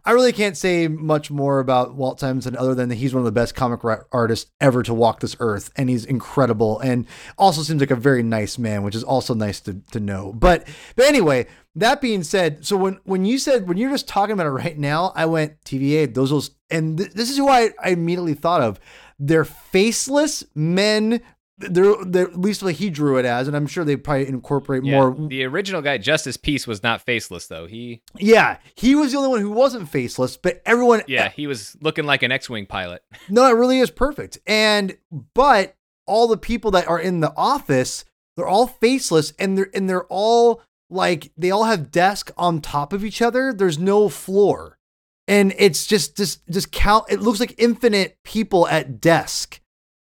I 0.06 0.12
really 0.12 0.32
can't 0.32 0.56
say 0.56 0.86
much 0.86 1.32
more 1.32 1.58
about 1.58 1.96
Walt 1.96 2.20
Simonson 2.20 2.56
other 2.56 2.76
than 2.76 2.88
that 2.90 2.94
he's 2.94 3.12
one 3.12 3.22
of 3.22 3.24
the 3.24 3.32
best 3.32 3.56
comic 3.56 3.80
artists 4.12 4.50
ever 4.60 4.84
to 4.84 4.94
walk 4.94 5.18
this 5.18 5.36
earth, 5.40 5.70
and 5.74 5.90
he's 5.90 6.04
incredible, 6.04 6.78
and 6.78 7.06
also 7.36 7.62
seems 7.62 7.80
like 7.80 7.90
a 7.90 7.96
very 7.96 8.22
nice 8.22 8.56
man, 8.56 8.84
which 8.84 8.94
is 8.94 9.02
also 9.02 9.34
nice 9.34 9.60
to, 9.60 9.82
to 9.90 9.98
know. 9.98 10.32
But 10.32 10.68
but 10.94 11.06
anyway, 11.06 11.48
that 11.76 12.00
being 12.00 12.22
said, 12.22 12.66
so 12.66 12.76
when 12.76 13.00
when 13.04 13.24
you 13.24 13.38
said 13.38 13.68
when 13.68 13.76
you're 13.76 13.90
just 13.90 14.08
talking 14.08 14.32
about 14.32 14.46
it 14.46 14.50
right 14.50 14.78
now, 14.78 15.12
I 15.14 15.26
went 15.26 15.62
TVA. 15.64 16.12
Those 16.12 16.30
those, 16.30 16.50
and 16.70 16.98
th- 16.98 17.12
this 17.12 17.30
is 17.30 17.36
who 17.36 17.48
I, 17.48 17.70
I 17.82 17.90
immediately 17.90 18.34
thought 18.34 18.62
of. 18.62 18.80
They're 19.18 19.44
faceless 19.44 20.44
men 20.54 21.22
they're, 21.58 21.94
they're 22.04 22.26
at 22.26 22.38
least 22.38 22.62
like 22.62 22.76
he 22.76 22.90
drew 22.90 23.16
it 23.16 23.24
as, 23.24 23.48
and 23.48 23.56
I'm 23.56 23.66
sure 23.66 23.84
they 23.84 23.96
probably 23.96 24.28
incorporate 24.28 24.84
yeah, 24.84 24.92
more. 24.92 25.28
The 25.28 25.44
original 25.44 25.80
guy, 25.80 25.96
Justice 25.98 26.36
Peace, 26.36 26.66
was 26.66 26.82
not 26.82 27.00
faceless 27.00 27.46
though. 27.46 27.66
He 27.66 28.02
yeah, 28.16 28.58
he 28.74 28.94
was 28.94 29.12
the 29.12 29.18
only 29.18 29.30
one 29.30 29.40
who 29.40 29.50
wasn't 29.50 29.88
faceless, 29.88 30.36
but 30.36 30.60
everyone 30.66 31.02
yeah, 31.06 31.30
he 31.30 31.46
was 31.46 31.76
looking 31.80 32.04
like 32.04 32.22
an 32.22 32.32
X-wing 32.32 32.66
pilot. 32.66 33.02
No, 33.28 33.46
it 33.48 33.52
really 33.52 33.80
is 33.80 33.90
perfect. 33.90 34.38
And 34.46 34.96
but 35.34 35.74
all 36.06 36.28
the 36.28 36.36
people 36.36 36.70
that 36.72 36.86
are 36.86 36.98
in 36.98 37.20
the 37.20 37.32
office, 37.36 38.04
they're 38.36 38.46
all 38.46 38.66
faceless, 38.66 39.32
and 39.38 39.56
they're 39.56 39.70
and 39.74 39.88
they're 39.88 40.04
all 40.04 40.62
like 40.90 41.32
they 41.36 41.50
all 41.50 41.64
have 41.64 41.90
desk 41.90 42.30
on 42.36 42.60
top 42.60 42.92
of 42.92 43.04
each 43.04 43.20
other. 43.20 43.52
There's 43.52 43.78
no 43.78 44.08
floor, 44.08 44.78
and 45.26 45.54
it's 45.58 45.86
just 45.86 46.16
just 46.16 46.46
just 46.48 46.72
count. 46.72 47.06
It 47.08 47.20
looks 47.20 47.40
like 47.40 47.54
infinite 47.58 48.18
people 48.24 48.66
at 48.68 49.00
desk 49.00 49.60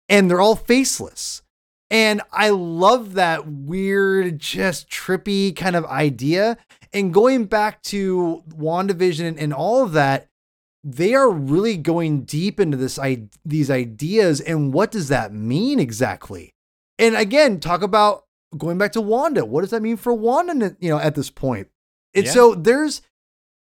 and 0.09 0.29
they're 0.29 0.41
all 0.41 0.55
faceless. 0.55 1.41
And 1.89 2.21
I 2.33 2.49
love 2.49 3.13
that 3.13 3.47
weird, 3.47 4.39
just 4.39 4.89
trippy 4.89 5.55
kind 5.55 5.75
of 5.75 5.85
idea. 5.85 6.57
And 6.93 7.13
going 7.13 7.45
back 7.45 7.81
to 7.83 8.43
WandaVision 8.49 9.37
and 9.39 9.53
all 9.53 9.83
of 9.83 9.93
that, 9.93 10.27
they 10.83 11.13
are 11.13 11.29
really 11.29 11.77
going 11.77 12.23
deep 12.23 12.59
into 12.59 12.77
this 12.77 12.99
these 13.45 13.71
ideas 13.71 14.41
and 14.41 14.73
what 14.73 14.91
does 14.91 15.09
that 15.09 15.33
mean 15.33 15.79
exactly? 15.79 16.53
And 16.99 17.15
again, 17.15 17.59
talk 17.59 17.81
about 17.81 18.25
going 18.55 18.77
back 18.77 18.91
to 18.93 19.01
Wanda. 19.01 19.45
What 19.45 19.61
does 19.61 19.71
that 19.71 19.81
mean 19.81 19.97
for 19.97 20.13
Wanda? 20.13 20.75
You 20.79 20.89
know, 20.89 20.99
at 20.99 21.15
this 21.15 21.29
point, 21.29 21.67
and 22.13 22.25
yeah. 22.25 22.31
so 22.31 22.55
there's 22.55 23.01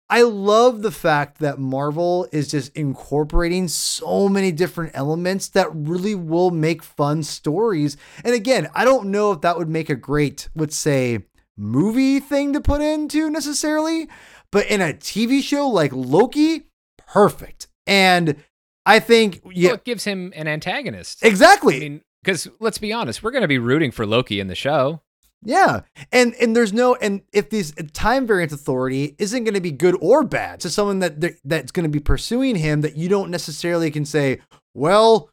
I 0.10 0.22
love 0.22 0.84
the 0.84 0.92
fact 0.92 1.40
that 1.40 1.58
Marvel 1.58 2.28
is 2.32 2.50
just 2.50 2.76
incorporating 2.76 3.68
so 3.68 4.30
many 4.30 4.52
different 4.52 4.92
elements 4.94 5.48
that 5.50 5.68
really 5.74 6.14
will 6.14 6.52
make 6.52 6.84
fun 6.84 7.24
stories. 7.24 7.98
And 8.24 8.36
again, 8.36 8.70
I 8.76 8.86
don't 8.86 9.10
know 9.10 9.32
if 9.32 9.42
that 9.42 9.58
would 9.58 9.70
make 9.70 9.90
a 9.90 9.96
great, 9.96 10.48
let's 10.56 10.78
say, 10.78 11.26
movie 11.58 12.20
thing 12.20 12.54
to 12.54 12.62
put 12.62 12.82
into 12.82 13.32
necessarily, 13.32 14.08
but 14.52 14.68
in 14.68 14.80
a 14.80 14.94
TV 14.94 15.42
show 15.42 15.68
like 15.68 15.92
Loki, 15.92 16.68
perfect. 17.08 17.68
And 17.88 18.36
I 18.86 19.00
think 19.00 19.42
yeah, 19.52 19.70
well, 19.70 19.76
it 19.76 19.86
gives 19.86 20.04
him 20.04 20.32
an 20.36 20.48
antagonist. 20.48 21.26
Exactly. 21.26 21.78
I 21.78 21.80
mean, 21.80 22.02
because 22.26 22.48
let's 22.60 22.80
be 22.80 22.92
honest, 22.92 23.22
we're 23.22 23.32
going 23.32 23.44
to 23.44 23.48
be 23.48 23.60
rooting 23.60 23.92
for 23.92 24.06
Loki 24.06 24.40
in 24.40 24.48
the 24.48 24.56
show. 24.56 25.02
Yeah. 25.44 25.82
And 26.12 26.34
and 26.42 26.56
there's 26.56 26.74
no 26.74 26.96
and 26.96 27.22
if 27.32 27.52
this 27.52 27.72
time 27.94 28.26
variance 28.26 28.52
authority 28.52 29.16
isn't 29.20 29.44
going 29.44 29.54
to 29.54 29.62
be 29.62 29.72
good 29.72 29.96
or 30.02 30.24
bad 30.24 30.60
to 30.62 30.70
someone 30.70 31.00
that 31.00 31.38
that's 31.46 31.72
going 31.72 31.84
to 31.84 31.90
be 31.90 32.00
pursuing 32.00 32.56
him 32.56 32.82
that 32.82 32.98
you 32.98 33.08
don't 33.10 33.30
necessarily 33.30 33.92
can 33.92 34.06
say, 34.06 34.40
well, 34.74 35.30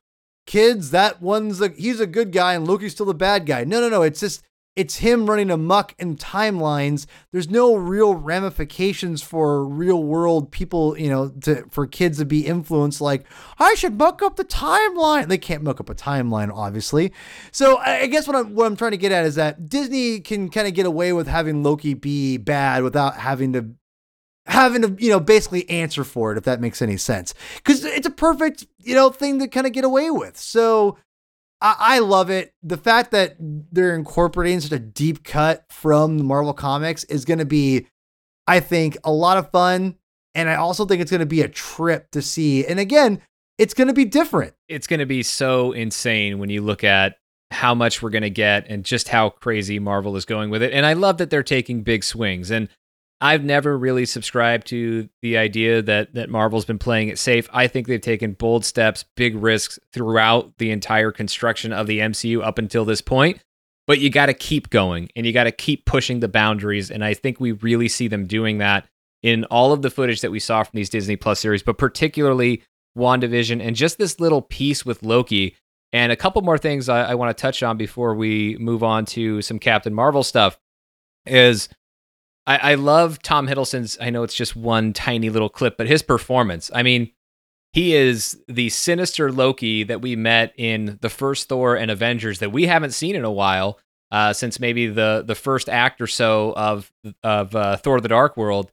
kids, 0.46 0.90
that 0.90 1.22
one's 1.22 1.62
a 1.62 1.68
he's 1.70 1.98
a 1.98 2.06
good 2.06 2.30
guy 2.30 2.52
and 2.52 2.68
Loki's 2.68 2.92
still 2.92 3.06
the 3.06 3.14
bad 3.14 3.46
guy. 3.46 3.64
No, 3.64 3.80
no, 3.80 3.88
no. 3.88 4.02
It's 4.02 4.20
just 4.20 4.42
it's 4.74 4.96
him 4.96 5.28
running 5.28 5.50
amuck 5.50 5.94
in 5.98 6.16
timelines. 6.16 7.06
There's 7.30 7.50
no 7.50 7.74
real 7.74 8.14
ramifications 8.14 9.22
for 9.22 9.66
real 9.66 10.02
world 10.02 10.50
people, 10.50 10.98
you 10.98 11.10
know, 11.10 11.28
to 11.42 11.66
for 11.70 11.86
kids 11.86 12.18
to 12.18 12.24
be 12.24 12.46
influenced 12.46 13.00
like, 13.00 13.26
I 13.58 13.74
should 13.74 13.98
muck 13.98 14.22
up 14.22 14.36
the 14.36 14.44
timeline. 14.44 15.28
They 15.28 15.38
can't 15.38 15.62
muck 15.62 15.78
up 15.78 15.90
a 15.90 15.94
timeline, 15.94 16.50
obviously. 16.52 17.12
So 17.50 17.78
I 17.78 18.06
guess 18.06 18.26
what 18.26 18.34
I'm 18.34 18.54
what 18.54 18.66
I'm 18.66 18.76
trying 18.76 18.92
to 18.92 18.96
get 18.96 19.12
at 19.12 19.26
is 19.26 19.34
that 19.34 19.68
Disney 19.68 20.20
can 20.20 20.48
kind 20.48 20.66
of 20.66 20.74
get 20.74 20.86
away 20.86 21.12
with 21.12 21.26
having 21.26 21.62
Loki 21.62 21.92
be 21.92 22.38
bad 22.38 22.82
without 22.82 23.16
having 23.16 23.52
to 23.52 23.74
having 24.46 24.82
to, 24.82 24.96
you 24.98 25.10
know, 25.10 25.20
basically 25.20 25.68
answer 25.68 26.02
for 26.02 26.32
it, 26.32 26.38
if 26.38 26.44
that 26.44 26.60
makes 26.60 26.80
any 26.80 26.96
sense. 26.96 27.34
Because 27.56 27.84
it's 27.84 28.06
a 28.06 28.10
perfect, 28.10 28.66
you 28.78 28.94
know, 28.94 29.10
thing 29.10 29.38
to 29.38 29.48
kind 29.48 29.66
of 29.66 29.72
get 29.72 29.84
away 29.84 30.10
with. 30.10 30.38
So 30.38 30.96
I, 31.62 31.76
I 31.78 31.98
love 32.00 32.28
it. 32.28 32.52
The 32.62 32.76
fact 32.76 33.12
that 33.12 33.36
they're 33.38 33.94
incorporating 33.94 34.60
such 34.60 34.72
a 34.72 34.78
deep 34.78 35.24
cut 35.24 35.64
from 35.70 36.18
the 36.18 36.24
Marvel 36.24 36.52
comics 36.52 37.04
is 37.04 37.24
going 37.24 37.38
to 37.38 37.46
be, 37.46 37.86
I 38.46 38.60
think, 38.60 38.98
a 39.04 39.12
lot 39.12 39.38
of 39.38 39.50
fun. 39.50 39.96
And 40.34 40.48
I 40.48 40.56
also 40.56 40.84
think 40.84 41.00
it's 41.00 41.10
going 41.10 41.20
to 41.20 41.26
be 41.26 41.42
a 41.42 41.48
trip 41.48 42.10
to 42.10 42.20
see. 42.20 42.66
And 42.66 42.80
again, 42.80 43.22
it's 43.58 43.74
going 43.74 43.88
to 43.88 43.94
be 43.94 44.04
different. 44.04 44.54
It's 44.68 44.86
going 44.86 45.00
to 45.00 45.06
be 45.06 45.22
so 45.22 45.72
insane 45.72 46.38
when 46.38 46.50
you 46.50 46.62
look 46.62 46.84
at 46.84 47.16
how 47.52 47.74
much 47.74 48.02
we're 48.02 48.10
going 48.10 48.22
to 48.22 48.30
get 48.30 48.66
and 48.68 48.84
just 48.84 49.08
how 49.08 49.30
crazy 49.30 49.78
Marvel 49.78 50.16
is 50.16 50.24
going 50.24 50.50
with 50.50 50.62
it. 50.62 50.72
And 50.72 50.84
I 50.84 50.94
love 50.94 51.18
that 51.18 51.30
they're 51.30 51.42
taking 51.42 51.82
big 51.82 52.02
swings. 52.02 52.50
And 52.50 52.68
I've 53.22 53.44
never 53.44 53.78
really 53.78 54.04
subscribed 54.04 54.66
to 54.66 55.08
the 55.22 55.38
idea 55.38 55.80
that 55.80 56.12
that 56.14 56.28
Marvel's 56.28 56.64
been 56.64 56.80
playing 56.80 57.06
it 57.06 57.20
safe. 57.20 57.48
I 57.52 57.68
think 57.68 57.86
they've 57.86 58.00
taken 58.00 58.32
bold 58.32 58.64
steps, 58.64 59.04
big 59.16 59.36
risks 59.36 59.78
throughout 59.92 60.58
the 60.58 60.72
entire 60.72 61.12
construction 61.12 61.72
of 61.72 61.86
the 61.86 62.00
MCU 62.00 62.44
up 62.44 62.58
until 62.58 62.84
this 62.84 63.00
point. 63.00 63.40
But 63.86 64.00
you 64.00 64.10
got 64.10 64.26
to 64.26 64.34
keep 64.34 64.70
going 64.70 65.08
and 65.14 65.24
you 65.24 65.32
got 65.32 65.44
to 65.44 65.52
keep 65.52 65.86
pushing 65.86 66.18
the 66.18 66.26
boundaries 66.26 66.90
and 66.90 67.04
I 67.04 67.14
think 67.14 67.38
we 67.38 67.52
really 67.52 67.88
see 67.88 68.08
them 68.08 68.26
doing 68.26 68.58
that 68.58 68.88
in 69.22 69.44
all 69.44 69.72
of 69.72 69.82
the 69.82 69.90
footage 69.90 70.20
that 70.22 70.32
we 70.32 70.40
saw 70.40 70.64
from 70.64 70.76
these 70.76 70.90
Disney 70.90 71.14
Plus 71.14 71.38
series, 71.38 71.62
but 71.62 71.78
particularly 71.78 72.64
WandaVision 72.98 73.64
and 73.64 73.76
just 73.76 73.98
this 73.98 74.18
little 74.18 74.42
piece 74.42 74.84
with 74.84 75.04
Loki. 75.04 75.56
And 75.92 76.10
a 76.10 76.16
couple 76.16 76.42
more 76.42 76.58
things 76.58 76.88
I, 76.88 77.10
I 77.10 77.14
want 77.14 77.36
to 77.36 77.40
touch 77.40 77.62
on 77.62 77.76
before 77.76 78.16
we 78.16 78.56
move 78.58 78.82
on 78.82 79.04
to 79.06 79.42
some 79.42 79.60
Captain 79.60 79.94
Marvel 79.94 80.24
stuff 80.24 80.58
is 81.24 81.68
I, 82.46 82.72
I 82.72 82.74
love 82.74 83.22
Tom 83.22 83.46
Hiddleston's. 83.46 83.96
I 84.00 84.10
know 84.10 84.22
it's 84.22 84.34
just 84.34 84.56
one 84.56 84.92
tiny 84.92 85.30
little 85.30 85.48
clip, 85.48 85.76
but 85.76 85.86
his 85.86 86.02
performance. 86.02 86.70
I 86.74 86.82
mean, 86.82 87.10
he 87.72 87.94
is 87.94 88.42
the 88.48 88.68
sinister 88.68 89.32
Loki 89.32 89.84
that 89.84 90.00
we 90.02 90.16
met 90.16 90.52
in 90.56 90.98
the 91.00 91.08
first 91.08 91.48
Thor 91.48 91.76
and 91.76 91.90
Avengers 91.90 92.40
that 92.40 92.50
we 92.50 92.66
haven't 92.66 92.92
seen 92.92 93.14
in 93.14 93.24
a 93.24 93.30
while, 93.30 93.78
uh, 94.10 94.32
since 94.32 94.60
maybe 94.60 94.88
the 94.88 95.22
the 95.26 95.34
first 95.34 95.68
act 95.68 96.00
or 96.00 96.06
so 96.06 96.52
of 96.56 96.92
of 97.22 97.54
uh, 97.54 97.76
Thor: 97.76 98.00
The 98.00 98.08
Dark 98.08 98.36
World. 98.36 98.70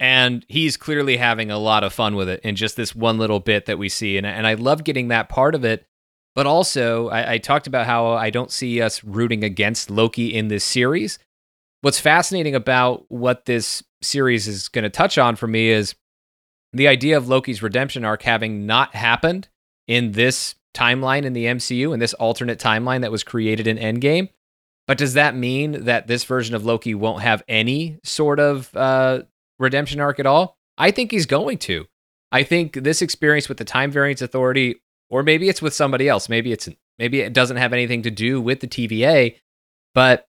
And 0.00 0.46
he's 0.48 0.76
clearly 0.76 1.16
having 1.16 1.50
a 1.50 1.58
lot 1.58 1.82
of 1.82 1.92
fun 1.92 2.14
with 2.14 2.28
it 2.28 2.38
in 2.44 2.54
just 2.54 2.76
this 2.76 2.94
one 2.94 3.18
little 3.18 3.40
bit 3.40 3.66
that 3.66 3.78
we 3.78 3.88
see, 3.88 4.16
and 4.16 4.26
and 4.26 4.46
I 4.46 4.54
love 4.54 4.84
getting 4.84 5.08
that 5.08 5.28
part 5.28 5.56
of 5.56 5.64
it. 5.64 5.84
But 6.36 6.46
also, 6.46 7.08
I, 7.08 7.32
I 7.32 7.38
talked 7.38 7.66
about 7.66 7.86
how 7.86 8.12
I 8.12 8.30
don't 8.30 8.52
see 8.52 8.80
us 8.80 9.02
rooting 9.02 9.42
against 9.42 9.90
Loki 9.90 10.32
in 10.32 10.46
this 10.46 10.62
series 10.62 11.18
what's 11.80 12.00
fascinating 12.00 12.54
about 12.54 13.04
what 13.08 13.44
this 13.44 13.82
series 14.02 14.48
is 14.48 14.68
going 14.68 14.84
to 14.84 14.90
touch 14.90 15.18
on 15.18 15.36
for 15.36 15.46
me 15.46 15.68
is 15.68 15.94
the 16.72 16.88
idea 16.88 17.16
of 17.16 17.28
Loki's 17.28 17.62
redemption 17.62 18.04
arc 18.04 18.22
having 18.22 18.66
not 18.66 18.94
happened 18.94 19.48
in 19.86 20.12
this 20.12 20.54
timeline 20.74 21.24
in 21.24 21.32
the 21.32 21.46
MCU, 21.46 21.92
in 21.92 22.00
this 22.00 22.14
alternate 22.14 22.58
timeline 22.58 23.00
that 23.00 23.10
was 23.10 23.24
created 23.24 23.66
in 23.66 23.78
Endgame. 23.78 24.28
But 24.86 24.98
does 24.98 25.14
that 25.14 25.34
mean 25.34 25.84
that 25.84 26.06
this 26.06 26.24
version 26.24 26.54
of 26.54 26.64
Loki 26.64 26.94
won't 26.94 27.22
have 27.22 27.42
any 27.48 27.98
sort 28.04 28.40
of 28.40 28.74
uh, 28.76 29.22
redemption 29.58 30.00
arc 30.00 30.18
at 30.18 30.26
all? 30.26 30.56
I 30.78 30.90
think 30.90 31.10
he's 31.10 31.26
going 31.26 31.58
to. 31.58 31.86
I 32.30 32.42
think 32.42 32.74
this 32.74 33.02
experience 33.02 33.48
with 33.48 33.58
the 33.58 33.64
Time 33.64 33.90
Variance 33.90 34.22
Authority, 34.22 34.80
or 35.10 35.22
maybe 35.22 35.48
it's 35.48 35.62
with 35.62 35.74
somebody 35.74 36.08
else. 36.08 36.28
Maybe 36.28 36.52
it's 36.52 36.68
maybe 36.98 37.20
it 37.20 37.32
doesn't 37.32 37.56
have 37.56 37.72
anything 37.72 38.02
to 38.02 38.10
do 38.10 38.40
with 38.40 38.60
the 38.60 38.68
TVA, 38.68 39.36
but 39.94 40.27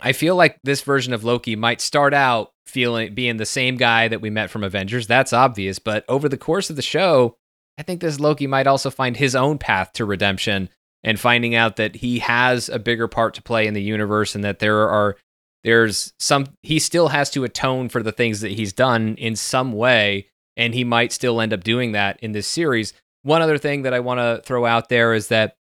I 0.00 0.12
feel 0.12 0.36
like 0.36 0.58
this 0.62 0.82
version 0.82 1.12
of 1.12 1.24
Loki 1.24 1.56
might 1.56 1.80
start 1.80 2.14
out 2.14 2.52
feeling 2.66 3.14
being 3.14 3.38
the 3.38 3.46
same 3.46 3.76
guy 3.76 4.08
that 4.08 4.20
we 4.20 4.30
met 4.30 4.50
from 4.50 4.64
Avengers. 4.64 5.06
That's 5.06 5.32
obvious, 5.32 5.78
but 5.78 6.04
over 6.08 6.28
the 6.28 6.36
course 6.36 6.70
of 6.70 6.76
the 6.76 6.82
show, 6.82 7.36
I 7.78 7.82
think 7.82 8.00
this 8.00 8.20
Loki 8.20 8.46
might 8.46 8.66
also 8.66 8.90
find 8.90 9.16
his 9.16 9.34
own 9.34 9.58
path 9.58 9.92
to 9.94 10.04
redemption 10.04 10.68
and 11.02 11.18
finding 11.18 11.54
out 11.54 11.76
that 11.76 11.96
he 11.96 12.18
has 12.18 12.68
a 12.68 12.78
bigger 12.78 13.08
part 13.08 13.34
to 13.34 13.42
play 13.42 13.66
in 13.66 13.74
the 13.74 13.82
universe 13.82 14.34
and 14.34 14.44
that 14.44 14.58
there 14.58 14.88
are 14.88 15.16
there's 15.64 16.12
some 16.18 16.46
he 16.62 16.78
still 16.78 17.08
has 17.08 17.30
to 17.30 17.44
atone 17.44 17.88
for 17.88 18.02
the 18.02 18.12
things 18.12 18.40
that 18.40 18.52
he's 18.52 18.72
done 18.72 19.14
in 19.16 19.36
some 19.36 19.72
way 19.72 20.26
and 20.56 20.74
he 20.74 20.84
might 20.84 21.12
still 21.12 21.40
end 21.40 21.52
up 21.52 21.62
doing 21.62 21.92
that 21.92 22.18
in 22.20 22.32
this 22.32 22.46
series. 22.46 22.92
One 23.22 23.42
other 23.42 23.58
thing 23.58 23.82
that 23.82 23.94
I 23.94 24.00
want 24.00 24.18
to 24.18 24.42
throw 24.44 24.66
out 24.66 24.88
there 24.88 25.14
is 25.14 25.28
that 25.28 25.56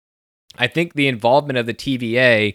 I 0.56 0.68
think 0.68 0.94
the 0.94 1.08
involvement 1.08 1.58
of 1.58 1.66
the 1.66 1.74
TVA 1.74 2.54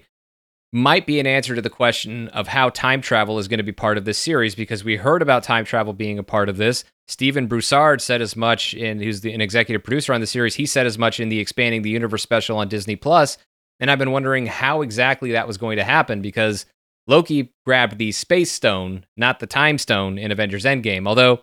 might 0.71 1.07
be 1.07 1.19
an 1.19 1.25
answer 1.25 1.55
to 1.55 1.61
the 1.61 1.69
question 1.69 2.27
of 2.29 2.47
how 2.47 2.69
time 2.69 3.01
travel 3.01 3.39
is 3.39 3.47
going 3.47 3.57
to 3.57 3.63
be 3.63 3.71
part 3.71 3.97
of 3.97 4.05
this 4.05 4.17
series 4.17 4.53
because 4.53 4.83
we 4.83 4.97
heard 4.97 5.21
about 5.21 5.43
time 5.43 5.65
travel 5.65 5.93
being 5.93 6.19
a 6.19 6.23
part 6.23 6.47
of 6.47 6.57
this. 6.57 6.83
Stephen 7.07 7.47
Broussard 7.47 8.01
said 8.01 8.21
as 8.21 8.35
much 8.35 8.75
in 8.75 8.99
who's 8.99 9.21
the, 9.21 9.33
an 9.33 9.41
executive 9.41 9.83
producer 9.83 10.13
on 10.13 10.21
the 10.21 10.27
series. 10.27 10.55
He 10.55 10.67
said 10.67 10.85
as 10.85 10.97
much 10.97 11.19
in 11.19 11.29
the 11.29 11.39
expanding 11.39 11.81
the 11.81 11.89
universe 11.89 12.21
special 12.21 12.57
on 12.57 12.67
Disney 12.67 12.95
Plus, 12.95 13.39
and 13.79 13.89
I've 13.89 13.97
been 13.97 14.11
wondering 14.11 14.45
how 14.45 14.81
exactly 14.81 15.31
that 15.31 15.47
was 15.47 15.57
going 15.57 15.77
to 15.77 15.83
happen 15.83 16.21
because 16.21 16.67
Loki 17.07 17.51
grabbed 17.65 17.97
the 17.97 18.11
space 18.11 18.51
stone, 18.51 19.05
not 19.17 19.39
the 19.39 19.47
time 19.47 19.79
stone 19.79 20.19
in 20.19 20.31
Avengers 20.31 20.65
Endgame. 20.65 21.07
Although 21.07 21.41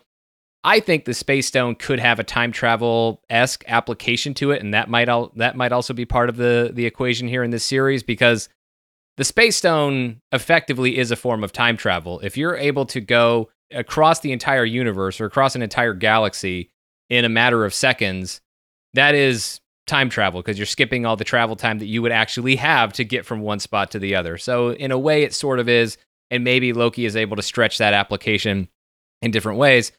I 0.63 0.79
think 0.79 1.03
the 1.03 1.13
space 1.13 1.47
stone 1.47 1.75
could 1.75 1.99
have 1.99 2.19
a 2.19 2.23
time 2.23 2.53
travel 2.53 3.21
esque 3.29 3.65
application 3.67 4.33
to 4.35 4.51
it, 4.51 4.61
and 4.61 4.73
that 4.73 4.89
might 4.89 5.09
al- 5.09 5.33
that 5.35 5.57
might 5.57 5.73
also 5.73 5.93
be 5.93 6.05
part 6.05 6.29
of 6.29 6.37
the 6.37 6.71
the 6.73 6.85
equation 6.85 7.27
here 7.27 7.43
in 7.43 7.51
this 7.51 7.65
series 7.65 8.03
because 8.03 8.47
the 9.17 9.23
space 9.23 9.57
stone 9.57 10.21
effectively 10.31 10.97
is 10.97 11.11
a 11.11 11.15
form 11.15 11.43
of 11.43 11.51
time 11.51 11.75
travel. 11.75 12.19
If 12.21 12.37
you're 12.37 12.55
able 12.55 12.85
to 12.87 13.01
go 13.01 13.49
across 13.71 14.19
the 14.19 14.31
entire 14.31 14.65
universe 14.65 15.19
or 15.19 15.25
across 15.25 15.55
an 15.55 15.61
entire 15.61 15.93
galaxy 15.93 16.71
in 17.09 17.25
a 17.25 17.29
matter 17.29 17.65
of 17.65 17.73
seconds, 17.73 18.41
that 18.93 19.15
is 19.15 19.59
time 19.87 20.09
travel 20.09 20.41
because 20.41 20.59
you're 20.59 20.65
skipping 20.65 21.05
all 21.05 21.15
the 21.15 21.23
travel 21.23 21.55
time 21.55 21.79
that 21.79 21.87
you 21.87 22.01
would 22.01 22.11
actually 22.11 22.55
have 22.57 22.93
to 22.93 23.03
get 23.03 23.25
from 23.25 23.41
one 23.41 23.59
spot 23.59 23.91
to 23.91 23.99
the 23.99 24.15
other. 24.15 24.37
So, 24.37 24.71
in 24.73 24.91
a 24.91 24.99
way, 24.99 25.23
it 25.23 25.33
sort 25.33 25.59
of 25.59 25.67
is. 25.67 25.97
And 26.29 26.43
maybe 26.43 26.73
Loki 26.73 27.05
is 27.05 27.15
able 27.15 27.37
to 27.37 27.41
stretch 27.41 27.77
that 27.77 27.93
application 27.93 28.67
in 29.21 29.31
different 29.31 29.57
ways. 29.57 29.93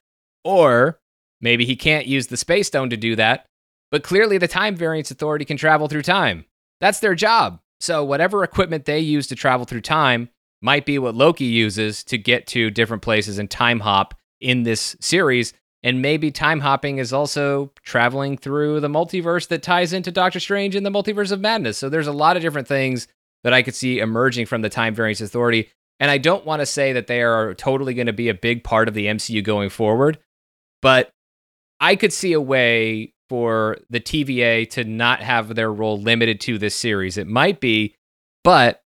Or 0.45 1.01
maybe 1.40 1.65
he 1.65 1.74
can't 1.74 2.07
use 2.07 2.27
the 2.27 2.36
space 2.36 2.66
stone 2.66 2.90
to 2.90 2.99
do 2.99 3.16
that, 3.16 3.47
but 3.90 4.03
clearly 4.03 4.36
the 4.36 4.47
Time 4.47 4.77
Variance 4.77 5.11
Authority 5.11 5.47
can 5.47 5.57
travel 5.57 5.89
through 5.89 6.03
time. 6.03 6.45
That's 6.81 7.01
their 7.01 7.15
job. 7.15 7.61
So, 7.81 8.05
whatever 8.05 8.43
equipment 8.43 8.85
they 8.85 8.99
use 9.01 9.27
to 9.29 9.37
travel 9.37 9.65
through 9.65 9.83
time 9.83 10.31
might 10.61 10.85
be 10.85 10.99
what 10.99 11.15
Loki 11.15 11.45
uses 11.45 12.03
to 12.05 12.19
get 12.19 12.47
to 12.49 12.71
different 12.71 13.03
places 13.03 13.39
and 13.39 13.51
time 13.51 13.81
hop 13.81 14.15
in 14.41 14.65
this 14.65 14.97
series. 15.01 15.53
And 15.85 16.03
maybe 16.03 16.33
time 16.33 16.61
hopping 16.61 16.99
is 16.99 17.13
also 17.13 17.73
traveling 17.85 18.37
through 18.37 18.81
the 18.81 18.89
multiverse 18.89 19.47
that 19.49 19.63
ties 19.63 19.93
into 19.93 20.11
Doctor 20.11 20.41
Strange 20.41 20.75
and 20.75 20.85
the 20.85 20.91
multiverse 20.91 21.31
of 21.31 21.41
madness. 21.41 21.79
So, 21.79 21.89
there's 21.89 22.09
a 22.09 22.13
lot 22.13 22.37
of 22.37 22.43
different 22.43 22.69
things 22.69 23.07
that 23.45 23.53
I 23.53 23.63
could 23.63 23.75
see 23.75 24.01
emerging 24.01 24.47
from 24.47 24.63
the 24.63 24.69
Time 24.69 24.95
Variance 24.95 25.21
Authority. 25.21 25.71
And 26.01 26.11
I 26.11 26.19
don't 26.19 26.45
want 26.45 26.61
to 26.61 26.67
say 26.67 26.93
that 26.93 27.07
they 27.07 27.23
are 27.23 27.55
totally 27.55 27.95
going 27.95 28.07
to 28.07 28.13
be 28.13 28.29
a 28.29 28.35
big 28.35 28.65
part 28.65 28.89
of 28.89 28.95
the 28.95 29.07
MCU 29.07 29.43
going 29.43 29.69
forward, 29.69 30.19
but 30.81 31.11
I 31.81 31.97
could 31.97 32.13
see 32.13 32.33
a 32.33 32.41
way 32.41 33.15
for 33.29 33.79
the 33.91 34.01
TVA 34.01 34.69
to 34.71 34.85
not 34.85 35.21
have 35.21 35.55
their 35.55 35.73
role 35.73 36.01
limited 36.01 36.41
to 36.43 36.59
this 36.59 36.75
series. 36.75 37.19
It 37.19 37.27
might 37.27 37.61
be, 37.61 37.95
but 38.45 38.83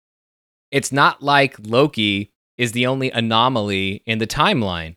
it's 0.71 0.93
not 0.93 1.23
like 1.23 1.57
Loki 1.67 2.33
is 2.59 2.73
the 2.73 2.87
only 2.87 3.11
anomaly 3.11 4.03
in 4.07 4.19
the 4.19 4.27
timeline. 4.27 4.97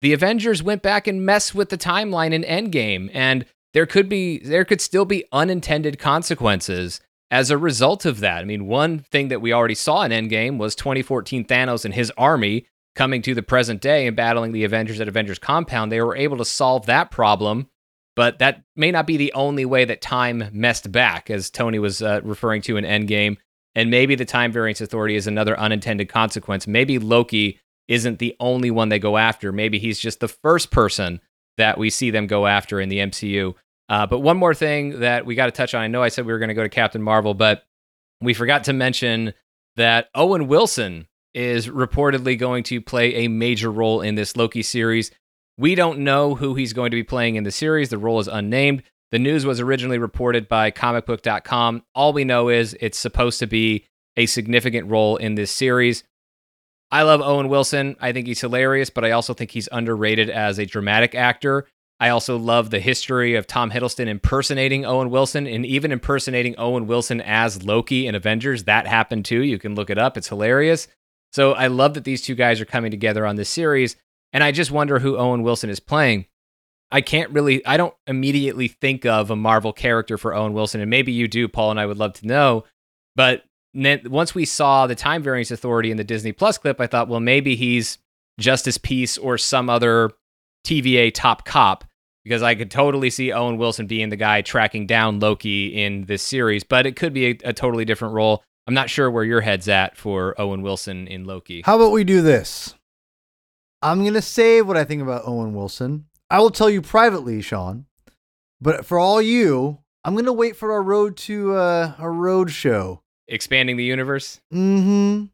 The 0.00 0.12
Avengers 0.12 0.62
went 0.62 0.82
back 0.82 1.06
and 1.06 1.24
messed 1.24 1.54
with 1.54 1.68
the 1.68 1.78
timeline 1.78 2.32
in 2.32 2.42
Endgame, 2.42 3.10
and 3.12 3.44
there 3.72 3.86
could 3.86 4.08
be 4.08 4.38
there 4.38 4.64
could 4.64 4.80
still 4.80 5.04
be 5.04 5.24
unintended 5.32 5.98
consequences 5.98 7.00
as 7.30 7.50
a 7.50 7.58
result 7.58 8.04
of 8.04 8.20
that. 8.20 8.38
I 8.38 8.44
mean, 8.44 8.66
one 8.66 8.98
thing 8.98 9.28
that 9.28 9.40
we 9.40 9.52
already 9.52 9.74
saw 9.74 10.02
in 10.02 10.12
Endgame 10.12 10.58
was 10.58 10.74
2014 10.74 11.44
Thanos 11.46 11.84
and 11.84 11.94
his 11.94 12.12
army 12.18 12.66
coming 12.94 13.22
to 13.22 13.34
the 13.34 13.42
present 13.42 13.80
day 13.80 14.06
and 14.06 14.16
battling 14.16 14.52
the 14.52 14.64
Avengers 14.64 15.00
at 15.00 15.08
Avengers 15.08 15.38
Compound. 15.38 15.90
They 15.90 16.02
were 16.02 16.16
able 16.16 16.36
to 16.36 16.44
solve 16.44 16.86
that 16.86 17.10
problem 17.10 17.68
but 18.14 18.38
that 18.38 18.62
may 18.76 18.90
not 18.90 19.06
be 19.06 19.16
the 19.16 19.32
only 19.32 19.64
way 19.64 19.84
that 19.84 20.00
time 20.00 20.48
messed 20.52 20.92
back, 20.92 21.30
as 21.30 21.50
Tony 21.50 21.78
was 21.78 22.02
uh, 22.02 22.20
referring 22.24 22.62
to 22.62 22.76
in 22.76 22.84
Endgame. 22.84 23.36
And 23.74 23.90
maybe 23.90 24.14
the 24.14 24.26
Time 24.26 24.52
Variance 24.52 24.82
Authority 24.82 25.16
is 25.16 25.26
another 25.26 25.58
unintended 25.58 26.08
consequence. 26.08 26.66
Maybe 26.66 26.98
Loki 26.98 27.58
isn't 27.88 28.18
the 28.18 28.36
only 28.38 28.70
one 28.70 28.90
they 28.90 28.98
go 28.98 29.16
after. 29.16 29.50
Maybe 29.50 29.78
he's 29.78 29.98
just 29.98 30.20
the 30.20 30.28
first 30.28 30.70
person 30.70 31.20
that 31.56 31.78
we 31.78 31.90
see 31.90 32.10
them 32.10 32.26
go 32.26 32.46
after 32.46 32.80
in 32.80 32.88
the 32.88 32.98
MCU. 32.98 33.54
Uh, 33.88 34.06
but 34.06 34.20
one 34.20 34.36
more 34.36 34.54
thing 34.54 35.00
that 35.00 35.26
we 35.26 35.34
got 35.34 35.46
to 35.46 35.52
touch 35.52 35.74
on. 35.74 35.82
I 35.82 35.88
know 35.88 36.02
I 36.02 36.08
said 36.08 36.26
we 36.26 36.32
were 36.32 36.38
going 36.38 36.48
to 36.48 36.54
go 36.54 36.62
to 36.62 36.68
Captain 36.68 37.02
Marvel, 37.02 37.34
but 37.34 37.64
we 38.20 38.34
forgot 38.34 38.64
to 38.64 38.72
mention 38.72 39.34
that 39.76 40.08
Owen 40.14 40.48
Wilson 40.48 41.08
is 41.34 41.68
reportedly 41.68 42.38
going 42.38 42.62
to 42.64 42.80
play 42.80 43.14
a 43.14 43.28
major 43.28 43.70
role 43.70 44.00
in 44.00 44.14
this 44.14 44.36
Loki 44.36 44.62
series. 44.62 45.10
We 45.58 45.74
don't 45.74 46.00
know 46.00 46.34
who 46.34 46.54
he's 46.54 46.72
going 46.72 46.90
to 46.90 46.96
be 46.96 47.02
playing 47.02 47.36
in 47.36 47.44
the 47.44 47.50
series. 47.50 47.90
The 47.90 47.98
role 47.98 48.20
is 48.20 48.28
unnamed. 48.28 48.82
The 49.10 49.18
news 49.18 49.44
was 49.44 49.60
originally 49.60 49.98
reported 49.98 50.48
by 50.48 50.70
comicbook.com. 50.70 51.82
All 51.94 52.12
we 52.12 52.24
know 52.24 52.48
is 52.48 52.76
it's 52.80 52.98
supposed 52.98 53.38
to 53.40 53.46
be 53.46 53.84
a 54.16 54.26
significant 54.26 54.88
role 54.90 55.16
in 55.16 55.34
this 55.34 55.50
series. 55.50 56.04
I 56.90 57.02
love 57.02 57.20
Owen 57.20 57.48
Wilson. 57.48 57.96
I 58.00 58.12
think 58.12 58.26
he's 58.26 58.40
hilarious, 58.40 58.90
but 58.90 59.04
I 59.04 59.12
also 59.12 59.34
think 59.34 59.50
he's 59.50 59.68
underrated 59.72 60.28
as 60.30 60.58
a 60.58 60.66
dramatic 60.66 61.14
actor. 61.14 61.66
I 62.00 62.08
also 62.08 62.36
love 62.36 62.70
the 62.70 62.80
history 62.80 63.34
of 63.34 63.46
Tom 63.46 63.70
Hiddleston 63.70 64.08
impersonating 64.08 64.84
Owen 64.84 65.08
Wilson 65.08 65.46
and 65.46 65.64
even 65.64 65.92
impersonating 65.92 66.54
Owen 66.58 66.86
Wilson 66.86 67.20
as 67.20 67.62
Loki 67.62 68.06
in 68.06 68.14
Avengers. 68.14 68.64
That 68.64 68.86
happened 68.86 69.24
too. 69.24 69.42
You 69.42 69.58
can 69.58 69.74
look 69.74 69.88
it 69.88 69.98
up, 69.98 70.16
it's 70.16 70.28
hilarious. 70.28 70.88
So 71.32 71.52
I 71.52 71.68
love 71.68 71.94
that 71.94 72.04
these 72.04 72.20
two 72.20 72.34
guys 72.34 72.60
are 72.60 72.66
coming 72.66 72.90
together 72.90 73.24
on 73.24 73.36
this 73.36 73.48
series. 73.48 73.96
And 74.32 74.42
I 74.42 74.52
just 74.52 74.70
wonder 74.70 74.98
who 74.98 75.16
Owen 75.16 75.42
Wilson 75.42 75.70
is 75.70 75.80
playing. 75.80 76.26
I 76.90 77.00
can't 77.00 77.30
really, 77.30 77.64
I 77.66 77.76
don't 77.76 77.94
immediately 78.06 78.68
think 78.68 79.06
of 79.06 79.30
a 79.30 79.36
Marvel 79.36 79.72
character 79.72 80.18
for 80.18 80.34
Owen 80.34 80.52
Wilson. 80.52 80.80
And 80.80 80.90
maybe 80.90 81.12
you 81.12 81.26
do, 81.28 81.48
Paul, 81.48 81.70
and 81.70 81.80
I 81.80 81.86
would 81.86 81.98
love 81.98 82.12
to 82.14 82.26
know. 82.26 82.64
But 83.16 83.44
once 83.74 84.34
we 84.34 84.44
saw 84.44 84.86
the 84.86 84.94
Time 84.94 85.22
Variance 85.22 85.50
Authority 85.50 85.90
in 85.90 85.96
the 85.96 86.04
Disney 86.04 86.32
Plus 86.32 86.58
clip, 86.58 86.80
I 86.80 86.86
thought, 86.86 87.08
well, 87.08 87.20
maybe 87.20 87.56
he's 87.56 87.98
Justice 88.38 88.78
Peace 88.78 89.16
or 89.18 89.38
some 89.38 89.70
other 89.70 90.10
TVA 90.66 91.12
top 91.12 91.44
cop 91.44 91.84
because 92.24 92.42
I 92.42 92.54
could 92.54 92.70
totally 92.70 93.10
see 93.10 93.32
Owen 93.32 93.56
Wilson 93.56 93.86
being 93.86 94.10
the 94.10 94.16
guy 94.16 94.42
tracking 94.42 94.86
down 94.86 95.18
Loki 95.18 95.82
in 95.82 96.04
this 96.04 96.22
series, 96.22 96.62
but 96.62 96.86
it 96.86 96.96
could 96.96 97.12
be 97.12 97.26
a, 97.26 97.38
a, 97.44 97.52
totally 97.52 97.84
different 97.84 98.14
role. 98.14 98.44
I'm 98.66 98.74
not 98.74 98.90
sure 98.90 99.10
where 99.10 99.24
your 99.24 99.40
head's 99.40 99.68
at 99.68 99.96
for 99.96 100.40
Owen 100.40 100.62
Wilson 100.62 101.08
in 101.08 101.24
Loki. 101.24 101.62
How 101.64 101.76
about 101.76 101.90
we 101.90 102.04
do 102.04 102.22
this? 102.22 102.74
I'm 103.82 104.02
going 104.02 104.14
to 104.14 104.22
say 104.22 104.62
what 104.62 104.76
I 104.76 104.84
think 104.84 105.02
about 105.02 105.22
Owen 105.26 105.54
Wilson. 105.54 106.06
I 106.30 106.40
will 106.40 106.50
tell 106.50 106.70
you 106.70 106.80
privately, 106.80 107.42
Sean, 107.42 107.86
but 108.60 108.86
for 108.86 108.98
all 108.98 109.20
you, 109.20 109.78
I'm 110.04 110.14
going 110.14 110.24
to 110.26 110.32
wait 110.32 110.56
for 110.56 110.72
our 110.72 110.82
road 110.82 111.16
to 111.18 111.54
uh, 111.54 111.94
a 111.98 112.08
road 112.08 112.50
show. 112.50 113.02
Expanding 113.28 113.76
the 113.76 113.84
universe? 113.84 114.40
Mm 114.52 114.82
hmm. 114.82 115.24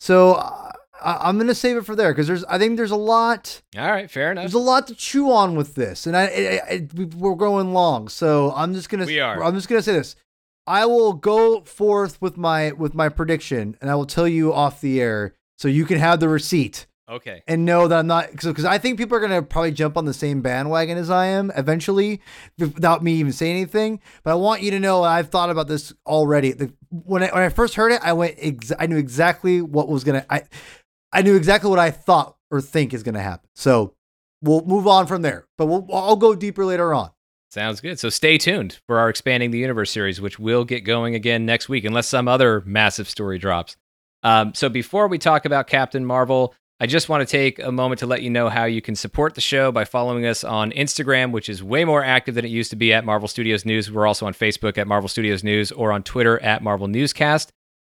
So 0.00 0.34
uh, 0.34 0.72
I, 1.02 1.28
am 1.28 1.38
gonna 1.38 1.54
save 1.54 1.76
it 1.76 1.86
for 1.86 1.96
there 1.96 2.12
because 2.12 2.26
there's 2.26 2.44
I 2.44 2.58
think 2.58 2.76
there's 2.76 2.90
a 2.90 2.96
lot. 2.96 3.62
All 3.76 3.90
right, 3.90 4.10
fair 4.10 4.32
enough. 4.32 4.42
There's 4.42 4.54
a 4.54 4.58
lot 4.58 4.86
to 4.88 4.94
chew 4.94 5.30
on 5.30 5.54
with 5.54 5.74
this, 5.74 6.06
and 6.06 6.16
I, 6.16 6.24
I, 6.24 6.60
I 6.70 6.88
we're 6.94 7.34
going 7.34 7.72
long, 7.72 8.08
so 8.08 8.52
I'm 8.54 8.74
just 8.74 8.90
gonna. 8.90 9.06
We 9.06 9.20
are. 9.20 9.42
I'm 9.42 9.54
just 9.54 9.68
gonna 9.68 9.82
say 9.82 9.92
this. 9.92 10.16
I 10.66 10.86
will 10.86 11.12
go 11.12 11.62
forth 11.62 12.20
with 12.20 12.36
my 12.36 12.72
with 12.72 12.94
my 12.94 13.08
prediction, 13.08 13.76
and 13.80 13.90
I 13.90 13.94
will 13.94 14.06
tell 14.06 14.28
you 14.28 14.52
off 14.52 14.80
the 14.80 15.00
air, 15.00 15.34
so 15.58 15.68
you 15.68 15.84
can 15.84 15.98
have 15.98 16.20
the 16.20 16.28
receipt. 16.28 16.86
Okay. 17.08 17.42
And 17.46 17.64
know 17.64 17.86
that 17.86 17.98
I'm 17.98 18.06
not 18.06 18.30
because 18.32 18.64
I 18.64 18.78
think 18.78 18.98
people 18.98 19.16
are 19.16 19.20
gonna 19.20 19.42
probably 19.42 19.72
jump 19.72 19.96
on 19.96 20.06
the 20.06 20.14
same 20.14 20.40
bandwagon 20.40 20.96
as 20.96 21.10
I 21.10 21.26
am 21.26 21.52
eventually, 21.56 22.20
without 22.58 23.02
me 23.02 23.14
even 23.14 23.32
saying 23.32 23.56
anything. 23.56 24.00
But 24.22 24.32
I 24.32 24.34
want 24.36 24.62
you 24.62 24.70
to 24.70 24.80
know 24.80 25.02
I've 25.02 25.28
thought 25.28 25.50
about 25.50 25.68
this 25.68 25.92
already. 26.06 26.52
The, 26.52 26.72
when 26.90 27.22
I 27.22 27.28
when 27.28 27.42
I 27.42 27.50
first 27.50 27.74
heard 27.74 27.92
it, 27.92 28.00
I 28.02 28.14
went. 28.14 28.36
Ex- 28.38 28.72
I 28.78 28.86
knew 28.86 28.96
exactly 28.96 29.60
what 29.60 29.88
was 29.88 30.02
gonna. 30.02 30.24
I 30.30 30.44
I 31.14 31.22
knew 31.22 31.36
exactly 31.36 31.70
what 31.70 31.78
I 31.78 31.92
thought 31.92 32.36
or 32.50 32.60
think 32.60 32.92
is 32.92 33.04
going 33.04 33.14
to 33.14 33.22
happen. 33.22 33.48
So 33.54 33.94
we'll 34.42 34.64
move 34.64 34.86
on 34.86 35.06
from 35.06 35.22
there, 35.22 35.46
but 35.56 35.66
we'll, 35.66 35.86
I'll 35.92 36.16
go 36.16 36.34
deeper 36.34 36.64
later 36.64 36.92
on. 36.92 37.10
Sounds 37.50 37.80
good. 37.80 38.00
So 38.00 38.08
stay 38.08 38.36
tuned 38.36 38.80
for 38.88 38.98
our 38.98 39.08
Expanding 39.08 39.52
the 39.52 39.58
Universe 39.58 39.92
series, 39.92 40.20
which 40.20 40.40
will 40.40 40.64
get 40.64 40.80
going 40.80 41.14
again 41.14 41.46
next 41.46 41.68
week, 41.68 41.84
unless 41.84 42.08
some 42.08 42.26
other 42.26 42.62
massive 42.66 43.08
story 43.08 43.38
drops. 43.38 43.76
Um, 44.24 44.54
so 44.54 44.68
before 44.68 45.06
we 45.06 45.18
talk 45.18 45.44
about 45.44 45.68
Captain 45.68 46.04
Marvel, 46.04 46.52
I 46.80 46.86
just 46.86 47.08
want 47.08 47.26
to 47.26 47.30
take 47.30 47.60
a 47.60 47.70
moment 47.70 48.00
to 48.00 48.06
let 48.06 48.22
you 48.22 48.30
know 48.30 48.48
how 48.48 48.64
you 48.64 48.82
can 48.82 48.96
support 48.96 49.34
the 49.34 49.40
show 49.40 49.70
by 49.70 49.84
following 49.84 50.26
us 50.26 50.42
on 50.42 50.72
Instagram, 50.72 51.30
which 51.30 51.48
is 51.48 51.62
way 51.62 51.84
more 51.84 52.02
active 52.02 52.34
than 52.34 52.44
it 52.44 52.50
used 52.50 52.70
to 52.70 52.76
be 52.76 52.92
at 52.92 53.04
Marvel 53.04 53.28
Studios 53.28 53.64
News. 53.64 53.92
We're 53.92 54.06
also 54.06 54.26
on 54.26 54.34
Facebook 54.34 54.76
at 54.76 54.88
Marvel 54.88 55.08
Studios 55.08 55.44
News 55.44 55.70
or 55.70 55.92
on 55.92 56.02
Twitter 56.02 56.42
at 56.42 56.62
Marvel 56.62 56.88
Newscast. 56.88 57.52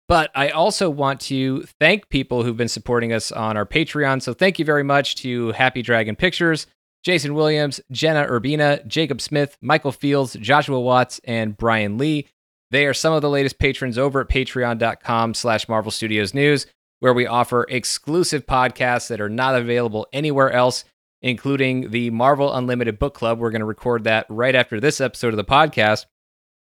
But 0.08 0.30
I 0.34 0.48
also 0.48 0.90
want 0.90 1.20
to 1.22 1.62
thank 1.78 2.08
people 2.08 2.42
who've 2.42 2.56
been 2.56 2.68
supporting 2.68 3.12
us 3.12 3.30
on 3.30 3.56
our 3.56 3.66
Patreon. 3.66 4.22
So 4.22 4.32
thank 4.32 4.58
you 4.58 4.64
very 4.64 4.82
much 4.82 5.14
to 5.16 5.52
Happy 5.52 5.82
Dragon 5.82 6.16
Pictures, 6.16 6.66
Jason 7.04 7.34
Williams, 7.34 7.80
Jenna 7.92 8.26
Urbina, 8.26 8.84
Jacob 8.86 9.20
Smith, 9.20 9.56
Michael 9.60 9.92
Fields, 9.92 10.36
Joshua 10.40 10.80
Watts, 10.80 11.20
and 11.24 11.56
Brian 11.56 11.96
Lee. 11.96 12.26
They 12.70 12.86
are 12.86 12.94
some 12.94 13.12
of 13.12 13.22
the 13.22 13.30
latest 13.30 13.58
patrons 13.58 13.98
over 13.98 14.22
at 14.22 14.28
patreon.com 14.28 15.34
slash 15.34 15.68
Marvel 15.68 15.92
Studios 15.92 16.34
News, 16.34 16.66
where 17.00 17.14
we 17.14 17.26
offer 17.26 17.66
exclusive 17.68 18.46
podcasts 18.46 19.08
that 19.08 19.20
are 19.20 19.28
not 19.28 19.56
available 19.56 20.06
anywhere 20.12 20.52
else, 20.52 20.84
including 21.22 21.90
the 21.90 22.10
Marvel 22.10 22.54
Unlimited 22.54 22.98
Book 22.98 23.14
Club. 23.14 23.38
We're 23.38 23.50
going 23.50 23.60
to 23.60 23.66
record 23.66 24.04
that 24.04 24.26
right 24.28 24.54
after 24.54 24.78
this 24.78 25.00
episode 25.00 25.34
of 25.34 25.36
the 25.36 25.44
podcast. 25.44 26.06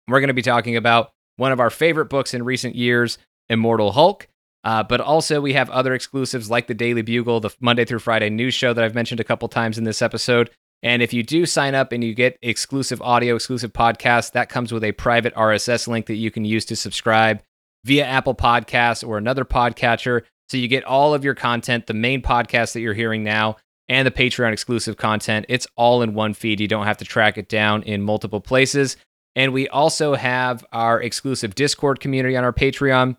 We're 0.06 0.20
going 0.20 0.28
to 0.28 0.34
be 0.34 0.42
talking 0.42 0.76
about 0.76 1.10
one 1.36 1.52
of 1.52 1.60
our 1.60 1.70
favorite 1.70 2.06
books 2.06 2.32
in 2.32 2.44
recent 2.44 2.74
years, 2.76 3.18
Immortal 3.48 3.92
Hulk. 3.92 4.28
Uh, 4.62 4.82
but 4.82 5.00
also, 5.00 5.40
we 5.40 5.52
have 5.52 5.70
other 5.70 5.94
exclusives 5.94 6.50
like 6.50 6.66
the 6.66 6.74
Daily 6.74 7.02
Bugle, 7.02 7.40
the 7.40 7.54
Monday 7.60 7.84
through 7.84 8.00
Friday 8.00 8.30
news 8.30 8.52
show 8.52 8.72
that 8.72 8.84
I've 8.84 8.94
mentioned 8.94 9.20
a 9.20 9.24
couple 9.24 9.48
times 9.48 9.78
in 9.78 9.84
this 9.84 10.02
episode. 10.02 10.50
And 10.82 11.02
if 11.02 11.12
you 11.12 11.22
do 11.22 11.46
sign 11.46 11.74
up 11.74 11.92
and 11.92 12.02
you 12.02 12.14
get 12.14 12.38
exclusive 12.42 13.00
audio, 13.00 13.36
exclusive 13.36 13.72
podcasts, 13.72 14.32
that 14.32 14.48
comes 14.48 14.72
with 14.72 14.84
a 14.84 14.92
private 14.92 15.34
RSS 15.34 15.88
link 15.88 16.06
that 16.06 16.16
you 16.16 16.30
can 16.30 16.44
use 16.44 16.64
to 16.66 16.76
subscribe 16.76 17.42
via 17.86 18.04
Apple 18.04 18.34
Podcasts 18.34 19.06
or 19.06 19.16
another 19.16 19.44
podcatcher. 19.44 20.22
So 20.48 20.56
you 20.56 20.66
get 20.66 20.82
all 20.84 21.14
of 21.14 21.24
your 21.24 21.36
content, 21.36 21.86
the 21.86 21.94
main 21.94 22.20
podcast 22.20 22.72
that 22.72 22.80
you're 22.80 22.94
hearing 22.94 23.22
now, 23.22 23.56
and 23.88 24.04
the 24.04 24.10
Patreon 24.10 24.52
exclusive 24.52 24.96
content. 24.96 25.46
It's 25.48 25.68
all 25.76 26.02
in 26.02 26.12
one 26.12 26.34
feed. 26.34 26.60
You 26.60 26.66
don't 26.66 26.86
have 26.86 26.96
to 26.98 27.04
track 27.04 27.38
it 27.38 27.48
down 27.48 27.84
in 27.84 28.02
multiple 28.02 28.40
places. 28.40 28.96
And 29.36 29.52
we 29.52 29.68
also 29.68 30.14
have 30.14 30.64
our 30.72 31.00
exclusive 31.00 31.54
Discord 31.54 32.00
community 32.00 32.36
on 32.36 32.42
our 32.42 32.52
Patreon 32.52 33.16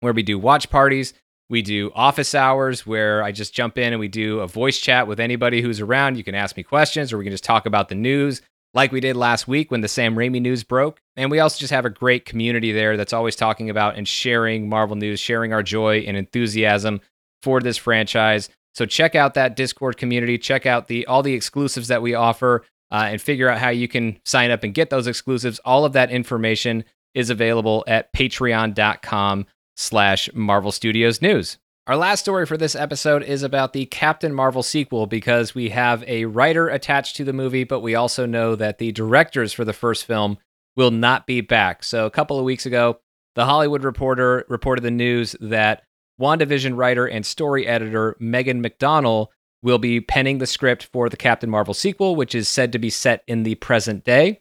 where 0.00 0.14
we 0.14 0.22
do 0.22 0.38
watch 0.38 0.70
parties. 0.70 1.12
We 1.50 1.60
do 1.60 1.92
office 1.94 2.34
hours 2.34 2.86
where 2.86 3.22
I 3.22 3.32
just 3.32 3.54
jump 3.54 3.76
in 3.76 3.92
and 3.92 4.00
we 4.00 4.08
do 4.08 4.40
a 4.40 4.46
voice 4.46 4.78
chat 4.78 5.06
with 5.06 5.20
anybody 5.20 5.60
who's 5.60 5.80
around. 5.80 6.16
You 6.16 6.24
can 6.24 6.34
ask 6.34 6.56
me 6.56 6.62
questions 6.62 7.12
or 7.12 7.18
we 7.18 7.24
can 7.24 7.32
just 7.32 7.44
talk 7.44 7.66
about 7.66 7.90
the 7.90 7.94
news 7.94 8.40
like 8.76 8.92
we 8.92 9.00
did 9.00 9.16
last 9.16 9.48
week 9.48 9.70
when 9.70 9.80
the 9.80 9.88
Sam 9.88 10.14
Raimi 10.14 10.40
news 10.40 10.62
broke. 10.62 11.00
And 11.16 11.30
we 11.30 11.40
also 11.40 11.58
just 11.58 11.72
have 11.72 11.86
a 11.86 11.90
great 11.90 12.26
community 12.26 12.72
there 12.72 12.98
that's 12.98 13.14
always 13.14 13.34
talking 13.34 13.70
about 13.70 13.96
and 13.96 14.06
sharing 14.06 14.68
Marvel 14.68 14.96
news, 14.96 15.18
sharing 15.18 15.54
our 15.54 15.62
joy 15.62 16.00
and 16.06 16.14
enthusiasm 16.14 17.00
for 17.42 17.60
this 17.60 17.78
franchise. 17.78 18.50
So 18.74 18.84
check 18.84 19.14
out 19.14 19.32
that 19.32 19.56
Discord 19.56 19.96
community, 19.96 20.36
check 20.36 20.66
out 20.66 20.88
the 20.88 21.06
all 21.06 21.22
the 21.22 21.32
exclusives 21.32 21.88
that 21.88 22.02
we 22.02 22.14
offer 22.14 22.64
uh, 22.92 23.06
and 23.08 23.20
figure 23.20 23.48
out 23.48 23.58
how 23.58 23.70
you 23.70 23.88
can 23.88 24.20
sign 24.26 24.50
up 24.50 24.62
and 24.62 24.74
get 24.74 24.90
those 24.90 25.06
exclusives. 25.06 25.58
All 25.60 25.86
of 25.86 25.94
that 25.94 26.10
information 26.10 26.84
is 27.14 27.30
available 27.30 27.82
at 27.88 28.12
patreon.com 28.12 29.46
slash 29.74 30.28
Marvel 30.34 30.70
Studios 30.70 31.22
News. 31.22 31.56
Our 31.88 31.96
last 31.96 32.18
story 32.18 32.46
for 32.46 32.56
this 32.56 32.74
episode 32.74 33.22
is 33.22 33.44
about 33.44 33.72
the 33.72 33.86
Captain 33.86 34.34
Marvel 34.34 34.64
sequel 34.64 35.06
because 35.06 35.54
we 35.54 35.68
have 35.68 36.02
a 36.08 36.24
writer 36.24 36.68
attached 36.68 37.14
to 37.14 37.22
the 37.22 37.32
movie, 37.32 37.62
but 37.62 37.78
we 37.78 37.94
also 37.94 38.26
know 38.26 38.56
that 38.56 38.78
the 38.78 38.90
directors 38.90 39.52
for 39.52 39.64
the 39.64 39.72
first 39.72 40.04
film 40.04 40.38
will 40.74 40.90
not 40.90 41.28
be 41.28 41.40
back. 41.42 41.84
So, 41.84 42.04
a 42.04 42.10
couple 42.10 42.40
of 42.40 42.44
weeks 42.44 42.66
ago, 42.66 42.98
The 43.36 43.44
Hollywood 43.44 43.84
Reporter 43.84 44.44
reported 44.48 44.80
the 44.80 44.90
news 44.90 45.36
that 45.40 45.84
WandaVision 46.20 46.76
writer 46.76 47.06
and 47.06 47.24
story 47.24 47.68
editor 47.68 48.16
Megan 48.18 48.64
McDonnell 48.64 49.28
will 49.62 49.78
be 49.78 50.00
penning 50.00 50.38
the 50.38 50.46
script 50.46 50.88
for 50.92 51.08
the 51.08 51.16
Captain 51.16 51.48
Marvel 51.48 51.72
sequel, 51.72 52.16
which 52.16 52.34
is 52.34 52.48
said 52.48 52.72
to 52.72 52.80
be 52.80 52.90
set 52.90 53.22
in 53.28 53.44
the 53.44 53.54
present 53.54 54.02
day. 54.02 54.40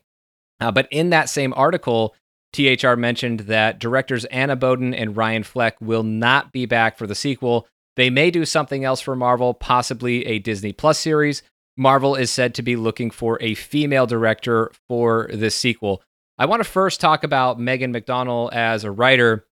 Uh, 0.60 0.72
but 0.72 0.88
in 0.90 1.12
that 1.12 1.30
same 1.30 1.54
article, 1.56 2.16
THR 2.56 2.96
mentioned 2.96 3.42
that 3.42 3.80
directors 3.80 4.26
Anna 4.26 4.56
Boden 4.56 4.94
and 4.94 5.18
Ryan 5.18 5.44
Fleck 5.44 5.76
will 5.82 6.04
not 6.04 6.52
be 6.52 6.66
back 6.66 6.98
for 6.98 7.06
the 7.06 7.16
sequel. 7.16 7.68
They 7.96 8.10
may 8.10 8.32
do 8.32 8.46
something 8.46 8.86
else 8.86 9.02
for 9.02 9.16
Marvel, 9.16 9.54
possibly 9.54 10.26
a 10.26 10.40
Disney 10.40 10.72
Plus 10.72 10.98
series. 11.00 11.44
Marvel 11.78 12.16
is 12.16 12.32
said 12.32 12.56
to 12.56 12.62
be 12.62 12.78
looking 12.78 13.12
for 13.12 13.38
a 13.42 13.56
female 13.56 14.08
director 14.08 14.72
for 14.88 15.30
this 15.34 15.56
sequel. 15.56 16.02
I 16.38 16.46
want 16.46 16.62
to 16.62 16.70
first 16.70 17.02
talk 17.02 17.24
about 17.24 17.60
Megan 17.60 17.94
McDonnell 17.94 18.54
as 18.54 18.84
a 18.84 18.92
writer. 18.92 19.46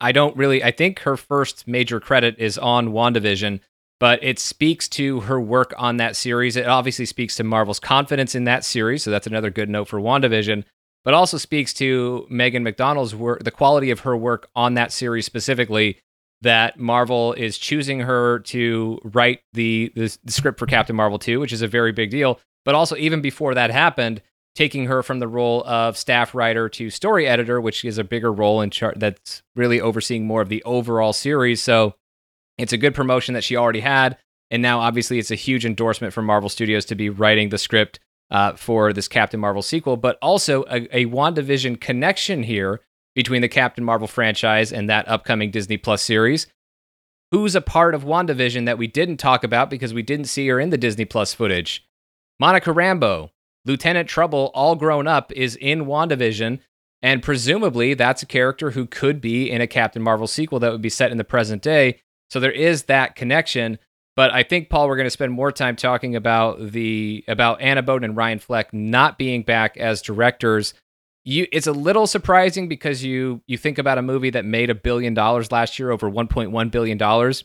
I 0.00 0.12
don't 0.12 0.36
really, 0.36 0.64
I 0.64 0.70
think 0.70 1.00
her 1.00 1.18
first 1.18 1.68
major 1.68 2.00
credit 2.00 2.36
is 2.38 2.56
on 2.56 2.88
WandaVision, 2.88 3.60
but 3.98 4.22
it 4.24 4.38
speaks 4.38 4.88
to 4.90 5.20
her 5.20 5.38
work 5.38 5.74
on 5.76 5.98
that 5.98 6.16
series. 6.16 6.56
It 6.56 6.66
obviously 6.66 7.04
speaks 7.04 7.36
to 7.36 7.44
Marvel's 7.44 7.80
confidence 7.80 8.34
in 8.34 8.44
that 8.44 8.64
series, 8.64 9.02
so 9.02 9.10
that's 9.10 9.26
another 9.26 9.50
good 9.50 9.68
note 9.68 9.88
for 9.88 10.00
WandaVision, 10.00 10.64
but 11.04 11.14
also 11.14 11.38
speaks 11.38 11.72
to 11.74 12.26
Megan 12.28 12.64
McDonnell's 12.64 13.14
work, 13.14 13.44
the 13.44 13.50
quality 13.50 13.90
of 13.90 14.00
her 14.00 14.16
work 14.16 14.48
on 14.54 14.74
that 14.74 14.92
series 14.92 15.26
specifically. 15.26 15.98
That 16.42 16.78
Marvel 16.80 17.34
is 17.34 17.58
choosing 17.58 18.00
her 18.00 18.38
to 18.38 18.98
write 19.04 19.40
the, 19.52 19.92
the, 19.94 20.16
the 20.24 20.32
script 20.32 20.58
for 20.58 20.64
Captain 20.64 20.96
Marvel 20.96 21.18
2, 21.18 21.38
which 21.38 21.52
is 21.52 21.60
a 21.60 21.68
very 21.68 21.92
big 21.92 22.10
deal. 22.10 22.40
But 22.64 22.74
also, 22.74 22.96
even 22.96 23.20
before 23.20 23.54
that 23.54 23.70
happened, 23.70 24.22
taking 24.54 24.86
her 24.86 25.02
from 25.02 25.18
the 25.18 25.28
role 25.28 25.62
of 25.64 25.96
staff 25.96 26.34
writer 26.34 26.68
to 26.70 26.90
story 26.90 27.26
editor, 27.26 27.60
which 27.60 27.84
is 27.84 27.98
a 27.98 28.04
bigger 28.04 28.32
role 28.32 28.60
in 28.60 28.70
chart 28.70 28.98
that's 28.98 29.42
really 29.54 29.80
overseeing 29.80 30.26
more 30.26 30.40
of 30.40 30.48
the 30.48 30.62
overall 30.64 31.12
series. 31.12 31.62
So 31.62 31.94
it's 32.58 32.72
a 32.72 32.78
good 32.78 32.94
promotion 32.94 33.34
that 33.34 33.44
she 33.44 33.56
already 33.56 33.80
had. 33.80 34.18
And 34.50 34.62
now, 34.62 34.80
obviously, 34.80 35.18
it's 35.18 35.30
a 35.30 35.36
huge 35.36 35.64
endorsement 35.64 36.12
for 36.12 36.22
Marvel 36.22 36.48
Studios 36.48 36.84
to 36.86 36.94
be 36.94 37.08
writing 37.08 37.50
the 37.50 37.58
script 37.58 38.00
uh, 38.30 38.54
for 38.54 38.92
this 38.92 39.08
Captain 39.08 39.40
Marvel 39.40 39.62
sequel, 39.62 39.96
but 39.96 40.18
also 40.22 40.62
a, 40.64 40.86
a 40.96 41.06
WandaVision 41.06 41.80
connection 41.80 42.42
here 42.42 42.80
between 43.14 43.42
the 43.42 43.48
Captain 43.48 43.84
Marvel 43.84 44.06
franchise 44.06 44.72
and 44.72 44.88
that 44.88 45.08
upcoming 45.08 45.50
Disney 45.50 45.76
Plus 45.76 46.02
series. 46.02 46.46
Who's 47.32 47.54
a 47.54 47.60
part 47.60 47.94
of 47.94 48.04
WandaVision 48.04 48.66
that 48.66 48.78
we 48.78 48.86
didn't 48.86 49.18
talk 49.18 49.44
about 49.44 49.70
because 49.70 49.94
we 49.94 50.02
didn't 50.02 50.26
see 50.26 50.48
her 50.48 50.58
in 50.58 50.70
the 50.70 50.78
Disney 50.78 51.04
Plus 51.04 51.32
footage? 51.32 51.86
Monica 52.40 52.70
Rambeau, 52.70 53.30
Lieutenant 53.64 54.08
Trouble, 54.08 54.50
all 54.54 54.74
grown 54.74 55.06
up, 55.06 55.30
is 55.32 55.56
in 55.56 55.84
WandaVision. 55.84 56.60
And 57.02 57.22
presumably, 57.22 57.94
that's 57.94 58.22
a 58.22 58.26
character 58.26 58.72
who 58.72 58.86
could 58.86 59.20
be 59.20 59.50
in 59.50 59.60
a 59.60 59.66
Captain 59.66 60.02
Marvel 60.02 60.26
sequel 60.26 60.58
that 60.60 60.72
would 60.72 60.82
be 60.82 60.88
set 60.88 61.10
in 61.10 61.18
the 61.18 61.24
present 61.24 61.62
day. 61.62 62.00
So 62.30 62.40
there 62.40 62.52
is 62.52 62.84
that 62.84 63.16
connection. 63.16 63.78
But 64.16 64.32
I 64.32 64.42
think 64.42 64.68
Paul, 64.68 64.88
we're 64.88 64.96
going 64.96 65.06
to 65.06 65.10
spend 65.10 65.32
more 65.32 65.52
time 65.52 65.76
talking 65.76 66.16
about 66.16 66.72
the 66.72 67.24
about 67.28 67.60
Anna 67.60 67.82
Boden 67.82 68.10
and 68.10 68.16
Ryan 68.16 68.38
Fleck 68.38 68.72
not 68.72 69.18
being 69.18 69.42
back 69.42 69.76
as 69.76 70.02
directors. 70.02 70.74
You, 71.24 71.46
it's 71.52 71.66
a 71.66 71.72
little 71.72 72.06
surprising 72.06 72.68
because 72.68 73.04
you 73.04 73.42
you 73.46 73.56
think 73.56 73.78
about 73.78 73.98
a 73.98 74.02
movie 74.02 74.30
that 74.30 74.44
made 74.44 74.70
a 74.70 74.74
billion 74.74 75.14
dollars 75.14 75.52
last 75.52 75.78
year, 75.78 75.90
over 75.90 76.10
1.1 76.10 76.70
billion 76.70 76.98
dollars, 76.98 77.44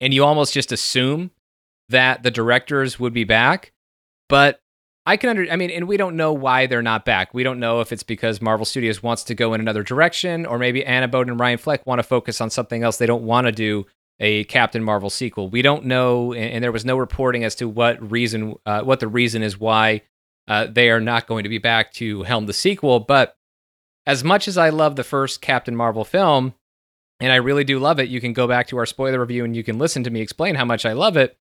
and 0.00 0.14
you 0.14 0.24
almost 0.24 0.54
just 0.54 0.72
assume 0.72 1.30
that 1.88 2.22
the 2.22 2.30
directors 2.30 3.00
would 3.00 3.12
be 3.12 3.24
back. 3.24 3.72
But 4.28 4.60
I 5.06 5.16
can 5.16 5.30
under 5.30 5.50
I 5.50 5.56
mean, 5.56 5.70
and 5.70 5.88
we 5.88 5.96
don't 5.96 6.16
know 6.16 6.32
why 6.32 6.66
they're 6.66 6.82
not 6.82 7.04
back. 7.04 7.34
We 7.34 7.42
don't 7.42 7.58
know 7.58 7.80
if 7.80 7.90
it's 7.90 8.02
because 8.04 8.40
Marvel 8.40 8.64
Studios 8.64 9.02
wants 9.02 9.24
to 9.24 9.34
go 9.34 9.54
in 9.54 9.60
another 9.60 9.82
direction, 9.82 10.46
or 10.46 10.56
maybe 10.56 10.84
Anna 10.84 11.08
Boden 11.08 11.32
and 11.32 11.40
Ryan 11.40 11.58
Fleck 11.58 11.86
want 11.86 11.98
to 11.98 12.04
focus 12.04 12.40
on 12.40 12.48
something 12.48 12.82
else. 12.84 12.98
They 12.98 13.06
don't 13.06 13.24
want 13.24 13.46
to 13.46 13.52
do 13.52 13.86
a 14.20 14.44
Captain 14.44 14.84
Marvel 14.84 15.10
sequel. 15.10 15.48
We 15.48 15.62
don't 15.62 15.86
know, 15.86 16.34
and, 16.34 16.62
there 16.62 16.72
was 16.72 16.84
no 16.84 16.98
reporting 16.98 17.42
as 17.42 17.54
to 17.56 17.68
what 17.68 18.10
reason, 18.10 18.54
uh, 18.66 18.82
what 18.82 19.00
the 19.00 19.08
reason 19.08 19.42
is 19.42 19.58
why 19.58 20.02
uh, 20.46 20.66
they 20.70 20.90
are 20.90 21.00
not 21.00 21.26
going 21.26 21.44
to 21.44 21.48
be 21.48 21.58
back 21.58 21.92
to 21.94 22.22
helm 22.24 22.46
the 22.46 22.52
sequel. 22.52 23.00
But 23.00 23.36
as 24.06 24.22
much 24.22 24.46
as 24.46 24.58
I 24.58 24.68
love 24.68 24.96
the 24.96 25.04
first 25.04 25.40
Captain 25.40 25.74
Marvel 25.74 26.04
film, 26.04 26.54
and 27.18 27.32
I 27.32 27.36
really 27.36 27.64
do 27.64 27.78
love 27.78 27.98
it, 27.98 28.08
you 28.08 28.20
can 28.20 28.32
go 28.32 28.46
back 28.46 28.68
to 28.68 28.76
our 28.76 28.86
spoiler 28.86 29.20
review 29.20 29.44
and 29.44 29.56
you 29.56 29.64
can 29.64 29.78
listen 29.78 30.04
to 30.04 30.10
me 30.10 30.20
explain 30.20 30.54
how 30.54 30.64
much 30.64 30.84
I 30.84 30.92
love 30.92 31.16
it. 31.16 31.38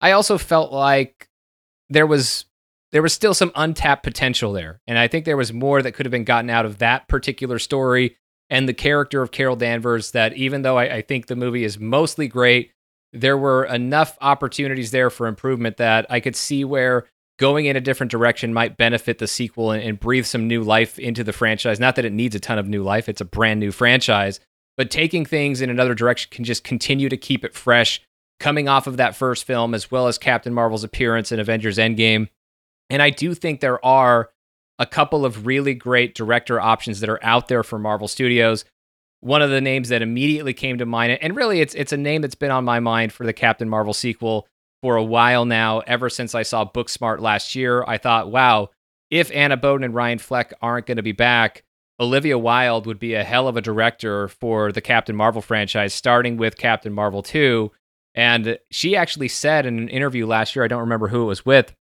I 0.00 0.12
also 0.12 0.38
felt 0.38 0.72
like 0.72 1.28
there 1.88 2.06
was 2.06 2.46
there 2.92 3.02
was 3.02 3.12
still 3.12 3.34
some 3.34 3.52
untapped 3.54 4.02
potential 4.02 4.52
there, 4.52 4.80
and 4.86 4.98
I 4.98 5.06
think 5.06 5.24
there 5.24 5.36
was 5.36 5.52
more 5.52 5.80
that 5.82 5.92
could 5.92 6.06
have 6.06 6.10
been 6.10 6.24
gotten 6.24 6.50
out 6.50 6.66
of 6.66 6.78
that 6.78 7.06
particular 7.06 7.58
story 7.58 8.16
and 8.50 8.68
the 8.68 8.74
character 8.74 9.22
of 9.22 9.30
Carol 9.30 9.56
Danvers 9.56 10.10
that 10.10 10.36
even 10.36 10.62
though 10.62 10.76
I, 10.76 10.96
I, 10.96 11.02
think 11.02 11.26
the 11.26 11.36
movie 11.36 11.64
is 11.64 11.78
mostly 11.78 12.26
great, 12.26 12.72
there 13.12 13.38
were 13.38 13.64
enough 13.64 14.18
opportunities 14.20 14.90
there 14.90 15.08
for 15.08 15.26
improvement 15.26 15.76
that 15.76 16.06
I 16.10 16.20
could 16.20 16.36
see 16.36 16.64
where 16.64 17.06
going 17.38 17.66
in 17.66 17.76
a 17.76 17.80
different 17.80 18.10
direction 18.10 18.52
might 18.52 18.76
benefit 18.76 19.18
the 19.18 19.26
sequel 19.26 19.70
and, 19.70 19.82
and 19.82 19.98
breathe 19.98 20.26
some 20.26 20.46
new 20.46 20.62
life 20.62 20.98
into 20.98 21.24
the 21.24 21.32
franchise. 21.32 21.80
Not 21.80 21.96
that 21.96 22.04
it 22.04 22.12
needs 22.12 22.34
a 22.34 22.40
ton 22.40 22.58
of 22.58 22.68
new 22.68 22.82
life, 22.82 23.08
it's 23.08 23.20
a 23.20 23.24
brand 23.24 23.60
new 23.60 23.72
franchise, 23.72 24.40
but 24.76 24.90
taking 24.90 25.24
things 25.24 25.60
in 25.60 25.70
another 25.70 25.94
direction 25.94 26.28
can 26.30 26.44
just 26.44 26.64
continue 26.64 27.08
to 27.08 27.16
keep 27.16 27.44
it 27.44 27.54
fresh 27.54 28.02
coming 28.40 28.68
off 28.68 28.86
of 28.86 28.96
that 28.96 29.14
first 29.14 29.44
film 29.44 29.74
as 29.74 29.90
well 29.90 30.08
as 30.08 30.18
Captain 30.18 30.52
Marvel's 30.52 30.84
appearance 30.84 31.30
in 31.30 31.38
Avengers 31.38 31.78
Endgame. 31.78 32.28
And 32.88 33.00
I 33.00 33.10
do 33.10 33.34
think 33.34 33.60
there 33.60 33.84
are 33.84 34.30
a 34.80 34.86
couple 34.86 35.26
of 35.26 35.46
really 35.46 35.74
great 35.74 36.14
director 36.14 36.58
options 36.58 36.98
that 37.00 37.10
are 37.10 37.22
out 37.22 37.46
there 37.46 37.62
for 37.62 37.78
Marvel 37.78 38.08
Studios. 38.08 38.64
One 39.20 39.42
of 39.42 39.50
the 39.50 39.60
names 39.60 39.90
that 39.90 40.00
immediately 40.00 40.54
came 40.54 40.78
to 40.78 40.86
mind, 40.86 41.18
and 41.20 41.36
really 41.36 41.60
it's 41.60 41.74
it's 41.74 41.92
a 41.92 41.98
name 41.98 42.22
that's 42.22 42.34
been 42.34 42.50
on 42.50 42.64
my 42.64 42.80
mind 42.80 43.12
for 43.12 43.26
the 43.26 43.34
Captain 43.34 43.68
Marvel 43.68 43.92
sequel 43.92 44.48
for 44.82 44.96
a 44.96 45.04
while 45.04 45.44
now, 45.44 45.80
ever 45.80 46.08
since 46.08 46.34
I 46.34 46.42
saw 46.42 46.64
Booksmart 46.64 47.20
last 47.20 47.54
year. 47.54 47.84
I 47.86 47.98
thought, 47.98 48.32
wow, 48.32 48.70
if 49.10 49.30
Anna 49.34 49.58
Boden 49.58 49.84
and 49.84 49.94
Ryan 49.94 50.18
Fleck 50.18 50.54
aren't 50.62 50.86
going 50.86 50.96
to 50.96 51.02
be 51.02 51.12
back, 51.12 51.62
Olivia 52.00 52.38
Wilde 52.38 52.86
would 52.86 52.98
be 52.98 53.12
a 53.12 53.22
hell 53.22 53.46
of 53.46 53.58
a 53.58 53.60
director 53.60 54.28
for 54.28 54.72
the 54.72 54.80
Captain 54.80 55.14
Marvel 55.14 55.42
franchise, 55.42 55.92
starting 55.92 56.38
with 56.38 56.56
Captain 56.56 56.94
Marvel 56.94 57.22
2. 57.22 57.70
And 58.14 58.58
she 58.70 58.96
actually 58.96 59.28
said 59.28 59.66
in 59.66 59.78
an 59.78 59.88
interview 59.88 60.26
last 60.26 60.56
year, 60.56 60.64
I 60.64 60.68
don't 60.68 60.80
remember 60.80 61.08
who 61.08 61.24
it 61.24 61.26
was 61.26 61.44
with, 61.44 61.74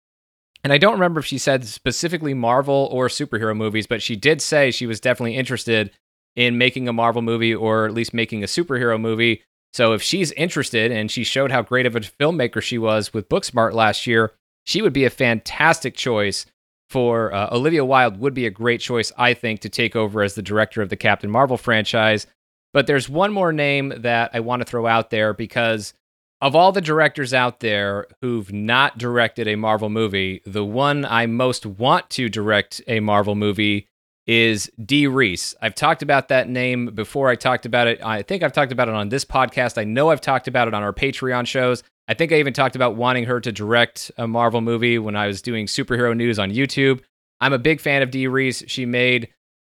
and 0.66 0.72
I 0.72 0.78
don't 0.78 0.94
remember 0.94 1.20
if 1.20 1.26
she 1.26 1.38
said 1.38 1.64
specifically 1.64 2.34
Marvel 2.34 2.88
or 2.90 3.06
superhero 3.06 3.56
movies, 3.56 3.86
but 3.86 4.02
she 4.02 4.16
did 4.16 4.42
say 4.42 4.72
she 4.72 4.88
was 4.88 4.98
definitely 4.98 5.36
interested 5.36 5.92
in 6.34 6.58
making 6.58 6.88
a 6.88 6.92
Marvel 6.92 7.22
movie 7.22 7.54
or 7.54 7.86
at 7.86 7.94
least 7.94 8.12
making 8.12 8.42
a 8.42 8.48
superhero 8.48 9.00
movie. 9.00 9.44
So 9.72 9.92
if 9.92 10.02
she's 10.02 10.32
interested 10.32 10.90
and 10.90 11.08
she 11.08 11.22
showed 11.22 11.52
how 11.52 11.62
great 11.62 11.86
of 11.86 11.94
a 11.94 12.00
filmmaker 12.00 12.60
she 12.60 12.78
was 12.78 13.14
with 13.14 13.28
Booksmart 13.28 13.74
last 13.74 14.08
year, 14.08 14.32
she 14.64 14.82
would 14.82 14.92
be 14.92 15.04
a 15.04 15.08
fantastic 15.08 15.94
choice 15.94 16.46
for 16.90 17.32
uh, 17.32 17.48
Olivia 17.52 17.84
Wilde 17.84 18.18
would 18.18 18.34
be 18.34 18.46
a 18.46 18.50
great 18.50 18.80
choice 18.80 19.12
I 19.16 19.34
think 19.34 19.60
to 19.60 19.68
take 19.68 19.94
over 19.94 20.20
as 20.20 20.34
the 20.34 20.42
director 20.42 20.82
of 20.82 20.88
the 20.88 20.96
Captain 20.96 21.30
Marvel 21.30 21.58
franchise. 21.58 22.26
But 22.72 22.88
there's 22.88 23.08
one 23.08 23.32
more 23.32 23.52
name 23.52 23.92
that 23.98 24.32
I 24.34 24.40
want 24.40 24.62
to 24.62 24.66
throw 24.66 24.88
out 24.88 25.10
there 25.10 25.32
because 25.32 25.94
of 26.40 26.54
all 26.54 26.72
the 26.72 26.80
directors 26.80 27.32
out 27.32 27.60
there 27.60 28.06
who've 28.20 28.52
not 28.52 28.98
directed 28.98 29.48
a 29.48 29.56
Marvel 29.56 29.88
movie, 29.88 30.42
the 30.44 30.64
one 30.64 31.04
I 31.04 31.26
most 31.26 31.64
want 31.64 32.10
to 32.10 32.28
direct 32.28 32.82
a 32.86 33.00
Marvel 33.00 33.34
movie 33.34 33.88
is 34.26 34.70
Dee 34.84 35.06
Rees. 35.06 35.54
I've 35.62 35.74
talked 35.74 36.02
about 36.02 36.28
that 36.28 36.48
name 36.48 36.86
before. 36.86 37.30
I 37.30 37.36
talked 37.36 37.64
about 37.64 37.86
it. 37.86 38.04
I 38.04 38.22
think 38.22 38.42
I've 38.42 38.52
talked 38.52 38.72
about 38.72 38.88
it 38.88 38.94
on 38.94 39.08
this 39.08 39.24
podcast. 39.24 39.78
I 39.78 39.84
know 39.84 40.10
I've 40.10 40.20
talked 40.20 40.48
about 40.48 40.68
it 40.68 40.74
on 40.74 40.82
our 40.82 40.92
Patreon 40.92 41.46
shows. 41.46 41.82
I 42.08 42.14
think 42.14 42.32
I 42.32 42.36
even 42.36 42.52
talked 42.52 42.76
about 42.76 42.96
wanting 42.96 43.24
her 43.24 43.40
to 43.40 43.52
direct 43.52 44.10
a 44.16 44.26
Marvel 44.26 44.60
movie 44.60 44.98
when 44.98 45.16
I 45.16 45.26
was 45.26 45.42
doing 45.42 45.66
superhero 45.66 46.16
news 46.16 46.38
on 46.38 46.52
YouTube. 46.52 47.00
I'm 47.40 47.52
a 47.52 47.58
big 47.58 47.80
fan 47.80 48.02
of 48.02 48.10
Dee 48.10 48.26
Rees. 48.26 48.64
She 48.66 48.84
made 48.84 49.28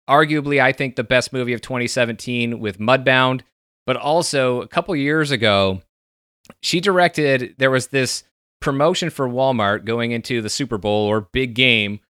arguably, 0.08 0.60
I 0.60 0.72
think, 0.72 0.96
the 0.96 1.04
best 1.04 1.32
movie 1.32 1.52
of 1.52 1.60
2017 1.60 2.58
with 2.58 2.78
Mudbound. 2.78 3.42
But 3.86 3.96
also, 3.96 4.60
a 4.60 4.68
couple 4.68 4.94
years 4.96 5.30
ago, 5.30 5.82
she 6.62 6.80
directed 6.80 7.54
there 7.58 7.70
was 7.70 7.88
this 7.88 8.24
promotion 8.60 9.10
for 9.10 9.28
Walmart 9.28 9.84
going 9.84 10.12
into 10.12 10.42
the 10.42 10.50
Super 10.50 10.78
Bowl 10.78 11.06
or 11.06 11.22
big 11.32 11.54
game 11.54 12.00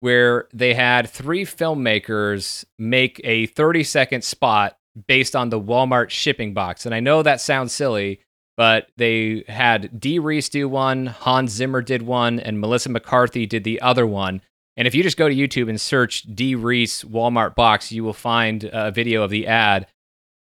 where 0.00 0.48
they 0.52 0.74
had 0.74 1.08
three 1.08 1.44
filmmakers 1.44 2.64
make 2.78 3.20
a 3.22 3.46
30 3.46 3.84
second 3.84 4.24
spot 4.24 4.76
based 5.06 5.36
on 5.36 5.50
the 5.50 5.60
Walmart 5.60 6.10
shipping 6.10 6.54
box. 6.54 6.84
And 6.84 6.94
I 6.94 7.00
know 7.00 7.22
that 7.22 7.40
sounds 7.40 7.72
silly, 7.72 8.20
but 8.56 8.88
they 8.96 9.44
had 9.46 10.00
Dee 10.00 10.18
Rees 10.18 10.48
do 10.48 10.68
one, 10.68 11.06
Hans 11.06 11.52
Zimmer 11.52 11.82
did 11.82 12.02
one, 12.02 12.40
and 12.40 12.60
Melissa 12.60 12.88
McCarthy 12.88 13.46
did 13.46 13.64
the 13.64 13.80
other 13.80 14.06
one. 14.06 14.42
And 14.76 14.88
if 14.88 14.94
you 14.94 15.02
just 15.02 15.16
go 15.16 15.28
to 15.28 15.34
YouTube 15.34 15.68
and 15.68 15.80
search 15.80 16.22
Dee 16.22 16.54
Rees 16.54 17.04
Walmart 17.04 17.54
box, 17.54 17.92
you 17.92 18.02
will 18.02 18.12
find 18.12 18.68
a 18.72 18.90
video 18.90 19.22
of 19.22 19.30
the 19.30 19.46
ad. 19.46 19.86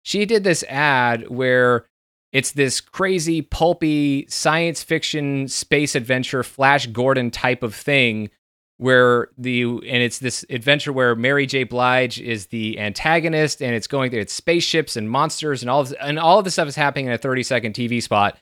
She 0.03 0.26
did 0.26 0.44
this 0.44 0.64
ad 0.64 1.28
where 1.30 1.86
it's 2.32 2.52
this 2.52 2.80
crazy, 2.80 3.42
pulpy 3.42 4.26
science 4.30 4.84
fiction 4.84 5.48
space 5.48 5.96
adventure, 5.96 6.44
Flash 6.44 6.88
Gordon 6.88 7.32
type 7.32 7.64
of 7.64 7.74
thing 7.74 8.30
where 8.78 9.28
the 9.38 9.64
and 9.64 9.84
it's 9.84 10.20
this 10.20 10.46
adventure 10.50 10.94
where 10.94 11.14
Mary 11.14 11.46
J. 11.46 11.66
Blige 11.66 12.20
is 12.20 12.48
the 12.48 12.80
antagonist, 12.80 13.62
and 13.62 13.76
it's 13.76 13.88
going 13.88 14.10
through 14.10 14.22
it's 14.22 14.34
spaceships 14.34 14.96
and 14.96 15.10
monsters 15.10 15.62
and 15.62 15.70
all 15.70 15.84
this, 15.84 15.94
and 16.00 16.18
all 16.18 16.40
of 16.40 16.46
this 16.46 16.54
stuff 16.54 16.68
is 16.68 16.76
happening 16.76 17.08
in 17.08 17.12
a 17.12 17.18
30 17.18 17.44
second 17.44 17.74
TV 17.74 18.02
spot, 18.02 18.38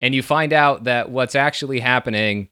and 0.00 0.14
you 0.14 0.22
find 0.22 0.52
out 0.52 0.84
that 0.84 1.10
what's 1.10 1.34
actually 1.34 1.80
happening 1.80 2.48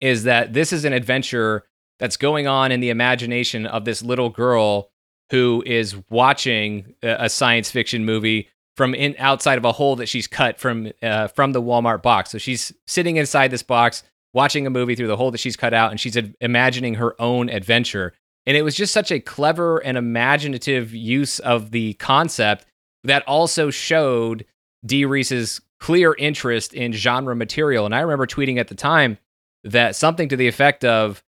is 0.00 0.24
that 0.24 0.52
this 0.52 0.72
is 0.72 0.84
an 0.84 0.92
adventure 0.92 1.64
that's 1.98 2.16
going 2.16 2.46
on 2.46 2.70
in 2.70 2.78
the 2.78 2.90
imagination 2.90 3.66
of 3.66 3.84
this 3.84 4.00
little 4.02 4.30
girl 4.30 4.90
who 5.30 5.64
is 5.66 5.96
watching 6.10 6.94
a 7.02 7.28
science 7.28 7.70
fiction 7.70 8.04
movie 8.04 8.48
from 8.78 8.94
in 8.94 9.16
outside 9.18 9.58
of 9.58 9.64
a 9.64 9.72
hole 9.72 9.96
that 9.96 10.08
she's 10.08 10.28
cut 10.28 10.58
from 10.58 10.92
uh, 11.02 11.26
from 11.28 11.52
the 11.52 11.60
Walmart 11.60 12.00
box. 12.00 12.30
So 12.30 12.38
she's 12.38 12.72
sitting 12.86 13.16
inside 13.16 13.50
this 13.50 13.64
box 13.64 14.04
watching 14.32 14.66
a 14.66 14.70
movie 14.70 14.94
through 14.94 15.08
the 15.08 15.16
hole 15.16 15.32
that 15.32 15.38
she's 15.38 15.56
cut 15.56 15.74
out 15.74 15.90
and 15.90 16.00
she's 16.00 16.16
imagining 16.40 16.94
her 16.94 17.20
own 17.20 17.50
adventure. 17.50 18.14
And 18.46 18.56
it 18.56 18.62
was 18.62 18.76
just 18.76 18.94
such 18.94 19.10
a 19.10 19.18
clever 19.18 19.78
and 19.78 19.98
imaginative 19.98 20.94
use 20.94 21.40
of 21.40 21.72
the 21.72 21.94
concept 21.94 22.66
that 23.02 23.26
also 23.26 23.68
showed 23.68 24.46
Dee 24.86 25.04
Rees's 25.04 25.60
clear 25.80 26.14
interest 26.16 26.72
in 26.72 26.92
genre 26.92 27.34
material. 27.34 27.84
And 27.84 27.94
I 27.94 28.00
remember 28.00 28.26
tweeting 28.26 28.58
at 28.58 28.68
the 28.68 28.74
time 28.76 29.18
that 29.64 29.96
something 29.96 30.28
to 30.28 30.36
the 30.36 30.46
effect 30.46 30.84
of 30.84 31.22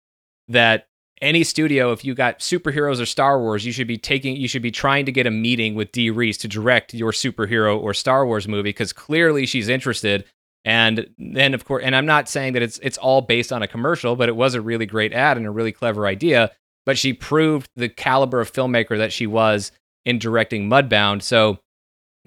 that 0.49 0.89
any 1.23 1.45
studio, 1.45 1.93
if 1.93 2.05
you 2.05 2.15
got 2.15 2.41
superheroes 2.41 3.01
or 3.01 3.07
Star 3.07 3.41
Wars, 3.41 3.65
you 3.65 3.73
should 3.73 3.87
be 3.87 3.97
taking, 3.97 4.37
you 4.37 4.49
should 4.49 4.63
be 4.63 4.71
trying 4.71 5.07
to 5.07 5.13
get 5.13 5.27
a 5.27 5.31
meeting 5.31 5.75
with 5.75 5.93
Dee 5.93 6.11
Rees 6.11 6.37
to 6.39 6.49
direct 6.49 6.93
your 6.93 7.13
superhero 7.13 7.79
or 7.79 7.95
Star 7.95 8.27
Wars 8.27 8.47
movie 8.47 8.71
because 8.71 8.93
clearly 8.93 9.47
she's 9.47 9.69
interested. 9.69 10.25
And 10.65 11.09
then, 11.17 11.55
of 11.55 11.65
course, 11.65 11.85
and 11.85 11.95
I'm 11.95 12.07
not 12.07 12.29
saying 12.29 12.55
that 12.55 12.63
it's 12.63 12.79
it's 12.83 12.99
all 12.99 13.23
based 13.23 13.53
on 13.53 13.63
a 13.63 13.69
commercial, 13.69 14.17
but 14.17 14.29
it 14.29 14.37
was 14.37 14.55
a 14.55 14.61
really 14.61 14.85
great 14.85 15.13
ad 15.13 15.37
and 15.37 15.47
a 15.47 15.51
really 15.51 15.73
clever 15.73 16.07
idea. 16.07 16.51
But 16.85 16.99
she 16.99 17.13
proved 17.13 17.71
the 17.77 17.89
caliber 17.89 18.41
of 18.41 18.53
filmmaker 18.53 18.99
that 18.99 19.13
she 19.13 19.27
was 19.27 19.73
in 20.05 20.19
directing 20.19 20.69
Mudbound. 20.69 21.23
So 21.23 21.61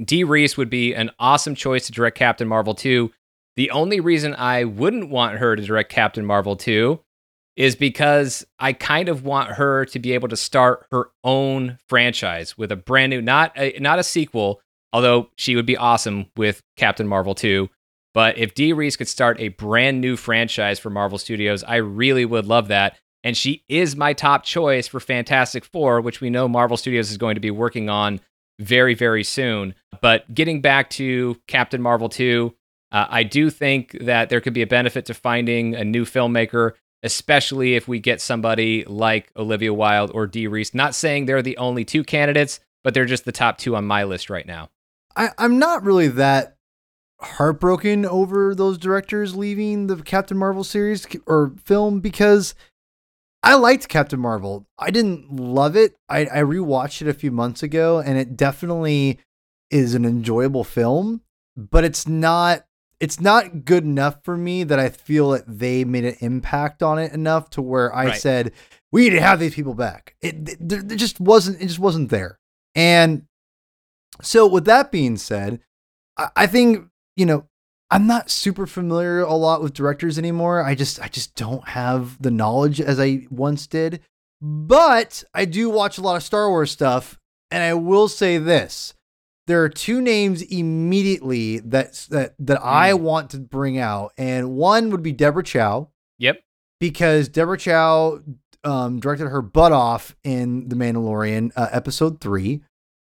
Dee 0.03 0.23
Rees 0.23 0.57
would 0.57 0.69
be 0.69 0.93
an 0.93 1.11
awesome 1.19 1.53
choice 1.53 1.85
to 1.87 1.91
direct 1.91 2.17
Captain 2.17 2.47
Marvel 2.47 2.73
2. 2.73 3.11
The 3.55 3.71
only 3.71 3.99
reason 3.99 4.33
I 4.35 4.63
wouldn't 4.63 5.09
want 5.09 5.37
her 5.37 5.55
to 5.55 5.61
direct 5.61 5.91
Captain 5.91 6.25
Marvel 6.25 6.55
2 6.55 6.99
is 7.59 7.75
because 7.75 8.47
I 8.57 8.71
kind 8.71 9.09
of 9.09 9.25
want 9.25 9.51
her 9.51 9.83
to 9.87 9.99
be 9.99 10.13
able 10.13 10.29
to 10.29 10.37
start 10.37 10.87
her 10.91 11.11
own 11.25 11.77
franchise 11.89 12.57
with 12.57 12.71
a 12.71 12.77
brand 12.77 13.09
new 13.09 13.21
not 13.21 13.51
a, 13.57 13.77
not 13.79 13.99
a 13.99 14.03
sequel, 14.03 14.61
although 14.93 15.29
she 15.35 15.57
would 15.57 15.65
be 15.65 15.75
awesome 15.75 16.27
with 16.37 16.63
Captain 16.77 17.05
Marvel 17.05 17.35
2. 17.35 17.69
But 18.13 18.37
if 18.37 18.55
Dee 18.55 18.71
Rees 18.71 18.95
could 18.95 19.09
start 19.09 19.41
a 19.41 19.49
brand 19.49 19.99
new 19.99 20.15
franchise 20.15 20.79
for 20.79 20.89
Marvel 20.89 21.17
Studios, 21.17 21.63
I 21.65 21.75
really 21.75 22.23
would 22.23 22.45
love 22.45 22.69
that. 22.69 22.97
And 23.25 23.35
she 23.35 23.65
is 23.67 23.97
my 23.97 24.13
top 24.13 24.45
choice 24.45 24.87
for 24.87 25.01
Fantastic 25.01 25.65
Four, 25.65 25.99
which 25.99 26.21
we 26.21 26.29
know 26.29 26.47
Marvel 26.47 26.77
Studios 26.77 27.11
is 27.11 27.17
going 27.17 27.35
to 27.35 27.41
be 27.41 27.51
working 27.51 27.89
on 27.89 28.21
very, 28.59 28.93
very 28.93 29.25
soon. 29.25 29.75
But 30.01 30.33
getting 30.33 30.61
back 30.61 30.89
to 30.91 31.37
Captain 31.47 31.81
Marvel 31.81 32.07
2, 32.07 32.55
uh, 32.93 33.05
I 33.09 33.23
do 33.23 33.49
think 33.49 33.97
that 33.99 34.29
there 34.29 34.39
could 34.39 34.53
be 34.53 34.61
a 34.61 34.67
benefit 34.67 35.05
to 35.07 35.13
finding 35.13 35.75
a 35.75 35.83
new 35.83 36.05
filmmaker 36.05 36.71
especially 37.03 37.75
if 37.75 37.87
we 37.87 37.99
get 37.99 38.21
somebody 38.21 38.83
like 38.85 39.31
Olivia 39.35 39.73
Wilde 39.73 40.11
or 40.13 40.27
Dee 40.27 40.47
Rees. 40.47 40.73
Not 40.73 40.95
saying 40.95 41.25
they're 41.25 41.41
the 41.41 41.57
only 41.57 41.85
two 41.85 42.03
candidates, 42.03 42.59
but 42.83 42.93
they're 42.93 43.05
just 43.05 43.25
the 43.25 43.31
top 43.31 43.57
two 43.57 43.75
on 43.75 43.85
my 43.85 44.03
list 44.03 44.29
right 44.29 44.45
now. 44.45 44.69
I, 45.15 45.29
I'm 45.37 45.59
not 45.59 45.83
really 45.83 46.07
that 46.09 46.55
heartbroken 47.21 48.05
over 48.05 48.55
those 48.55 48.77
directors 48.77 49.35
leaving 49.35 49.87
the 49.87 49.97
Captain 49.97 50.37
Marvel 50.37 50.63
series 50.63 51.05
or 51.25 51.53
film 51.63 51.99
because 51.99 52.55
I 53.43 53.55
liked 53.55 53.89
Captain 53.89 54.19
Marvel. 54.19 54.65
I 54.77 54.91
didn't 54.91 55.35
love 55.35 55.75
it. 55.75 55.95
I, 56.07 56.21
I 56.21 56.39
rewatched 56.39 57.01
it 57.01 57.07
a 57.07 57.13
few 57.13 57.31
months 57.31 57.63
ago 57.63 57.99
and 57.99 58.17
it 58.17 58.37
definitely 58.37 59.19
is 59.69 59.95
an 59.95 60.05
enjoyable 60.05 60.63
film, 60.63 61.21
but 61.55 61.83
it's 61.83 62.07
not 62.07 62.65
it's 62.99 63.19
not 63.19 63.65
good 63.65 63.83
enough 63.83 64.23
for 64.23 64.35
me 64.35 64.63
that 64.63 64.79
I 64.79 64.89
feel 64.89 65.31
that 65.31 65.45
they 65.47 65.85
made 65.85 66.05
an 66.05 66.17
impact 66.19 66.83
on 66.83 66.99
it 66.99 67.13
enough 67.13 67.49
to 67.51 67.61
where 67.61 67.93
I 67.93 68.07
right. 68.07 68.19
said 68.19 68.51
we 68.91 69.03
need 69.03 69.15
to 69.15 69.21
have 69.21 69.39
these 69.39 69.55
people 69.55 69.73
back. 69.73 70.15
It, 70.21 70.49
it, 70.49 70.91
it 70.91 70.95
just 70.95 71.19
wasn't. 71.19 71.61
It 71.61 71.67
just 71.67 71.79
wasn't 71.79 72.09
there. 72.09 72.39
And 72.75 73.25
so, 74.21 74.47
with 74.47 74.65
that 74.65 74.91
being 74.91 75.17
said, 75.17 75.61
I, 76.17 76.29
I 76.35 76.47
think 76.47 76.87
you 77.15 77.25
know 77.25 77.45
I'm 77.91 78.07
not 78.07 78.29
super 78.29 78.67
familiar 78.67 79.21
a 79.21 79.33
lot 79.33 79.61
with 79.61 79.73
directors 79.73 80.17
anymore. 80.17 80.63
I 80.63 80.75
just 80.75 81.01
I 81.01 81.07
just 81.07 81.35
don't 81.35 81.67
have 81.69 82.21
the 82.21 82.31
knowledge 82.31 82.81
as 82.81 82.99
I 82.99 83.27
once 83.29 83.67
did. 83.67 84.01
But 84.41 85.23
I 85.33 85.45
do 85.45 85.69
watch 85.69 85.97
a 85.97 86.01
lot 86.01 86.15
of 86.15 86.23
Star 86.23 86.49
Wars 86.49 86.71
stuff, 86.71 87.19
and 87.51 87.61
I 87.61 87.73
will 87.73 88.07
say 88.07 88.37
this 88.37 88.93
there 89.49 89.63
are 89.63 89.69
two 89.69 89.99
names 89.99 90.43
immediately 90.43 91.57
that 91.57 92.05
that 92.11 92.35
that 92.37 92.59
mm. 92.59 92.63
I 92.63 92.93
want 92.93 93.31
to 93.31 93.39
bring 93.39 93.79
out, 93.79 94.13
and 94.15 94.51
one 94.51 94.91
would 94.91 95.01
be 95.01 95.11
Deborah 95.11 95.43
Chow. 95.43 95.89
Yep. 96.19 96.39
Because 96.79 97.27
Deborah 97.27 97.57
Chow 97.57 98.21
um, 98.63 98.99
directed 98.99 99.27
her 99.27 99.41
butt 99.41 99.71
off 99.71 100.15
in 100.23 100.69
The 100.69 100.75
Mandalorian 100.75 101.51
uh, 101.55 101.67
episode 101.71 102.21
three, 102.21 102.61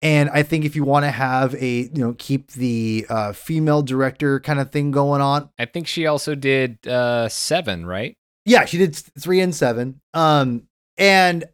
and 0.03 0.29
I 0.29 0.43
think 0.43 0.65
if 0.65 0.75
you 0.75 0.83
want 0.83 1.05
to 1.05 1.13
have 1.13 1.55
a 1.55 1.83
you 1.83 1.99
know 1.99 2.17
keep 2.19 2.51
the 2.51 3.07
uh, 3.09 3.33
female 3.33 3.83
director 3.83 4.41
kind 4.41 4.59
of 4.59 4.73
thing 4.73 4.91
going 4.91 5.21
on, 5.21 5.51
I 5.57 5.67
think 5.67 5.87
she 5.87 6.07
also 6.07 6.35
did 6.35 6.85
uh, 6.89 7.29
seven, 7.29 7.87
right? 7.87 8.17
Yeah, 8.45 8.65
she 8.65 8.79
did 8.79 8.97
three 8.97 9.41
and 9.41 9.55
seven. 9.55 10.01
Um, 10.13 10.65
and 10.99 11.45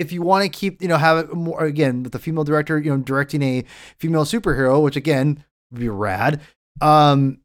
if 0.00 0.12
you 0.12 0.22
want 0.22 0.42
to 0.42 0.48
keep, 0.48 0.80
you 0.80 0.88
know, 0.88 0.96
have 0.96 1.18
it 1.18 1.34
more 1.34 1.62
again 1.62 2.02
with 2.02 2.12
the 2.12 2.18
female 2.18 2.42
director, 2.42 2.78
you 2.78 2.90
know, 2.90 2.96
directing 2.96 3.42
a 3.42 3.64
female 3.98 4.24
superhero, 4.24 4.82
which 4.82 4.96
again 4.96 5.44
would 5.70 5.80
be 5.80 5.90
rad. 5.90 6.40
Um, 6.80 7.40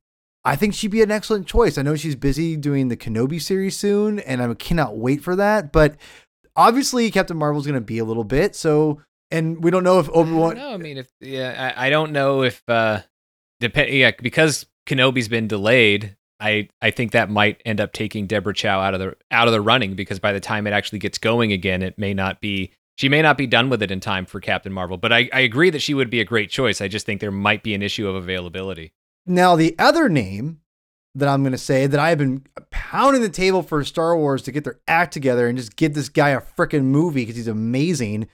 I 0.46 0.56
think 0.56 0.74
she'd 0.74 0.92
be 0.92 1.02
an 1.02 1.12
excellent 1.12 1.48
choice. 1.48 1.78
I 1.78 1.82
know 1.82 1.96
she's 1.96 2.16
busy 2.16 2.56
doing 2.56 2.88
the 2.88 2.96
Kenobi 2.96 3.42
series 3.42 3.76
soon, 3.76 4.20
and 4.20 4.42
I 4.42 4.54
cannot 4.54 4.96
wait 4.96 5.22
for 5.22 5.36
that. 5.36 5.74
But 5.74 5.98
obviously, 6.56 7.12
Captain 7.12 7.36
Marvel's 7.36 7.66
going 7.66 7.76
to 7.76 7.82
be 7.82 7.98
a 7.98 8.06
little 8.06 8.24
bit 8.24 8.56
so, 8.56 9.02
and 9.32 9.62
we 9.62 9.70
don't 9.70 9.84
know 9.84 10.00
if 10.00 10.10
Obi 10.14 10.32
Wan. 10.32 10.56
No, 10.56 10.74
I 10.74 10.78
mean, 10.78 10.98
if 10.98 11.12
yeah, 11.20 11.74
I, 11.76 11.88
I 11.88 11.90
don't 11.90 12.14
know 12.14 12.44
if 12.44 12.64
uh, 12.70 13.02
depend 13.60 13.90
yeah 13.90 14.12
because 14.22 14.66
Kenobi's 14.88 15.28
been 15.28 15.48
delayed. 15.48 16.16
I 16.46 16.70
I 16.82 16.92
think 16.92 17.12
that 17.12 17.30
might 17.30 17.62
end 17.66 17.82
up 17.82 17.92
taking 17.92 18.28
Deborah 18.28 18.54
Chow 18.54 18.80
out 18.80 18.94
of 18.94 19.00
the 19.00 19.16
out 19.32 19.48
of 19.48 19.52
the 19.52 19.62
running 19.62 19.96
because 19.96 20.20
by 20.20 20.32
the 20.32 20.40
time 20.40 20.68
it 20.68 20.74
actually 20.74 21.00
gets 21.00 21.18
going 21.18 21.52
again, 21.52 21.82
it 21.82 21.98
may 21.98 22.14
not 22.14 22.40
be 22.40 22.72
she 22.98 23.10
may 23.10 23.22
not 23.22 23.38
be 23.38 23.48
done 23.48 23.70
with 23.70 23.82
it 23.82 23.92
in 23.92 24.00
time 24.00 24.26
for 24.26 24.40
Captain 24.40 24.72
Marvel. 24.72 24.98
But 24.98 25.12
I, 25.12 25.30
I 25.34 25.40
agree 25.40 25.72
that 25.72 25.82
she 25.82 25.96
would 25.96 26.10
be 26.10 26.22
a 26.22 26.26
great 26.26 26.52
choice. 26.52 26.82
I 26.82 26.88
just 26.88 27.06
think 27.06 27.20
there 27.20 27.32
might 27.32 27.64
be 27.64 27.74
an 27.74 27.82
issue 27.82 28.08
of 28.08 28.16
availability. 28.16 28.94
Now 29.26 29.56
the 29.56 29.76
other 29.80 30.08
name 30.08 30.62
that 31.16 31.28
I'm 31.28 31.42
going 31.42 31.52
to 31.52 31.58
say 31.58 31.88
that 31.88 32.00
I've 32.00 32.18
been 32.18 32.46
pounding 32.70 33.22
the 33.22 33.30
table 33.30 33.64
for 33.64 33.84
Star 33.84 34.16
Wars 34.16 34.44
to 34.44 34.52
get 34.52 34.66
their 34.66 34.80
act 34.88 35.14
together 35.14 35.48
and 35.48 35.58
just 35.58 35.76
get 35.76 35.94
this 35.94 36.10
guy 36.10 36.30
a 36.30 36.42
freaking 36.42 36.84
movie 36.84 37.22
because 37.22 37.38
he's 37.38 37.48
amazing 37.48 38.28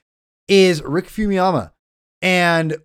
is 0.47 0.81
Rick 0.81 1.07
Famuyiwa. 1.07 1.71
And 2.21 2.77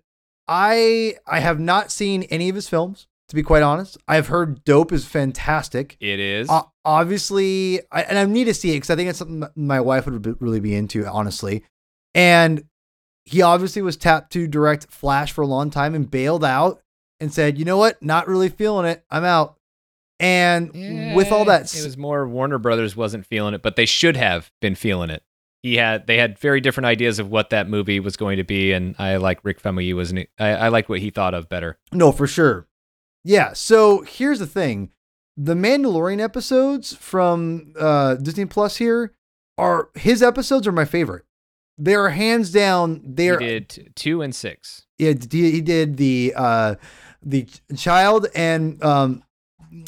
I 0.47 1.15
I 1.27 1.41
have 1.41 1.59
not 1.59 1.91
seen 1.91 2.23
any 2.23 2.47
of 2.47 2.55
his 2.55 2.69
films 2.69 3.07
to 3.29 3.35
be 3.35 3.43
quite 3.43 3.63
honest. 3.63 3.97
I've 4.07 4.27
heard 4.27 4.63
Dope 4.63 4.91
is 4.91 5.05
fantastic. 5.05 5.97
It 5.99 6.19
is. 6.19 6.49
Uh, 6.49 6.63
obviously, 6.85 7.81
I, 7.91 8.03
and 8.03 8.17
I 8.17 8.25
need 8.25 8.45
to 8.45 8.53
see 8.53 8.71
it 8.71 8.75
because 8.75 8.89
I 8.89 8.95
think 8.95 9.09
it's 9.09 9.19
something 9.19 9.47
my 9.55 9.81
wife 9.81 10.05
would 10.05 10.21
be, 10.21 10.31
really 10.39 10.59
be 10.59 10.75
into, 10.75 11.05
honestly. 11.05 11.63
And 12.15 12.63
he 13.25 13.41
obviously 13.41 13.81
was 13.81 13.97
tapped 13.97 14.31
to 14.33 14.47
direct 14.47 14.87
Flash 14.89 15.31
for 15.31 15.41
a 15.41 15.47
long 15.47 15.69
time 15.69 15.93
and 15.93 16.09
bailed 16.09 16.45
out 16.45 16.81
and 17.19 17.33
said, 17.33 17.57
you 17.57 17.65
know 17.65 17.77
what? 17.77 18.01
Not 18.01 18.27
really 18.27 18.49
feeling 18.49 18.85
it. 18.85 19.03
I'm 19.11 19.25
out. 19.25 19.57
And 20.19 20.71
yeah, 20.73 21.13
with 21.13 21.31
all 21.31 21.45
that, 21.45 21.73
it 21.75 21.83
was 21.83 21.97
more 21.97 22.27
Warner 22.27 22.57
Brothers 22.57 22.95
wasn't 22.95 23.25
feeling 23.25 23.53
it, 23.53 23.61
but 23.61 23.75
they 23.75 23.85
should 23.85 24.17
have 24.17 24.51
been 24.61 24.73
feeling 24.73 25.11
it. 25.11 25.21
He 25.61 25.75
had 25.75 26.07
they 26.07 26.17
had 26.17 26.39
very 26.39 26.59
different 26.59 26.85
ideas 26.85 27.19
of 27.19 27.29
what 27.29 27.51
that 27.51 27.69
movie 27.69 27.99
was 27.99 28.15
going 28.15 28.37
to 28.37 28.43
be, 28.43 28.71
and 28.71 28.95
I 28.97 29.17
like 29.17 29.43
Rick 29.43 29.61
Famuyiwa 29.61 29.95
was 29.95 30.13
I, 30.13 30.25
I 30.39 30.67
like 30.69 30.89
what 30.89 31.01
he 31.01 31.11
thought 31.11 31.35
of 31.35 31.49
better. 31.49 31.77
No, 31.91 32.11
for 32.11 32.25
sure. 32.25 32.67
Yeah. 33.27 33.53
So 33.53 34.01
here's 34.01 34.39
the 34.39 34.47
thing: 34.47 34.91
the 35.35 35.53
Mandalorian 35.53 36.19
episodes 36.19 36.95
from 36.95 37.73
uh, 37.79 38.15
Disney 38.15 38.45
Plus 38.45 38.77
here 38.77 39.13
are 39.57 39.89
his 39.95 40.23
episodes 40.23 40.65
are 40.67 40.71
my 40.71 40.85
favorite. 40.85 41.25
They 41.77 41.93
are 41.93 42.09
hands 42.09 42.51
down. 42.51 43.01
They 43.05 43.29
are 43.29 43.37
did 43.37 43.91
two 43.95 44.21
and 44.21 44.33
six. 44.33 44.85
Yeah, 44.97 45.13
he 45.29 45.61
did 45.61 45.97
the 45.97 46.33
uh, 46.35 46.75
the 47.21 47.47
child 47.75 48.27
and 48.33 48.83
um, 48.83 49.23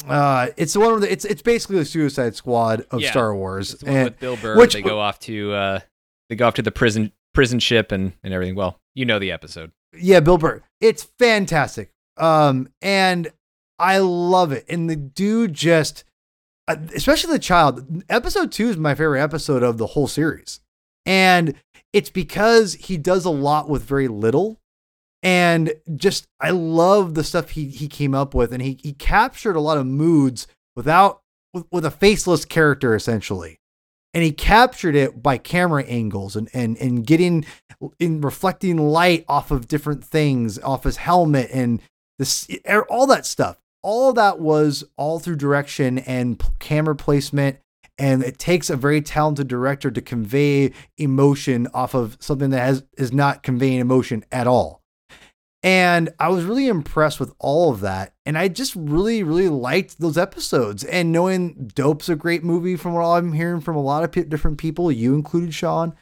uh, 0.06 0.48
it's 0.56 0.76
one 0.76 0.92
of 0.92 1.00
the 1.00 1.10
it's 1.10 1.24
it's 1.24 1.42
basically 1.42 1.78
the 1.78 1.84
Suicide 1.84 2.36
Squad 2.36 2.84
of 2.90 3.00
yeah. 3.00 3.10
Star 3.10 3.34
Wars. 3.34 3.82
And 3.82 4.04
with 4.04 4.20
Bill 4.20 4.36
Burr, 4.36 4.56
which, 4.56 4.74
they 4.74 4.82
go 4.82 5.00
off 5.00 5.18
to 5.20 5.52
uh, 5.52 5.80
they 6.28 6.36
go 6.36 6.46
off 6.46 6.54
to 6.54 6.62
the 6.62 6.70
prison 6.70 7.12
prison 7.32 7.58
ship 7.58 7.90
and 7.90 8.12
and 8.22 8.34
everything. 8.34 8.54
Well, 8.54 8.78
you 8.94 9.04
know 9.04 9.18
the 9.18 9.32
episode. 9.32 9.72
Yeah, 9.98 10.20
Bill 10.20 10.38
Burr. 10.38 10.62
It's 10.80 11.04
fantastic. 11.18 11.92
Um, 12.20 12.68
and 12.82 13.32
I 13.78 13.98
love 13.98 14.52
it. 14.52 14.64
And 14.68 14.88
the 14.88 14.96
dude 14.96 15.54
just, 15.54 16.04
uh, 16.68 16.76
especially 16.94 17.32
the 17.32 17.38
child, 17.38 18.04
episode 18.08 18.52
two 18.52 18.68
is 18.68 18.76
my 18.76 18.94
favorite 18.94 19.22
episode 19.22 19.62
of 19.62 19.78
the 19.78 19.88
whole 19.88 20.06
series. 20.06 20.60
And 21.06 21.54
it's 21.92 22.10
because 22.10 22.74
he 22.74 22.96
does 22.96 23.24
a 23.24 23.30
lot 23.30 23.68
with 23.68 23.82
very 23.82 24.06
little. 24.06 24.60
And 25.22 25.72
just, 25.96 26.26
I 26.40 26.50
love 26.50 27.14
the 27.14 27.24
stuff 27.24 27.50
he, 27.50 27.66
he 27.66 27.88
came 27.88 28.14
up 28.14 28.34
with. 28.34 28.52
And 28.52 28.62
he, 28.62 28.78
he 28.82 28.92
captured 28.92 29.56
a 29.56 29.60
lot 29.60 29.78
of 29.78 29.86
moods 29.86 30.46
without, 30.76 31.22
with, 31.52 31.64
with 31.72 31.84
a 31.84 31.90
faceless 31.90 32.44
character, 32.44 32.94
essentially 32.94 33.60
and 34.12 34.24
he 34.24 34.32
captured 34.32 34.94
it 34.96 35.22
by 35.22 35.38
camera 35.38 35.84
angles 35.84 36.36
and 36.36 36.48
and 36.52 36.76
and 36.78 37.06
getting 37.06 37.44
in 37.98 38.20
reflecting 38.20 38.76
light 38.76 39.24
off 39.28 39.50
of 39.50 39.68
different 39.68 40.04
things 40.04 40.58
off 40.58 40.84
his 40.84 40.96
helmet 40.96 41.48
and 41.52 41.80
this 42.20 42.48
er, 42.70 42.86
all 42.90 43.08
that 43.08 43.26
stuff 43.26 43.58
all 43.82 44.12
that 44.12 44.38
was 44.38 44.84
all 44.96 45.18
through 45.18 45.36
direction 45.36 45.98
and 46.00 46.40
camera 46.60 46.94
placement 46.94 47.58
and 47.98 48.22
it 48.22 48.38
takes 48.38 48.70
a 48.70 48.76
very 48.76 49.02
talented 49.02 49.48
director 49.48 49.90
to 49.90 50.00
convey 50.00 50.72
emotion 50.98 51.66
off 51.74 51.94
of 51.94 52.16
something 52.20 52.50
that 52.50 52.60
has 52.60 52.84
is 52.98 53.12
not 53.12 53.42
conveying 53.42 53.80
emotion 53.80 54.24
at 54.30 54.46
all 54.46 54.82
And 55.62 56.10
I 56.18 56.28
was 56.30 56.44
really 56.44 56.68
impressed 56.68 57.20
with 57.20 57.34
all 57.38 57.70
of 57.70 57.80
that. 57.80 58.14
And 58.24 58.38
I 58.38 58.48
just 58.48 58.74
really, 58.76 59.22
really 59.22 59.50
liked 59.50 59.98
those 60.00 60.16
episodes. 60.16 60.84
And 60.84 61.12
knowing 61.12 61.70
Dope's 61.74 62.08
a 62.08 62.16
great 62.16 62.44
movie 62.44 62.76
from 62.76 62.94
what 62.94 63.04
I'm 63.04 63.34
hearing 63.34 63.60
from 63.60 63.76
a 63.76 63.82
lot 63.82 64.04
of 64.04 64.12
p- 64.12 64.22
different 64.22 64.58
people, 64.58 64.90
you 64.90 65.14
included, 65.14 65.52
Sean. 65.52 65.94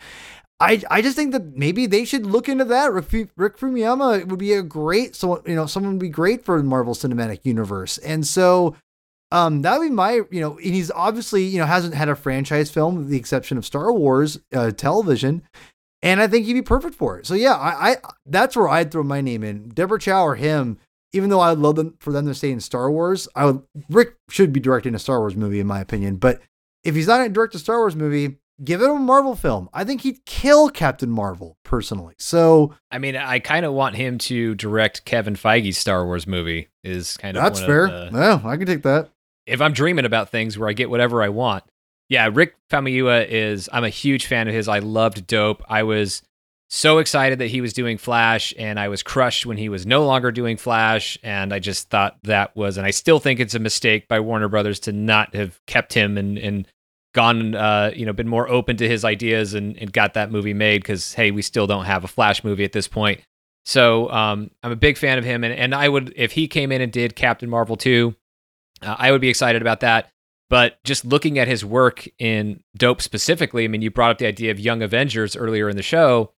I, 0.60 0.82
I 0.90 1.02
just 1.02 1.14
think 1.14 1.32
that 1.32 1.56
maybe 1.56 1.86
they 1.86 2.04
should 2.04 2.26
look 2.26 2.48
into 2.48 2.64
that. 2.64 2.92
Rick, 2.92 3.30
Rick 3.36 3.58
Famuyiwa 3.58 4.26
would 4.26 4.38
be 4.38 4.54
a 4.54 4.62
great, 4.62 5.14
so 5.14 5.42
you 5.46 5.54
know, 5.54 5.66
someone 5.66 5.92
would 5.92 6.00
be 6.00 6.08
great 6.08 6.44
for 6.44 6.58
the 6.58 6.64
Marvel 6.64 6.94
Cinematic 6.94 7.40
Universe. 7.44 7.98
And 7.98 8.26
so, 8.26 8.74
um, 9.30 9.62
that 9.62 9.78
would 9.78 9.88
be 9.88 9.94
my, 9.94 10.22
you 10.30 10.40
know, 10.40 10.56
and 10.56 10.74
he's 10.74 10.90
obviously, 10.90 11.44
you 11.44 11.58
know, 11.58 11.66
hasn't 11.66 11.94
had 11.94 12.08
a 12.08 12.16
franchise 12.16 12.70
film 12.70 12.96
with 12.96 13.08
the 13.08 13.18
exception 13.18 13.58
of 13.58 13.66
Star 13.66 13.92
Wars 13.92 14.38
uh, 14.52 14.70
television 14.72 15.42
and 16.02 16.20
I 16.20 16.26
think 16.28 16.46
he'd 16.46 16.54
be 16.54 16.62
perfect 16.62 16.94
for 16.94 17.18
it. 17.18 17.26
So 17.26 17.34
yeah, 17.34 17.54
I, 17.54 17.90
I 17.90 17.96
that's 18.26 18.56
where 18.56 18.68
I'd 18.68 18.90
throw 18.90 19.02
my 19.02 19.20
name 19.20 19.42
in. 19.42 19.68
Deborah 19.70 19.98
Chow 19.98 20.24
or 20.24 20.36
him. 20.36 20.78
Even 21.14 21.30
though 21.30 21.40
I'd 21.40 21.56
love 21.56 21.76
them 21.76 21.96
for 22.00 22.12
them 22.12 22.26
to 22.26 22.34
stay 22.34 22.50
in 22.50 22.60
Star 22.60 22.90
Wars, 22.90 23.28
I 23.34 23.46
would 23.46 23.62
Rick 23.88 24.16
should 24.28 24.52
be 24.52 24.60
directing 24.60 24.94
a 24.94 24.98
Star 24.98 25.20
Wars 25.20 25.34
movie 25.34 25.58
in 25.58 25.66
my 25.66 25.80
opinion. 25.80 26.16
But 26.16 26.42
if 26.84 26.94
he's 26.94 27.06
not 27.06 27.16
going 27.16 27.30
to 27.30 27.34
direct 27.34 27.54
a 27.54 27.58
Star 27.58 27.78
Wars 27.78 27.96
movie, 27.96 28.36
give 28.62 28.82
him 28.82 28.90
a 28.90 28.98
Marvel 28.98 29.34
film. 29.34 29.68
I 29.72 29.84
think 29.84 30.02
he'd 30.02 30.24
kill 30.24 30.68
Captain 30.68 31.10
Marvel 31.10 31.56
personally. 31.64 32.14
So 32.18 32.74
I 32.90 32.98
mean, 32.98 33.16
I 33.16 33.38
kind 33.38 33.64
of 33.64 33.72
want 33.72 33.96
him 33.96 34.18
to 34.18 34.54
direct 34.54 35.04
Kevin 35.04 35.34
Feige's 35.34 35.78
Star 35.78 36.04
Wars 36.04 36.26
movie. 36.26 36.68
Is 36.82 37.16
kind 37.16 37.36
of 37.36 37.42
that's 37.42 37.60
fair. 37.60 37.86
The, 37.86 38.10
yeah, 38.12 38.40
I 38.44 38.56
can 38.56 38.66
take 38.66 38.82
that. 38.82 39.10
If 39.46 39.60
I'm 39.60 39.72
dreaming 39.72 40.04
about 40.04 40.30
things 40.30 40.58
where 40.58 40.68
I 40.68 40.72
get 40.72 40.90
whatever 40.90 41.22
I 41.22 41.30
want, 41.30 41.64
yeah, 42.08 42.28
Rick 42.32 42.56
Famuyiwa 42.70 43.26
is. 43.28 43.68
I'm 43.72 43.84
a 43.84 43.90
huge 43.90 44.26
fan 44.26 44.48
of 44.48 44.54
his. 44.54 44.68
I 44.68 44.78
loved 44.78 45.26
Dope. 45.26 45.62
I 45.68 45.82
was 45.82 46.22
so 46.70 46.98
excited 46.98 47.38
that 47.38 47.46
he 47.46 47.60
was 47.60 47.72
doing 47.72 47.96
Flash, 47.96 48.52
and 48.58 48.78
I 48.78 48.88
was 48.88 49.02
crushed 49.02 49.46
when 49.46 49.56
he 49.56 49.68
was 49.68 49.86
no 49.86 50.04
longer 50.04 50.30
doing 50.30 50.56
Flash. 50.56 51.18
And 51.22 51.52
I 51.52 51.58
just 51.58 51.88
thought 51.90 52.18
that 52.24 52.54
was, 52.56 52.76
and 52.76 52.86
I 52.86 52.90
still 52.90 53.20
think 53.20 53.40
it's 53.40 53.54
a 53.54 53.58
mistake 53.58 54.08
by 54.08 54.20
Warner 54.20 54.48
Brothers 54.48 54.80
to 54.80 54.92
not 54.92 55.34
have 55.34 55.64
kept 55.66 55.94
him 55.94 56.18
and 56.18 56.38
and 56.38 56.68
gone, 57.14 57.54
uh, 57.54 57.92
you 57.94 58.06
know, 58.06 58.12
been 58.12 58.28
more 58.28 58.48
open 58.48 58.76
to 58.78 58.88
his 58.88 59.04
ideas 59.04 59.54
and, 59.54 59.76
and 59.78 59.92
got 59.92 60.14
that 60.14 60.30
movie 60.30 60.54
made. 60.54 60.82
Because 60.82 61.14
hey, 61.14 61.30
we 61.30 61.42
still 61.42 61.66
don't 61.66 61.84
have 61.84 62.04
a 62.04 62.08
Flash 62.08 62.44
movie 62.44 62.64
at 62.64 62.72
this 62.72 62.88
point. 62.88 63.20
So 63.64 64.10
um, 64.10 64.50
I'm 64.62 64.72
a 64.72 64.76
big 64.76 64.96
fan 64.96 65.18
of 65.18 65.24
him, 65.24 65.44
and 65.44 65.52
and 65.52 65.74
I 65.74 65.88
would 65.88 66.12
if 66.16 66.32
he 66.32 66.48
came 66.48 66.72
in 66.72 66.80
and 66.80 66.90
did 66.90 67.16
Captain 67.16 67.50
Marvel 67.50 67.76
two, 67.76 68.14
uh, 68.82 68.96
I 68.98 69.12
would 69.12 69.20
be 69.20 69.28
excited 69.28 69.60
about 69.62 69.80
that. 69.80 70.10
But 70.50 70.82
just 70.84 71.04
looking 71.04 71.38
at 71.38 71.46
his 71.46 71.64
work 71.64 72.08
in 72.18 72.62
Dope 72.76 73.02
specifically, 73.02 73.64
I 73.64 73.68
mean, 73.68 73.82
you 73.82 73.90
brought 73.90 74.12
up 74.12 74.18
the 74.18 74.26
idea 74.26 74.50
of 74.50 74.58
Young 74.58 74.82
Avengers 74.82 75.36
earlier 75.36 75.68
in 75.68 75.76
the 75.76 75.82
show. 75.82 76.32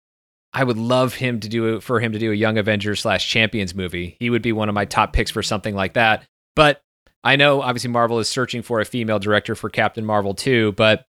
I 0.52 0.64
would 0.64 0.78
love 0.78 1.14
him 1.14 1.38
to 1.38 1.48
do 1.48 1.80
for 1.80 2.00
him 2.00 2.10
to 2.10 2.18
do 2.18 2.32
a 2.32 2.34
Young 2.34 2.58
Avengers 2.58 3.00
slash 3.00 3.28
Champions 3.28 3.72
movie. 3.72 4.16
He 4.18 4.30
would 4.30 4.42
be 4.42 4.50
one 4.50 4.68
of 4.68 4.74
my 4.74 4.84
top 4.84 5.12
picks 5.12 5.30
for 5.30 5.44
something 5.44 5.76
like 5.76 5.94
that. 5.94 6.24
But 6.56 6.82
I 7.22 7.36
know 7.36 7.62
obviously 7.62 7.90
Marvel 7.90 8.18
is 8.18 8.28
searching 8.28 8.62
for 8.62 8.80
a 8.80 8.84
female 8.84 9.18
director 9.18 9.54
for 9.54 9.68
Captain 9.68 10.04
Marvel 10.04 10.34
too. 10.34 10.72
But 10.72 11.06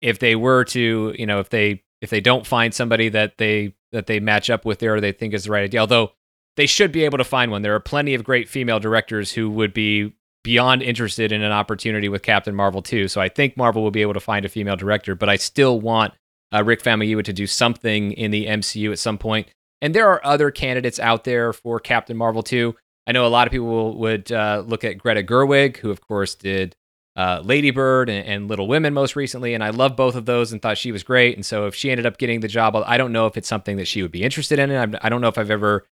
if 0.00 0.18
they 0.18 0.36
were 0.36 0.64
to, 0.64 1.14
you 1.18 1.26
know, 1.26 1.40
if 1.40 1.50
they 1.50 1.84
if 2.00 2.10
they 2.10 2.20
don't 2.20 2.46
find 2.46 2.74
somebody 2.74 3.08
that 3.10 3.38
they 3.38 3.74
that 3.92 4.06
they 4.06 4.20
match 4.20 4.50
up 4.50 4.64
with 4.64 4.78
there 4.78 4.94
or 4.96 5.00
they 5.00 5.12
think 5.12 5.34
is 5.34 5.44
the 5.44 5.50
right 5.50 5.64
idea, 5.64 5.80
although 5.80 6.12
they 6.56 6.66
should 6.66 6.90
be 6.90 7.04
able 7.04 7.18
to 7.18 7.24
find 7.24 7.50
one. 7.50 7.62
There 7.62 7.74
are 7.74 7.80
plenty 7.80 8.14
of 8.14 8.24
great 8.24 8.48
female 8.48 8.80
directors 8.80 9.32
who 9.32 9.50
would 9.50 9.72
be 9.72 10.14
beyond 10.42 10.82
interested 10.82 11.32
in 11.32 11.42
an 11.42 11.52
opportunity 11.52 12.08
with 12.08 12.22
Captain 12.22 12.54
Marvel 12.54 12.82
too. 12.82 13.08
So 13.08 13.20
I 13.20 13.28
think 13.28 13.56
Marvel 13.56 13.82
will 13.82 13.90
be 13.90 14.02
able 14.02 14.14
to 14.14 14.20
find 14.20 14.44
a 14.44 14.48
female 14.48 14.76
director, 14.76 15.14
but 15.14 15.28
I 15.28 15.36
still 15.36 15.80
want 15.80 16.14
uh, 16.54 16.62
Rick 16.64 16.82
Famuyiwa 16.82 17.24
to 17.24 17.32
do 17.32 17.46
something 17.46 18.12
in 18.12 18.30
the 18.30 18.46
MCU 18.46 18.92
at 18.92 18.98
some 18.98 19.18
point. 19.18 19.48
And 19.82 19.94
there 19.94 20.08
are 20.08 20.24
other 20.24 20.50
candidates 20.50 20.98
out 20.98 21.24
there 21.24 21.52
for 21.52 21.78
Captain 21.80 22.16
Marvel 22.16 22.42
too. 22.42 22.76
I 23.06 23.12
know 23.12 23.26
a 23.26 23.28
lot 23.28 23.46
of 23.46 23.52
people 23.52 23.96
would 23.98 24.32
uh, 24.32 24.64
look 24.66 24.84
at 24.84 24.98
Greta 24.98 25.22
Gerwig, 25.22 25.76
who 25.78 25.90
of 25.90 26.00
course 26.00 26.34
did 26.34 26.74
uh, 27.16 27.40
Lady 27.42 27.70
Bird 27.70 28.10
and, 28.10 28.26
and, 28.26 28.48
Little 28.48 28.68
Women 28.68 28.92
most 28.92 29.16
recently, 29.16 29.54
and 29.54 29.64
I 29.64 29.70
love 29.70 29.96
both 29.96 30.16
of 30.16 30.26
those 30.26 30.52
and 30.52 30.60
thought 30.60 30.76
she 30.76 30.92
was 30.92 31.02
great. 31.02 31.34
And 31.34 31.46
so 31.46 31.66
if 31.66 31.74
she 31.74 31.90
ended 31.90 32.04
up 32.04 32.18
getting 32.18 32.40
the 32.40 32.48
job, 32.48 32.76
I 32.76 32.98
don't 32.98 33.12
know 33.12 33.26
if 33.26 33.38
it's 33.38 33.48
something 33.48 33.76
that 33.78 33.88
she 33.88 34.02
would 34.02 34.12
be 34.12 34.22
interested 34.22 34.58
in. 34.58 34.70
I 34.70 35.08
don't 35.08 35.22
know 35.22 35.28
if 35.28 35.38
I've 35.38 35.50
ever 35.50 35.86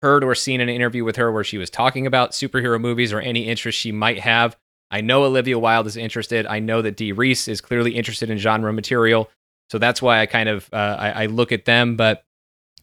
heard 0.00 0.24
or 0.24 0.34
seen 0.34 0.60
an 0.60 0.70
interview 0.70 1.04
with 1.04 1.16
her 1.16 1.30
where 1.30 1.44
she 1.44 1.58
was 1.58 1.68
talking 1.68 2.06
about 2.06 2.32
superhero 2.32 2.80
movies 2.80 3.12
or 3.12 3.20
any 3.20 3.48
interest 3.48 3.78
she 3.78 3.92
might 3.92 4.20
have. 4.20 4.56
I 4.90 5.00
know 5.00 5.24
Olivia 5.24 5.58
Wilde 5.58 5.86
is 5.86 5.96
interested. 5.96 6.46
I 6.46 6.58
know 6.58 6.82
that 6.82 6.96
Dee 6.96 7.12
Rees 7.12 7.48
is 7.48 7.60
clearly 7.60 7.94
interested 7.94 8.30
in 8.30 8.38
genre 8.38 8.72
material. 8.72 9.30
So 9.70 9.78
that's 9.78 10.02
why 10.02 10.20
I 10.20 10.26
kind 10.26 10.48
of 10.48 10.68
uh, 10.72 10.96
I, 10.98 11.10
I, 11.22 11.26
look 11.26 11.50
at 11.50 11.64
them. 11.64 11.96
But 11.96 12.24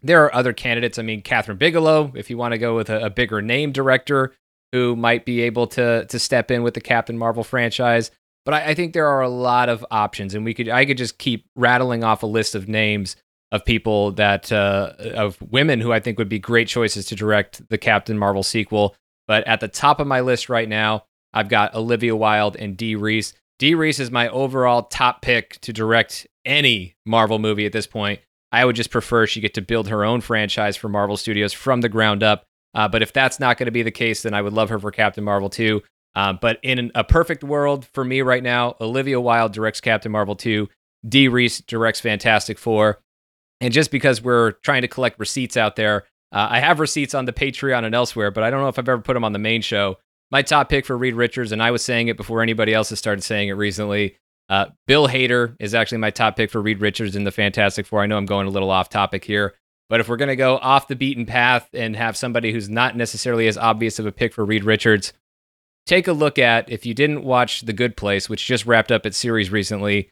there 0.01 0.23
are 0.23 0.34
other 0.34 0.53
candidates. 0.53 0.97
I 0.99 1.01
mean, 1.01 1.21
Kathryn 1.21 1.57
Bigelow, 1.57 2.13
if 2.15 2.30
you 2.30 2.38
want 2.38 2.53
to 2.53 2.57
go 2.57 2.76
with 2.76 2.89
a, 2.89 3.05
a 3.05 3.09
bigger 3.09 3.41
name 3.41 3.71
director 3.71 4.34
who 4.71 4.95
might 4.95 5.26
be 5.26 5.41
able 5.41 5.67
to 5.67 6.05
to 6.05 6.19
step 6.19 6.51
in 6.51 6.63
with 6.63 6.73
the 6.73 6.81
Captain 6.81 7.17
Marvel 7.17 7.43
franchise. 7.43 8.11
But 8.45 8.53
I, 8.53 8.67
I 8.67 8.73
think 8.73 8.93
there 8.93 9.07
are 9.07 9.21
a 9.21 9.30
lot 9.30 9.69
of 9.69 9.85
options, 9.91 10.34
and 10.34 10.45
we 10.45 10.53
could 10.53 10.69
I 10.69 10.85
could 10.85 10.97
just 10.97 11.17
keep 11.17 11.45
rattling 11.55 12.03
off 12.03 12.23
a 12.23 12.27
list 12.27 12.55
of 12.55 12.67
names 12.67 13.15
of 13.51 13.65
people 13.65 14.11
that 14.13 14.51
uh, 14.51 14.93
of 14.99 15.41
women 15.41 15.81
who 15.81 15.91
I 15.91 15.99
think 15.99 16.17
would 16.17 16.30
be 16.30 16.39
great 16.39 16.67
choices 16.67 17.05
to 17.07 17.15
direct 17.15 17.67
the 17.69 17.77
Captain 17.77 18.17
Marvel 18.17 18.43
sequel. 18.43 18.95
But 19.27 19.45
at 19.47 19.59
the 19.59 19.67
top 19.67 19.99
of 19.99 20.07
my 20.07 20.21
list 20.21 20.49
right 20.49 20.69
now, 20.69 21.05
I've 21.34 21.49
got 21.49 21.76
Olivia 21.76 22.15
Wilde 22.15 22.55
and 22.55 22.77
Dee 22.77 22.95
Rees. 22.95 23.34
Dee 23.57 23.76
Rees 23.76 23.99
is 23.99 24.11
my 24.11 24.30
overall 24.30 24.84
top 24.84 25.21
pick 25.21 25.59
to 25.61 25.73
direct 25.73 26.26
any 26.45 26.95
Marvel 27.05 27.39
movie 27.39 27.65
at 27.65 27.73
this 27.73 27.88
point. 27.88 28.19
I 28.51 28.65
would 28.65 28.76
just 28.76 28.91
prefer 28.91 29.27
she 29.27 29.41
get 29.41 29.53
to 29.55 29.61
build 29.61 29.89
her 29.89 30.03
own 30.03 30.21
franchise 30.21 30.76
for 30.76 30.89
Marvel 30.89 31.17
Studios 31.17 31.53
from 31.53 31.81
the 31.81 31.89
ground 31.89 32.23
up. 32.23 32.45
Uh, 32.73 32.88
but 32.88 33.01
if 33.01 33.13
that's 33.13 33.39
not 33.39 33.57
going 33.57 33.65
to 33.65 33.71
be 33.71 33.84
the 33.84 33.91
case, 33.91 34.23
then 34.23 34.34
I 34.34 34.41
would 34.41 34.53
love 34.53 34.69
her 34.69 34.80
for 34.80 34.91
Captain 34.91 35.23
Marvel 35.23 35.49
2. 35.49 35.81
Uh, 36.15 36.34
but 36.34 36.59
in 36.63 36.91
a 36.95 37.03
perfect 37.03 37.43
world 37.43 37.85
for 37.93 38.03
me 38.03 38.21
right 38.21 38.43
now, 38.43 38.76
Olivia 38.81 39.19
Wilde 39.19 39.53
directs 39.53 39.81
Captain 39.81 40.11
Marvel 40.11 40.35
2. 40.35 40.67
Dee 41.07 41.27
Rees 41.27 41.61
directs 41.61 41.99
Fantastic 42.01 42.57
Four. 42.57 42.99
And 43.61 43.73
just 43.73 43.91
because 43.91 44.21
we're 44.21 44.51
trying 44.51 44.81
to 44.81 44.88
collect 44.88 45.19
receipts 45.19 45.57
out 45.57 45.76
there, 45.76 46.05
uh, 46.31 46.47
I 46.51 46.59
have 46.59 46.80
receipts 46.80 47.13
on 47.13 47.26
the 47.26 47.34
Patreon 47.34 47.85
and 47.85 47.95
elsewhere, 47.95 48.31
but 48.31 48.43
I 48.43 48.49
don't 48.49 48.61
know 48.61 48.67
if 48.67 48.77
I've 48.77 48.88
ever 48.88 49.01
put 49.01 49.13
them 49.13 49.23
on 49.23 49.34
the 49.34 49.39
main 49.39 49.61
show. 49.61 49.97
My 50.31 50.41
top 50.41 50.69
pick 50.69 50.85
for 50.85 50.97
Reed 50.97 51.15
Richards, 51.15 51.51
and 51.51 51.61
I 51.61 51.71
was 51.71 51.84
saying 51.84 52.07
it 52.07 52.17
before 52.17 52.41
anybody 52.41 52.73
else 52.73 52.89
has 52.89 52.99
started 52.99 53.23
saying 53.23 53.49
it 53.49 53.53
recently. 53.53 54.17
Uh, 54.49 54.65
Bill 54.88 55.07
Hader 55.07 55.55
is 55.59 55.76
actually 55.76 55.99
my 55.99 56.09
top 56.09 56.35
pick 56.35 56.49
for 56.49 56.61
Reed 56.61 56.81
Richards 56.81 57.15
in 57.15 57.23
the 57.23 57.31
Fantastic 57.31 57.85
Four. 57.85 58.01
I 58.01 58.07
know 58.07 58.17
I'm 58.17 58.26
going 58.26 58.47
a 58.47 58.51
little 58.51 58.71
off 58.71 58.89
topic 58.89 59.23
here, 59.23 59.53
but 59.89 59.99
if 59.99 60.09
we're 60.09 60.17
going 60.17 60.30
to 60.30 60.35
go 60.35 60.57
off 60.57 60.88
the 60.88 60.95
beaten 60.95 61.26
path 61.26 61.69
and 61.73 61.95
have 61.95 62.17
somebody 62.17 62.51
who's 62.51 62.69
not 62.69 62.97
necessarily 62.97 63.47
as 63.47 63.57
obvious 63.57 63.99
of 63.99 64.07
a 64.07 64.11
pick 64.11 64.34
for 64.34 64.43
Reed 64.43 64.63
Richards, 64.63 65.13
take 65.85 66.07
a 66.07 66.13
look 66.13 66.39
at 66.39 66.69
if 66.69 66.85
you 66.85 66.95
didn't 66.95 67.23
watch 67.23 67.61
The 67.61 67.73
Good 67.73 67.95
Place, 67.95 68.27
which 68.27 68.47
just 68.47 68.65
wrapped 68.65 68.91
up 68.91 69.05
its 69.05 69.17
series 69.17 69.51
recently, 69.51 70.09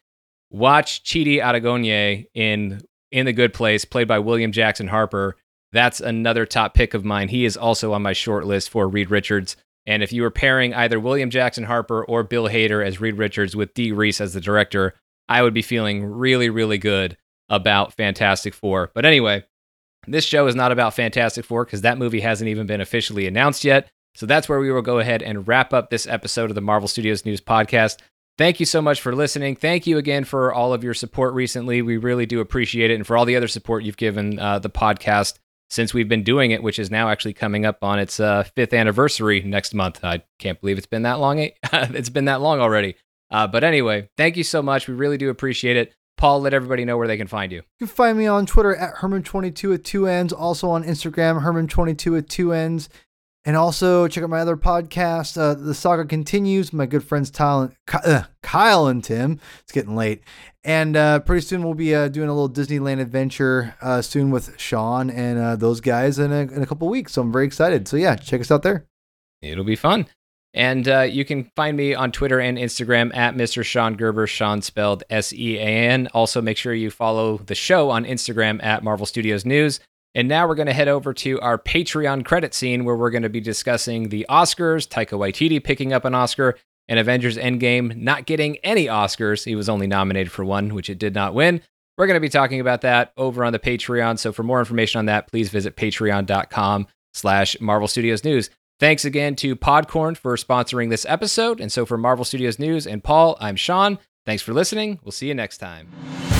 watch 0.51 1.03
Chidi 1.03 1.41
Anagonye 1.41 2.27
in 2.33 2.81
in 3.11 3.25
the 3.25 3.33
good 3.33 3.53
place, 3.53 3.85
played 3.85 4.07
by 4.07 4.19
William 4.19 4.51
Jackson 4.51 4.87
Harper. 4.87 5.37
That's 5.71 6.01
another 6.01 6.45
top 6.45 6.73
pick 6.73 6.93
of 6.93 7.05
mine. 7.05 7.29
He 7.29 7.45
is 7.45 7.55
also 7.55 7.93
on 7.93 8.01
my 8.01 8.13
short 8.13 8.45
list 8.45 8.69
for 8.69 8.87
Reed 8.87 9.09
Richards. 9.09 9.55
And 9.87 10.03
if 10.03 10.11
you 10.11 10.21
were 10.21 10.29
pairing 10.29 10.73
either 10.73 10.99
William 10.99 11.29
Jackson 11.29 11.63
Harper 11.63 12.03
or 12.03 12.21
Bill 12.21 12.49
Hader 12.49 12.85
as 12.85 13.01
Reed 13.01 13.17
Richards 13.17 13.55
with 13.55 13.73
Dee 13.73 13.93
Rees 13.93 14.21
as 14.21 14.33
the 14.33 14.41
director, 14.41 14.93
I 15.29 15.41
would 15.41 15.53
be 15.53 15.61
feeling 15.61 16.05
really, 16.05 16.49
really 16.49 16.77
good 16.77 17.17
about 17.49 17.93
Fantastic 17.93 18.53
Four. 18.53 18.91
But 18.93 19.05
anyway, 19.05 19.45
this 20.05 20.25
show 20.25 20.45
is 20.47 20.55
not 20.55 20.73
about 20.73 20.93
Fantastic 20.93 21.45
Four 21.45 21.65
because 21.65 21.81
that 21.81 21.97
movie 21.97 22.19
hasn't 22.19 22.49
even 22.49 22.67
been 22.67 22.81
officially 22.81 23.27
announced 23.27 23.63
yet. 23.63 23.89
So 24.13 24.25
that's 24.25 24.49
where 24.49 24.59
we 24.59 24.71
will 24.71 24.81
go 24.81 24.99
ahead 24.99 25.23
and 25.23 25.47
wrap 25.47 25.73
up 25.73 25.89
this 25.89 26.05
episode 26.05 26.49
of 26.49 26.55
the 26.55 26.61
Marvel 26.61 26.89
Studios 26.89 27.25
News 27.25 27.39
Podcast. 27.39 27.97
Thank 28.37 28.59
you 28.59 28.65
so 28.65 28.81
much 28.81 29.01
for 29.01 29.15
listening. 29.15 29.55
Thank 29.55 29.87
you 29.87 29.97
again 29.97 30.23
for 30.23 30.53
all 30.53 30.73
of 30.73 30.83
your 30.83 30.93
support 30.93 31.33
recently. 31.33 31.81
We 31.81 31.97
really 31.97 32.25
do 32.25 32.39
appreciate 32.39 32.91
it. 32.91 32.95
And 32.95 33.07
for 33.07 33.17
all 33.17 33.25
the 33.25 33.35
other 33.35 33.47
support 33.47 33.83
you've 33.83 33.97
given 33.97 34.37
uh, 34.37 34.59
the 34.59 34.69
podcast 34.69 35.39
since 35.69 35.93
we've 35.93 36.09
been 36.09 36.23
doing 36.23 36.51
it, 36.51 36.63
which 36.63 36.79
is 36.79 36.89
now 36.89 37.09
actually 37.09 37.33
coming 37.33 37.65
up 37.65 37.83
on 37.83 37.99
its 37.99 38.19
uh, 38.19 38.43
fifth 38.55 38.73
anniversary 38.73 39.41
next 39.41 39.73
month. 39.73 40.03
I 40.03 40.23
can't 40.39 40.59
believe 40.59 40.77
it's 40.77 40.87
been 40.87 41.03
that 41.03 41.19
long. 41.19 41.39
it's 41.73 42.09
been 42.09 42.25
that 42.25 42.41
long 42.41 42.59
already. 42.59 42.95
Uh, 43.29 43.47
but 43.47 43.63
anyway, 43.63 44.09
thank 44.17 44.37
you 44.37 44.43
so 44.43 44.61
much. 44.61 44.87
We 44.87 44.93
really 44.93 45.17
do 45.17 45.29
appreciate 45.29 45.75
it. 45.75 45.93
Paul, 46.17 46.41
let 46.41 46.53
everybody 46.53 46.83
know 46.83 46.97
where 46.97 47.07
they 47.07 47.17
can 47.17 47.27
find 47.27 47.51
you. 47.51 47.59
You 47.79 47.85
can 47.85 47.95
find 47.95 48.17
me 48.17 48.25
on 48.25 48.47
Twitter 48.47 48.75
at 48.75 48.95
Herman22 48.95 49.75
at 49.75 49.83
two 49.83 50.07
ends. 50.07 50.33
Also 50.33 50.69
on 50.69 50.83
Instagram, 50.83 51.43
Herman22 51.43 52.17
at 52.17 52.29
two 52.29 52.53
ends. 52.53 52.89
And 53.47 53.55
also 53.55 54.09
check 54.09 54.25
out 54.25 54.29
my 54.29 54.41
other 54.41 54.57
podcast. 54.57 55.39
Uh, 55.39 55.53
the 55.53 55.73
saga 55.73 56.03
continues. 56.03 56.73
My 56.73 56.85
good 56.85 57.01
friends 57.01 57.31
Kyle, 57.31 57.71
uh, 57.93 58.23
Kyle 58.43 58.87
and 58.87 59.01
Tim. 59.01 59.39
It's 59.61 59.71
getting 59.71 59.95
late, 59.95 60.21
and 60.65 60.97
uh, 60.97 61.21
pretty 61.21 61.45
soon 61.45 61.63
we'll 61.63 61.73
be 61.73 61.95
uh, 61.95 62.09
doing 62.09 62.27
a 62.27 62.33
little 62.33 62.49
Disneyland 62.49 62.99
adventure 62.99 63.73
uh, 63.81 64.01
soon 64.01 64.31
with 64.31 64.59
Sean 64.59 65.09
and 65.09 65.39
uh, 65.39 65.55
those 65.55 65.79
guys 65.79 66.19
in 66.19 66.33
a, 66.33 66.39
in 66.39 66.61
a 66.61 66.65
couple 66.65 66.89
weeks. 66.89 67.13
So 67.13 67.21
I'm 67.21 67.31
very 67.31 67.45
excited. 67.45 67.87
So 67.87 67.95
yeah, 67.95 68.17
check 68.17 68.41
us 68.41 68.51
out 68.51 68.63
there. 68.63 68.85
It'll 69.41 69.63
be 69.63 69.77
fun. 69.77 70.07
And 70.53 70.85
you 71.13 71.23
can 71.23 71.49
find 71.55 71.77
me 71.77 71.93
on 71.95 72.11
Twitter 72.11 72.41
and 72.41 72.57
Instagram 72.57 73.15
at 73.15 73.35
Mr. 73.35 73.63
Sean 73.63 73.95
Gerber, 73.95 74.27
Sean 74.27 74.61
spelled 74.61 75.05
S 75.09 75.31
E 75.31 75.57
A 75.57 75.61
N. 75.61 76.09
Also, 76.13 76.41
make 76.41 76.57
sure 76.57 76.73
you 76.73 76.91
follow 76.91 77.37
the 77.37 77.55
show 77.55 77.91
on 77.91 78.03
Instagram 78.03 78.61
at 78.61 78.83
Marvel 78.83 79.05
Studios 79.05 79.45
News. 79.45 79.79
And 80.15 80.27
now 80.27 80.47
we're 80.47 80.55
going 80.55 80.67
to 80.67 80.73
head 80.73 80.87
over 80.87 81.13
to 81.13 81.39
our 81.41 81.57
Patreon 81.57 82.25
credit 82.25 82.53
scene 82.53 82.85
where 82.85 82.95
we're 82.95 83.11
going 83.11 83.23
to 83.23 83.29
be 83.29 83.39
discussing 83.39 84.09
the 84.09 84.25
Oscars, 84.29 84.87
Taika 84.87 85.17
Waititi 85.17 85.63
picking 85.63 85.93
up 85.93 86.05
an 86.05 86.15
Oscar, 86.15 86.57
and 86.87 86.99
Avengers 86.99 87.37
Endgame 87.37 87.95
not 87.95 88.25
getting 88.25 88.57
any 88.57 88.85
Oscars. 88.85 89.45
He 89.45 89.55
was 89.55 89.69
only 89.69 89.87
nominated 89.87 90.31
for 90.31 90.43
one, 90.45 90.73
which 90.73 90.89
it 90.89 90.97
did 90.97 91.13
not 91.13 91.33
win. 91.33 91.61
We're 91.97 92.07
going 92.07 92.15
to 92.15 92.21
be 92.21 92.29
talking 92.29 92.59
about 92.59 92.81
that 92.81 93.11
over 93.17 93.43
on 93.43 93.53
the 93.53 93.59
Patreon. 93.59 94.19
So 94.19 94.31
for 94.31 94.43
more 94.43 94.59
information 94.59 94.99
on 94.99 95.05
that, 95.07 95.27
please 95.27 95.49
visit 95.49 95.75
patreon.com 95.75 96.87
slash 97.13 97.59
Marvel 97.59 97.87
Studios 97.87 98.23
News. 98.23 98.49
Thanks 98.79 99.05
again 99.05 99.35
to 99.37 99.55
Podcorn 99.55 100.15
for 100.15 100.35
sponsoring 100.35 100.91
this 100.91 101.05
episode. 101.09 101.59
And 101.59 101.71
so 101.71 101.85
for 101.85 101.97
Marvel 101.97 102.23
Studios 102.23 102.59
News 102.59 102.85
and 102.85 103.03
Paul, 103.03 103.35
I'm 103.39 103.55
Sean. 103.55 103.97
Thanks 104.25 104.43
for 104.43 104.53
listening. 104.53 104.99
We'll 105.03 105.11
see 105.11 105.27
you 105.27 105.33
next 105.33 105.57
time. 105.57 106.36